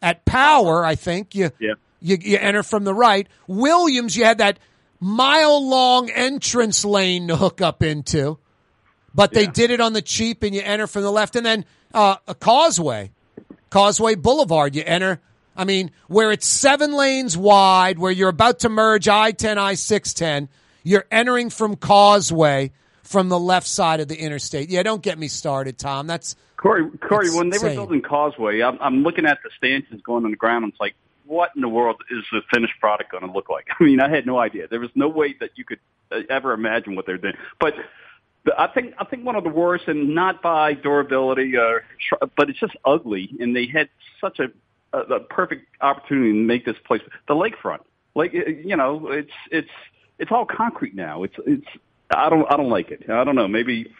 at 0.00 0.24
Power, 0.24 0.84
I 0.84 0.94
think. 0.94 1.34
You, 1.34 1.50
Yeah. 1.58 1.74
you 2.00 2.16
you 2.20 2.38
enter 2.38 2.62
from 2.62 2.84
the 2.84 2.94
right. 2.94 3.26
Williams, 3.48 4.16
you 4.16 4.24
had 4.24 4.38
that 4.38 4.60
mile 5.00 5.68
long 5.68 6.10
entrance 6.10 6.84
lane 6.84 7.26
to 7.26 7.34
hook 7.36 7.60
up 7.60 7.82
into, 7.82 8.38
but 9.14 9.32
they 9.32 9.46
did 9.48 9.72
it 9.72 9.80
on 9.80 9.94
the 9.94 10.02
cheap, 10.02 10.44
and 10.44 10.54
you 10.54 10.62
enter 10.62 10.86
from 10.86 11.02
the 11.02 11.10
left, 11.10 11.34
and 11.34 11.44
then 11.44 11.64
uh, 11.94 12.16
a 12.26 12.34
causeway, 12.34 13.10
Causeway 13.70 14.14
Boulevard. 14.14 14.74
You 14.74 14.82
enter. 14.86 15.20
I 15.56 15.64
mean, 15.64 15.90
where 16.08 16.32
it's 16.32 16.46
seven 16.46 16.92
lanes 16.92 17.36
wide, 17.36 17.98
where 17.98 18.12
you're 18.12 18.28
about 18.28 18.60
to 18.60 18.68
merge 18.68 19.08
I 19.08 19.32
ten, 19.32 19.58
I 19.58 19.74
six 19.74 20.12
ten, 20.12 20.48
you're 20.82 21.06
entering 21.10 21.50
from 21.50 21.76
Causeway 21.76 22.72
from 23.02 23.28
the 23.28 23.38
left 23.38 23.66
side 23.66 24.00
of 24.00 24.08
the 24.08 24.16
interstate. 24.16 24.68
Yeah, 24.68 24.82
don't 24.82 25.02
get 25.02 25.18
me 25.18 25.28
started, 25.28 25.78
Tom. 25.78 26.06
That's 26.06 26.36
Corey, 26.56 26.90
Corey, 26.98 27.26
That's 27.26 27.36
when 27.36 27.50
they 27.50 27.58
were 27.58 27.74
building 27.74 28.02
Causeway, 28.02 28.60
I'm, 28.60 28.78
I'm 28.80 29.02
looking 29.02 29.26
at 29.26 29.38
the 29.44 29.50
stanchions 29.56 30.02
going 30.02 30.24
on 30.24 30.30
the 30.30 30.36
ground. 30.36 30.64
And 30.64 30.72
it's 30.72 30.80
like, 30.80 30.94
what 31.24 31.50
in 31.54 31.62
the 31.62 31.68
world 31.68 32.02
is 32.10 32.24
the 32.32 32.40
finished 32.52 32.74
product 32.80 33.12
going 33.12 33.26
to 33.26 33.30
look 33.30 33.48
like? 33.48 33.68
I 33.80 33.84
mean, 33.84 34.00
I 34.00 34.08
had 34.08 34.26
no 34.26 34.38
idea. 34.38 34.68
There 34.68 34.80
was 34.80 34.90
no 34.94 35.08
way 35.08 35.34
that 35.40 35.50
you 35.56 35.64
could 35.64 35.80
uh, 36.10 36.20
ever 36.30 36.52
imagine 36.52 36.96
what 36.96 37.06
they're 37.06 37.18
doing. 37.18 37.34
But 37.60 37.74
I 38.56 38.68
think 38.68 38.94
I 38.98 39.04
think 39.04 39.24
one 39.24 39.36
of 39.36 39.44
the 39.44 39.50
worst, 39.50 39.88
and 39.88 40.14
not 40.14 40.42
by 40.42 40.74
durability, 40.74 41.56
or, 41.56 41.84
but 42.36 42.48
it's 42.48 42.60
just 42.60 42.76
ugly. 42.84 43.30
And 43.40 43.56
they 43.56 43.66
had 43.66 43.88
such 44.20 44.38
a, 44.38 44.50
a, 44.92 45.14
a 45.14 45.20
perfect 45.20 45.66
opportunity 45.80 46.32
to 46.32 46.38
make 46.38 46.64
this 46.64 46.76
place 46.86 47.02
the 47.28 47.34
lakefront. 47.34 47.80
Like 48.14 48.32
you 48.32 48.76
know, 48.76 49.08
it's 49.08 49.32
it's 49.50 49.70
it's 50.18 50.30
all 50.30 50.46
concrete 50.46 50.94
now. 50.94 51.24
It's 51.24 51.34
it's 51.46 51.66
I 52.10 52.28
don't 52.28 52.50
I 52.50 52.56
don't 52.56 52.70
like 52.70 52.90
it. 52.90 53.08
I 53.10 53.24
don't 53.24 53.34
know. 53.34 53.48
Maybe 53.48 53.92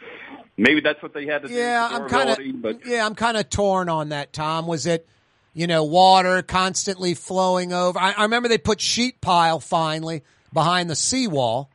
maybe 0.55 0.81
that's 0.81 1.01
what 1.03 1.13
they 1.13 1.25
had 1.25 1.43
to 1.43 1.47
do. 1.47 1.53
Yeah, 1.53 1.87
for 1.89 2.15
I'm 2.15 2.35
kinda, 2.37 2.57
but 2.59 2.85
yeah, 2.85 3.05
I'm 3.05 3.15
kind 3.15 3.37
of 3.37 3.49
torn 3.49 3.89
on 3.89 4.09
that. 4.09 4.33
Tom, 4.33 4.65
was 4.65 4.85
it 4.85 5.07
you 5.53 5.67
know 5.67 5.83
water 5.83 6.41
constantly 6.41 7.13
flowing 7.13 7.73
over? 7.73 7.99
I, 7.99 8.13
I 8.13 8.23
remember 8.23 8.49
they 8.49 8.57
put 8.57 8.81
sheet 8.81 9.19
pile 9.21 9.59
finally 9.59 10.23
behind 10.53 10.89
the 10.89 10.95
seawall. 10.95 11.69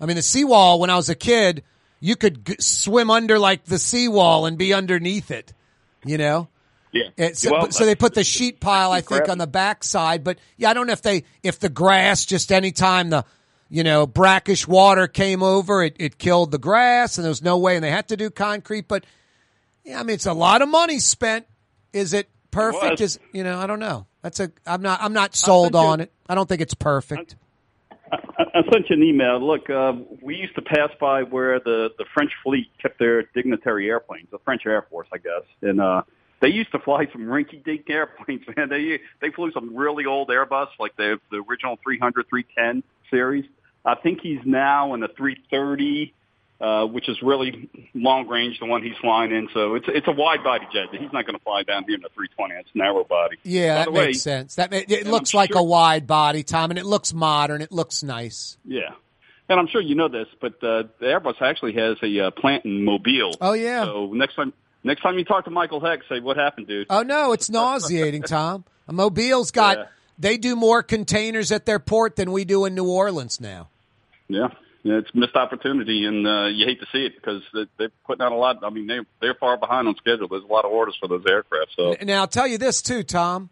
I 0.00 0.06
mean, 0.06 0.16
the 0.16 0.22
seawall 0.22 0.80
when 0.80 0.90
I 0.90 0.96
was 0.96 1.08
a 1.08 1.14
kid, 1.14 1.64
you 2.00 2.16
could 2.16 2.46
g- 2.46 2.56
swim 2.60 3.10
under 3.10 3.38
like 3.38 3.64
the 3.64 3.78
seawall 3.78 4.46
and 4.46 4.56
be 4.58 4.72
underneath 4.74 5.30
it. 5.30 5.52
You 6.04 6.18
know. 6.18 6.48
Yeah. 6.92 7.08
Eh, 7.18 7.26
it's, 7.28 7.44
Well, 7.48 7.70
so 7.70 7.84
they 7.84 7.94
put 7.94 8.14
the 8.14 8.24
sheet 8.24 8.60
pile, 8.60 8.92
I 8.92 9.02
think, 9.02 9.28
on 9.28 9.36
the 9.38 9.46
backside. 9.46 10.24
But 10.24 10.38
yeah, 10.56 10.70
I 10.70 10.74
don't 10.74 10.86
know 10.86 10.92
if 10.94 11.02
they 11.02 11.24
if 11.42 11.58
the 11.58 11.68
grass 11.68 12.24
just 12.24 12.50
anytime 12.50 13.10
the 13.10 13.24
you 13.68 13.84
know 13.84 14.06
brackish 14.06 14.66
water 14.66 15.06
came 15.06 15.42
over, 15.42 15.82
it, 15.82 15.96
it 15.98 16.16
killed 16.18 16.50
the 16.50 16.58
grass, 16.58 17.18
and 17.18 17.24
there 17.24 17.30
was 17.30 17.42
no 17.42 17.58
way, 17.58 17.74
and 17.76 17.84
they 17.84 17.90
had 17.90 18.08
to 18.08 18.16
do 18.16 18.30
concrete. 18.30 18.88
But 18.88 19.04
yeah, 19.84 20.00
I 20.00 20.02
mean, 20.02 20.14
it's 20.14 20.26
a 20.26 20.32
lot 20.32 20.62
of 20.62 20.68
money 20.68 20.98
spent. 20.98 21.46
Is 21.92 22.14
it 22.14 22.28
perfect? 22.50 23.00
was. 23.00 23.16
Is 23.16 23.18
you 23.32 23.44
know, 23.44 23.58
I 23.58 23.66
don't 23.66 23.80
know. 23.80 24.06
That's 24.22 24.40
a 24.40 24.50
I'm 24.66 24.80
not 24.82 25.02
I'm 25.02 25.12
not 25.12 25.36
sold 25.36 25.74
on 25.74 26.00
it- 26.00 26.04
it. 26.04 26.12
I 26.28 26.34
don't 26.34 26.48
think 26.48 26.62
it's 26.62 26.74
perfect. 26.74 27.36
I, 28.38 28.44
I 28.54 28.62
sent 28.72 28.88
you 28.90 28.96
an 28.96 29.02
email. 29.02 29.44
Look, 29.44 29.68
uh, 29.68 29.94
we 30.22 30.36
used 30.36 30.54
to 30.54 30.62
pass 30.62 30.90
by 31.00 31.22
where 31.22 31.60
the 31.60 31.90
the 31.98 32.04
French 32.14 32.32
fleet 32.42 32.70
kept 32.80 32.98
their 32.98 33.22
dignitary 33.34 33.88
airplanes, 33.88 34.28
the 34.30 34.38
French 34.44 34.62
Air 34.66 34.86
Force, 34.90 35.08
I 35.12 35.18
guess, 35.18 35.44
and 35.62 35.80
uh, 35.80 36.02
they 36.40 36.48
used 36.48 36.70
to 36.72 36.78
fly 36.78 37.06
some 37.12 37.22
rinky-dink 37.22 37.84
airplanes. 37.90 38.42
Man, 38.56 38.68
they 38.68 39.00
they 39.20 39.30
flew 39.30 39.50
some 39.52 39.76
really 39.76 40.06
old 40.06 40.28
Airbus, 40.28 40.68
like 40.78 40.96
the 40.96 41.18
the 41.30 41.42
original 41.48 41.78
300, 41.82 42.26
310 42.28 42.82
series. 43.10 43.44
I 43.84 43.94
think 43.94 44.20
he's 44.22 44.40
now 44.44 44.94
in 44.94 45.00
the 45.00 45.08
330, 45.08 46.12
uh, 46.60 46.84
which 46.86 47.08
is 47.08 47.22
really 47.22 47.68
long 47.94 48.26
range, 48.28 48.58
the 48.58 48.66
one 48.66 48.82
he's 48.82 48.96
flying 49.00 49.30
in. 49.32 49.48
So 49.54 49.74
it's 49.76 49.86
it's 49.88 50.08
a 50.08 50.12
wide 50.12 50.42
body 50.42 50.66
jet. 50.72 50.88
He's 50.92 51.12
not 51.12 51.24
going 51.26 51.36
to 51.38 51.42
fly 51.44 51.62
down 51.62 51.84
here 51.84 51.94
in 51.96 52.04
a 52.04 52.08
320. 52.08 52.54
It's 52.54 52.68
narrow 52.74 53.04
body. 53.04 53.36
Yeah, 53.44 53.74
By 53.74 53.84
that 53.84 53.92
way, 53.92 54.06
makes 54.06 54.22
sense. 54.22 54.56
That 54.56 54.70
ma- 54.70 54.78
it 54.88 55.06
looks 55.06 55.34
I'm 55.34 55.38
like 55.38 55.52
sure- 55.52 55.60
a 55.60 55.64
wide 55.64 56.06
body, 56.06 56.42
Tom, 56.42 56.70
and 56.70 56.78
it 56.78 56.86
looks 56.86 57.12
modern. 57.14 57.62
It 57.62 57.70
looks 57.72 58.02
nice. 58.02 58.56
Yeah. 58.64 58.90
And 59.50 59.58
I'm 59.58 59.66
sure 59.68 59.80
you 59.80 59.94
know 59.94 60.08
this, 60.08 60.26
but 60.42 60.54
uh, 60.62 60.82
the 61.00 61.06
Airbus 61.06 61.40
actually 61.40 61.72
has 61.74 61.96
a 62.02 62.26
uh, 62.26 62.30
plant 62.32 62.66
in 62.66 62.84
Mobile. 62.84 63.34
Oh 63.40 63.54
yeah. 63.54 63.84
So 63.84 64.12
next 64.12 64.34
time, 64.34 64.52
next 64.84 65.00
time 65.00 65.16
you 65.18 65.24
talk 65.24 65.44
to 65.46 65.50
Michael 65.50 65.80
Hecht, 65.80 66.02
say 66.08 66.20
what 66.20 66.36
happened, 66.36 66.66
dude. 66.66 66.86
Oh 66.90 67.02
no, 67.02 67.32
it's 67.32 67.48
nauseating, 67.48 68.22
Tom. 68.26 68.64
Mobile's 68.90 69.50
got 69.50 69.78
Yeah. 69.78 69.84
they 70.18 70.36
do 70.36 70.54
more 70.54 70.82
containers 70.82 71.50
at 71.50 71.64
their 71.66 71.78
port 71.78 72.16
than 72.16 72.30
we 72.32 72.44
do 72.44 72.64
in 72.66 72.74
New 72.74 72.88
Orleans 72.90 73.40
now. 73.40 73.68
Yeah. 74.28 74.48
Yeah, 74.88 74.98
it's 74.98 75.14
missed 75.14 75.36
opportunity, 75.36 76.04
and 76.06 76.26
uh, 76.26 76.46
you 76.46 76.64
hate 76.64 76.80
to 76.80 76.86
see 76.92 77.04
it 77.04 77.14
because 77.16 77.42
they- 77.52 77.66
they're 77.76 77.90
putting 78.06 78.22
out 78.24 78.32
a 78.32 78.36
lot. 78.36 78.58
I 78.64 78.70
mean, 78.70 78.86
they 78.86 79.00
they're 79.20 79.34
far 79.34 79.56
behind 79.58 79.86
on 79.86 79.96
schedule. 79.96 80.28
There's 80.28 80.44
a 80.44 80.46
lot 80.46 80.64
of 80.64 80.70
orders 80.72 80.96
for 80.98 81.08
those 81.08 81.24
aircraft. 81.28 81.72
So 81.76 81.94
Now 82.02 82.20
I'll 82.20 82.26
tell 82.28 82.46
you 82.46 82.56
this 82.58 82.80
too, 82.80 83.02
Tom. 83.02 83.50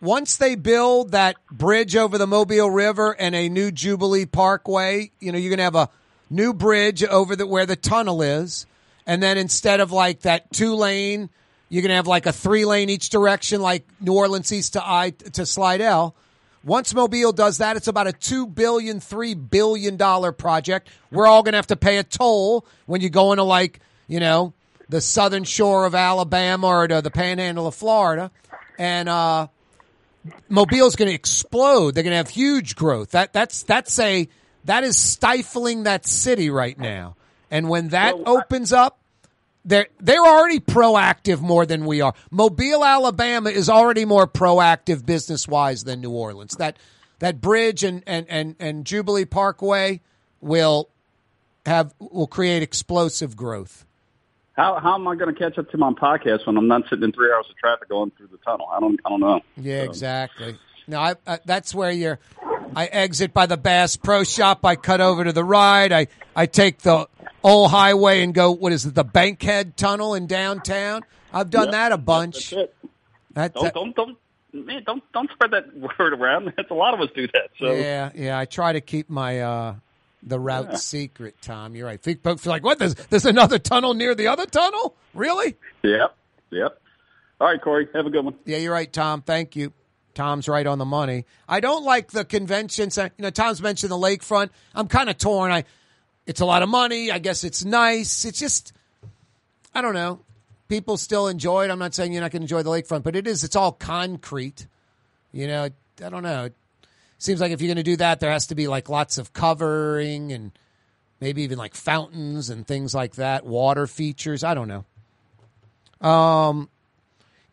Once 0.00 0.36
they 0.36 0.54
build 0.54 1.10
that 1.12 1.36
bridge 1.50 1.96
over 1.96 2.18
the 2.18 2.26
Mobile 2.26 2.70
River 2.70 3.16
and 3.18 3.34
a 3.34 3.48
new 3.48 3.70
Jubilee 3.72 4.26
Parkway, 4.26 5.10
you 5.18 5.32
know, 5.32 5.38
you're 5.38 5.50
going 5.50 5.58
to 5.58 5.64
have 5.64 5.74
a 5.74 5.88
new 6.30 6.52
bridge 6.52 7.02
over 7.04 7.34
the 7.34 7.46
where 7.46 7.66
the 7.66 7.74
tunnel 7.76 8.22
is, 8.22 8.66
and 9.06 9.22
then 9.22 9.36
instead 9.38 9.80
of 9.80 9.90
like 9.92 10.20
that 10.20 10.52
two 10.52 10.74
lane, 10.74 11.30
you're 11.68 11.82
going 11.82 11.90
to 11.90 11.96
have 11.96 12.06
like 12.06 12.26
a 12.26 12.32
three 12.32 12.64
lane 12.64 12.90
each 12.90 13.10
direction, 13.10 13.60
like 13.60 13.84
New 14.00 14.14
Orleans 14.14 14.52
East 14.52 14.72
to 14.74 14.82
I 14.84 15.10
to 15.10 15.44
Slidell. 15.46 16.14
Once 16.64 16.94
Mobile 16.94 17.32
does 17.32 17.58
that, 17.58 17.76
it's 17.76 17.88
about 17.88 18.06
a 18.06 18.12
two 18.12 18.46
billion, 18.46 19.00
three 19.00 19.34
billion 19.34 19.96
dollar 19.96 20.32
project. 20.32 20.88
We're 21.10 21.26
all 21.26 21.42
going 21.42 21.52
to 21.52 21.58
have 21.58 21.68
to 21.68 21.76
pay 21.76 21.98
a 21.98 22.04
toll 22.04 22.66
when 22.86 23.00
you 23.00 23.10
go 23.10 23.32
into 23.32 23.44
like 23.44 23.80
you 24.08 24.20
know 24.20 24.52
the 24.88 25.00
southern 25.00 25.44
shore 25.44 25.86
of 25.86 25.94
Alabama 25.94 26.66
or 26.66 26.88
to 26.88 27.02
the 27.02 27.10
Panhandle 27.10 27.66
of 27.66 27.74
Florida, 27.74 28.30
and 28.78 29.08
uh, 29.08 29.48
Mobile's 30.48 30.96
going 30.96 31.08
to 31.08 31.14
explode. 31.14 31.94
They're 31.94 32.04
going 32.04 32.12
to 32.12 32.18
have 32.18 32.28
huge 32.28 32.76
growth. 32.76 33.12
That 33.12 33.32
that's 33.32 33.62
that's 33.62 33.98
a 33.98 34.28
that 34.64 34.84
is 34.84 34.98
stifling 34.98 35.84
that 35.84 36.06
city 36.06 36.50
right 36.50 36.78
now. 36.78 37.16
And 37.50 37.68
when 37.68 37.88
that 37.88 38.14
opens 38.26 38.72
up, 38.72 38.98
they're 39.68 39.88
they're 40.00 40.24
already 40.24 40.60
proactive 40.60 41.40
more 41.40 41.66
than 41.66 41.84
we 41.84 42.00
are. 42.00 42.14
Mobile, 42.30 42.84
Alabama 42.84 43.50
is 43.50 43.68
already 43.68 44.04
more 44.04 44.26
proactive 44.26 45.04
business 45.04 45.46
wise 45.46 45.84
than 45.84 46.00
New 46.00 46.10
Orleans. 46.10 46.56
That 46.56 46.78
that 47.18 47.40
bridge 47.40 47.84
and, 47.84 48.02
and, 48.06 48.26
and, 48.28 48.56
and 48.58 48.84
Jubilee 48.84 49.24
Parkway 49.24 50.00
will 50.40 50.88
have 51.66 51.94
will 51.98 52.26
create 52.26 52.62
explosive 52.62 53.36
growth. 53.36 53.84
How 54.54 54.80
how 54.80 54.94
am 54.94 55.06
I 55.06 55.14
going 55.14 55.32
to 55.32 55.38
catch 55.38 55.58
up 55.58 55.70
to 55.70 55.78
my 55.78 55.92
podcast 55.92 56.46
when 56.46 56.56
I'm 56.56 56.66
not 56.66 56.84
sitting 56.88 57.04
in 57.04 57.12
three 57.12 57.30
hours 57.32 57.46
of 57.50 57.56
traffic 57.56 57.88
going 57.88 58.10
through 58.16 58.28
the 58.28 58.38
tunnel? 58.38 58.68
I 58.72 58.80
don't 58.80 58.98
I 59.04 59.10
don't 59.10 59.20
know. 59.20 59.40
Yeah, 59.56 59.84
So, 59.84 59.90
exactly. 59.90 60.58
No, 60.86 60.98
I, 60.98 61.16
I, 61.26 61.38
that's 61.44 61.74
where 61.74 61.90
you're. 61.90 62.18
I 62.74 62.86
exit 62.86 63.34
by 63.34 63.44
the 63.46 63.58
Bass 63.58 63.96
Pro 63.96 64.24
Shop. 64.24 64.64
I 64.64 64.76
cut 64.76 65.02
over 65.02 65.24
to 65.24 65.32
the 65.32 65.44
right. 65.44 65.92
I 65.92 66.06
I 66.34 66.46
take 66.46 66.78
the 66.78 67.06
old 67.42 67.70
highway 67.70 68.22
and 68.22 68.34
go. 68.34 68.52
What 68.52 68.72
is 68.72 68.86
it? 68.86 68.94
The 68.94 69.04
Bankhead 69.04 69.76
Tunnel 69.76 70.14
in 70.14 70.26
downtown. 70.26 71.02
I've 71.32 71.50
done 71.50 71.64
Yep, 71.66 71.72
that 71.72 71.92
a 71.92 71.98
bunch. 71.98 72.50
That's 72.50 72.52
it. 72.52 72.74
That- 73.34 73.54
don't, 73.54 73.64
that- 73.64 73.74
don't 73.74 73.96
don't 73.96 74.18
man 74.52 74.82
don't 74.86 75.02
don't 75.12 75.30
spread 75.30 75.50
that 75.52 75.76
word 75.98 76.12
around. 76.14 76.52
That's 76.56 76.70
a 76.70 76.74
lot 76.74 76.94
of 76.94 77.00
us 77.00 77.08
do 77.14 77.26
that. 77.28 77.50
So 77.58 77.72
Yeah, 77.72 78.10
yeah. 78.14 78.38
I 78.38 78.44
try 78.46 78.72
to 78.72 78.80
keep 78.80 79.08
my 79.10 79.40
uh 79.40 79.74
the 80.22 80.40
route 80.40 80.78
secret. 80.78 81.36
Tom, 81.42 81.76
you're 81.76 81.86
right. 81.86 82.00
Think- 82.02 82.22
Folks 82.22 82.46
are 82.46 82.50
like, 82.50 82.64
what? 82.64 82.78
There's 82.78 82.94
there's 82.94 83.26
another 83.26 83.58
tunnel 83.58 83.94
near 83.94 84.14
the 84.14 84.26
other 84.28 84.46
tunnel? 84.46 84.96
Really? 85.14 85.56
Yep. 85.82 86.16
Yep. 86.50 86.80
All 87.40 87.46
right, 87.46 87.60
Corey. 87.60 87.88
Have 87.94 88.06
a 88.06 88.10
good 88.10 88.24
one. 88.24 88.34
Yeah, 88.46 88.56
you're 88.58 88.72
right, 88.72 88.92
Tom. 88.92 89.22
Thank 89.22 89.54
you. 89.54 89.72
Tom's 90.14 90.48
right 90.48 90.66
on 90.66 90.78
the 90.78 90.84
money. 90.84 91.24
I 91.48 91.60
don't 91.60 91.84
like 91.84 92.10
the 92.10 92.24
convention 92.24 92.90
center. 92.90 93.14
You 93.18 93.22
know, 93.22 93.30
Tom's 93.30 93.62
mentioned 93.62 93.92
the 93.92 93.96
lakefront. 93.96 94.50
I'm 94.74 94.88
kind 94.88 95.08
of 95.08 95.16
torn. 95.18 95.52
I, 95.52 95.62
it's 96.28 96.40
a 96.42 96.44
lot 96.44 96.62
of 96.62 96.68
money. 96.68 97.10
I 97.10 97.18
guess 97.18 97.42
it's 97.42 97.64
nice. 97.64 98.26
It's 98.26 98.38
just, 98.38 98.74
I 99.74 99.80
don't 99.80 99.94
know. 99.94 100.20
People 100.68 100.98
still 100.98 101.26
enjoy 101.26 101.64
it. 101.64 101.70
I'm 101.70 101.78
not 101.78 101.94
saying 101.94 102.12
you're 102.12 102.20
not 102.20 102.30
going 102.30 102.42
to 102.42 102.44
enjoy 102.44 102.62
the 102.62 102.70
lakefront, 102.70 103.02
but 103.02 103.16
it 103.16 103.26
is. 103.26 103.44
It's 103.44 103.56
all 103.56 103.72
concrete. 103.72 104.66
You 105.32 105.46
know, 105.46 105.70
I 106.04 106.08
don't 106.10 106.22
know. 106.22 106.44
It 106.44 106.54
seems 107.16 107.40
like 107.40 107.50
if 107.50 107.62
you're 107.62 107.68
going 107.68 107.78
to 107.78 107.82
do 107.82 107.96
that, 107.96 108.20
there 108.20 108.30
has 108.30 108.48
to 108.48 108.54
be 108.54 108.68
like 108.68 108.90
lots 108.90 109.16
of 109.16 109.32
covering 109.32 110.30
and 110.32 110.52
maybe 111.18 111.42
even 111.42 111.56
like 111.56 111.74
fountains 111.74 112.50
and 112.50 112.66
things 112.66 112.94
like 112.94 113.14
that, 113.14 113.46
water 113.46 113.86
features. 113.86 114.44
I 114.44 114.52
don't 114.52 114.68
know. 114.68 116.06
Um, 116.06 116.68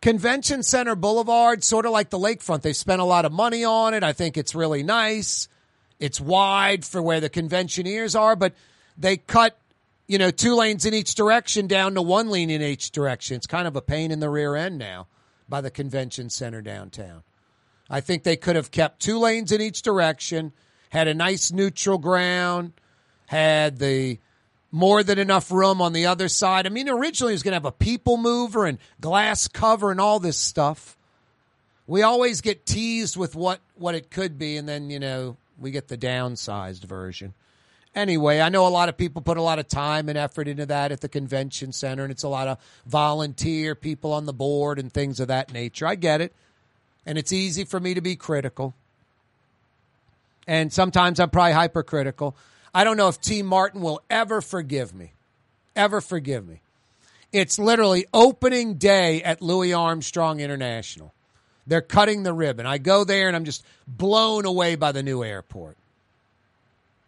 Convention 0.02 0.62
Center 0.62 0.94
Boulevard, 0.94 1.64
sort 1.64 1.86
of 1.86 1.92
like 1.92 2.10
the 2.10 2.18
lakefront. 2.18 2.60
They've 2.60 2.76
spent 2.76 3.00
a 3.00 3.06
lot 3.06 3.24
of 3.24 3.32
money 3.32 3.64
on 3.64 3.94
it. 3.94 4.04
I 4.04 4.12
think 4.12 4.36
it's 4.36 4.54
really 4.54 4.82
nice. 4.82 5.48
It's 5.98 6.20
wide 6.20 6.84
for 6.84 7.00
where 7.00 7.20
the 7.20 7.28
conventioneers 7.28 8.14
are, 8.14 8.36
but 8.36 8.54
they 8.98 9.16
cut, 9.16 9.58
you 10.06 10.18
know, 10.18 10.30
two 10.30 10.54
lanes 10.54 10.84
in 10.84 10.94
each 10.94 11.14
direction 11.14 11.66
down 11.66 11.94
to 11.94 12.02
one 12.02 12.28
lane 12.28 12.50
in 12.50 12.62
each 12.62 12.90
direction. 12.90 13.36
It's 13.36 13.46
kind 13.46 13.66
of 13.66 13.76
a 13.76 13.82
pain 13.82 14.10
in 14.10 14.20
the 14.20 14.30
rear 14.30 14.54
end 14.54 14.78
now 14.78 15.06
by 15.48 15.60
the 15.60 15.70
convention 15.70 16.28
center 16.30 16.60
downtown. 16.60 17.22
I 17.88 18.00
think 18.00 18.22
they 18.22 18.36
could 18.36 18.56
have 18.56 18.70
kept 18.70 19.00
two 19.00 19.18
lanes 19.18 19.52
in 19.52 19.60
each 19.60 19.82
direction, 19.82 20.52
had 20.90 21.08
a 21.08 21.14
nice 21.14 21.52
neutral 21.52 21.98
ground, 21.98 22.72
had 23.26 23.78
the 23.78 24.18
more 24.72 25.02
than 25.02 25.18
enough 25.18 25.50
room 25.50 25.80
on 25.80 25.92
the 25.92 26.06
other 26.06 26.28
side. 26.28 26.66
I 26.66 26.70
mean, 26.70 26.88
originally 26.88 27.32
it 27.32 27.36
was 27.36 27.42
going 27.42 27.52
to 27.52 27.56
have 27.56 27.64
a 27.64 27.72
people 27.72 28.16
mover 28.16 28.66
and 28.66 28.78
glass 29.00 29.48
cover 29.48 29.90
and 29.90 30.00
all 30.00 30.18
this 30.18 30.36
stuff. 30.36 30.98
We 31.86 32.02
always 32.02 32.40
get 32.40 32.66
teased 32.66 33.16
with 33.16 33.36
what, 33.36 33.60
what 33.76 33.94
it 33.94 34.10
could 34.10 34.38
be, 34.38 34.56
and 34.56 34.68
then, 34.68 34.90
you 34.90 34.98
know, 34.98 35.36
we 35.58 35.70
get 35.70 35.88
the 35.88 35.98
downsized 35.98 36.84
version. 36.84 37.34
Anyway, 37.94 38.40
I 38.40 38.50
know 38.50 38.66
a 38.66 38.68
lot 38.68 38.90
of 38.90 38.98
people 38.98 39.22
put 39.22 39.38
a 39.38 39.42
lot 39.42 39.58
of 39.58 39.68
time 39.68 40.10
and 40.10 40.18
effort 40.18 40.48
into 40.48 40.66
that 40.66 40.92
at 40.92 41.00
the 41.00 41.08
convention 41.08 41.72
center, 41.72 42.02
and 42.02 42.12
it's 42.12 42.24
a 42.24 42.28
lot 42.28 42.46
of 42.46 42.58
volunteer 42.84 43.74
people 43.74 44.12
on 44.12 44.26
the 44.26 44.34
board 44.34 44.78
and 44.78 44.92
things 44.92 45.18
of 45.18 45.28
that 45.28 45.50
nature. 45.52 45.86
I 45.86 45.94
get 45.94 46.20
it. 46.20 46.34
And 47.06 47.16
it's 47.16 47.32
easy 47.32 47.64
for 47.64 47.80
me 47.80 47.94
to 47.94 48.02
be 48.02 48.14
critical. 48.16 48.74
And 50.46 50.72
sometimes 50.72 51.18
I'm 51.20 51.30
probably 51.30 51.52
hypercritical. 51.52 52.36
I 52.74 52.84
don't 52.84 52.98
know 52.98 53.08
if 53.08 53.20
T. 53.20 53.42
Martin 53.42 53.80
will 53.80 54.02
ever 54.10 54.42
forgive 54.42 54.94
me. 54.94 55.12
Ever 55.74 56.02
forgive 56.02 56.46
me. 56.46 56.60
It's 57.32 57.58
literally 57.58 58.06
opening 58.12 58.74
day 58.74 59.22
at 59.22 59.40
Louis 59.40 59.72
Armstrong 59.72 60.40
International. 60.40 61.12
They're 61.66 61.80
cutting 61.80 62.22
the 62.22 62.32
ribbon. 62.32 62.66
I 62.66 62.78
go 62.78 63.04
there 63.04 63.26
and 63.28 63.36
I'm 63.36 63.44
just 63.44 63.64
blown 63.88 64.44
away 64.44 64.76
by 64.76 64.92
the 64.92 65.02
new 65.02 65.24
airport. 65.24 65.76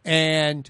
And 0.04 0.68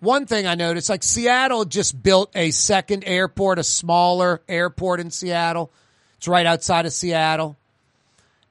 one 0.00 0.26
thing 0.26 0.46
I 0.46 0.54
noticed, 0.54 0.90
like 0.90 1.02
Seattle 1.02 1.64
just 1.64 2.00
built 2.02 2.30
a 2.34 2.50
second 2.50 3.04
airport, 3.06 3.58
a 3.58 3.64
smaller 3.64 4.42
airport 4.48 5.00
in 5.00 5.10
Seattle. 5.10 5.70
It's 6.18 6.28
right 6.28 6.46
outside 6.46 6.84
of 6.84 6.92
Seattle. 6.92 7.56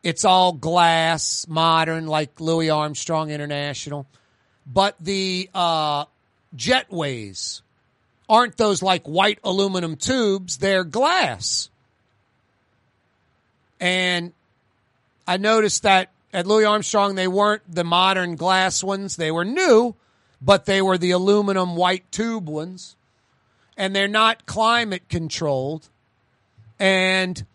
It's 0.01 0.25
all 0.25 0.51
glass, 0.51 1.47
modern, 1.47 2.07
like 2.07 2.41
Louis 2.41 2.69
Armstrong 2.69 3.29
International. 3.29 4.05
But 4.65 4.95
the 4.99 5.49
uh, 5.53 6.05
jetways 6.55 7.61
aren't 8.27 8.57
those 8.57 8.81
like 8.81 9.05
white 9.05 9.39
aluminum 9.43 9.95
tubes, 9.95 10.57
they're 10.57 10.83
glass. 10.83 11.69
And 13.79 14.33
I 15.27 15.37
noticed 15.37 15.83
that 15.83 16.11
at 16.31 16.47
Louis 16.47 16.65
Armstrong, 16.65 17.15
they 17.15 17.27
weren't 17.27 17.63
the 17.67 17.83
modern 17.83 18.35
glass 18.35 18.83
ones. 18.83 19.15
They 19.15 19.31
were 19.31 19.45
new, 19.45 19.95
but 20.41 20.65
they 20.65 20.81
were 20.81 20.97
the 20.97 21.11
aluminum 21.11 21.75
white 21.75 22.11
tube 22.11 22.47
ones. 22.49 22.95
And 23.77 23.95
they're 23.95 24.07
not 24.07 24.45
climate 24.45 25.03
controlled. 25.09 25.89
And 26.79 27.45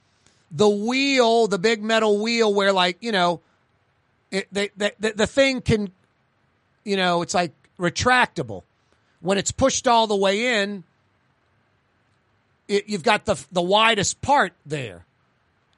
the 0.51 0.69
wheel, 0.69 1.47
the 1.47 1.59
big 1.59 1.83
metal 1.83 2.23
wheel, 2.23 2.53
where 2.53 2.73
like, 2.73 2.99
you 3.01 3.13
know, 3.13 3.41
it, 4.31 4.47
they, 4.53 4.71
they, 4.77 4.93
the, 4.99 5.13
the 5.13 5.27
thing 5.27 5.61
can, 5.61 5.91
you 6.85 6.97
know, 6.97 7.23
it's 7.23 7.35
like 7.35 7.53
retractable. 7.79 8.63
When 9.21 9.39
it's 9.39 9.53
pushed 9.53 9.89
all 9.89 10.07
the 10.07 10.17
way 10.17 10.63
in, 10.63 10.85
it, 12.69 12.89
you've 12.89 13.03
got 13.03 13.25
the 13.25 13.43
the 13.51 13.63
widest 13.63 14.21
part 14.21 14.53
there. 14.65 15.05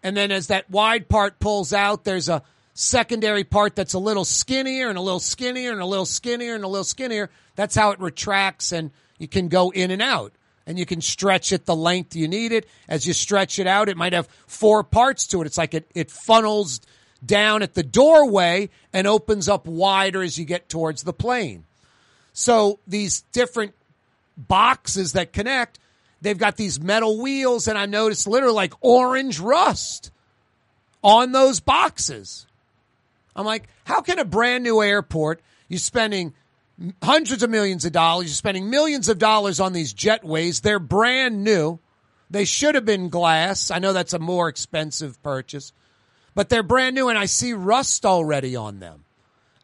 And 0.02 0.16
then 0.16 0.32
as 0.32 0.48
that 0.48 0.70
wide 0.70 1.08
part 1.08 1.38
pulls 1.38 1.72
out, 1.72 2.04
there's 2.04 2.28
a 2.28 2.42
secondary 2.74 3.44
part 3.44 3.76
that's 3.76 3.94
a 3.94 3.98
little 3.98 4.24
skinnier 4.24 4.88
and 4.88 4.96
a 4.96 5.02
little 5.02 5.20
skinnier 5.20 5.72
and 5.72 5.80
a 5.80 5.86
little 5.86 6.06
skinnier 6.06 6.54
and 6.54 6.64
a 6.64 6.68
little 6.68 6.84
skinnier. 6.84 7.30
That's 7.56 7.74
how 7.74 7.90
it 7.90 8.00
retracts 8.00 8.72
and 8.72 8.90
you 9.18 9.28
can 9.28 9.48
go 9.48 9.70
in 9.70 9.90
and 9.90 10.00
out. 10.00 10.32
And 10.66 10.78
you 10.78 10.86
can 10.86 11.00
stretch 11.00 11.52
it 11.52 11.66
the 11.66 11.74
length 11.74 12.14
you 12.14 12.28
need 12.28 12.52
it. 12.52 12.68
As 12.88 13.06
you 13.06 13.12
stretch 13.12 13.58
it 13.58 13.66
out, 13.66 13.88
it 13.88 13.96
might 13.96 14.12
have 14.12 14.28
four 14.46 14.84
parts 14.84 15.26
to 15.28 15.42
it. 15.42 15.46
It's 15.46 15.58
like 15.58 15.74
it, 15.74 15.90
it 15.94 16.10
funnels 16.10 16.80
down 17.24 17.62
at 17.62 17.74
the 17.74 17.82
doorway 17.82 18.70
and 18.92 19.06
opens 19.06 19.48
up 19.48 19.66
wider 19.66 20.22
as 20.22 20.38
you 20.38 20.44
get 20.44 20.68
towards 20.68 21.02
the 21.02 21.12
plane. 21.12 21.64
So 22.32 22.78
these 22.86 23.22
different 23.32 23.74
boxes 24.36 25.14
that 25.14 25.32
connect, 25.32 25.79
they've 26.20 26.38
got 26.38 26.56
these 26.56 26.80
metal 26.80 27.20
wheels, 27.20 27.68
and 27.68 27.78
I 27.78 27.86
noticed 27.86 28.26
literally 28.26 28.54
like 28.54 28.74
orange 28.80 29.40
rust 29.40 30.10
on 31.02 31.32
those 31.32 31.60
boxes. 31.60 32.46
I'm 33.34 33.46
like, 33.46 33.68
how 33.84 34.00
can 34.00 34.18
a 34.18 34.24
brand 34.24 34.64
new 34.64 34.82
airport, 34.82 35.40
you're 35.68 35.78
spending 35.78 36.34
hundreds 37.02 37.42
of 37.42 37.50
millions 37.50 37.84
of 37.84 37.92
dollars, 37.92 38.26
you're 38.26 38.34
spending 38.34 38.70
millions 38.70 39.08
of 39.08 39.18
dollars 39.18 39.60
on 39.60 39.72
these 39.72 39.94
jetways, 39.94 40.62
they're 40.62 40.78
brand 40.78 41.44
new. 41.44 41.78
They 42.30 42.44
should 42.44 42.76
have 42.76 42.84
been 42.84 43.08
glass. 43.08 43.72
I 43.72 43.80
know 43.80 43.92
that's 43.92 44.12
a 44.12 44.18
more 44.20 44.48
expensive 44.48 45.20
purchase, 45.22 45.72
but 46.34 46.48
they're 46.48 46.62
brand 46.62 46.94
new, 46.94 47.08
and 47.08 47.18
I 47.18 47.26
see 47.26 47.52
rust 47.54 48.06
already 48.06 48.54
on 48.54 48.78
them. 48.78 49.04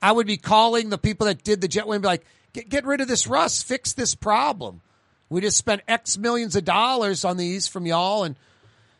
I 0.02 0.12
would 0.12 0.26
be 0.26 0.36
calling 0.36 0.90
the 0.90 0.98
people 0.98 1.26
that 1.26 1.44
did 1.44 1.60
the 1.60 1.68
jetway 1.68 1.94
and 1.94 2.02
be 2.02 2.08
like, 2.08 2.26
get, 2.52 2.68
get 2.68 2.84
rid 2.84 3.00
of 3.00 3.08
this 3.08 3.26
rust, 3.26 3.66
fix 3.66 3.92
this 3.92 4.14
problem. 4.14 4.80
We 5.28 5.40
just 5.40 5.56
spent 5.56 5.82
X 5.88 6.18
millions 6.18 6.56
of 6.56 6.64
dollars 6.64 7.24
on 7.24 7.36
these 7.36 7.66
from 7.66 7.86
y'all. 7.86 8.24
And 8.24 8.36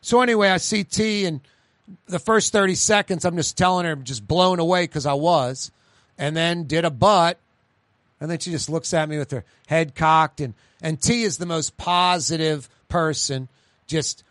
so 0.00 0.20
anyway, 0.20 0.48
I 0.48 0.56
see 0.56 0.84
T 0.84 1.24
and 1.24 1.40
the 2.06 2.18
first 2.18 2.52
30 2.52 2.74
seconds, 2.74 3.24
I'm 3.24 3.36
just 3.36 3.56
telling 3.56 3.86
her, 3.86 3.92
I'm 3.92 4.04
just 4.04 4.26
blown 4.26 4.58
away 4.58 4.84
because 4.84 5.06
I 5.06 5.14
was. 5.14 5.70
And 6.18 6.36
then 6.36 6.64
did 6.64 6.84
a 6.84 6.90
butt. 6.90 7.38
And 8.20 8.30
then 8.30 8.38
she 8.38 8.50
just 8.50 8.68
looks 8.68 8.94
at 8.94 9.08
me 9.08 9.18
with 9.18 9.30
her 9.30 9.44
head 9.66 9.94
cocked. 9.94 10.40
And, 10.40 10.54
and 10.82 11.00
T 11.00 11.22
is 11.22 11.38
the 11.38 11.46
most 11.46 11.76
positive 11.76 12.68
person. 12.88 13.48
Just 13.86 14.24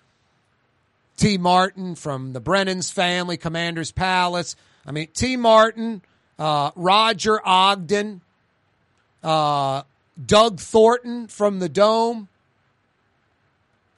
T. 1.18 1.38
Martin 1.38 1.96
from 1.96 2.34
the 2.34 2.40
Brennan's 2.40 2.92
family, 2.92 3.38
Commander's 3.38 3.92
Palace. 3.92 4.56
I 4.86 4.92
mean, 4.92 5.08
T. 5.14 5.38
Martin, 5.38 6.02
uh, 6.38 6.72
Roger 6.76 7.40
Ogden, 7.46 8.22
uh, 9.24 9.84
Doug 10.24 10.60
Thornton 10.60 11.28
from 11.28 11.60
the 11.60 11.70
Dome, 11.70 12.30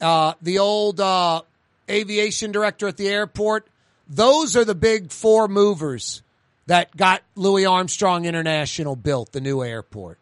uh, 0.02 0.34
the 0.41 0.60
old 0.60 0.99
uh, 0.99 1.41
aviation 1.89 2.52
director 2.52 2.88
at 2.88 2.98
the 2.98 3.07
airport. 3.07 3.68
Those 4.10 4.56
are 4.56 4.65
the 4.65 4.76
big 4.76 5.11
four 5.11 5.48
movers 5.48 6.23
that 6.65 6.95
got 6.95 7.23
Louis 7.35 7.65
Armstrong 7.65 8.26
International 8.26 8.95
built, 8.95 9.31
the 9.31 9.41
new 9.41 9.64
airport. 9.64 10.19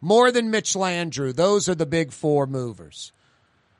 More 0.00 0.30
than 0.30 0.50
Mitch 0.50 0.74
Landrieu. 0.74 1.34
Those 1.34 1.68
are 1.68 1.74
the 1.74 1.86
big 1.86 2.12
four 2.12 2.46
movers. 2.46 3.12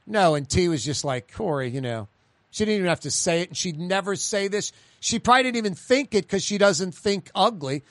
No, 0.06 0.34
and 0.34 0.48
T 0.48 0.68
was 0.68 0.84
just 0.84 1.04
like, 1.04 1.32
Corey, 1.32 1.70
you 1.70 1.80
know, 1.80 2.08
she 2.50 2.64
didn't 2.64 2.78
even 2.78 2.88
have 2.88 3.00
to 3.00 3.10
say 3.10 3.42
it, 3.42 3.48
and 3.48 3.56
she'd 3.56 3.78
never 3.78 4.16
say 4.16 4.48
this. 4.48 4.72
She 5.00 5.18
probably 5.18 5.44
didn't 5.44 5.58
even 5.58 5.74
think 5.74 6.14
it 6.14 6.24
because 6.24 6.42
she 6.42 6.58
doesn't 6.58 6.94
think 6.94 7.30
ugly. 7.34 7.84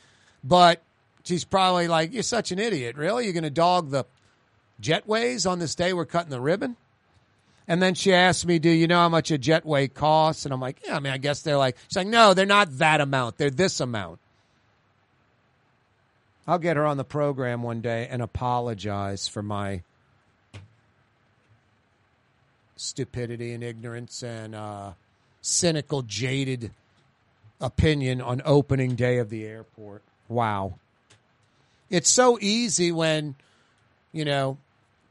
But 0.43 0.81
She's 1.27 1.43
probably 1.43 1.89
like, 1.89 2.13
You're 2.13 2.23
such 2.23 2.51
an 2.51 2.59
idiot. 2.59 2.95
Really? 2.95 3.25
You're 3.25 3.33
going 3.33 3.43
to 3.43 3.49
dog 3.49 3.89
the 3.89 4.05
jetways 4.81 5.49
on 5.49 5.59
this 5.59 5.75
day 5.75 5.91
we're 5.91 6.05
cutting 6.05 6.29
the 6.29 6.39
ribbon? 6.39 6.77
And 7.67 7.81
then 7.81 7.95
she 7.95 8.13
asked 8.13 8.45
me, 8.45 8.59
Do 8.59 8.69
you 8.69 8.87
know 8.87 8.99
how 8.99 9.09
much 9.09 9.29
a 9.29 9.37
jetway 9.37 9.93
costs? 9.93 10.45
And 10.45 10.53
I'm 10.53 10.61
like, 10.61 10.79
Yeah, 10.85 10.95
I 10.95 10.99
mean, 11.01 11.11
I 11.11 11.17
guess 11.17 11.41
they're 11.41 11.57
like, 11.57 11.75
She's 11.89 11.97
like, 11.97 12.07
No, 12.07 12.33
they're 12.33 12.45
not 12.45 12.77
that 12.77 13.01
amount. 13.01 13.37
They're 13.37 13.49
this 13.49 13.81
amount. 13.81 14.19
I'll 16.47 16.59
get 16.59 16.77
her 16.77 16.85
on 16.85 16.95
the 16.95 17.03
program 17.03 17.61
one 17.61 17.81
day 17.81 18.07
and 18.09 18.21
apologize 18.21 19.27
for 19.27 19.43
my 19.43 19.81
stupidity 22.77 23.51
and 23.51 23.61
ignorance 23.61 24.23
and 24.23 24.55
uh, 24.55 24.93
cynical, 25.41 26.03
jaded 26.03 26.71
opinion 27.59 28.21
on 28.21 28.41
opening 28.45 28.95
day 28.95 29.17
of 29.17 29.29
the 29.29 29.45
airport. 29.45 30.03
Wow. 30.29 30.75
It's 31.89 32.09
so 32.09 32.37
easy 32.41 32.91
when, 32.91 33.35
you 34.11 34.25
know, 34.25 34.57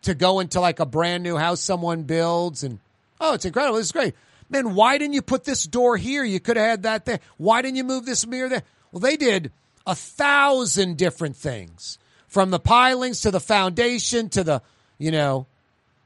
to 0.02 0.14
go 0.14 0.40
into 0.40 0.60
like 0.60 0.80
a 0.80 0.86
brand 0.86 1.22
new 1.22 1.36
house 1.36 1.60
someone 1.60 2.02
builds 2.02 2.62
and, 2.62 2.78
oh, 3.20 3.34
it's 3.34 3.44
incredible. 3.44 3.78
This 3.78 3.86
is 3.86 3.92
great. 3.92 4.14
Man, 4.48 4.74
why 4.74 4.98
didn't 4.98 5.14
you 5.14 5.22
put 5.22 5.44
this 5.44 5.64
door 5.64 5.96
here? 5.96 6.22
You 6.22 6.38
could 6.38 6.56
have 6.56 6.66
had 6.66 6.82
that 6.84 7.04
there. 7.04 7.20
Why 7.36 7.62
didn't 7.62 7.76
you 7.76 7.84
move 7.84 8.06
this 8.06 8.26
mirror 8.26 8.48
there? 8.48 8.62
Well, 8.92 9.00
they 9.00 9.16
did 9.16 9.50
a 9.86 9.94
thousand 9.94 10.96
different 10.96 11.36
things 11.36 11.98
from 12.28 12.50
the 12.50 12.60
pilings 12.60 13.22
to 13.22 13.30
the 13.30 13.40
foundation 13.40 14.28
to 14.30 14.44
the, 14.44 14.62
you 14.98 15.10
know, 15.10 15.46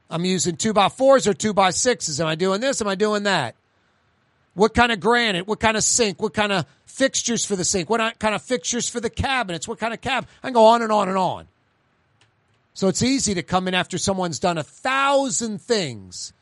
I'm 0.09 0.25
using 0.25 0.57
two 0.57 0.73
by 0.73 0.89
fours 0.89 1.27
or 1.27 1.33
two 1.33 1.53
by 1.53 1.69
sixes. 1.69 2.19
Am 2.19 2.27
I 2.27 2.35
doing 2.35 2.61
this? 2.61 2.81
Am 2.81 2.87
I 2.87 2.95
doing 2.95 3.23
that? 3.23 3.55
What 4.53 4.73
kind 4.73 4.91
of 4.91 4.99
granite? 4.99 5.47
What 5.47 5.59
kind 5.59 5.77
of 5.77 5.83
sink? 5.83 6.21
What 6.21 6.33
kind 6.33 6.51
of 6.51 6.65
fixtures 6.85 7.45
for 7.45 7.55
the 7.55 7.63
sink? 7.63 7.89
What 7.89 8.19
kind 8.19 8.35
of 8.35 8.41
fixtures 8.41 8.89
for 8.89 8.99
the 8.99 9.09
cabinets? 9.09 9.67
What 9.67 9.79
kind 9.79 9.93
of 9.93 10.01
cab? 10.01 10.27
I 10.43 10.47
can 10.47 10.53
go 10.53 10.65
on 10.65 10.81
and 10.81 10.91
on 10.91 11.07
and 11.07 11.17
on. 11.17 11.47
So 12.73 12.87
it's 12.87 13.03
easy 13.03 13.33
to 13.33 13.43
come 13.43 13.67
in 13.67 13.73
after 13.73 13.97
someone's 13.97 14.39
done 14.39 14.57
a 14.57 14.63
thousand 14.63 15.61
things 15.61 16.33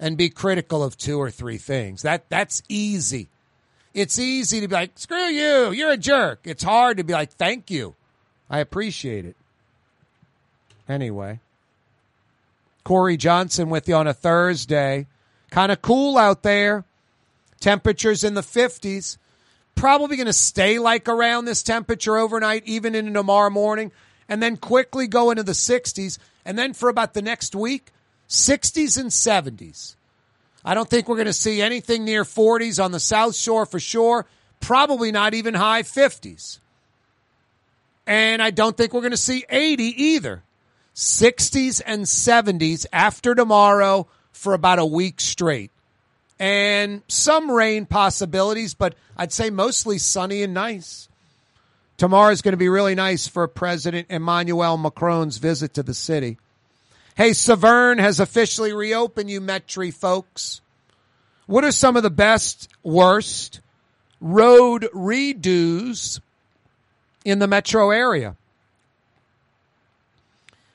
and 0.00 0.16
be 0.16 0.28
critical 0.28 0.82
of 0.82 0.96
two 0.96 1.18
or 1.18 1.30
three 1.30 1.58
things. 1.58 2.02
That 2.02 2.28
that's 2.28 2.62
easy. 2.68 3.28
It's 3.92 4.18
easy 4.18 4.60
to 4.60 4.68
be 4.68 4.74
like, 4.74 4.98
screw 4.98 5.26
you, 5.26 5.70
you're 5.70 5.92
a 5.92 5.96
jerk. 5.96 6.40
It's 6.44 6.64
hard 6.64 6.96
to 6.96 7.04
be 7.04 7.12
like, 7.12 7.30
thank 7.30 7.70
you. 7.70 7.94
I 8.50 8.58
appreciate 8.58 9.24
it. 9.24 9.36
Anyway. 10.88 11.40
Corey 12.82 13.16
Johnson 13.16 13.70
with 13.70 13.88
you 13.88 13.94
on 13.94 14.06
a 14.08 14.12
Thursday. 14.12 15.06
Kind 15.50 15.70
of 15.70 15.80
cool 15.80 16.18
out 16.18 16.42
there. 16.42 16.84
Temperatures 17.60 18.24
in 18.24 18.34
the 18.34 18.42
50s. 18.42 19.18
Probably 19.74 20.16
going 20.16 20.26
to 20.26 20.32
stay 20.32 20.78
like 20.78 21.08
around 21.08 21.44
this 21.44 21.62
temperature 21.62 22.16
overnight, 22.16 22.62
even 22.66 22.94
into 22.94 23.12
tomorrow 23.12 23.50
morning, 23.50 23.92
and 24.28 24.42
then 24.42 24.56
quickly 24.56 25.06
go 25.06 25.30
into 25.30 25.42
the 25.42 25.52
60s. 25.52 26.18
And 26.44 26.58
then 26.58 26.74
for 26.74 26.88
about 26.88 27.14
the 27.14 27.22
next 27.22 27.54
week, 27.54 27.90
60s 28.28 28.98
and 28.98 29.10
70s. 29.10 29.96
I 30.64 30.74
don't 30.74 30.88
think 30.88 31.08
we're 31.08 31.16
going 31.16 31.26
to 31.26 31.32
see 31.32 31.60
anything 31.60 32.04
near 32.04 32.24
40s 32.24 32.82
on 32.82 32.92
the 32.92 33.00
South 33.00 33.36
Shore 33.36 33.66
for 33.66 33.78
sure. 33.78 34.26
Probably 34.60 35.12
not 35.12 35.34
even 35.34 35.54
high 35.54 35.82
50s. 35.82 36.58
And 38.06 38.42
I 38.42 38.50
don't 38.50 38.76
think 38.76 38.92
we're 38.92 39.00
going 39.00 39.10
to 39.10 39.16
see 39.16 39.44
80 39.48 39.84
either. 40.02 40.42
60s 40.94 41.82
and 41.84 42.04
70s 42.04 42.86
after 42.92 43.34
tomorrow 43.34 44.06
for 44.32 44.54
about 44.54 44.78
a 44.78 44.86
week 44.86 45.20
straight. 45.20 45.70
And 46.38 47.02
some 47.08 47.50
rain 47.50 47.86
possibilities, 47.86 48.74
but 48.74 48.94
I'd 49.16 49.32
say 49.32 49.50
mostly 49.50 49.98
sunny 49.98 50.42
and 50.42 50.52
nice. 50.52 51.08
Tomorrow 51.96 52.32
is 52.32 52.42
going 52.42 52.52
to 52.52 52.58
be 52.58 52.68
really 52.68 52.96
nice 52.96 53.28
for 53.28 53.46
President 53.46 54.08
Emmanuel 54.10 54.76
Macron's 54.76 55.38
visit 55.38 55.74
to 55.74 55.82
the 55.82 55.94
city. 55.94 56.38
Hey, 57.16 57.32
Severn 57.32 57.98
has 57.98 58.18
officially 58.18 58.72
reopened, 58.72 59.30
you 59.30 59.40
Metri 59.40 59.94
folks. 59.94 60.60
What 61.46 61.62
are 61.62 61.70
some 61.70 61.96
of 61.96 62.02
the 62.02 62.10
best, 62.10 62.68
worst 62.82 63.60
road 64.20 64.88
redos 64.92 66.20
in 67.24 67.38
the 67.38 67.46
metro 67.46 67.90
area? 67.90 68.36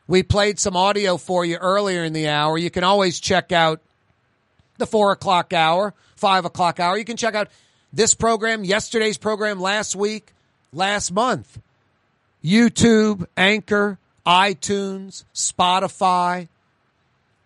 We 0.08 0.24
played 0.24 0.58
some 0.58 0.78
audio 0.78 1.18
for 1.18 1.44
you 1.44 1.58
earlier 1.58 2.04
in 2.04 2.14
the 2.14 2.30
hour. 2.30 2.58
You 2.58 2.72
can 2.72 2.84
always 2.84 3.20
check 3.20 3.52
out 3.52 3.82
the 4.80 4.88
four 4.88 5.12
o'clock 5.12 5.54
hour, 5.54 5.94
five 6.16 6.46
o'clock 6.46 6.80
hour. 6.80 6.98
You 6.98 7.06
can 7.06 7.18
check 7.18 7.36
out 7.36 7.50
this 7.94 8.14
program, 8.14 8.64
yesterday's 8.64 9.18
program, 9.18 9.60
last 9.60 9.96
week, 9.96 10.34
last 10.74 11.12
month. 11.12 11.60
YouTube, 12.44 13.26
Anchor, 13.36 14.00
iTunes, 14.26 15.24
Spotify. 15.34 16.48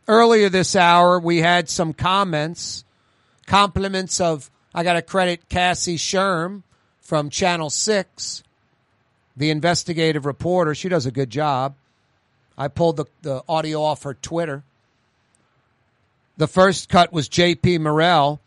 Earlier 0.08 0.50
this 0.50 0.76
hour, 0.76 1.20
we 1.20 1.38
had 1.40 1.70
some 1.70 1.94
comments, 1.94 2.84
compliments 3.48 4.20
of, 4.20 4.52
I 4.76 4.84
got 4.84 4.94
to 4.94 5.02
credit 5.02 5.48
Cassie 5.50 5.98
Sherm 5.98 6.64
from 7.00 7.30
Channel 7.30 7.70
6, 7.70 8.44
the 9.38 9.50
investigative 9.50 10.26
reporter. 10.26 10.76
She 10.76 10.90
does 10.90 11.06
a 11.06 11.12
good 11.12 11.30
job. 11.30 11.76
I 12.58 12.68
pulled 12.68 12.98
the, 12.98 13.06
the 13.22 13.44
audio 13.48 13.82
off 13.82 14.04
her 14.04 14.14
Twitter. 14.14 14.64
The 16.38 16.48
first 16.48 16.90
cut 16.90 17.14
was 17.14 17.30
J.P. 17.30 17.80
Morrell 17.80 18.42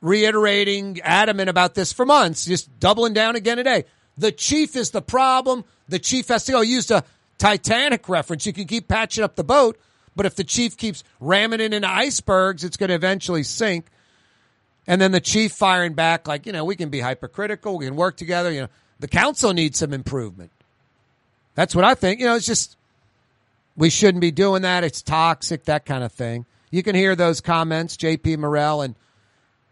reiterating, 0.00 1.00
adamant 1.02 1.48
about 1.48 1.74
this 1.74 1.92
for 1.92 2.06
months, 2.06 2.44
just 2.44 2.78
doubling 2.78 3.14
down 3.14 3.36
again 3.36 3.56
today. 3.56 3.84
The 4.16 4.32
chief 4.32 4.76
is 4.76 4.90
the 4.90 5.02
problem. 5.02 5.64
The 5.88 5.98
chief 5.98 6.28
has 6.28 6.44
to 6.44 6.52
go. 6.52 6.60
Use 6.60 6.90
a 6.90 7.04
Titanic 7.38 8.08
reference. 8.08 8.46
You 8.46 8.52
can 8.52 8.66
keep 8.66 8.88
patching 8.88 9.22
up 9.24 9.36
the 9.36 9.44
boat, 9.44 9.78
but 10.16 10.26
if 10.26 10.34
the 10.34 10.44
chief 10.44 10.76
keeps 10.76 11.04
ramming 11.20 11.60
it 11.60 11.72
into 11.72 11.88
icebergs, 11.88 12.64
it's 12.64 12.76
going 12.76 12.88
to 12.88 12.94
eventually 12.94 13.44
sink. 13.44 13.86
And 14.86 15.00
then 15.00 15.12
the 15.12 15.20
chief 15.20 15.52
firing 15.52 15.94
back, 15.94 16.26
like, 16.26 16.46
you 16.46 16.52
know, 16.52 16.64
we 16.64 16.74
can 16.74 16.88
be 16.88 17.00
hypercritical. 17.00 17.78
We 17.78 17.86
can 17.86 17.94
work 17.96 18.16
together. 18.16 18.50
You 18.50 18.62
know, 18.62 18.68
the 18.98 19.08
council 19.08 19.52
needs 19.52 19.78
some 19.78 19.92
improvement. 19.92 20.50
That's 21.54 21.74
what 21.74 21.84
I 21.84 21.94
think. 21.94 22.20
You 22.20 22.26
know, 22.26 22.36
it's 22.36 22.46
just 22.46 22.76
we 23.76 23.90
shouldn't 23.90 24.22
be 24.22 24.30
doing 24.30 24.62
that. 24.62 24.82
It's 24.82 25.02
toxic, 25.02 25.64
that 25.64 25.84
kind 25.84 26.02
of 26.02 26.10
thing. 26.10 26.46
You 26.70 26.82
can 26.82 26.94
hear 26.94 27.16
those 27.16 27.40
comments, 27.40 27.96
J.P. 27.96 28.36
Morrell 28.36 28.82
and 28.82 28.94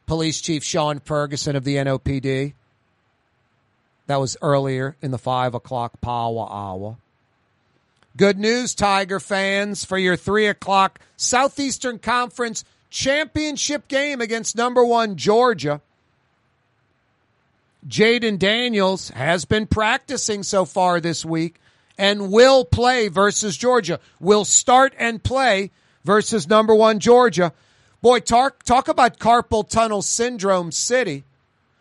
Police 0.06 0.40
Chief 0.40 0.64
Shaun 0.64 1.00
Ferguson 1.00 1.56
of 1.56 1.64
the 1.64 1.76
NOPD. 1.76 2.54
That 4.06 4.20
was 4.20 4.36
earlier 4.40 4.96
in 5.02 5.10
the 5.10 5.18
five 5.18 5.54
o'clock 5.54 6.00
power 6.00 6.48
hour. 6.50 6.96
Good 8.16 8.38
news, 8.38 8.74
Tiger 8.74 9.20
fans, 9.20 9.84
for 9.84 9.98
your 9.98 10.16
three 10.16 10.46
o'clock 10.46 11.00
Southeastern 11.16 11.98
Conference 11.98 12.64
championship 12.88 13.88
game 13.88 14.20
against 14.20 14.56
number 14.56 14.84
one 14.84 15.16
Georgia. 15.16 15.82
Jayden 17.86 18.38
Daniels 18.38 19.10
has 19.10 19.44
been 19.44 19.66
practicing 19.66 20.42
so 20.42 20.64
far 20.64 21.00
this 21.00 21.24
week 21.24 21.60
and 21.98 22.32
will 22.32 22.64
play 22.64 23.08
versus 23.08 23.56
Georgia. 23.56 24.00
Will 24.18 24.44
start 24.44 24.94
and 24.98 25.22
play 25.22 25.70
versus 26.06 26.48
number 26.48 26.74
one 26.74 27.00
Georgia. 27.00 27.52
Boy, 28.00 28.20
talk, 28.20 28.62
talk 28.62 28.88
about 28.88 29.18
carpal 29.18 29.68
tunnel 29.68 30.00
syndrome 30.00 30.70
city. 30.70 31.24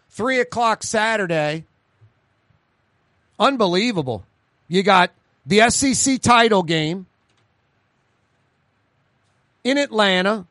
Three 0.09 0.39
o'clock 0.39 0.83
Saturday. 0.83 1.65
Unbelievable. 3.39 4.25
You 4.67 4.81
got 4.81 5.11
the 5.45 5.69
SEC 5.69 6.19
title 6.21 6.63
game 6.63 7.05
in 9.63 9.77
Atlanta, 9.77 10.47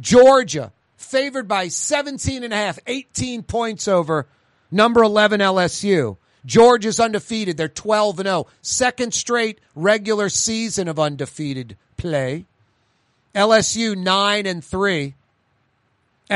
Georgia, 0.00 0.72
favored 0.96 1.46
by 1.46 1.68
17 1.68 2.42
and 2.42 2.52
a 2.52 2.56
half, 2.56 2.78
18 2.86 3.42
points 3.42 3.86
over 3.86 4.26
number 4.70 5.02
11 5.02 5.40
LSU. 5.40 6.16
Georgia's 6.46 7.00
undefeated. 7.00 7.58
They're 7.58 7.68
12 7.68 8.20
and 8.20 8.26
0. 8.26 8.46
Second 8.62 9.12
straight 9.12 9.60
regular 9.74 10.30
season 10.30 10.88
of 10.88 10.98
undefeated 10.98 11.76
play. 11.98 12.46
LSU 13.34 13.96
9 13.96 14.46
and 14.46 14.64
3. 14.64 15.14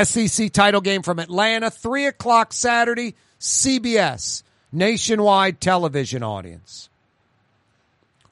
SEC 0.02 0.52
title 0.52 0.80
game 0.80 1.02
from 1.02 1.18
Atlanta, 1.18 1.70
3 1.70 2.06
o'clock 2.06 2.52
Saturday, 2.52 3.14
CBS, 3.40 4.42
nationwide 4.72 5.60
television 5.60 6.22
audience. 6.22 6.88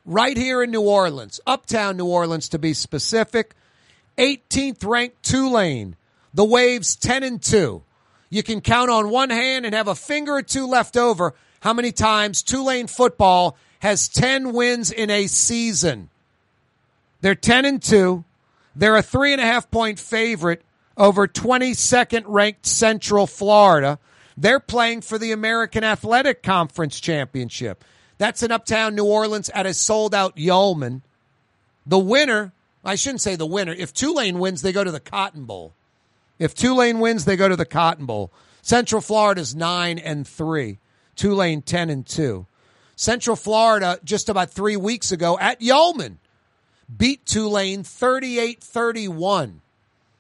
Right 0.05 0.37
here 0.37 0.63
in 0.63 0.73
New 0.73 0.83
Orleans, 0.83 1.41
uptown 1.47 1.97
New 1.97 2.07
Orleans 2.07 2.49
to 2.49 2.59
be 2.59 2.75
specific, 2.75 3.55
18th 4.19 4.85
ranked 4.85 5.23
Tulane, 5.23 5.95
the 6.35 6.45
Waves 6.45 6.97
10 6.97 7.23
and 7.23 7.41
2. 7.41 7.83
You 8.31 8.43
can 8.43 8.61
count 8.61 8.91
on 8.91 9.11
one 9.11 9.31
hand 9.31 9.65
and 9.65 9.75
have 9.75 9.89
a 9.89 9.95
finger 9.95 10.37
or 10.37 10.43
two 10.43 10.67
left 10.67 10.97
over 10.97 11.35
how 11.61 11.73
many 11.73 11.93
times 11.93 12.43
Tulane 12.43 12.89
football 12.89 13.57
has 13.79 14.09
10 14.09 14.53
wins 14.53 14.91
in 14.91 15.11
a 15.11 15.27
season. 15.29 16.09
They're 17.21 17.35
10 17.37 17.65
and 17.65 17.83
2. 17.83 18.25
They're 18.75 18.97
a 18.97 19.03
three 19.03 19.33
and 19.33 19.41
a 19.41 19.45
half 19.45 19.71
point 19.71 19.99
favorite 19.99 20.63
over 20.97 21.27
22nd 21.27 22.25
ranked 22.27 22.67
Central 22.67 23.27
Florida. 23.27 23.99
They're 24.37 24.61
playing 24.61 25.03
for 25.03 25.19
the 25.19 25.33
American 25.33 25.85
Athletic 25.85 26.43
Conference 26.43 27.01
Championship. 27.01 27.85
That's 28.19 28.43
in 28.43 28.53
uptown 28.53 28.95
New 28.95 29.05
Orleans 29.05 29.51
at 29.51 29.67
a 29.67 29.75
sold 29.75 30.15
out 30.15 30.37
Yulman. 30.37 31.03
The 31.87 31.99
winner, 31.99 32.53
I 32.85 32.95
shouldn't 32.95 33.21
say 33.21 33.37
the 33.37 33.47
winner. 33.47 33.73
If 33.73 33.93
Tulane 33.93 34.39
wins, 34.39 34.63
they 34.63 34.73
go 34.73 34.85
to 34.85 34.91
the 34.91 35.01
Cotton 35.01 35.45
Bowl. 35.45 35.75
If 36.39 36.55
Tulane 36.55 37.01
wins, 37.01 37.25
they 37.25 37.37
go 37.37 37.49
to 37.49 37.57
the 37.57 37.65
Cotton 37.65 38.07
Bowl. 38.07 38.33
Central 38.63 39.01
Florida's 39.01 39.55
9 39.55 39.99
and 39.99 40.27
3. 40.27 40.79
Tulane 41.17 41.63
10 41.63 41.91
and 41.91 42.07
2. 42.07 42.47
Central 42.97 43.37
Florida 43.37 43.99
just 44.05 44.29
about 44.29 44.51
3 44.51 44.77
weeks 44.77 45.13
ago 45.13 45.39
at 45.39 45.61
Yulman 45.61 46.17
beat 46.97 47.25
Tulane 47.27 47.83
38-31. 47.83 49.55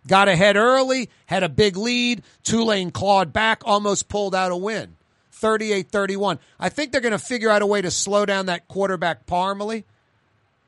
Got 0.06 0.28
ahead 0.28 0.56
early, 0.56 1.10
had 1.26 1.42
a 1.42 1.48
big 1.48 1.76
lead. 1.76 2.22
Tulane 2.42 2.90
clawed 2.90 3.32
back, 3.32 3.62
almost 3.64 4.08
pulled 4.08 4.34
out 4.34 4.50
a 4.50 4.56
win. 4.56 4.96
38-31. 5.32 6.38
I 6.58 6.68
think 6.68 6.92
they're 6.92 7.00
going 7.00 7.12
to 7.12 7.18
figure 7.18 7.50
out 7.50 7.62
a 7.62 7.66
way 7.66 7.82
to 7.82 7.90
slow 7.90 8.24
down 8.26 8.46
that 8.46 8.68
quarterback 8.68 9.26
Plumlee. 9.26 9.84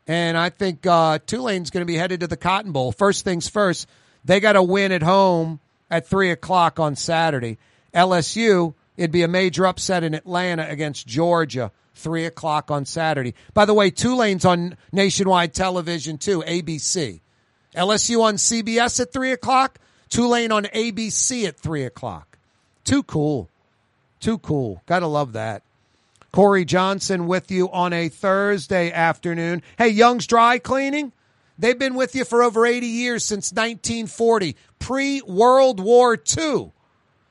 And 0.07 0.37
I 0.37 0.51
think 0.51 0.87
uh, 0.87 1.19
Tulane's 1.27 1.71
going 1.71 1.83
to 1.83 1.91
be 1.91 1.97
headed 1.97 2.21
to 2.21 2.27
the 2.27 2.37
Cotton 2.37 2.73
Bowl. 2.73 2.93
First 2.93 3.25
things 3.25 3.49
first, 3.49 3.89
they 4.25 4.41
got 4.41 4.53
to 4.53 4.63
win 4.63 4.93
at 4.93 5.03
home 5.03 5.61
at 5.91 6.07
3 6.07 6.31
o'clock 6.31 6.79
on 6.79 6.97
Saturday. 6.97 7.59
LSU, 7.95 8.75
it'd 8.97 9.13
be 9.13 9.23
a 9.23 9.29
major 9.29 9.67
upset 9.67 10.03
in 10.03 10.15
Atlanta 10.15 10.69
against 10.69 11.07
Georgia, 11.07 11.73
3 11.95 12.27
o'clock 12.27 12.71
on 12.71 12.85
Saturday. 12.85 13.35
By 13.53 13.65
the 13.65 13.75
way, 13.75 13.91
Tulane's 13.91 14.45
on 14.45 14.77
nationwide 14.93 15.55
television 15.55 16.19
too, 16.19 16.43
ABC. 16.43 17.21
LSU 17.75 18.23
on 18.23 18.37
CBS 18.37 19.01
at 19.01 19.12
3 19.12 19.33
o'clock, 19.33 19.79
Tulane 20.09 20.53
on 20.53 20.65
ABC 20.65 21.47
at 21.47 21.59
3 21.59 21.85
o'clock. 21.85 22.39
Too 22.85 23.03
cool. 23.03 23.49
Too 24.21 24.39
cool. 24.39 24.83
Gotta 24.87 25.07
love 25.07 25.33
that. 25.33 25.62
Corey 26.33 26.65
Johnson 26.65 27.27
with 27.27 27.51
you 27.51 27.71
on 27.71 27.93
a 27.93 28.09
Thursday 28.09 28.91
afternoon. 28.91 29.62
Hey, 29.79 29.89
Young's 29.89 30.27
Dry 30.27 30.59
Cleaning. 30.59 31.12
They've 31.59 31.79
been 31.79 31.95
with 31.95 32.16
you 32.16 32.25
for 32.25 32.43
over 32.43 32.66
80 32.66 32.87
years 32.87 33.25
since 33.25 33.53
1940, 33.53 34.57
pre 34.79 35.23
World 35.23 35.79
War 35.79 36.15
II. 36.15 36.73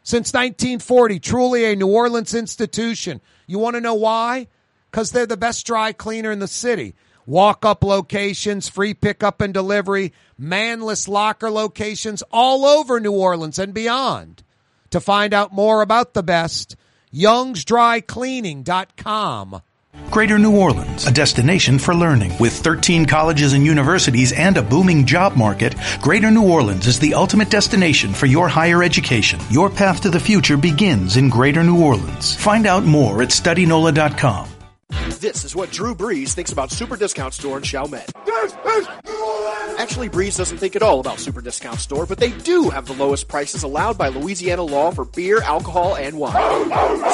Since 0.03 0.33
1940, 0.33 1.19
truly 1.19 1.65
a 1.65 1.75
New 1.75 1.87
Orleans 1.87 2.33
institution. 2.33 3.21
You 3.47 3.59
want 3.59 3.75
to 3.75 3.81
know 3.81 3.93
why? 3.93 4.47
Because 4.93 5.09
they're 5.09 5.25
the 5.25 5.35
best 5.35 5.65
dry 5.65 5.91
cleaner 5.91 6.31
in 6.31 6.37
the 6.37 6.47
city. 6.47 6.93
Walk 7.25 7.65
up 7.65 7.83
locations, 7.83 8.69
free 8.69 8.93
pickup 8.93 9.41
and 9.41 9.51
delivery, 9.51 10.13
manless 10.39 11.07
locker 11.07 11.49
locations 11.49 12.21
all 12.31 12.63
over 12.63 12.99
New 12.99 13.13
Orleans 13.13 13.57
and 13.57 13.73
beyond. 13.73 14.43
To 14.91 14.99
find 14.99 15.33
out 15.33 15.51
more 15.51 15.81
about 15.81 16.13
the 16.13 16.21
best, 16.21 16.75
youngsdrycleaning.com. 17.11 19.61
Greater 20.11 20.37
New 20.37 20.55
Orleans, 20.55 21.07
a 21.07 21.11
destination 21.11 21.79
for 21.79 21.95
learning. 21.95 22.37
With 22.39 22.53
13 22.53 23.07
colleges 23.07 23.53
and 23.53 23.65
universities 23.65 24.31
and 24.31 24.57
a 24.57 24.61
booming 24.61 25.07
job 25.07 25.35
market, 25.35 25.73
Greater 26.03 26.29
New 26.29 26.47
Orleans 26.47 26.85
is 26.85 26.99
the 26.99 27.15
ultimate 27.15 27.49
destination 27.49 28.13
for 28.13 28.27
your 28.27 28.47
higher 28.47 28.83
education. 28.83 29.39
Your 29.49 29.71
path 29.71 30.01
to 30.01 30.11
the 30.11 30.19
future 30.19 30.57
begins 30.57 31.17
in 31.17 31.29
Greater 31.29 31.63
New 31.63 31.81
Orleans. 31.81 32.35
Find 32.35 32.67
out 32.67 32.83
more 32.83 33.23
at 33.23 33.29
studynola.com. 33.29 34.52
This 35.23 35.45
is 35.45 35.55
what 35.55 35.71
Drew 35.71 35.95
Brees 35.95 36.33
thinks 36.33 36.51
about 36.51 36.69
Super 36.69 36.97
Discount 36.97 37.33
Store 37.33 37.55
in 37.55 37.63
Chalmette. 37.63 38.11
Actually, 39.77 40.09
Brees 40.09 40.37
doesn't 40.37 40.57
think 40.57 40.75
at 40.75 40.83
all 40.83 40.99
about 40.99 41.17
Super 41.17 41.39
Discount 41.39 41.79
Store, 41.79 42.05
but 42.05 42.17
they 42.17 42.31
do 42.31 42.69
have 42.69 42.87
the 42.87 42.93
lowest 42.93 43.29
prices 43.29 43.63
allowed 43.63 43.97
by 43.97 44.09
Louisiana 44.09 44.63
law 44.63 44.91
for 44.91 45.05
beer, 45.05 45.41
alcohol, 45.41 45.95
and 45.95 46.19
wine. 46.19 46.33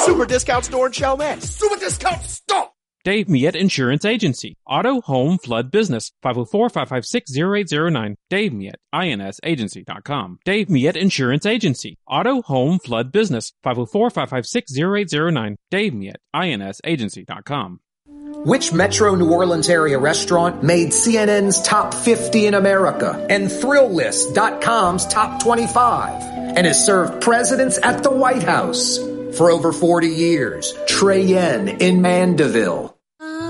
Super 0.00 0.26
Discount 0.26 0.64
Store 0.64 0.86
in 0.86 0.92
Chalmette. 0.92 1.40
Super 1.40 1.76
Discount 1.76 2.20
Store! 2.24 2.70
Dave 3.04 3.28
Miet 3.28 3.54
Insurance 3.54 4.04
Agency. 4.04 4.56
Auto, 4.66 5.00
home, 5.02 5.38
flood, 5.38 5.70
business. 5.70 6.10
504-556-0809. 6.24 8.16
Dave 8.28 8.52
Miet, 8.52 8.74
insagency.com. 8.92 10.40
Dave 10.44 10.68
Miet 10.68 10.96
Insurance 10.96 11.46
Agency. 11.46 11.96
Auto, 12.08 12.42
home, 12.42 12.80
flood, 12.80 13.12
business. 13.12 13.52
504-556-0809. 13.64 15.54
Dave 15.70 15.94
Miet, 15.94 16.16
insagency.com. 16.34 17.78
Which 18.44 18.72
Metro 18.72 19.14
New 19.14 19.30
Orleans 19.30 19.68
area 19.68 19.98
restaurant 19.98 20.62
made 20.62 20.90
CNN's 20.90 21.60
top 21.62 21.92
50 21.94 22.46
in 22.46 22.54
America 22.54 23.26
and 23.28 23.48
Thrillist.com's 23.48 25.06
top 25.06 25.42
25 25.42 26.22
and 26.56 26.66
has 26.66 26.84
served 26.84 27.22
presidents 27.22 27.78
at 27.82 28.02
the 28.02 28.10
White 28.10 28.42
House 28.42 28.98
for 29.36 29.50
over 29.50 29.72
40 29.72 30.08
years? 30.08 30.74
Trey 30.86 31.22
Yuen 31.22 31.68
in 31.68 32.02
Mandeville. 32.02 32.99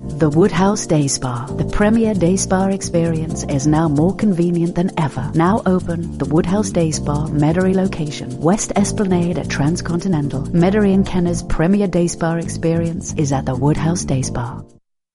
The 0.00 0.30
Woodhouse 0.30 0.86
Day 0.86 1.08
Spa, 1.08 1.46
the 1.46 1.64
premier 1.64 2.14
day 2.14 2.36
spa 2.36 2.68
experience, 2.68 3.42
is 3.42 3.66
now 3.66 3.88
more 3.88 4.14
convenient 4.14 4.76
than 4.76 4.92
ever. 4.96 5.28
Now 5.34 5.60
open, 5.66 6.18
the 6.18 6.24
Woodhouse 6.24 6.70
Day 6.70 6.92
Spa, 6.92 7.26
Metairie 7.26 7.74
location, 7.74 8.40
West 8.40 8.72
Esplanade 8.76 9.38
at 9.38 9.50
Transcontinental. 9.50 10.42
Metairie 10.44 10.94
and 10.94 11.04
Kenner's 11.04 11.42
premier 11.42 11.88
day 11.88 12.06
spa 12.06 12.36
experience 12.36 13.12
is 13.14 13.32
at 13.32 13.44
the 13.44 13.56
Woodhouse 13.56 14.04
Day 14.04 14.22
Spa. 14.22 14.62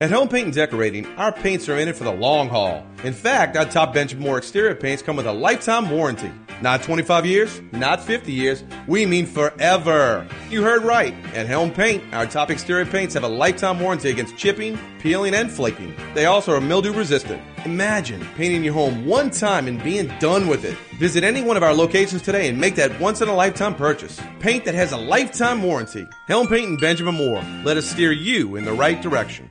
At 0.03 0.09
Helm 0.09 0.27
Paint 0.27 0.47
and 0.47 0.53
Decorating, 0.53 1.05
our 1.15 1.31
paints 1.31 1.69
are 1.69 1.77
in 1.77 1.88
it 1.88 1.95
for 1.95 2.03
the 2.03 2.11
long 2.11 2.49
haul. 2.49 2.85
In 3.05 3.13
fact, 3.13 3.55
our 3.55 3.63
top 3.63 3.93
Benjamin 3.93 4.25
Moore 4.25 4.38
exterior 4.38 4.75
paints 4.75 5.01
come 5.01 5.15
with 5.15 5.25
a 5.25 5.31
lifetime 5.31 5.89
warranty. 5.89 6.30
Not 6.61 6.84
25 6.84 7.25
years, 7.25 7.61
not 7.71 8.03
50 8.03 8.34
years, 8.34 8.65
we 8.85 9.05
mean 9.05 9.25
forever. 9.25 10.27
You 10.49 10.61
heard 10.61 10.84
right. 10.84 11.13
At 11.34 11.47
Helm 11.47 11.71
Paint, 11.71 12.13
our 12.13 12.25
top 12.25 12.51
exterior 12.51 12.85
paints 12.85 13.13
have 13.13 13.23
a 13.23 13.30
lifetime 13.30 13.80
warranty 13.80 14.09
against 14.09 14.35
chipping, 14.35 14.77
peeling, 14.99 15.34
and 15.34 15.49
flaking. 15.49 15.95
They 16.13 16.25
also 16.25 16.53
are 16.53 16.59
mildew 16.59 16.91
resistant. 16.91 17.41
Imagine 17.63 18.27
painting 18.35 18.65
your 18.65 18.73
home 18.73 19.05
one 19.05 19.30
time 19.30 19.69
and 19.69 19.81
being 19.81 20.11
done 20.19 20.47
with 20.47 20.65
it. 20.65 20.77
Visit 20.99 21.23
any 21.23 21.41
one 21.41 21.55
of 21.55 21.63
our 21.63 21.73
locations 21.73 22.23
today 22.23 22.49
and 22.49 22.59
make 22.59 22.75
that 22.75 22.99
once 22.99 23.21
in 23.21 23.30
a 23.30 23.34
lifetime 23.34 23.73
purchase. 23.73 24.19
Paint 24.41 24.65
that 24.65 24.75
has 24.75 24.91
a 24.91 24.97
lifetime 24.97 25.63
warranty. 25.63 26.05
Helm 26.27 26.47
Paint 26.47 26.67
and 26.67 26.81
Benjamin 26.81 27.15
Moore. 27.15 27.41
Let 27.63 27.77
us 27.77 27.89
steer 27.89 28.11
you 28.11 28.57
in 28.57 28.65
the 28.65 28.73
right 28.73 29.01
direction. 29.01 29.49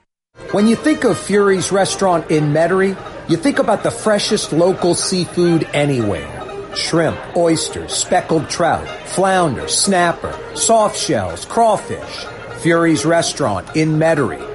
When 0.51 0.67
you 0.67 0.77
think 0.77 1.05
of 1.05 1.19
Fury's 1.19 1.73
restaurant 1.73 2.31
in 2.31 2.53
Metairie, 2.53 2.97
you 3.31 3.37
think 3.37 3.59
about 3.59 3.83
the 3.83 3.91
freshest 3.91 4.53
local 4.53 4.95
seafood 4.95 5.67
anywhere. 5.73 6.29
Shrimp, 6.75 7.19
oysters, 7.37 7.93
speckled 7.93 8.51
trout, 8.51 8.87
flounder, 9.09 9.69
snapper, 9.69 10.39
soft 10.55 10.99
shells, 10.99 11.45
crawfish. 11.47 12.27
Fury's 12.59 13.05
restaurant 13.07 13.77
in 13.77 13.99
Metairie. 13.99 14.49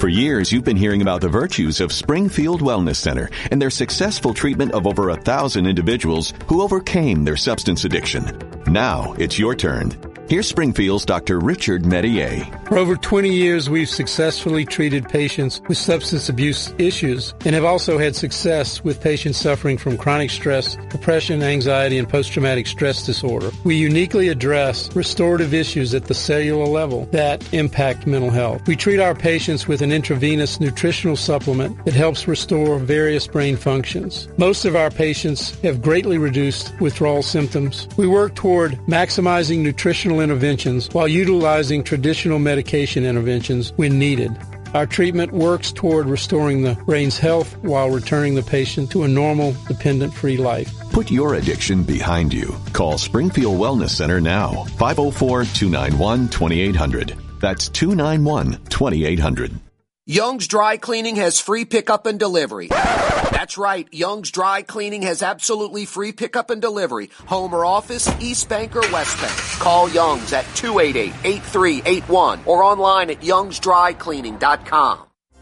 For 0.00 0.08
years, 0.08 0.52
you've 0.52 0.64
been 0.64 0.76
hearing 0.76 1.02
about 1.02 1.20
the 1.20 1.28
virtues 1.28 1.80
of 1.80 1.92
Springfield 1.92 2.60
Wellness 2.60 2.96
Center 2.96 3.30
and 3.50 3.60
their 3.60 3.70
successful 3.70 4.34
treatment 4.34 4.72
of 4.72 4.86
over 4.86 5.10
a 5.10 5.16
thousand 5.16 5.66
individuals 5.66 6.32
who 6.48 6.62
overcame 6.62 7.24
their 7.24 7.36
substance 7.36 7.84
addiction. 7.84 8.38
Now 8.66 9.14
it's 9.18 9.38
your 9.38 9.54
turn. 9.54 10.15
Here's 10.28 10.48
Springfield's 10.48 11.04
Dr. 11.04 11.38
Richard 11.38 11.86
Medier. 11.86 12.44
For 12.66 12.78
over 12.78 12.96
20 12.96 13.32
years, 13.32 13.70
we've 13.70 13.88
successfully 13.88 14.64
treated 14.64 15.08
patients 15.08 15.60
with 15.68 15.78
substance 15.78 16.28
abuse 16.28 16.74
issues 16.78 17.32
and 17.44 17.54
have 17.54 17.64
also 17.64 17.96
had 17.96 18.16
success 18.16 18.82
with 18.82 19.00
patients 19.00 19.38
suffering 19.38 19.78
from 19.78 19.96
chronic 19.96 20.30
stress, 20.30 20.74
depression, 20.90 21.44
anxiety, 21.44 21.96
and 21.96 22.08
post-traumatic 22.08 22.66
stress 22.66 23.06
disorder. 23.06 23.52
We 23.62 23.76
uniquely 23.76 24.26
address 24.26 24.92
restorative 24.96 25.54
issues 25.54 25.94
at 25.94 26.06
the 26.06 26.14
cellular 26.14 26.66
level 26.66 27.06
that 27.12 27.54
impact 27.54 28.04
mental 28.08 28.30
health. 28.30 28.66
We 28.66 28.74
treat 28.74 28.98
our 28.98 29.14
patients 29.14 29.68
with 29.68 29.80
an 29.80 29.92
intravenous 29.92 30.58
nutritional 30.58 31.14
supplement 31.14 31.84
that 31.84 31.94
helps 31.94 32.26
restore 32.26 32.80
various 32.80 33.28
brain 33.28 33.56
functions. 33.56 34.26
Most 34.38 34.64
of 34.64 34.74
our 34.74 34.90
patients 34.90 35.56
have 35.60 35.80
greatly 35.80 36.18
reduced 36.18 36.74
withdrawal 36.80 37.22
symptoms. 37.22 37.86
We 37.96 38.08
work 38.08 38.34
toward 38.34 38.72
maximizing 38.88 39.58
nutritional 39.58 40.15
interventions 40.20 40.88
while 40.92 41.08
utilizing 41.08 41.84
traditional 41.84 42.38
medication 42.38 43.04
interventions 43.04 43.72
when 43.76 43.98
needed. 43.98 44.36
Our 44.74 44.86
treatment 44.86 45.32
works 45.32 45.72
toward 45.72 46.06
restoring 46.06 46.62
the 46.62 46.74
brain's 46.84 47.18
health 47.18 47.56
while 47.58 47.88
returning 47.88 48.34
the 48.34 48.42
patient 48.42 48.90
to 48.90 49.04
a 49.04 49.08
normal, 49.08 49.54
dependent 49.68 50.12
free 50.12 50.36
life. 50.36 50.72
Put 50.92 51.10
your 51.10 51.34
addiction 51.34 51.82
behind 51.82 52.34
you. 52.34 52.54
Call 52.72 52.98
Springfield 52.98 53.58
Wellness 53.58 53.90
Center 53.90 54.20
now. 54.20 54.64
504 54.76 55.44
291 55.44 56.28
2800. 56.28 57.16
That's 57.40 57.68
291 57.68 58.60
2800. 58.68 59.65
Young's 60.08 60.46
Dry 60.46 60.76
Cleaning 60.76 61.16
has 61.16 61.40
free 61.40 61.64
pickup 61.64 62.06
and 62.06 62.16
delivery. 62.16 62.68
That's 62.68 63.58
right. 63.58 63.88
Young's 63.90 64.30
Dry 64.30 64.62
Cleaning 64.62 65.02
has 65.02 65.20
absolutely 65.20 65.84
free 65.84 66.12
pickup 66.12 66.50
and 66.50 66.62
delivery. 66.62 67.10
Home 67.26 67.52
or 67.52 67.64
office, 67.64 68.08
East 68.20 68.48
Bank 68.48 68.76
or 68.76 68.82
West 68.92 69.20
Bank. 69.20 69.36
Call 69.58 69.90
Young's 69.90 70.32
at 70.32 70.44
288-8381 70.44 72.46
or 72.46 72.62
online 72.62 73.10
at 73.10 73.20
youngsdrycleaning.com. 73.20 74.98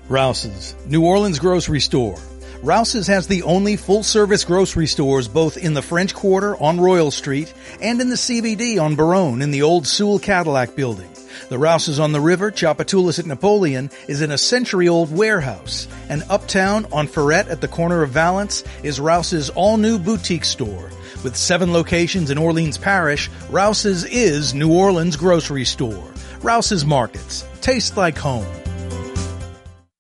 Rouse's, 0.09 0.75
New 0.87 1.05
Orleans 1.05 1.39
grocery 1.39 1.81
store. 1.81 2.17
Rouse's 2.63 3.07
has 3.09 3.27
the 3.27 3.43
only 3.43 3.77
full 3.77 4.03
service 4.03 4.45
grocery 4.45 4.87
stores 4.87 5.29
both 5.29 5.59
in 5.59 5.75
the 5.75 5.83
French 5.83 6.15
Quarter 6.15 6.57
on 6.57 6.81
Royal 6.81 7.11
Street 7.11 7.53
and 7.83 8.01
in 8.01 8.09
the 8.09 8.17
CBD 8.17 8.81
on 8.81 8.97
Baronne 8.97 9.43
in 9.43 9.51
the 9.51 9.61
old 9.61 9.87
Sewell 9.87 10.19
Cadillac 10.19 10.75
building. 10.75 11.14
The 11.49 11.59
Rouse's 11.59 12.01
on 12.01 12.13
the 12.13 12.21
river, 12.21 12.51
Tchoupitoulas 12.51 13.19
at 13.19 13.27
Napoleon, 13.27 13.91
is 14.09 14.23
in 14.23 14.31
a 14.31 14.39
century-old 14.39 15.15
warehouse. 15.15 15.87
And 16.09 16.23
uptown 16.31 16.87
on 16.93 17.07
Freret 17.07 17.51
at 17.51 17.61
the 17.61 17.69
corner 17.69 18.03
of 18.03 18.11
Valence 18.11 18.65
is 18.83 18.99
Rouse's 18.99 19.51
all-new 19.51 19.99
boutique 19.99 20.45
store. 20.45 20.91
With 21.23 21.37
seven 21.37 21.73
locations 21.73 22.31
in 22.31 22.39
Orleans 22.39 22.79
Parish, 22.79 23.31
Rouse's 23.51 24.05
is 24.05 24.55
New 24.55 24.73
Orleans 24.73 25.17
grocery 25.17 25.65
store. 25.65 26.05
Rouse's 26.43 26.85
Markets. 26.85 27.45
Taste 27.61 27.97
like 27.97 28.19
home. 28.19 28.47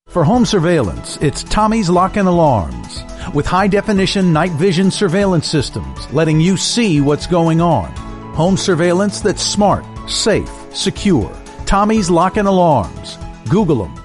For 0.09 0.23
home 0.23 0.47
surveillance, 0.47 1.19
it's 1.21 1.43
Tommy's 1.45 1.91
Lock 1.91 2.16
and 2.16 2.29
Alarms. 2.29 3.03
With 3.35 3.47
high 3.47 3.69
definition 3.69 4.33
night 4.33 4.53
vision 4.53 4.91
surveillance 4.91 5.49
systems, 5.49 6.12
letting 6.12 6.41
you 6.41 6.57
see 6.57 7.01
what's 7.01 7.27
going 7.27 7.61
on. 7.61 7.91
Home 8.35 8.57
surveillance 8.57 9.21
that's 9.21 9.43
smart, 9.43 9.85
safe, 10.09 10.51
secure. 10.75 11.35
Tommy's 11.67 12.11
Lock 12.11 12.37
and 12.37 12.49
Alarms. 12.49 13.19
Google 13.49 13.85
them. 13.85 14.05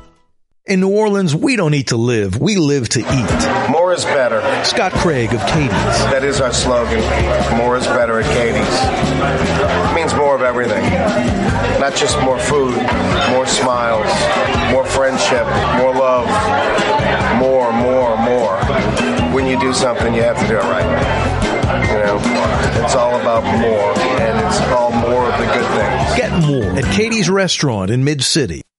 In 0.69 0.81
New 0.81 0.91
Orleans, 0.95 1.35
we 1.35 1.55
don't 1.55 1.73
eat 1.73 1.87
to 1.87 1.97
live, 1.97 2.39
we 2.39 2.57
live 2.57 2.87
to 2.89 2.99
eat. 2.99 3.71
More 3.71 3.91
is 3.91 4.05
better. 4.05 4.39
Scott 4.63 4.91
Craig 4.91 5.33
of 5.33 5.41
Katie's. 5.47 5.71
That 6.13 6.23
is 6.23 6.41
our 6.41 6.53
slogan. 6.53 7.01
More 7.57 7.75
is 7.75 7.87
better 7.87 8.19
at 8.19 8.29
Katie's. 8.37 9.89
It 9.89 9.95
means 9.95 10.13
more 10.13 10.35
of 10.35 10.43
everything. 10.43 10.83
Not 11.81 11.95
just 11.95 12.21
more 12.21 12.37
food, 12.37 12.77
more 13.33 13.47
smiles, 13.47 14.05
more 14.71 14.85
friendship, 14.85 15.47
more 15.81 15.95
love, 15.95 16.29
more, 17.41 17.41
more, 17.41 17.49
more. 17.49 17.58
When 17.58 17.58
do 19.59 19.73
something, 19.73 20.13
you 20.13 20.23
have 20.23 20.39
to 20.39 20.47
do 20.47 20.55
it 20.55 20.63
right. 20.63 21.39
You 21.89 21.99
know, 22.05 22.19
it's 22.83 22.95
all 22.95 23.19
about 23.19 23.43
more, 23.43 23.93
and 24.19 24.47
it's 24.47 24.61
all 24.71 24.91
more 24.91 25.25
of 25.29 25.37
the 25.39 25.45
good 25.45 25.67
things. 25.77 26.15
Get 26.17 26.31
more 26.45 26.77
at 26.77 26.85
Katie's 26.95 27.29
Restaurant 27.29 27.91
in 27.91 28.03
Mid 28.03 28.23
City. 28.23 28.61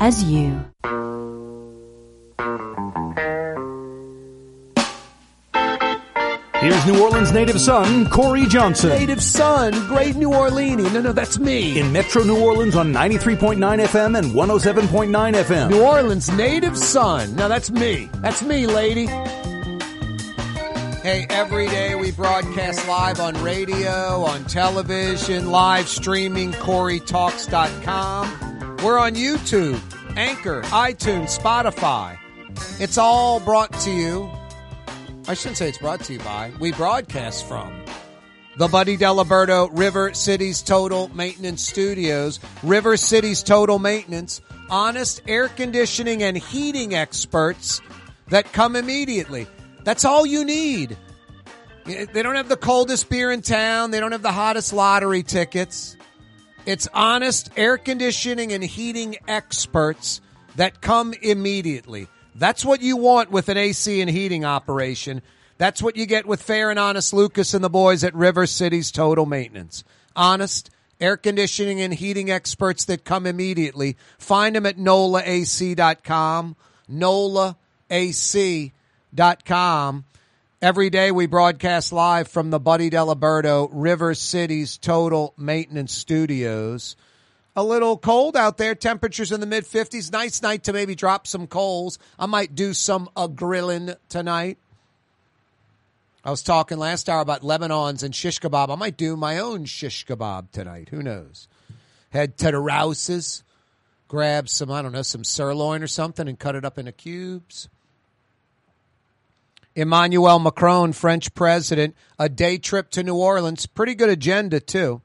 as 0.00 0.24
you. 0.24 0.64
Here's 6.60 6.84
New 6.84 7.02
Orleans 7.02 7.32
native 7.32 7.58
son, 7.58 8.06
Corey 8.10 8.44
Johnson. 8.44 8.90
Native 8.90 9.22
son, 9.22 9.72
great 9.86 10.14
New 10.16 10.34
Orleans. 10.34 10.92
No, 10.92 11.00
no, 11.00 11.12
that's 11.12 11.38
me. 11.38 11.80
In 11.80 11.90
Metro 11.90 12.22
New 12.22 12.38
Orleans 12.38 12.76
on 12.76 12.92
93.9 12.92 13.56
FM 13.56 14.18
and 14.18 14.32
107.9 14.32 15.10
FM. 15.10 15.70
New 15.70 15.82
Orleans 15.82 16.30
native 16.32 16.76
son. 16.76 17.34
Now 17.34 17.48
that's 17.48 17.70
me. 17.70 18.10
That's 18.16 18.42
me, 18.42 18.66
lady. 18.66 19.06
Hey, 21.02 21.24
every 21.30 21.66
day 21.68 21.94
we 21.94 22.10
broadcast 22.10 22.86
live 22.86 23.20
on 23.20 23.42
radio, 23.42 24.22
on 24.24 24.44
television, 24.44 25.50
live 25.50 25.88
streaming, 25.88 26.52
CoreyTalks.com. 26.52 28.49
We're 28.82 28.98
on 28.98 29.14
YouTube, 29.14 29.78
Anchor, 30.16 30.62
iTunes, 30.62 31.38
Spotify. 31.38 32.16
It's 32.80 32.96
all 32.96 33.38
brought 33.38 33.70
to 33.80 33.90
you. 33.90 34.30
I 35.28 35.34
shouldn't 35.34 35.58
say 35.58 35.68
it's 35.68 35.76
brought 35.76 36.00
to 36.04 36.14
you 36.14 36.18
by. 36.20 36.50
We 36.58 36.72
broadcast 36.72 37.46
from 37.46 37.84
the 38.56 38.68
Buddy 38.68 38.96
Diliberto 38.96 39.68
River 39.76 40.14
Cities 40.14 40.62
Total 40.62 41.08
Maintenance 41.14 41.62
Studios. 41.62 42.40
River 42.62 42.96
Cities 42.96 43.42
Total 43.42 43.78
Maintenance, 43.78 44.40
honest 44.70 45.20
air 45.28 45.48
conditioning 45.48 46.22
and 46.22 46.38
heating 46.38 46.94
experts 46.94 47.82
that 48.28 48.50
come 48.54 48.76
immediately. 48.76 49.46
That's 49.84 50.06
all 50.06 50.24
you 50.24 50.42
need. 50.42 50.96
They 51.84 52.22
don't 52.22 52.36
have 52.36 52.48
the 52.48 52.56
coldest 52.56 53.10
beer 53.10 53.30
in 53.30 53.42
town. 53.42 53.90
They 53.90 54.00
don't 54.00 54.12
have 54.12 54.22
the 54.22 54.32
hottest 54.32 54.72
lottery 54.72 55.22
tickets. 55.22 55.98
It's 56.70 56.86
honest 56.94 57.50
air 57.56 57.78
conditioning 57.78 58.52
and 58.52 58.62
heating 58.62 59.16
experts 59.26 60.20
that 60.54 60.80
come 60.80 61.14
immediately. 61.20 62.06
That's 62.36 62.64
what 62.64 62.80
you 62.80 62.96
want 62.96 63.32
with 63.32 63.48
an 63.48 63.56
AC 63.56 64.00
and 64.00 64.08
heating 64.08 64.44
operation. 64.44 65.20
That's 65.58 65.82
what 65.82 65.96
you 65.96 66.06
get 66.06 66.26
with 66.26 66.40
Fair 66.40 66.70
and 66.70 66.78
Honest 66.78 67.12
Lucas 67.12 67.54
and 67.54 67.64
the 67.64 67.68
boys 67.68 68.04
at 68.04 68.14
River 68.14 68.46
City's 68.46 68.92
Total 68.92 69.26
Maintenance. 69.26 69.82
Honest 70.14 70.70
air 71.00 71.16
conditioning 71.16 71.80
and 71.80 71.92
heating 71.92 72.30
experts 72.30 72.84
that 72.84 73.04
come 73.04 73.26
immediately. 73.26 73.96
Find 74.18 74.54
them 74.54 74.64
at 74.64 74.76
NOLAAC.com. 74.76 76.54
NOLAAC.com. 76.88 77.64
Every 80.62 80.90
day 80.90 81.10
we 81.10 81.24
broadcast 81.24 81.90
live 81.90 82.28
from 82.28 82.50
the 82.50 82.60
Buddy 82.60 82.90
Diliberto 82.90 83.70
River 83.72 84.14
Cities 84.14 84.76
Total 84.76 85.32
Maintenance 85.38 85.90
Studios. 85.90 86.96
A 87.56 87.64
little 87.64 87.96
cold 87.96 88.36
out 88.36 88.58
there. 88.58 88.74
Temperatures 88.74 89.32
in 89.32 89.40
the 89.40 89.46
mid 89.46 89.64
50s. 89.64 90.12
Nice 90.12 90.42
night 90.42 90.64
to 90.64 90.74
maybe 90.74 90.94
drop 90.94 91.26
some 91.26 91.46
coals. 91.46 91.98
I 92.18 92.26
might 92.26 92.54
do 92.54 92.74
some 92.74 93.08
a 93.16 93.26
grilling 93.26 93.94
tonight. 94.10 94.58
I 96.26 96.30
was 96.30 96.42
talking 96.42 96.76
last 96.76 97.08
hour 97.08 97.22
about 97.22 97.42
Lebanon's 97.42 98.02
and 98.02 98.14
shish 98.14 98.38
kebab. 98.38 98.68
I 98.68 98.74
might 98.74 98.98
do 98.98 99.16
my 99.16 99.38
own 99.38 99.64
shish 99.64 100.04
kebab 100.04 100.50
tonight. 100.50 100.90
Who 100.90 101.02
knows? 101.02 101.48
Head 102.10 102.36
to 102.36 102.50
the 102.50 102.58
Rouse's, 102.58 103.44
grab 104.08 104.46
some, 104.46 104.70
I 104.70 104.82
don't 104.82 104.92
know, 104.92 105.00
some 105.00 105.24
sirloin 105.24 105.82
or 105.82 105.86
something 105.86 106.28
and 106.28 106.38
cut 106.38 106.54
it 106.54 106.66
up 106.66 106.76
into 106.76 106.92
cubes. 106.92 107.70
Emmanuel 109.74 110.38
Macron, 110.38 110.92
French 110.92 111.32
president, 111.34 111.94
a 112.18 112.28
day 112.28 112.58
trip 112.58 112.90
to 112.90 113.02
New 113.02 113.14
Orleans. 113.14 113.66
Pretty 113.66 113.94
good 113.94 114.08
agenda, 114.10 114.60
too. 114.60 115.00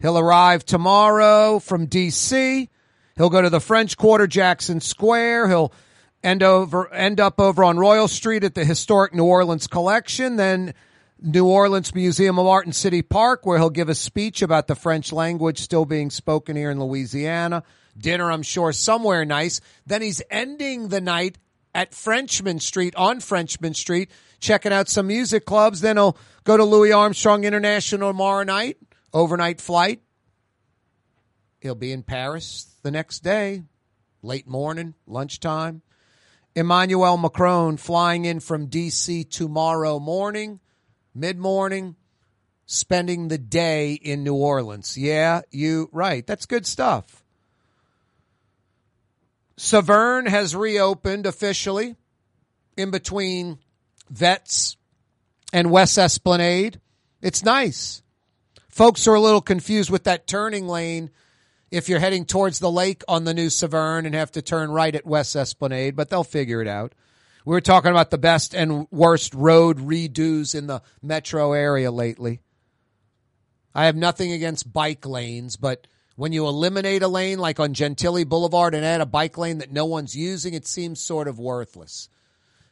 He'll 0.00 0.18
arrive 0.18 0.64
tomorrow 0.64 1.58
from 1.58 1.86
D.C. 1.86 2.68
He'll 3.16 3.30
go 3.30 3.42
to 3.42 3.50
the 3.50 3.60
French 3.60 3.96
Quarter, 3.96 4.26
Jackson 4.26 4.80
Square. 4.80 5.48
He'll 5.48 5.72
end 6.22 6.42
over 6.42 6.92
end 6.92 7.20
up 7.20 7.40
over 7.40 7.64
on 7.64 7.78
Royal 7.78 8.08
Street 8.08 8.44
at 8.44 8.54
the 8.54 8.64
historic 8.64 9.14
New 9.14 9.24
Orleans 9.24 9.66
collection, 9.66 10.36
then 10.36 10.74
New 11.20 11.46
Orleans 11.46 11.94
Museum 11.94 12.38
of 12.38 12.46
Art 12.46 12.66
in 12.66 12.72
City 12.72 13.00
Park, 13.00 13.46
where 13.46 13.58
he'll 13.58 13.70
give 13.70 13.88
a 13.88 13.94
speech 13.94 14.42
about 14.42 14.66
the 14.66 14.74
French 14.74 15.12
language 15.12 15.60
still 15.60 15.86
being 15.86 16.10
spoken 16.10 16.56
here 16.56 16.70
in 16.70 16.78
Louisiana. 16.78 17.62
Dinner, 17.96 18.30
I'm 18.30 18.42
sure, 18.42 18.72
somewhere 18.72 19.24
nice. 19.24 19.62
Then 19.86 20.02
he's 20.02 20.20
ending 20.30 20.88
the 20.88 21.00
night 21.00 21.38
at 21.76 21.94
Frenchmen 21.94 22.58
Street 22.58 22.96
on 22.96 23.20
Frenchmen 23.20 23.74
Street, 23.74 24.10
checking 24.40 24.72
out 24.72 24.88
some 24.88 25.08
music 25.08 25.44
clubs. 25.44 25.82
Then 25.82 25.98
I'll 25.98 26.16
go 26.42 26.56
to 26.56 26.64
Louis 26.64 26.90
Armstrong 26.90 27.44
International 27.44 28.08
tomorrow 28.08 28.44
night, 28.44 28.78
overnight 29.12 29.60
flight. 29.60 30.00
He'll 31.60 31.74
be 31.74 31.92
in 31.92 32.02
Paris 32.02 32.74
the 32.82 32.90
next 32.90 33.22
day, 33.22 33.64
late 34.22 34.48
morning, 34.48 34.94
lunchtime. 35.06 35.82
Emmanuel 36.54 37.18
Macron 37.18 37.76
flying 37.76 38.24
in 38.24 38.40
from 38.40 38.68
D.C. 38.68 39.24
tomorrow 39.24 39.98
morning, 39.98 40.60
mid 41.14 41.36
morning, 41.36 41.96
spending 42.64 43.28
the 43.28 43.36
day 43.36 43.92
in 43.92 44.24
New 44.24 44.34
Orleans. 44.34 44.96
Yeah, 44.96 45.42
you 45.50 45.90
right. 45.92 46.26
That's 46.26 46.46
good 46.46 46.64
stuff. 46.64 47.22
Severn 49.56 50.26
has 50.26 50.54
reopened 50.54 51.26
officially 51.26 51.96
in 52.76 52.90
between 52.90 53.58
Vets 54.10 54.76
and 55.52 55.70
West 55.70 55.96
Esplanade. 55.98 56.80
It's 57.22 57.44
nice. 57.44 58.02
Folks 58.68 59.06
are 59.08 59.14
a 59.14 59.20
little 59.20 59.40
confused 59.40 59.90
with 59.90 60.04
that 60.04 60.26
turning 60.26 60.68
lane 60.68 61.10
if 61.70 61.88
you're 61.88 61.98
heading 61.98 62.26
towards 62.26 62.58
the 62.58 62.70
lake 62.70 63.02
on 63.08 63.24
the 63.24 63.34
new 63.34 63.48
Severn 63.48 64.04
and 64.04 64.14
have 64.14 64.32
to 64.32 64.42
turn 64.42 64.70
right 64.70 64.94
at 64.94 65.06
West 65.06 65.34
Esplanade, 65.34 65.96
but 65.96 66.10
they'll 66.10 66.24
figure 66.24 66.60
it 66.60 66.68
out. 66.68 66.94
We 67.44 67.52
were 67.52 67.60
talking 67.60 67.90
about 67.90 68.10
the 68.10 68.18
best 68.18 68.54
and 68.54 68.86
worst 68.90 69.32
road 69.32 69.78
redos 69.78 70.54
in 70.54 70.66
the 70.66 70.82
metro 71.00 71.52
area 71.52 71.90
lately. 71.90 72.40
I 73.74 73.86
have 73.86 73.96
nothing 73.96 74.32
against 74.32 74.72
bike 74.72 75.06
lanes, 75.06 75.56
but 75.56 75.86
when 76.16 76.32
you 76.32 76.46
eliminate 76.46 77.02
a 77.02 77.08
lane 77.08 77.38
like 77.38 77.60
on 77.60 77.74
Gentilly 77.74 78.24
Boulevard 78.24 78.74
and 78.74 78.84
add 78.84 79.00
a 79.00 79.06
bike 79.06 79.38
lane 79.38 79.58
that 79.58 79.70
no 79.70 79.84
one's 79.84 80.16
using, 80.16 80.54
it 80.54 80.66
seems 80.66 81.00
sort 81.00 81.28
of 81.28 81.38
worthless. 81.38 82.08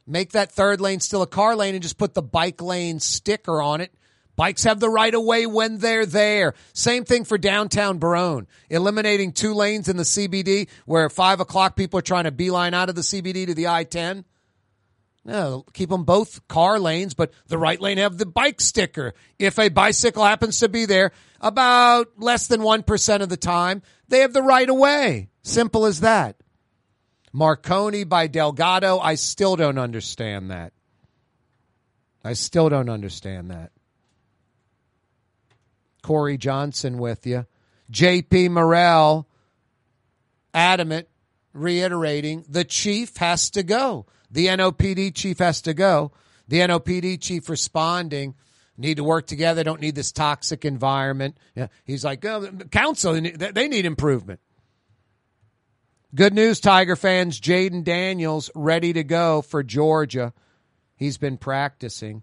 Make 0.07 0.33
that 0.33 0.53
third 0.53 0.81
lane 0.81 1.01
still 1.01 1.23
a 1.23 1.27
car 1.27 1.55
lane 1.55 1.75
and 1.75 1.83
just 1.83 1.99
put 1.99 2.15
the 2.15 2.23
bike 2.23 2.61
lane 2.61 3.01
sticker 3.01 3.63
on 3.63 3.81
it. 3.81 3.93
Bikes 4.37 4.65
have 4.65 4.81
the 4.81 4.91
right 4.91 5.15
of 5.15 5.23
way 5.23 5.47
when 5.47 5.79
they're 5.79 6.07
there. 6.07 6.55
Same 6.73 7.05
thing 7.05 7.25
for 7.25 7.39
downtown 7.39 7.99
Baronne. 7.99 8.49
Eliminating 8.69 9.33
two 9.33 9.55
lanes 9.55 9.89
in 9.89 9.97
the 9.97 10.03
CBD 10.03 10.69
where 10.87 11.05
at 11.05 11.13
five 11.13 11.39
o'clock 11.39 11.77
people 11.77 11.99
are 11.99 12.03
trying 12.03 12.25
to 12.25 12.33
beeline 12.33 12.75
out 12.75 12.89
of 12.89 12.97
the 12.97 13.03
CBD 13.03 13.47
to 13.47 13.55
the 13.55 13.69
I 13.69 13.85
10. 13.85 14.25
No, 15.27 15.65
keep 15.73 15.89
them 15.89 16.05
both 16.05 16.47
car 16.49 16.79
lanes, 16.79 17.15
but 17.15 17.33
the 17.47 17.57
right 17.57 17.81
lane 17.81 17.97
have 17.97 18.19
the 18.19 18.27
bike 18.27 18.61
sticker. 18.61 19.15
If 19.39 19.59
a 19.59 19.71
bicycle 19.71 20.25
happens 20.25 20.59
to 20.59 20.69
be 20.69 20.85
there, 20.85 21.13
about 21.45 22.09
less 22.17 22.47
than 22.47 22.63
1% 22.63 23.21
of 23.21 23.29
the 23.29 23.37
time, 23.37 23.83
they 24.09 24.21
have 24.21 24.33
the 24.33 24.43
right 24.43 24.69
of 24.69 24.77
way. 24.77 25.29
Simple 25.43 25.85
as 25.85 26.01
that. 26.01 26.37
Marconi 27.33 28.05
by 28.05 28.27
Delgado, 28.27 28.99
I 28.99 29.17
still 29.17 29.55
don't 29.55 29.79
understand 29.79 30.51
that. 30.51 30.73
I 32.25 32.33
still 32.33 32.71
don't 32.71 32.89
understand 32.89 33.51
that. 33.51 33.73
Corey 36.03 36.39
Johnson 36.39 36.97
with 36.97 37.27
you. 37.27 37.47
JP 37.93 38.51
Morrell, 38.53 39.29
adamant, 40.55 41.09
reiterating 41.53 42.45
the 42.49 42.65
chief 42.65 43.19
has 43.19 43.51
to 43.51 43.63
go. 43.63 44.07
The 44.31 44.47
NOPD 44.47 45.15
chief 45.15 45.39
has 45.41 45.61
to 45.63 45.75
go. 45.75 46.13
The 46.49 46.61
NOPD 46.61 47.21
chief 47.21 47.51
responding, 47.51 48.35
need 48.77 48.97
to 48.97 49.05
work 49.05 49.27
together, 49.27 49.65
don't 49.65 49.81
need 49.81 49.95
this 49.95 50.13
toxic 50.13 50.65
environment. 50.65 51.37
Yeah, 51.55 51.69
he's 51.85 52.05
like, 52.05 52.25
oh, 52.25 52.51
council, 52.71 53.21
they 53.21 53.69
need 53.69 53.87
improvement. 53.87 54.41
Good 56.15 56.35
news, 56.35 56.61
Tiger 56.61 56.95
fans. 56.95 57.41
Jayden 57.41 57.83
Daniels 57.83 58.51
ready 58.55 58.93
to 58.93 59.03
go 59.03 59.43
for 59.43 59.63
Georgia. 59.65 60.33
He's 60.97 61.19
been 61.19 61.39
practicing. 61.39 62.23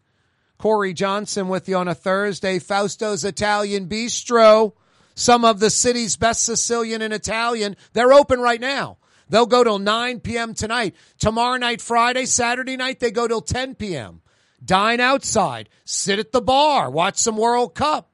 Corey 0.57 0.93
Johnson 0.93 1.49
with 1.49 1.67
you 1.67 1.75
on 1.75 1.87
a 1.87 1.95
Thursday. 1.95 2.59
Fausto's 2.59 3.25
Italian 3.25 3.87
Bistro, 3.89 4.73
some 5.15 5.43
of 5.43 5.59
the 5.59 5.69
city's 5.69 6.15
best 6.15 6.43
Sicilian 6.43 7.01
and 7.01 7.13
Italian. 7.13 7.75
They're 7.91 8.13
open 8.13 8.39
right 8.39 8.61
now. 8.61 8.97
They'll 9.27 9.45
go 9.45 9.63
till 9.63 9.79
9 9.79 10.19
p.m. 10.19 10.53
tonight. 10.53 10.95
Tomorrow 11.17 11.57
night, 11.57 11.81
Friday, 11.81 12.25
Saturday 12.25 12.77
night, 12.77 12.99
they 12.99 13.11
go 13.11 13.27
till 13.27 13.41
10 13.41 13.75
p.m. 13.75 14.20
Dine 14.63 14.99
outside, 14.99 15.69
sit 15.85 16.19
at 16.19 16.31
the 16.31 16.41
bar, 16.41 16.89
watch 16.89 17.17
some 17.17 17.37
World 17.37 17.73
Cup, 17.73 18.11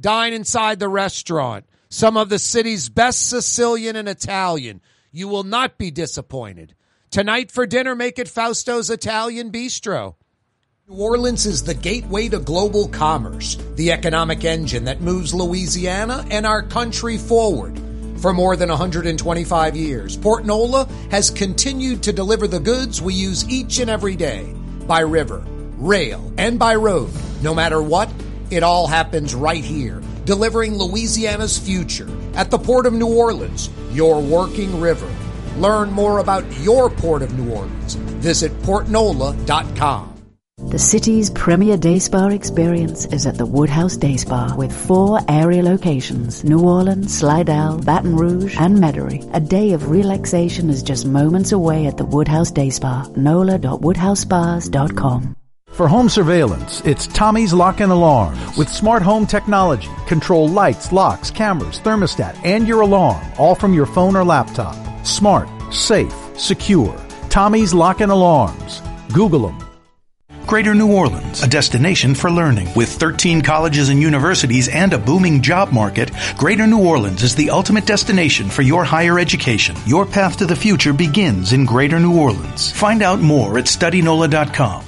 dine 0.00 0.32
inside 0.32 0.78
the 0.78 0.88
restaurant. 0.88 1.64
Some 1.90 2.16
of 2.16 2.28
the 2.28 2.38
city's 2.38 2.90
best 2.90 3.28
Sicilian 3.28 3.96
and 3.96 4.08
Italian. 4.08 4.82
You 5.10 5.26
will 5.26 5.42
not 5.42 5.78
be 5.78 5.90
disappointed. 5.90 6.74
Tonight 7.10 7.50
for 7.50 7.66
dinner, 7.66 7.94
make 7.94 8.18
it 8.18 8.26
Fausto's 8.26 8.90
Italian 8.90 9.50
Bistro. 9.50 10.16
New 10.86 10.96
Orleans 10.96 11.46
is 11.46 11.62
the 11.62 11.74
gateway 11.74 12.28
to 12.28 12.38
global 12.38 12.88
commerce, 12.88 13.56
the 13.76 13.92
economic 13.92 14.44
engine 14.44 14.84
that 14.84 15.00
moves 15.00 15.34
Louisiana 15.34 16.26
and 16.30 16.46
our 16.46 16.62
country 16.62 17.16
forward. 17.16 17.80
For 18.20 18.34
more 18.34 18.56
than 18.56 18.68
125 18.68 19.76
years, 19.76 20.16
Port 20.16 20.44
Nola 20.44 20.86
has 21.10 21.30
continued 21.30 22.02
to 22.02 22.12
deliver 22.12 22.46
the 22.46 22.60
goods 22.60 23.00
we 23.00 23.14
use 23.14 23.48
each 23.48 23.78
and 23.78 23.88
every 23.88 24.16
day 24.16 24.54
by 24.86 25.00
river, 25.00 25.44
rail, 25.78 26.32
and 26.36 26.58
by 26.58 26.74
road. 26.74 27.10
No 27.42 27.54
matter 27.54 27.80
what, 27.80 28.10
it 28.50 28.62
all 28.62 28.86
happens 28.86 29.34
right 29.34 29.64
here, 29.64 30.02
delivering 30.24 30.76
Louisiana's 30.76 31.58
future 31.58 32.08
at 32.34 32.50
the 32.50 32.58
Port 32.58 32.86
of 32.86 32.92
New 32.92 33.14
Orleans, 33.14 33.70
your 33.92 34.20
working 34.20 34.80
river. 34.80 35.10
Learn 35.56 35.90
more 35.90 36.18
about 36.18 36.44
your 36.60 36.90
Port 36.90 37.22
of 37.22 37.36
New 37.38 37.52
Orleans. 37.52 37.94
Visit 37.94 38.52
portnola.com. 38.62 40.14
The 40.58 40.78
city's 40.78 41.30
premier 41.30 41.76
day 41.76 42.00
spa 42.00 42.28
experience 42.28 43.04
is 43.06 43.26
at 43.26 43.38
the 43.38 43.46
Woodhouse 43.46 43.96
Day 43.96 44.16
Spa 44.16 44.56
with 44.56 44.72
four 44.72 45.20
area 45.28 45.62
locations 45.62 46.42
New 46.42 46.60
Orleans, 46.60 47.16
Slidell, 47.16 47.78
Baton 47.78 48.16
Rouge, 48.16 48.56
and 48.58 48.78
Metairie. 48.78 49.30
A 49.32 49.40
day 49.40 49.72
of 49.72 49.88
relaxation 49.88 50.68
is 50.68 50.82
just 50.82 51.06
moments 51.06 51.52
away 51.52 51.86
at 51.86 51.96
the 51.96 52.04
Woodhouse 52.04 52.50
Day 52.50 52.70
Spa. 52.70 53.06
NOLA.woodhousespas.com. 53.16 55.37
For 55.78 55.86
home 55.86 56.08
surveillance, 56.08 56.80
it's 56.80 57.06
Tommy's 57.06 57.52
Lock 57.52 57.78
and 57.78 57.92
Alarm. 57.92 58.36
With 58.56 58.68
smart 58.68 59.00
home 59.00 59.28
technology, 59.28 59.88
control 60.08 60.48
lights, 60.48 60.90
locks, 60.90 61.30
cameras, 61.30 61.78
thermostat, 61.78 62.36
and 62.44 62.66
your 62.66 62.80
alarm, 62.80 63.24
all 63.38 63.54
from 63.54 63.72
your 63.72 63.86
phone 63.86 64.16
or 64.16 64.24
laptop. 64.24 64.74
Smart, 65.06 65.48
safe, 65.72 66.12
secure. 66.36 67.00
Tommy's 67.28 67.72
Lock 67.72 68.00
and 68.00 68.10
Alarms. 68.10 68.82
Google 69.12 69.46
them. 69.46 69.68
Greater 70.48 70.74
New 70.74 70.92
Orleans, 70.92 71.44
a 71.44 71.46
destination 71.46 72.16
for 72.16 72.28
learning. 72.28 72.74
With 72.74 72.88
13 72.88 73.42
colleges 73.42 73.88
and 73.88 74.00
universities 74.00 74.66
and 74.66 74.92
a 74.92 74.98
booming 74.98 75.42
job 75.42 75.70
market, 75.70 76.10
Greater 76.36 76.66
New 76.66 76.84
Orleans 76.84 77.22
is 77.22 77.36
the 77.36 77.50
ultimate 77.50 77.86
destination 77.86 78.50
for 78.50 78.62
your 78.62 78.82
higher 78.82 79.20
education. 79.20 79.76
Your 79.86 80.06
path 80.06 80.38
to 80.38 80.46
the 80.46 80.56
future 80.56 80.92
begins 80.92 81.52
in 81.52 81.64
Greater 81.64 82.00
New 82.00 82.18
Orleans. 82.18 82.72
Find 82.72 83.00
out 83.00 83.20
more 83.20 83.58
at 83.58 83.66
studynola.com. 83.66 84.87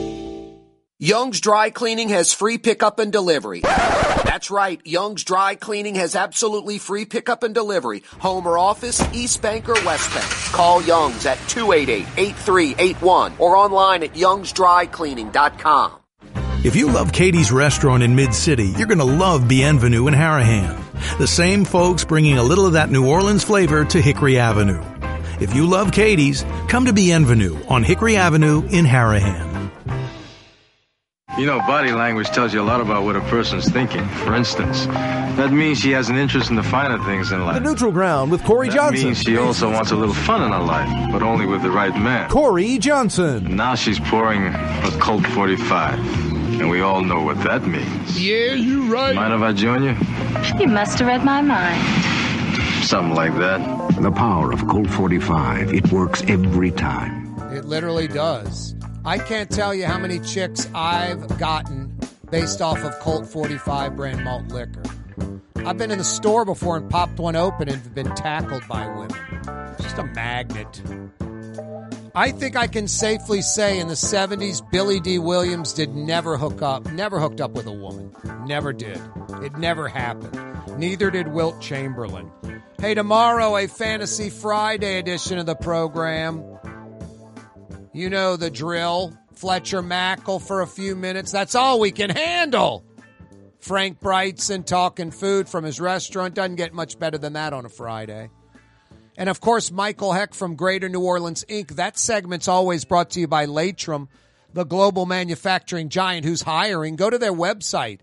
Young's 1.03 1.41
Dry 1.41 1.71
Cleaning 1.71 2.09
has 2.09 2.31
free 2.31 2.59
pickup 2.59 2.99
and 2.99 3.11
delivery. 3.11 3.61
That's 3.61 4.51
right. 4.51 4.79
Young's 4.85 5.23
Dry 5.23 5.55
Cleaning 5.55 5.95
has 5.95 6.15
absolutely 6.15 6.77
free 6.77 7.05
pickup 7.05 7.41
and 7.41 7.55
delivery. 7.55 8.03
Home 8.19 8.45
or 8.45 8.59
office, 8.59 9.01
East 9.11 9.41
Bank 9.41 9.67
or 9.67 9.73
West 9.83 10.13
Bank. 10.13 10.29
Call 10.53 10.83
Young's 10.83 11.25
at 11.25 11.39
288-8381 11.39 13.39
or 13.39 13.55
online 13.55 14.03
at 14.03 14.13
youngsdrycleaning.com. 14.13 15.91
If 16.63 16.75
you 16.75 16.91
love 16.91 17.11
Katie's 17.11 17.51
Restaurant 17.51 18.03
in 18.03 18.15
Mid-City, 18.15 18.67
you're 18.77 18.85
going 18.85 18.99
to 18.99 19.03
love 19.03 19.47
Bienvenue 19.47 20.05
in 20.05 20.13
Harahan. 20.13 21.17
The 21.17 21.25
same 21.25 21.65
folks 21.65 22.05
bringing 22.05 22.37
a 22.37 22.43
little 22.43 22.67
of 22.67 22.73
that 22.73 22.91
New 22.91 23.09
Orleans 23.09 23.43
flavor 23.43 23.85
to 23.85 23.99
Hickory 23.99 24.37
Avenue. 24.37 24.83
If 25.39 25.55
you 25.55 25.65
love 25.65 25.91
Katie's, 25.91 26.45
come 26.67 26.85
to 26.85 26.93
Bienvenue 26.93 27.59
on 27.69 27.81
Hickory 27.81 28.17
Avenue 28.17 28.61
in 28.69 28.85
Harahan. 28.85 29.50
You 31.37 31.45
know, 31.45 31.59
body 31.59 31.91
language 31.93 32.27
tells 32.27 32.53
you 32.53 32.61
a 32.61 32.63
lot 32.63 32.81
about 32.81 33.03
what 33.03 33.15
a 33.15 33.21
person's 33.21 33.69
thinking. 33.69 34.05
For 34.09 34.35
instance, 34.35 34.85
that 34.85 35.51
means 35.53 35.79
she 35.79 35.91
has 35.91 36.09
an 36.09 36.17
interest 36.17 36.49
in 36.49 36.57
the 36.57 36.63
finer 36.63 37.01
things 37.05 37.31
in 37.31 37.45
life. 37.45 37.55
The 37.55 37.61
neutral 37.69 37.91
ground 37.91 38.31
with 38.31 38.43
Corey 38.43 38.67
that 38.67 38.75
Johnson. 38.75 39.05
means 39.05 39.21
she 39.21 39.37
also 39.37 39.71
wants 39.71 39.91
a 39.91 39.95
little 39.95 40.13
fun 40.13 40.43
in 40.43 40.51
her 40.51 40.59
life, 40.59 40.89
but 41.11 41.23
only 41.23 41.45
with 41.45 41.63
the 41.63 41.71
right 41.71 41.95
man. 41.95 42.29
Corey 42.29 42.77
Johnson. 42.77 43.55
Now 43.55 43.75
she's 43.75 43.97
pouring 43.99 44.45
a 44.47 44.91
Colt 44.99 45.25
45. 45.27 45.99
And 46.59 46.69
we 46.69 46.81
all 46.81 47.01
know 47.01 47.23
what 47.23 47.41
that 47.43 47.65
means. 47.65 48.21
Yeah, 48.21 48.53
you're 48.53 48.91
right. 48.91 49.15
Mind 49.15 49.33
if 49.33 49.41
I 49.41 49.53
join 49.53 49.83
you? 49.83 49.95
You 50.59 50.67
must 50.67 50.99
have 50.99 51.07
read 51.07 51.23
my 51.23 51.41
mind. 51.41 51.81
Something 52.83 53.15
like 53.15 53.35
that. 53.37 53.95
The 54.01 54.11
power 54.11 54.51
of 54.51 54.67
Colt 54.67 54.89
45. 54.89 55.73
It 55.73 55.91
works 55.93 56.21
every 56.27 56.71
time. 56.71 57.33
It 57.53 57.65
literally 57.65 58.07
does. 58.09 58.75
I 59.03 59.17
can't 59.17 59.49
tell 59.49 59.73
you 59.73 59.85
how 59.85 59.97
many 59.97 60.19
chicks 60.19 60.69
I've 60.75 61.39
gotten 61.39 61.97
based 62.29 62.61
off 62.61 62.77
of 62.79 62.97
Colt 62.99 63.25
45 63.25 63.95
brand 63.95 64.23
malt 64.23 64.47
liquor. 64.49 64.83
I've 65.57 65.77
been 65.77 65.91
in 65.91 65.97
the 65.97 66.03
store 66.03 66.45
before 66.45 66.77
and 66.77 66.89
popped 66.89 67.19
one 67.19 67.35
open 67.35 67.67
and 67.67 67.95
been 67.95 68.13
tackled 68.15 68.67
by 68.67 68.87
women. 68.87 69.09
Just 69.79 69.97
a 69.97 70.03
magnet. 70.03 70.81
I 72.13 72.31
think 72.31 72.55
I 72.55 72.67
can 72.67 72.87
safely 72.87 73.41
say 73.41 73.79
in 73.79 73.87
the 73.87 73.95
70s, 73.95 74.61
Billy 74.71 74.99
Dee 74.99 75.17
Williams 75.17 75.73
did 75.73 75.95
never 75.95 76.37
hook 76.37 76.61
up, 76.61 76.91
never 76.91 77.19
hooked 77.19 77.41
up 77.41 77.51
with 77.51 77.65
a 77.65 77.71
woman. 77.71 78.13
Never 78.45 78.71
did. 78.71 78.99
It 79.41 79.57
never 79.57 79.87
happened. 79.87 80.37
Neither 80.77 81.09
did 81.09 81.29
Wilt 81.29 81.59
Chamberlain. 81.59 82.31
Hey, 82.79 82.93
tomorrow, 82.93 83.55
a 83.57 83.67
Fantasy 83.67 84.29
Friday 84.29 84.99
edition 84.99 85.37
of 85.37 85.45
the 85.45 85.55
program. 85.55 86.50
You 87.93 88.09
know 88.09 88.37
the 88.37 88.49
drill. 88.49 89.17
Fletcher 89.33 89.81
Mackel 89.81 90.41
for 90.41 90.61
a 90.61 90.67
few 90.67 90.95
minutes. 90.95 91.31
That's 91.31 91.55
all 91.55 91.79
we 91.79 91.91
can 91.91 92.09
handle. 92.09 92.83
Frank 93.59 93.99
Brigtsen 93.99 94.65
talking 94.65 95.11
food 95.11 95.47
from 95.47 95.63
his 95.63 95.79
restaurant. 95.79 96.33
Doesn't 96.33 96.55
get 96.55 96.73
much 96.73 96.99
better 96.99 97.17
than 97.17 97.33
that 97.33 97.53
on 97.53 97.65
a 97.65 97.69
Friday. 97.69 98.29
And 99.17 99.29
of 99.29 99.39
course, 99.39 99.71
Michael 99.71 100.13
Hecht 100.13 100.33
from 100.33 100.55
Greater 100.55 100.89
New 100.89 101.01
Orleans 101.01 101.45
Inc. 101.47 101.75
That 101.75 101.97
segment's 101.97 102.47
always 102.47 102.85
brought 102.85 103.11
to 103.11 103.19
you 103.19 103.27
by 103.27 103.45
Laitram, 103.45 104.07
the 104.53 104.63
global 104.63 105.05
manufacturing 105.05 105.89
giant 105.89 106.25
who's 106.25 106.41
hiring. 106.41 106.95
Go 106.95 107.09
to 107.09 107.17
their 107.17 107.33
website, 107.33 107.99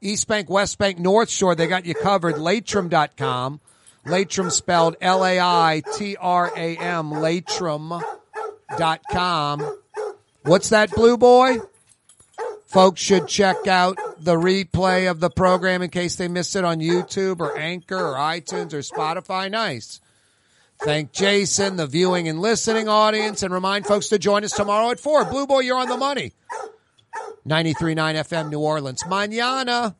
East 0.00 0.28
Bank, 0.28 0.48
West 0.48 0.78
Bank, 0.78 0.98
North 0.98 1.30
Shore. 1.30 1.54
They 1.54 1.66
got 1.66 1.86
you 1.86 1.94
covered. 1.94 2.36
Laitram.com. 2.36 3.60
Laitram 4.06 4.50
spelled 4.50 4.96
L 5.00 5.24
A 5.24 5.40
I 5.40 5.82
T 5.96 6.16
R 6.16 6.52
A 6.56 6.76
M. 6.76 7.10
Laitram.com. 8.70 9.78
What's 10.42 10.70
that, 10.70 10.90
Blue 10.92 11.16
Boy? 11.16 11.58
Folks 12.66 13.00
should 13.00 13.26
check 13.26 13.66
out 13.66 13.98
the 14.18 14.36
replay 14.36 15.10
of 15.10 15.20
the 15.20 15.30
program 15.30 15.82
in 15.82 15.90
case 15.90 16.16
they 16.16 16.28
missed 16.28 16.54
it 16.54 16.64
on 16.64 16.78
YouTube 16.78 17.40
or 17.40 17.58
Anchor 17.58 17.98
or 17.98 18.14
iTunes 18.14 18.72
or 18.72 18.78
Spotify. 18.78 19.50
Nice. 19.50 20.00
Thank 20.78 21.12
Jason, 21.12 21.76
the 21.76 21.86
viewing 21.86 22.28
and 22.28 22.40
listening 22.40 22.88
audience, 22.88 23.42
and 23.42 23.52
remind 23.52 23.86
folks 23.86 24.08
to 24.08 24.18
join 24.18 24.44
us 24.44 24.52
tomorrow 24.52 24.90
at 24.90 25.00
4. 25.00 25.26
Blue 25.26 25.46
Boy, 25.46 25.60
you're 25.60 25.76
on 25.76 25.88
the 25.88 25.96
money. 25.96 26.32
93.9 27.46 27.96
FM 27.96 28.50
New 28.50 28.60
Orleans. 28.60 29.02
Mañana. 29.02 29.96